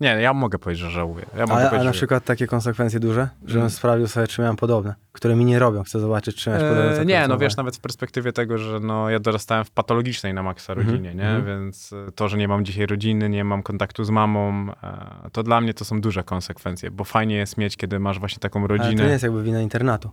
Nie, 0.01 0.09
ja 0.09 0.33
mogę 0.33 0.59
powiedzieć, 0.59 0.85
że 0.85 0.91
żałuję. 0.91 1.27
Ja 1.37 1.47
mogę 1.47 1.55
Ale, 1.55 1.71
a 1.71 1.77
na 1.77 1.85
że- 1.85 1.93
przykład 1.93 2.25
takie 2.25 2.47
konsekwencje 2.47 3.01
duże, 3.01 3.29
żebym 3.45 3.61
Mm. 3.63 3.71
sprawdził 3.71 4.09
sobie, 4.09 4.27
czy 4.27 4.41
miałem 4.43 4.57
podobne, 4.57 4.95
które 5.13 5.37
mi 5.37 5.45
nie 5.45 5.59
robią. 5.59 5.83
Chcę 5.83 6.01
zobaczyć, 6.01 6.37
czy 6.37 6.51
miałeś 6.51 6.65
podobne. 6.65 6.99
Eee, 7.01 7.07
nie, 7.07 7.29
no 7.29 7.39
wiesz, 7.39 7.57
nawet 7.57 7.77
w 7.77 7.81
perspektywie 7.81 8.33
tego, 8.33 8.59
że 8.59 8.81
no, 8.81 9.11
ja 9.11 9.19
dorastałem 9.21 9.65
w 9.65 9.71
patologicznej 9.71 10.35
na 10.35 10.43
maksa 10.43 10.73
Mhm, 10.73 10.91
rodzinie, 10.91 11.15
nie? 11.15 11.29
mhm. 11.29 11.47
Więc 11.47 11.93
e, 12.09 12.13
to, 12.13 12.29
że 12.29 12.37
nie 12.39 12.49
mam 12.49 12.65
dzisiaj 12.65 12.87
rodziny, 12.87 13.29
nie 13.29 13.45
mam 13.45 13.63
kontaktu 13.63 14.05
z 14.05 14.11
mamą, 14.11 14.67
e, 14.83 15.31
to 15.33 15.43
dla 15.43 15.61
mnie 15.61 15.75
to 15.75 15.85
są 15.85 16.01
duże 16.01 16.25
konsekwencje, 16.25 16.91
bo 16.91 17.05
fajnie 17.05 17.37
jest 17.37 17.59
mieć, 17.59 17.77
kiedy 17.77 17.99
masz 17.99 18.19
właśnie 18.19 18.41
taką 18.41 18.59
Ale 18.61 18.69
to 18.69 18.75
rodzinę. 18.85 19.05
nie 19.05 19.11
jest 19.11 19.23
jakby 19.23 19.43
wina 19.43 19.61
internatu. 19.61 20.11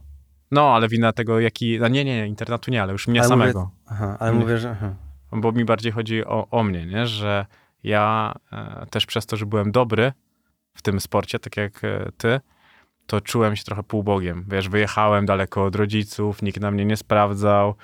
No, 0.52 0.76
ale 0.76 0.88
wina 0.88 1.14
tego, 1.14 1.40
jaki... 1.40 1.80
No, 1.80 1.88
nie, 1.88 2.06
nie, 2.06 2.28
internatu 2.28 2.72
nie, 2.72 2.82
ale 2.82 2.92
już 2.92 3.08
mnie 3.08 3.20
Ale 3.22 3.30
mówię- 3.30 3.42
samego. 3.42 3.72
Aha, 3.88 4.18
ale 4.20 4.32
mówię, 4.32 4.58
że... 4.58 4.72
Aha. 4.72 4.96
Bo 5.32 5.52
mi 5.52 5.66
bardziej 5.66 5.92
chodzi 5.92 6.26
o, 6.26 6.48
o 6.52 6.64
mnie, 6.64 6.86
nie? 6.86 7.08
Że 7.08 7.46
ja 7.84 8.34
e, 8.52 8.86
też 8.90 9.06
przez 9.06 9.26
to, 9.26 9.38
że 9.38 9.46
byłem 9.46 9.72
dobry 9.72 10.14
w 10.74 10.82
tym 10.82 11.00
sporcie, 11.00 11.40
tak 11.40 11.58
jak 11.58 11.84
e, 11.84 12.12
ty, 12.18 12.40
to 13.08 13.22
czułem 13.22 13.56
się 13.56 13.64
trochę 13.64 13.84
półbogiem. 13.84 14.46
Wiesz, 14.48 14.70
wyjechałem 14.70 15.26
daleko 15.26 15.64
od 15.66 15.76
rodziców, 15.76 16.42
nikt 16.42 16.60
na 16.62 16.72
mnie 16.72 16.86
nie 16.86 16.98
sprawdzał. 16.98 17.76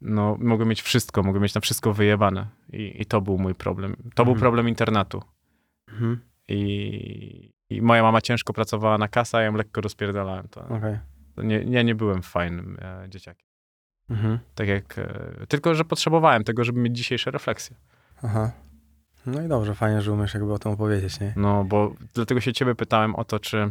No, 0.00 0.36
mogłem 0.40 0.68
mieć 0.68 0.82
wszystko, 0.82 1.22
mogłem 1.22 1.42
mieć 1.42 1.54
na 1.54 1.60
wszystko 1.60 1.92
wyjebane. 1.92 2.46
I, 2.72 3.02
i 3.02 3.06
to 3.06 3.20
był 3.20 3.38
mój 3.38 3.54
problem. 3.54 3.96
To 4.14 4.24
był 4.24 4.32
Mhm. 4.32 4.40
problem 4.40 4.68
internatu. 4.68 5.22
Mhm. 5.88 6.20
I, 6.48 7.50
I 7.70 7.82
moja 7.82 8.02
mama 8.02 8.20
ciężko 8.20 8.52
pracowała 8.52 8.98
na 8.98 9.08
kasa, 9.08 9.38
a 9.38 9.40
ja 9.40 9.46
ją 9.46 9.52
lekko 9.56 9.80
rozpierdalałem. 9.80 10.48
To, 10.48 10.60
Okej. 10.68 10.98
Nie, 11.36 11.58
ja 11.58 11.82
nie 11.82 11.94
byłem 11.94 12.22
fajnym 12.22 12.76
e, 12.80 13.08
dzieciakiem. 13.08 13.46
Mhm. 14.10 14.38
Tak 14.54 14.68
jak, 14.68 14.98
e, 14.98 15.46
tylko, 15.48 15.74
że 15.74 15.84
potrzebowałem 15.84 16.44
tego, 16.44 16.64
żeby 16.64 16.80
mieć 16.80 16.96
dzisiejsze 16.96 17.30
refleksje. 17.30 17.76
Aha. 18.22 18.52
No 19.26 19.42
i 19.42 19.48
dobrze, 19.48 19.74
fajnie, 19.74 20.02
że 20.02 20.12
umiesz 20.12 20.34
jakby 20.34 20.52
o 20.52 20.58
tym 20.58 20.72
opowiedzieć, 20.72 21.20
nie? 21.20 21.32
No, 21.36 21.64
bo 21.64 21.94
dlatego 22.14 22.40
się 22.40 22.52
ciebie 22.52 22.74
pytałem 22.74 23.14
o 23.14 23.24
to, 23.24 23.38
czy 23.38 23.70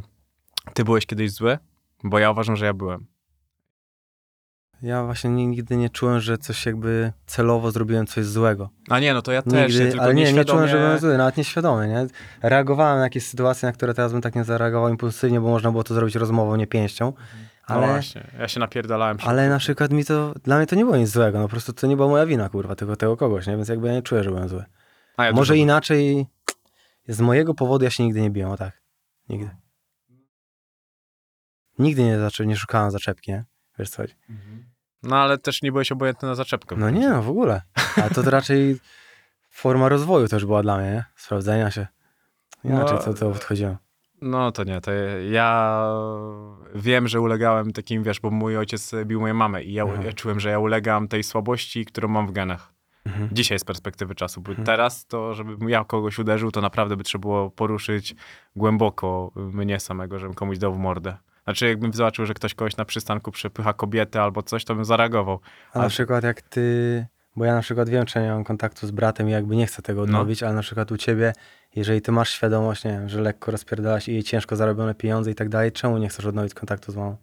ty 0.73 0.83
byłeś 0.83 1.05
kiedyś 1.05 1.31
zły, 1.31 1.57
bo 2.03 2.19
ja 2.19 2.31
uważam, 2.31 2.55
że 2.55 2.65
ja 2.65 2.73
byłem. 2.73 3.05
Ja 4.81 5.03
właśnie 5.03 5.29
nigdy 5.47 5.77
nie 5.77 5.89
czułem, 5.89 6.19
że 6.19 6.37
coś 6.37 6.65
jakby 6.65 7.13
celowo 7.25 7.71
zrobiłem 7.71 8.07
coś 8.07 8.25
złego. 8.25 8.69
A 8.89 8.99
nie, 8.99 9.13
no 9.13 9.21
to 9.21 9.31
ja 9.31 9.41
też, 9.41 9.53
Nigdy, 9.53 9.85
nie, 9.85 9.91
tylko 9.91 10.05
ale 10.05 10.13
nie, 10.13 10.33
nie 10.33 10.45
czułem, 10.45 10.67
że 10.67 10.77
byłem 10.77 10.99
zły, 10.99 11.17
nawet 11.17 11.37
nieświadomie, 11.37 11.87
nie? 11.87 12.07
Reagowałem 12.41 12.97
na 12.97 13.03
jakieś 13.03 13.25
sytuacje, 13.25 13.67
na 13.67 13.73
które 13.73 13.93
teraz 13.93 14.11
bym 14.11 14.21
tak 14.21 14.35
nie 14.35 14.43
zareagował 14.43 14.89
impulsywnie, 14.89 15.41
bo 15.41 15.49
można 15.49 15.71
było 15.71 15.83
to 15.83 15.93
zrobić 15.93 16.15
rozmową, 16.15 16.55
nie 16.55 16.67
pięścią. 16.67 17.13
No 17.15 17.50
Ale, 17.73 17.87
właśnie, 17.87 18.27
ja 18.39 18.47
się 18.47 18.59
napierdalałem. 18.59 19.19
Się. 19.19 19.25
ale 19.25 19.49
na 19.49 19.59
przykład 19.59 19.91
mi 19.91 20.05
to, 20.05 20.33
dla 20.43 20.57
mnie 20.57 20.67
to 20.67 20.75
nie 20.75 20.85
było 20.85 20.97
nic 20.97 21.09
złego, 21.09 21.39
no 21.39 21.45
po 21.45 21.51
prostu 21.51 21.73
to 21.73 21.87
nie 21.87 21.95
była 21.95 22.07
moja 22.07 22.25
wina, 22.25 22.49
kurwa, 22.49 22.75
tylko 22.75 22.95
tego 22.95 23.17
kogoś, 23.17 23.47
nie? 23.47 23.55
Więc 23.55 23.69
jakby 23.69 23.87
ja 23.87 23.93
nie 23.93 24.01
czuję, 24.01 24.23
że 24.23 24.29
byłem 24.29 24.49
zły. 24.49 24.65
A 25.17 25.25
ja 25.25 25.31
Może 25.31 25.57
inaczej, 25.57 26.27
z 27.07 27.21
mojego 27.21 27.53
powodu 27.53 27.85
ja 27.85 27.91
się 27.91 28.03
nigdy 28.03 28.21
nie 28.21 28.29
biłem, 28.29 28.51
o 28.51 28.57
tak. 28.57 28.81
Nigdy. 29.29 29.49
Nigdy 31.79 32.03
nie, 32.03 32.19
zaczę, 32.19 32.45
nie 32.45 32.55
szukałem 32.55 32.91
zaczepki, 32.91 33.31
nie? 33.31 33.45
Wiesz 33.79 33.89
co 33.89 33.97
chodzi? 33.97 34.13
No 35.03 35.17
ale 35.17 35.37
też 35.37 35.61
nie 35.61 35.71
byłeś 35.71 35.91
obojętny 35.91 36.27
na 36.27 36.35
zaczepkę. 36.35 36.75
No 36.75 36.89
nie, 36.89 37.09
no 37.09 37.21
w 37.21 37.29
ogóle. 37.29 37.61
Ale 37.95 38.09
to 38.09 38.21
raczej 38.21 38.79
forma 39.49 39.89
rozwoju 39.89 40.27
też 40.27 40.45
była 40.45 40.63
dla 40.63 40.77
mnie, 40.77 40.91
nie? 40.91 41.05
Sprawdzenia 41.15 41.71
się. 41.71 41.87
Inaczej 42.63 42.97
No, 42.97 43.03
co 43.03 43.13
to 43.13 43.31
podchodziłem. 43.31 43.77
No 44.21 44.51
to 44.51 44.63
nie, 44.63 44.81
to 44.81 44.91
ja 45.31 45.83
wiem, 46.75 47.07
że 47.07 47.21
ulegałem 47.21 47.73
takim, 47.73 48.03
wiesz, 48.03 48.19
bo 48.19 48.31
mój 48.31 48.57
ojciec 48.57 48.91
bił 49.05 49.21
moją 49.21 49.33
mamę 49.33 49.63
i 49.63 49.73
ja, 49.73 49.85
ja 50.05 50.13
czułem, 50.13 50.39
że 50.39 50.49
ja 50.49 50.59
ulegam 50.59 51.07
tej 51.07 51.23
słabości, 51.23 51.85
którą 51.85 52.07
mam 52.07 52.27
w 52.27 52.31
genach. 52.31 52.73
Mhm. 53.05 53.29
Dzisiaj 53.31 53.59
z 53.59 53.63
perspektywy 53.63 54.15
czasu, 54.15 54.41
bo 54.41 54.49
Mhm. 54.49 54.65
teraz 54.65 55.05
to, 55.05 55.33
żebym 55.33 55.69
ja 55.69 55.83
kogoś 55.83 56.19
uderzył, 56.19 56.51
to 56.51 56.61
naprawdę 56.61 56.97
by 56.97 57.03
trzeba 57.03 57.21
było 57.21 57.49
poruszyć 57.49 58.15
głęboko 58.55 59.31
mnie 59.35 59.79
samego, 59.79 60.19
żebym 60.19 60.33
komuś 60.33 60.57
dał 60.57 60.73
w 60.73 60.77
mordę. 60.77 61.17
Znaczy, 61.43 61.67
jakbym 61.67 61.93
zobaczył, 61.93 62.25
że 62.25 62.33
ktoś 62.33 62.53
kogoś 62.53 62.77
na 62.77 62.85
przystanku 62.85 63.31
przepycha 63.31 63.73
kobietę 63.73 64.21
albo 64.21 64.43
coś, 64.43 64.65
to 64.65 64.75
bym 64.75 64.85
zareagował. 64.85 65.39
A 65.73 65.77
na 65.77 65.81
Ale- 65.81 65.89
przykład 65.89 66.23
jak 66.23 66.41
ty, 66.41 67.05
bo 67.35 67.45
ja 67.45 67.55
na 67.55 67.61
przykład 67.61 67.89
wiem, 67.89 68.05
czy 68.05 68.19
nie 68.19 68.29
mam 68.29 68.43
kontaktu 68.43 68.87
z 68.87 68.91
bratem 68.91 69.29
i 69.29 69.31
jakby 69.31 69.55
nie 69.55 69.65
chcę 69.67 69.81
tego 69.81 69.99
No. 69.99 70.03
odnowić, 70.03 70.43
ale 70.43 70.53
na 70.53 70.61
przykład 70.61 70.91
u 70.91 70.97
ciebie, 70.97 71.33
jeżeli 71.75 72.01
ty 72.01 72.11
masz 72.11 72.29
świadomość, 72.31 72.83
nie 72.83 72.91
wiem, 72.91 73.09
że 73.09 73.21
lekko 73.21 73.51
rozpierdalasz 73.51 74.07
i 74.07 74.13
jej 74.13 74.23
ciężko 74.23 74.55
zarobione 74.55 74.95
pieniądze 74.95 75.31
i 75.31 75.35
tak 75.35 75.49
dalej, 75.49 75.71
czemu 75.71 75.97
nie 75.97 76.09
chcesz 76.09 76.25
odnowić 76.25 76.53
kontaktu 76.53 76.91
z 76.91 76.95
mamą? 76.95 77.17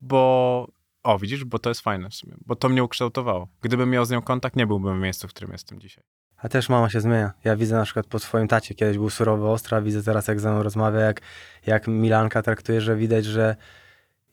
Bo, 0.00 0.68
o 1.02 1.18
widzisz, 1.18 1.44
bo 1.44 1.58
to 1.58 1.70
jest 1.70 1.80
fajne 1.80 2.10
w 2.10 2.14
sumie, 2.14 2.34
bo 2.46 2.56
to 2.56 2.68
mnie 2.68 2.84
ukształtowało. 2.84 3.48
Gdybym 3.62 3.90
miał 3.90 4.04
z 4.04 4.10
nią 4.10 4.22
kontakt, 4.22 4.56
nie 4.56 4.66
byłbym 4.66 4.98
w 4.98 5.02
miejscu, 5.02 5.28
w 5.28 5.30
którym 5.30 5.52
jestem 5.52 5.80
dzisiaj. 5.80 6.04
A 6.36 6.48
też 6.48 6.68
mama 6.68 6.90
się 6.90 7.00
zmienia. 7.00 7.32
Ja 7.44 7.56
widzę 7.56 7.76
na 7.76 7.84
przykład 7.84 8.06
po 8.06 8.18
swoim 8.18 8.48
tacie, 8.48 8.74
kiedyś 8.74 8.98
był 8.98 9.10
surowy, 9.10 9.48
ostry, 9.48 9.76
a 9.76 9.80
widzę 9.80 10.02
teraz 10.02 10.28
jak 10.28 10.40
ze 10.40 10.50
mną 10.52 10.62
rozmawia, 10.62 11.00
jak, 11.00 11.20
jak 11.66 11.88
Milanka 11.88 12.42
traktuje, 12.42 12.80
że 12.80 12.96
widać, 12.96 13.24
że 13.24 13.56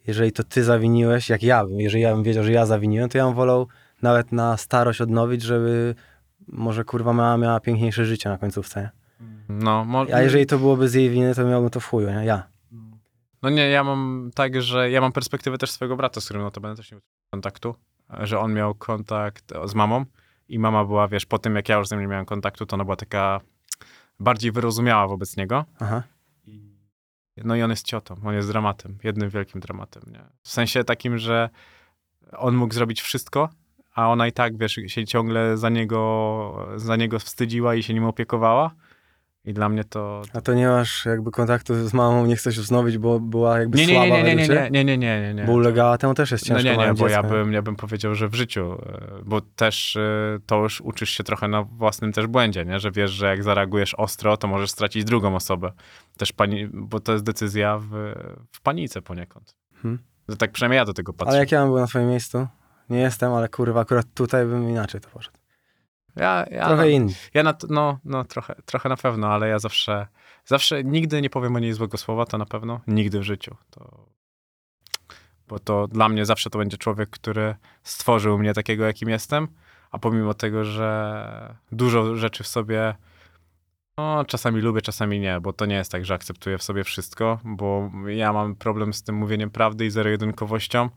jeżeli 0.07 0.31
to 0.31 0.43
ty 0.43 0.63
zawiniłeś, 0.63 1.29
jak 1.29 1.43
ja 1.43 1.65
bym, 1.65 1.79
jeżeli 1.79 2.03
ja 2.03 2.13
bym 2.15 2.23
wiedział, 2.23 2.43
że 2.43 2.51
ja 2.51 2.65
zawiniłem, 2.65 3.09
to 3.09 3.17
ja 3.17 3.25
bym 3.25 3.33
wolał 3.33 3.67
nawet 4.01 4.31
na 4.31 4.57
starość 4.57 5.01
odnowić, 5.01 5.41
żeby 5.41 5.95
może 6.47 6.83
kurwa 6.83 7.13
mama 7.13 7.37
miała 7.37 7.59
piękniejsze 7.59 8.05
życie 8.05 8.29
na 8.29 8.37
końcówce. 8.37 8.89
No, 9.49 9.85
mo- 9.85 10.05
A 10.13 10.21
jeżeli 10.21 10.45
to 10.45 10.57
byłoby 10.57 10.89
z 10.89 10.93
jej 10.93 11.09
winy, 11.09 11.35
to 11.35 11.45
miałbym 11.45 11.69
to 11.69 11.79
w 11.79 11.85
chuju, 11.85 12.09
nie? 12.09 12.25
Ja. 12.25 12.43
No 13.41 13.49
nie, 13.49 13.69
ja 13.69 13.83
mam 13.83 14.31
tak, 14.35 14.61
że 14.61 14.91
ja 14.91 15.01
mam 15.01 15.11
perspektywę 15.11 15.57
też 15.57 15.71
swojego 15.71 15.95
brata, 15.95 16.21
z 16.21 16.25
którym 16.25 16.41
notabene 16.43 16.75
też 16.75 16.91
nie 16.91 16.95
miał 16.95 17.01
kontaktu, 17.31 17.75
że 18.19 18.39
on 18.39 18.53
miał 18.53 18.75
kontakt 18.75 19.53
z 19.65 19.75
mamą 19.75 20.05
i 20.49 20.59
mama 20.59 20.85
była, 20.85 21.07
wiesz, 21.07 21.25
po 21.25 21.39
tym 21.39 21.55
jak 21.55 21.69
ja 21.69 21.77
już 21.77 21.87
z 21.87 21.91
nim 21.91 21.99
nie 21.99 22.07
miałem 22.07 22.25
kontaktu, 22.25 22.65
to 22.65 22.75
ona 22.75 22.83
była 22.83 22.95
taka 22.95 23.41
bardziej 24.19 24.51
wyrozumiała 24.51 25.07
wobec 25.07 25.37
niego. 25.37 25.65
Aha. 25.79 26.03
No 27.43 27.55
i 27.55 27.61
on 27.61 27.69
jest 27.69 27.85
ciotą, 27.85 28.15
on 28.25 28.33
jest 28.33 28.47
dramatem, 28.49 28.97
jednym 29.03 29.29
wielkim 29.29 29.61
dramatem, 29.61 30.03
nie? 30.11 30.21
W 30.43 30.49
sensie 30.49 30.83
takim, 30.83 31.17
że 31.17 31.49
on 32.37 32.55
mógł 32.55 32.73
zrobić 32.73 33.01
wszystko, 33.01 33.49
a 33.97 34.09
ona 34.09 34.27
i 34.27 34.31
tak, 34.31 34.57
wiesz, 34.57 34.79
się 34.87 35.05
ciągle 35.05 35.57
za 35.57 35.69
niego, 35.69 36.67
za 36.75 36.95
niego 36.95 37.19
wstydziła 37.19 37.75
i 37.75 37.83
się 37.83 37.93
nim 37.93 38.05
opiekowała. 38.05 38.71
I 39.45 39.53
dla 39.53 39.69
mnie 39.69 39.83
to... 39.83 40.21
A 40.33 40.41
to 40.41 40.53
nie 40.53 40.67
masz 40.67 41.05
jakby 41.05 41.31
kontaktu 41.31 41.87
z 41.87 41.93
mamą, 41.93 42.25
nie 42.25 42.35
chcesz 42.35 42.59
wznowić, 42.59 42.97
bo 42.97 43.19
była 43.19 43.59
jakby 43.59 43.77
Nie, 43.77 43.87
nie, 43.87 43.93
słaba 43.93 44.17
nie, 44.17 44.23
nie, 44.23 44.35
nie, 44.35 44.47
nie, 44.47 44.69
nie, 44.71 44.83
nie, 44.83 44.97
nie, 44.97 45.21
nie, 45.21 45.33
nie. 45.33 45.43
Bo 45.43 45.53
ulegała 45.53 45.97
temu 45.97 46.13
też 46.13 46.31
jest 46.31 46.49
No 46.49 46.55
ciężko 46.55 46.63
nie, 46.63 46.71
nie, 46.71 46.77
małym 46.77 46.95
bo 46.95 47.07
ja 47.07 47.23
bym, 47.23 47.53
ja 47.53 47.61
bym 47.61 47.75
powiedział, 47.75 48.15
że 48.15 48.27
w 48.27 48.35
życiu, 48.35 48.71
e, 48.73 49.21
bo 49.25 49.41
też 49.41 49.95
e, 49.95 50.39
to 50.45 50.57
już 50.57 50.81
uczysz 50.81 51.09
się 51.09 51.23
trochę 51.23 51.47
na 51.47 51.63
własnym 51.63 52.13
też 52.13 52.27
błędzie, 52.27 52.65
nie? 52.65 52.79
że 52.79 52.91
wiesz, 52.91 53.11
że 53.11 53.25
jak 53.25 53.43
zareagujesz 53.43 53.95
ostro, 53.95 54.37
to 54.37 54.47
możesz 54.47 54.71
stracić 54.71 55.03
drugą 55.03 55.35
osobę. 55.35 55.71
Też 56.17 56.33
pani, 56.33 56.67
bo 56.73 56.99
to 56.99 57.11
jest 57.11 57.23
decyzja 57.23 57.77
w, 57.77 58.13
w 58.51 58.61
panice 58.61 59.01
poniekąd. 59.01 59.55
Hmm. 59.81 59.99
To 60.27 60.35
Tak 60.35 60.51
przynajmniej 60.51 60.77
ja 60.77 60.85
do 60.85 60.93
tego 60.93 61.13
patrzę. 61.13 61.29
Ale 61.29 61.39
jak 61.39 61.51
ja 61.51 61.59
bym 61.59 61.69
był 61.69 61.79
na 61.79 61.87
twoim 61.87 62.09
miejscu, 62.09 62.47
nie 62.89 62.99
jestem, 62.99 63.33
ale 63.33 63.49
kurwa, 63.49 63.79
akurat 63.79 64.05
tutaj 64.13 64.45
bym 64.45 64.69
inaczej 64.69 65.01
to 65.01 65.09
poszedł. 65.09 65.37
Ja, 66.15 66.45
ja, 66.51 66.67
Trochę 66.67 66.81
no, 66.81 66.89
inny. 66.89 67.13
ja 67.33 67.43
na, 67.43 67.53
no, 67.69 67.99
no 68.05 68.23
trochę, 68.23 68.55
trochę 68.65 68.89
na 68.89 68.97
pewno, 68.97 69.27
ale 69.27 69.47
ja 69.47 69.59
zawsze, 69.59 70.07
zawsze 70.45 70.83
nigdy 70.83 71.21
nie 71.21 71.29
powiem 71.29 71.55
o 71.55 71.59
niej 71.59 71.73
złego 71.73 71.97
słowa, 71.97 72.25
to 72.25 72.37
na 72.37 72.45
pewno. 72.45 72.79
Nigdy 72.87 73.19
w 73.19 73.23
życiu. 73.23 73.55
To, 73.69 74.05
bo 75.47 75.59
to 75.59 75.87
dla 75.87 76.09
mnie 76.09 76.25
zawsze 76.25 76.49
to 76.49 76.59
będzie 76.59 76.77
człowiek, 76.77 77.09
który 77.09 77.55
stworzył 77.83 78.37
mnie 78.37 78.53
takiego, 78.53 78.85
jakim 78.85 79.09
jestem, 79.09 79.47
a 79.91 79.99
pomimo 79.99 80.33
tego, 80.33 80.63
że 80.63 81.55
dużo 81.71 82.15
rzeczy 82.15 82.43
w 82.43 82.47
sobie 82.47 82.95
no, 83.97 84.25
czasami 84.25 84.61
lubię, 84.61 84.81
czasami 84.81 85.19
nie, 85.19 85.39
bo 85.41 85.53
to 85.53 85.65
nie 85.65 85.75
jest 85.75 85.91
tak, 85.91 86.05
że 86.05 86.13
akceptuję 86.13 86.57
w 86.57 86.63
sobie 86.63 86.83
wszystko, 86.83 87.39
bo 87.43 87.91
ja 88.07 88.33
mam 88.33 88.55
problem 88.55 88.93
z 88.93 89.03
tym 89.03 89.15
mówieniem 89.15 89.49
prawdy 89.49 89.85
i 89.85 89.89
zero-jedynkowością, 89.89 90.89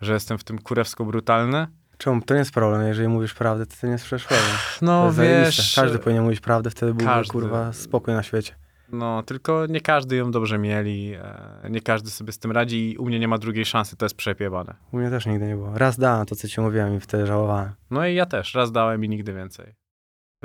że 0.00 0.12
jestem 0.12 0.38
w 0.38 0.44
tym 0.44 0.58
kurewsko 0.58 1.04
brutalny. 1.04 1.66
Czemu? 1.98 2.20
To 2.22 2.34
nie 2.34 2.38
jest 2.38 2.50
problem, 2.52 2.86
jeżeli 2.88 3.08
mówisz 3.08 3.34
prawdę, 3.34 3.66
to, 3.66 3.74
to 3.80 3.86
nie 3.86 3.92
jest 3.92 4.04
przeszłe. 4.04 4.36
to 4.36 4.86
No 4.86 5.06
wiesz... 5.06 5.16
zajebiste. 5.16 5.80
Każdy 5.80 5.98
powinien 5.98 6.22
mówić 6.24 6.40
prawdę, 6.40 6.70
wtedy 6.70 6.92
byłby 6.94 7.04
każdy. 7.04 7.32
kurwa 7.32 7.72
spokój 7.72 8.14
na 8.14 8.22
świecie. 8.22 8.54
No, 8.92 9.22
tylko 9.22 9.66
nie 9.66 9.80
każdy 9.80 10.16
ją 10.16 10.30
dobrze 10.30 10.58
mieli, 10.58 11.14
e, 11.14 11.70
nie 11.70 11.80
każdy 11.80 12.10
sobie 12.10 12.32
z 12.32 12.38
tym 12.38 12.52
radzi 12.52 12.92
i 12.92 12.96
u 12.98 13.04
mnie 13.06 13.18
nie 13.18 13.28
ma 13.28 13.38
drugiej 13.38 13.64
szansy, 13.64 13.96
to 13.96 14.04
jest 14.04 14.16
przepiebane. 14.16 14.74
U 14.92 14.96
mnie 14.98 15.10
też 15.10 15.26
nigdy 15.26 15.46
nie 15.46 15.54
było. 15.56 15.78
Raz 15.78 15.98
dałem 15.98 16.26
to, 16.26 16.36
co 16.36 16.48
ci 16.48 16.60
mówiłem 16.60 16.96
i 16.96 17.00
wtedy 17.00 17.26
żałowałem. 17.26 17.72
No 17.90 18.06
i 18.06 18.14
ja 18.14 18.26
też, 18.26 18.54
raz 18.54 18.72
dałem 18.72 19.04
i 19.04 19.08
nigdy 19.08 19.32
więcej. 19.34 19.74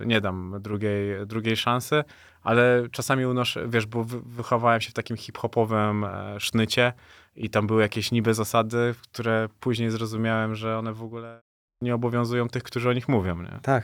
Nie 0.06 0.22
dam 0.22 0.56
drugiej, 0.62 1.28
drugiej 1.28 1.58
szansy, 1.58 2.04
ale 2.44 2.84
czasami 2.92 3.26
unoszę, 3.26 3.68
wiesz, 3.68 3.86
bo 3.86 4.04
wy, 4.04 4.22
wychowałem 4.22 4.82
się 4.82 4.90
w 4.90 4.94
takim 4.94 5.18
hip-hopowym 5.18 6.04
e, 6.04 6.40
sznycie 6.40 6.94
i 7.36 7.50
tam 7.50 7.68
były 7.68 7.82
jakieś 7.82 8.12
niby 8.12 8.34
zasady, 8.34 8.96
które 9.02 9.50
później 9.60 9.90
zrozumiałem, 9.90 10.56
że 10.56 10.78
one 10.78 10.94
w 10.94 11.04
ogóle 11.04 11.42
nie 11.82 11.96
obowiązują 11.96 12.48
tych, 12.48 12.64
którzy 12.64 12.90
o 12.90 12.94
nich 12.94 13.08
mówią, 13.08 13.42
nie? 13.42 13.60
Tak. 13.62 13.84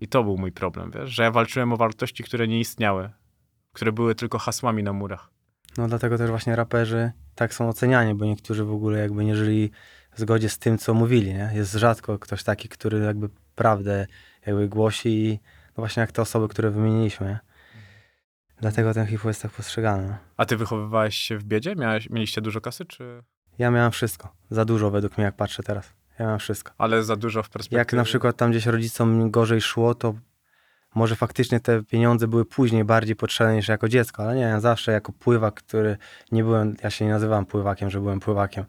I 0.00 0.08
to 0.08 0.24
był 0.24 0.38
mój 0.38 0.52
problem, 0.52 0.90
wiesz, 0.90 1.10
że 1.10 1.22
ja 1.22 1.30
walczyłem 1.30 1.72
o 1.72 1.76
wartości, 1.76 2.24
które 2.24 2.48
nie 2.48 2.60
istniały, 2.60 3.10
które 3.72 3.92
były 3.92 4.14
tylko 4.14 4.38
hasłami 4.38 4.82
na 4.82 4.92
murach. 4.92 5.30
No 5.78 5.88
dlatego 5.88 6.18
też 6.18 6.30
właśnie 6.30 6.56
raperzy 6.56 7.12
tak 7.34 7.54
są 7.54 7.68
oceniani, 7.68 8.14
bo 8.14 8.24
niektórzy 8.24 8.64
w 8.64 8.72
ogóle 8.72 8.98
jakby 8.98 9.24
nie 9.24 9.36
żyli 9.36 9.70
w 10.12 10.20
zgodzie 10.20 10.48
z 10.48 10.58
tym, 10.58 10.78
co 10.78 10.94
mówili, 10.94 11.34
nie? 11.34 11.50
Jest 11.54 11.72
rzadko 11.72 12.18
ktoś 12.18 12.42
taki, 12.44 12.68
który 12.68 12.98
jakby 12.98 13.28
prawdę 13.54 14.06
jakby 14.46 14.68
głosi 14.68 15.08
i 15.08 15.40
no 15.68 15.74
właśnie 15.76 16.00
jak 16.00 16.12
te 16.12 16.22
osoby, 16.22 16.48
które 16.48 16.70
wymieniliśmy, 16.70 17.26
nie? 17.26 17.38
Dlatego 18.60 18.94
ten 18.94 19.06
hip-hop 19.06 19.28
jest 19.28 19.42
tak 19.42 19.50
postrzegany. 19.50 20.16
A 20.36 20.44
ty 20.44 20.56
wychowywałeś 20.56 21.16
się 21.16 21.38
w 21.38 21.44
biedzie? 21.44 21.76
Miałeś, 21.76 22.10
mieliście 22.10 22.40
dużo 22.40 22.60
kasy, 22.60 22.84
czy... 22.84 23.22
Ja 23.58 23.70
miałem 23.70 23.92
wszystko. 23.92 24.34
Za 24.50 24.64
dużo 24.64 24.90
według 24.90 25.18
mnie, 25.18 25.24
jak 25.24 25.36
patrzę 25.36 25.62
teraz. 25.62 25.92
Ja 26.18 26.24
miałem 26.24 26.38
wszystko. 26.38 26.72
Ale 26.78 27.02
za 27.02 27.16
dużo 27.16 27.42
w 27.42 27.48
perspektywie... 27.48 27.78
Jak 27.78 27.92
na 27.92 28.04
przykład 28.04 28.36
tam 28.36 28.50
gdzieś 28.50 28.66
rodzicom 28.66 29.30
gorzej 29.30 29.60
szło, 29.60 29.94
to 29.94 30.14
może 30.94 31.16
faktycznie 31.16 31.60
te 31.60 31.82
pieniądze 31.82 32.28
były 32.28 32.44
później 32.44 32.84
bardziej 32.84 33.16
potrzebne 33.16 33.54
niż 33.54 33.68
jako 33.68 33.88
dziecko, 33.88 34.22
ale 34.22 34.34
nie, 34.34 34.42
ja 34.42 34.60
zawsze 34.60 34.92
jako 34.92 35.12
pływak, 35.12 35.54
który 35.54 35.96
nie 36.32 36.44
byłem, 36.44 36.76
ja 36.82 36.90
się 36.90 37.04
nie 37.04 37.10
nazywałem 37.10 37.46
pływakiem, 37.46 37.90
że 37.90 38.00
byłem 38.00 38.20
pływakiem. 38.20 38.64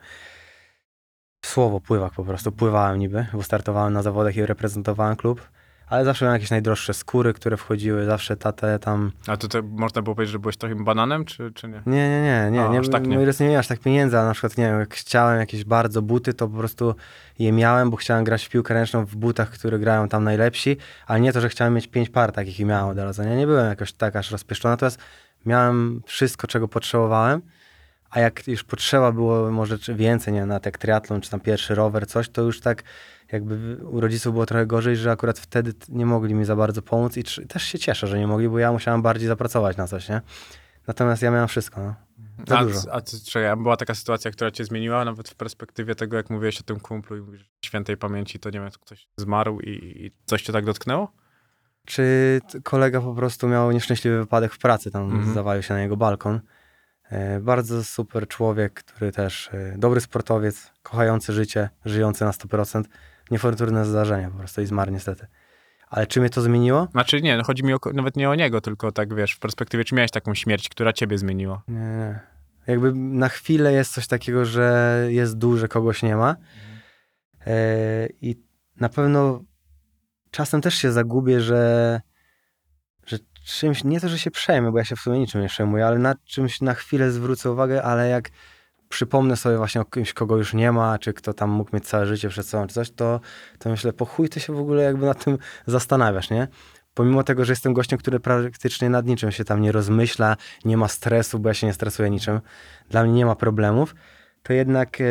Słowo 1.46 1.80
pływak 1.80 2.14
po 2.14 2.24
prostu, 2.24 2.52
pływałem 2.52 3.00
niby, 3.00 3.26
bo 3.34 3.44
startowałem 3.44 3.94
na 3.94 4.04
zawodach 4.04 4.36
i 4.36 4.46
reprezentowałem 4.46 5.16
klub, 5.16 5.50
ale 5.92 6.06
zawsze 6.06 6.26
miałem 6.26 6.36
jakieś 6.36 6.50
najdroższe 6.50 6.94
skóry, 6.94 7.34
które 7.34 7.58
wchodziły, 7.58 8.06
zawsze 8.06 8.38
tatę 8.38 8.80
tam... 8.80 9.12
A 9.28 9.38
to, 9.38 9.48
to 9.48 9.62
można 9.64 10.02
było 10.02 10.16
powiedzieć, 10.16 10.32
że 10.32 10.40
byłeś 10.40 10.58
trochę 10.58 10.76
bananem, 10.76 11.26
czy, 11.26 11.52
czy 11.52 11.68
nie? 11.68 11.82
Nie, 11.86 12.10
nie, 12.10 12.22
nie, 12.22 12.52
nie, 12.52 12.66
A, 12.66 12.68
nie, 12.68 12.80
aż 12.80 12.90
tak 12.90 13.08
nie. 13.08 13.26
Rodzice 13.26 13.44
nie 13.44 13.48
mieli 13.50 13.60
aż 13.60 13.68
tak 13.68 13.80
pieniędzy, 13.80 14.18
ale 14.18 14.28
na 14.28 14.34
przykład, 14.34 14.58
nie 14.58 14.66
wiem, 14.66 14.80
jak 14.80 14.94
chciałem 14.94 15.40
jakieś 15.40 15.64
bardzo 15.64 16.02
buty, 16.02 16.34
to 16.34 16.48
po 16.48 16.58
prostu 16.58 16.96
je 17.40 17.52
miałem, 17.52 17.90
bo 17.90 17.98
chciałem 17.98 18.24
grać 18.24 18.46
w 18.46 18.50
piłkę 18.50 18.74
ręczną 18.74 19.06
w 19.06 19.16
butach, 19.16 19.50
które 19.50 19.80
grają 19.80 20.08
tam 20.08 20.24
najlepsi, 20.24 20.78
ale 21.08 21.20
nie 21.20 21.34
to, 21.34 21.42
że 21.42 21.50
chciałem 21.50 21.74
mieć 21.74 21.88
pięć 21.88 22.10
par 22.10 22.32
takich 22.32 22.60
i 22.60 22.66
miałem 22.66 22.90
od 22.90 22.98
razu, 22.98 23.24
nie, 23.24 23.36
nie 23.36 23.48
byłem 23.48 23.68
jakoś 23.68 23.94
tak 23.94 24.16
aż 24.16 24.32
rozpieszczony, 24.32 24.74
natomiast 24.74 25.00
miałem 25.46 26.02
wszystko, 26.06 26.48
czego 26.48 26.68
potrzebowałem, 26.68 27.42
a 28.12 28.20
jak 28.20 28.48
już 28.48 28.64
potrzeba 28.64 29.12
było 29.12 29.52
może 29.52 29.80
czy 29.80 29.96
więcej, 29.96 30.34
nie 30.34 30.46
na 30.46 30.60
tak 30.60 30.78
triatlon, 30.78 31.22
czy 31.22 31.30
tam 31.30 31.40
pierwszy 31.40 31.76
rower, 31.76 32.08
coś, 32.08 32.30
to 32.30 32.42
już 32.42 32.60
tak 32.60 32.84
jakby 33.32 33.78
u 33.86 34.00
rodziców 34.02 34.34
było 34.34 34.46
trochę 34.46 34.66
gorzej, 34.66 34.96
że 34.96 35.12
akurat 35.12 35.40
wtedy 35.40 35.74
nie 35.90 36.06
mogli 36.06 36.34
mi 36.34 36.46
za 36.46 36.56
bardzo 36.56 36.82
pomóc 36.82 37.18
i 37.18 37.24
też 37.24 37.64
się 37.64 37.80
cieszę, 37.80 38.08
że 38.08 38.20
nie 38.20 38.28
mogli, 38.28 38.50
bo 38.50 38.60
ja 38.60 38.72
musiałem 38.72 39.02
bardziej 39.02 39.28
zapracować 39.28 39.78
na 39.78 39.88
coś, 39.88 40.10
nie? 40.10 40.22
Natomiast 40.88 41.22
ja 41.22 41.32
miałem 41.32 41.48
wszystko, 41.48 41.82
no. 41.84 41.96
Za 42.48 42.60
a, 42.60 42.66
dużo. 42.66 42.80
A 42.92 43.02
czekaj, 43.02 43.48
a 43.48 43.56
była 43.56 43.78
taka 43.78 43.96
sytuacja, 43.96 44.32
która 44.32 44.52
cię 44.52 44.66
zmieniła, 44.66 45.06
nawet 45.06 45.30
w 45.30 45.36
perspektywie 45.36 45.96
tego, 45.96 46.18
jak 46.18 46.30
mówiłeś 46.30 46.60
o 46.60 46.64
tym 46.64 46.80
kumplu 46.80 47.18
i 47.18 47.22
mówisz, 47.22 47.50
świętej 47.66 47.98
pamięci, 47.98 48.40
to 48.40 48.50
nie 48.50 48.60
wiem, 48.60 48.70
ktoś 48.82 49.08
zmarł 49.18 49.60
i, 49.60 49.70
i 50.06 50.12
coś 50.26 50.42
cię 50.42 50.54
tak 50.54 50.66
dotknęło? 50.66 51.12
Czy 51.86 52.40
kolega 52.64 53.02
po 53.02 53.14
prostu 53.14 53.48
miał 53.48 53.72
nieszczęśliwy 53.72 54.18
wypadek 54.18 54.54
w 54.54 54.58
pracy, 54.58 54.92
tam 54.92 55.04
Mhm. 55.12 55.34
zawalił 55.34 55.64
się 55.64 55.74
na 55.74 55.82
jego 55.82 55.98
balkon. 55.98 56.42
E, 57.12 57.40
Bardzo 57.40 57.84
super 57.84 58.28
człowiek, 58.28 58.74
który 58.74 59.12
też 59.12 59.50
e, 59.54 59.76
dobry 59.78 60.02
sportowiec, 60.02 60.72
kochający 60.84 61.34
życie, 61.34 61.70
żyjący 61.86 62.26
na 62.26 62.32
100%. 62.32 62.84
Niefortunne 63.32 63.86
zdarzenie 63.86 64.30
po 64.32 64.38
prostu 64.38 64.62
i 64.62 64.66
zmarł 64.66 64.92
niestety. 64.92 65.28
Ale 65.90 66.08
czy 66.08 66.20
mnie 66.20 66.30
to 66.30 66.42
zmieniło? 66.42 66.88
Znaczy 66.92 67.22
nie, 67.22 67.38
no 67.38 67.44
chodzi 67.44 67.64
mi 67.64 67.74
o, 67.74 67.78
nawet 67.94 68.18
nie 68.18 68.30
o 68.30 68.36
niego, 68.36 68.62
tylko 68.62 68.92
tak 68.92 69.16
wiesz, 69.16 69.34
w 69.34 69.40
perspektywie, 69.40 69.84
czy 69.84 69.96
miałeś 69.96 70.12
taką 70.12 70.36
śmierć, 70.36 70.70
która 70.70 70.94
ciebie 70.94 71.18
zmieniła? 71.18 71.64
Nie, 71.68 71.76
nie. 71.80 72.20
Jakby 72.68 72.94
na 72.94 73.30
chwilę 73.30 73.74
jest 73.74 73.94
coś 73.94 74.08
takiego, 74.08 74.46
że 74.46 74.98
jest 75.10 75.38
dół, 75.38 75.58
że 75.58 75.68
kogoś 75.68 76.04
nie 76.04 76.16
ma. 76.16 76.36
E, 77.48 78.08
I 78.22 78.36
na 78.80 78.90
pewno 78.90 79.44
czasem 80.32 80.62
też 80.62 80.76
się 80.76 80.92
zagubię, 80.92 81.42
że 81.42 82.02
czymś, 83.46 83.84
nie 83.84 84.00
to, 84.02 84.10
że 84.10 84.20
się 84.20 84.32
przejmę, 84.32 84.72
bo 84.72 84.78
ja 84.78 84.86
się 84.86 84.96
w 84.96 85.00
sumie 85.00 85.20
niczym 85.20 85.42
nie 85.42 85.48
przejmuję, 85.48 85.88
ale 85.88 86.00
na 86.00 86.16
czymś 86.26 86.62
na 86.62 86.74
chwilę 86.74 87.12
zwrócę 87.12 87.52
uwagę, 87.52 87.84
ale 87.84 88.10
jak 88.10 88.30
przypomnę 88.90 89.38
sobie 89.38 89.58
właśnie 89.58 89.82
o 89.82 89.86
kimś, 89.86 90.14
kogo 90.14 90.38
już 90.38 90.54
nie 90.54 90.72
ma, 90.72 91.00
czy 91.00 91.14
kto 91.14 91.34
tam 91.34 91.50
mógł 91.50 91.76
mieć 91.76 91.88
całe 91.88 92.06
życie 92.06 92.30
przed 92.30 92.48
sobą, 92.48 92.68
czy 92.68 92.74
coś, 92.74 92.92
to, 92.92 93.20
to 93.60 93.70
myślę, 93.70 93.94
po 93.94 94.06
chuj 94.06 94.30
ty 94.30 94.40
się 94.40 94.54
w 94.54 94.60
ogóle 94.60 94.84
jakby 94.84 95.06
nad 95.06 95.24
tym 95.24 95.38
zastanawiasz, 95.66 96.30
nie? 96.30 96.48
Pomimo 96.94 97.24
tego, 97.24 97.46
że 97.46 97.52
jestem 97.52 97.74
gościem, 97.74 98.00
który 98.00 98.20
praktycznie 98.20 98.90
nad 98.90 99.06
niczym 99.06 99.32
się 99.32 99.44
tam 99.44 99.62
nie 99.62 99.72
rozmyśla, 99.72 100.38
nie 100.66 100.78
ma 100.78 100.88
stresu, 100.88 101.40
bo 101.40 101.50
ja 101.50 101.54
się 101.54 101.68
nie 101.68 101.74
stresuję 101.74 102.10
niczym, 102.10 102.42
dla 102.90 103.04
mnie 103.04 103.14
nie 103.14 103.26
ma 103.26 103.36
problemów, 103.36 103.96
to 104.44 104.54
jednak, 104.54 105.02
e, 105.02 105.06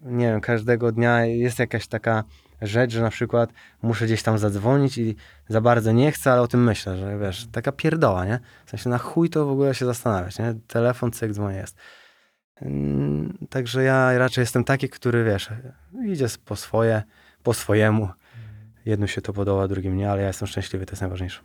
nie 0.00 0.26
wiem, 0.26 0.40
każdego 0.40 0.92
dnia 0.92 1.24
jest 1.24 1.58
jakaś 1.58 1.86
taka 1.86 2.24
rzecz, 2.62 2.92
że 2.92 3.02
na 3.02 3.10
przykład 3.10 3.50
muszę 3.82 4.04
gdzieś 4.04 4.22
tam 4.22 4.38
zadzwonić 4.38 4.98
i 4.98 5.16
za 5.48 5.60
bardzo 5.60 5.92
nie 5.92 6.12
chcę, 6.12 6.32
ale 6.32 6.40
o 6.42 6.48
tym 6.48 6.64
myślę, 6.64 6.96
że 6.96 7.18
wiesz, 7.18 7.46
taka 7.52 7.72
pierdoła, 7.72 8.24
nie? 8.24 8.40
W 8.66 8.70
sensie 8.70 8.90
na 8.90 8.98
chuj 8.98 9.30
to 9.30 9.46
w 9.46 9.50
ogóle 9.50 9.74
się 9.74 9.86
zastanawiać, 9.86 10.38
nie? 10.38 10.54
Telefon, 10.66 11.12
cyk, 11.12 11.32
dzwonię, 11.32 11.56
jest. 11.56 11.76
Mm, 12.62 13.38
Także 13.50 13.82
ja 13.82 14.18
raczej 14.18 14.42
jestem 14.42 14.64
taki, 14.64 14.88
który, 14.88 15.24
wiesz, 15.24 15.48
idzie 16.06 16.26
po 16.44 16.56
swoje, 16.56 17.02
po 17.42 17.54
swojemu. 17.54 18.08
Jednu 18.84 19.06
się 19.08 19.20
to 19.20 19.32
podoba, 19.32 19.68
drugim 19.68 19.96
nie, 19.96 20.10
ale 20.10 20.20
ja 20.20 20.26
jestem 20.26 20.48
szczęśliwy, 20.48 20.86
to 20.86 20.92
jest 20.92 21.00
najważniejsze. 21.02 21.40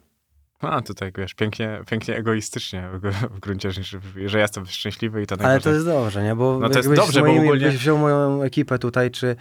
A, 0.59 0.81
to 0.81 0.93
tak, 0.93 1.17
wiesz, 1.17 1.33
pięknie, 1.33 1.81
pięknie 1.89 2.15
egoistycznie 2.17 2.89
w, 2.93 2.99
gr- 3.01 3.29
w 3.31 3.39
gruncie 3.39 3.71
rzeczy, 3.71 3.99
że 4.25 4.38
ja 4.38 4.41
jestem 4.43 4.65
szczęśliwy 4.65 5.21
i 5.21 5.27
to 5.27 5.33
Ale 5.35 5.38
to 5.39 5.43
najważniejsze. 5.47 5.75
jest 5.75 5.85
dobrze, 5.85 6.23
nie? 6.23 6.35
Bo 6.35 6.59
No 6.59 6.69
to 6.69 6.79
jest 6.79 6.93
dobrze, 6.93 7.21
bo 7.21 7.31
ogólnie- 7.31 7.69
wziął 7.69 7.97
moją 7.97 8.41
ekipę 8.43 8.79
tutaj, 8.79 9.11
czy, 9.11 9.35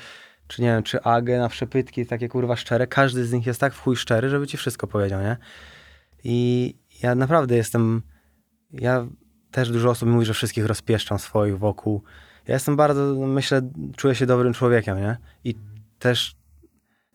czy 0.51 0.63
nie 0.63 0.69
wiem, 0.69 0.83
czy 0.83 1.03
Agę 1.03 1.39
na 1.39 1.49
przepytki, 1.49 2.07
takie 2.07 2.29
kurwa 2.29 2.57
szczere, 2.57 2.87
każdy 2.87 3.25
z 3.25 3.33
nich 3.33 3.47
jest 3.47 3.61
tak 3.61 3.75
w 3.75 3.81
chuj 3.81 3.97
szczery, 3.97 4.29
żeby 4.29 4.47
ci 4.47 4.57
wszystko 4.57 4.87
powiedział, 4.87 5.21
nie? 5.21 5.37
I 6.25 6.75
ja 7.03 7.15
naprawdę 7.15 7.57
jestem, 7.57 8.03
ja 8.73 9.07
też 9.51 9.71
dużo 9.71 9.91
osób 9.91 10.09
mówi, 10.09 10.27
że 10.27 10.35
wszystkich 10.35 10.67
rozpieszczam 10.67 11.19
swoich 11.19 11.59
wokół. 11.59 12.03
Ja 12.47 12.55
jestem 12.55 12.77
bardzo, 12.77 13.15
myślę, 13.15 13.71
czuję 13.97 14.15
się 14.15 14.27
dobrym 14.27 14.53
człowiekiem, 14.53 14.99
nie? 14.99 15.17
I 15.45 15.55
też 15.99 16.37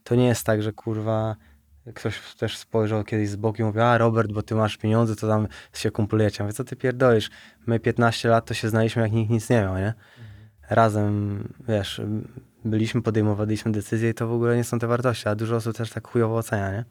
to 0.03 0.15
nie 0.15 0.27
jest 0.27 0.45
tak, 0.45 0.61
że 0.61 0.71
kurwa 0.73 1.35
ktoś 1.95 2.35
też 2.35 2.57
spojrzał 2.57 3.03
kiedyś 3.03 3.29
z 3.29 3.35
boku 3.35 3.61
i 3.61 3.65
mówił, 3.65 3.81
a 3.81 3.97
Robert, 3.97 4.31
bo 4.31 4.41
ty 4.41 4.55
masz 4.55 4.77
pieniądze, 4.77 5.15
to 5.15 5.27
tam 5.27 5.47
się 5.73 5.91
kumplujecie. 5.91 6.43
Mówię, 6.43 6.53
co 6.53 6.63
ty 6.63 6.75
pierdolisz? 6.75 7.29
My 7.67 7.79
15 7.79 8.29
lat 8.29 8.45
to 8.45 8.53
się 8.53 8.69
znaliśmy, 8.69 9.01
jak 9.01 9.11
nikt 9.11 9.31
nic 9.31 9.49
nie 9.49 9.61
miał, 9.61 9.77
nie? 9.77 9.93
Razem, 10.69 11.43
wiesz, 11.67 12.01
byliśmy, 12.65 13.01
podejmowaliśmy 13.01 13.71
decyzje 13.71 14.09
i 14.09 14.13
to 14.13 14.27
w 14.27 14.33
ogóle 14.33 14.55
nie 14.55 14.63
są 14.63 14.79
te 14.79 14.87
wartości, 14.87 15.29
a 15.29 15.35
dużo 15.35 15.55
osób 15.55 15.77
też 15.77 15.89
tak 15.89 16.07
chujowo 16.07 16.35
ocenia, 16.35 16.71
nie? 16.71 16.85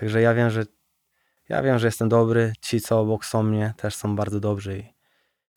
Także 0.00 0.20
ja 0.20 0.34
wiem, 0.34 0.50
że 0.50 0.64
ja 1.48 1.62
wiem, 1.62 1.78
że 1.78 1.86
jestem 1.86 2.08
dobry, 2.08 2.52
ci 2.60 2.80
co 2.80 3.00
obok 3.00 3.24
są 3.24 3.42
mnie 3.42 3.74
też 3.76 3.94
są 3.94 4.16
bardzo 4.16 4.40
dobrzy 4.40 4.78
i, 4.78 4.84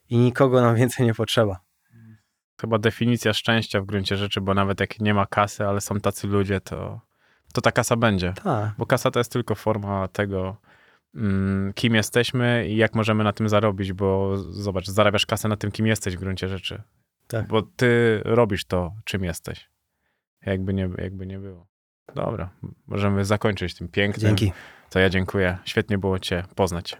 i 0.10 0.18
nikogo 0.18 0.62
nam 0.62 0.76
więcej 0.82 1.06
nie 1.06 1.14
potrzeba. 1.14 1.60
Chyba 2.62 2.78
definicja 2.78 3.34
szczęścia 3.34 3.82
w 3.82 3.86
gruncie 3.86 4.18
rzeczy, 4.18 4.42
bo 4.42 4.54
nawet 4.54 4.80
jak 4.80 5.00
nie 5.00 5.14
ma 5.14 5.26
kasy, 5.26 5.66
ale 5.66 5.82
są 5.82 6.00
tacy 6.00 6.28
ludzie, 6.28 6.62
to, 6.62 7.02
to 7.54 7.62
ta 7.62 7.72
kasa 7.72 7.96
będzie. 7.96 8.34
Tak, 8.44 8.72
Bo 8.78 8.86
kasa 8.86 9.12
to 9.12 9.20
jest 9.20 9.32
tylko 9.32 9.56
forma 9.56 10.08
tego, 10.08 10.58
mm, 11.16 11.74
kim 11.74 11.96
jesteśmy 11.96 12.68
i 12.68 12.76
jak 12.76 12.96
możemy 12.96 13.24
na 13.24 13.34
tym 13.34 13.50
zarobić, 13.50 13.94
bo 13.94 14.38
zobacz, 14.38 14.88
zarabiasz 14.88 15.26
kasę 15.26 15.48
na 15.48 15.58
tym, 15.58 15.72
kim 15.72 15.88
jesteś 15.88 16.18
w 16.18 16.20
gruncie 16.20 16.48
rzeczy. 16.48 16.82
Tak. 17.28 17.48
Bo 17.48 17.62
ty 17.62 18.22
robisz 18.26 18.66
to, 18.66 18.94
czym 19.06 19.24
jesteś. 19.24 19.70
Jakby 20.45 20.74
nie, 20.74 20.90
jakby 20.98 21.26
nie 21.28 21.40
było. 21.40 21.68
Dobra, 22.16 22.50
możemy 22.88 23.26
zakończyć 23.26 23.76
tym 23.76 23.88
pięknym. 23.88 24.28
dzięki. 24.38 24.52
To 24.90 25.00
ja 25.00 25.10
dziękuję. 25.10 25.58
Świetnie 25.66 25.98
było 25.98 26.20
cię 26.20 26.44
poznać. 26.56 26.98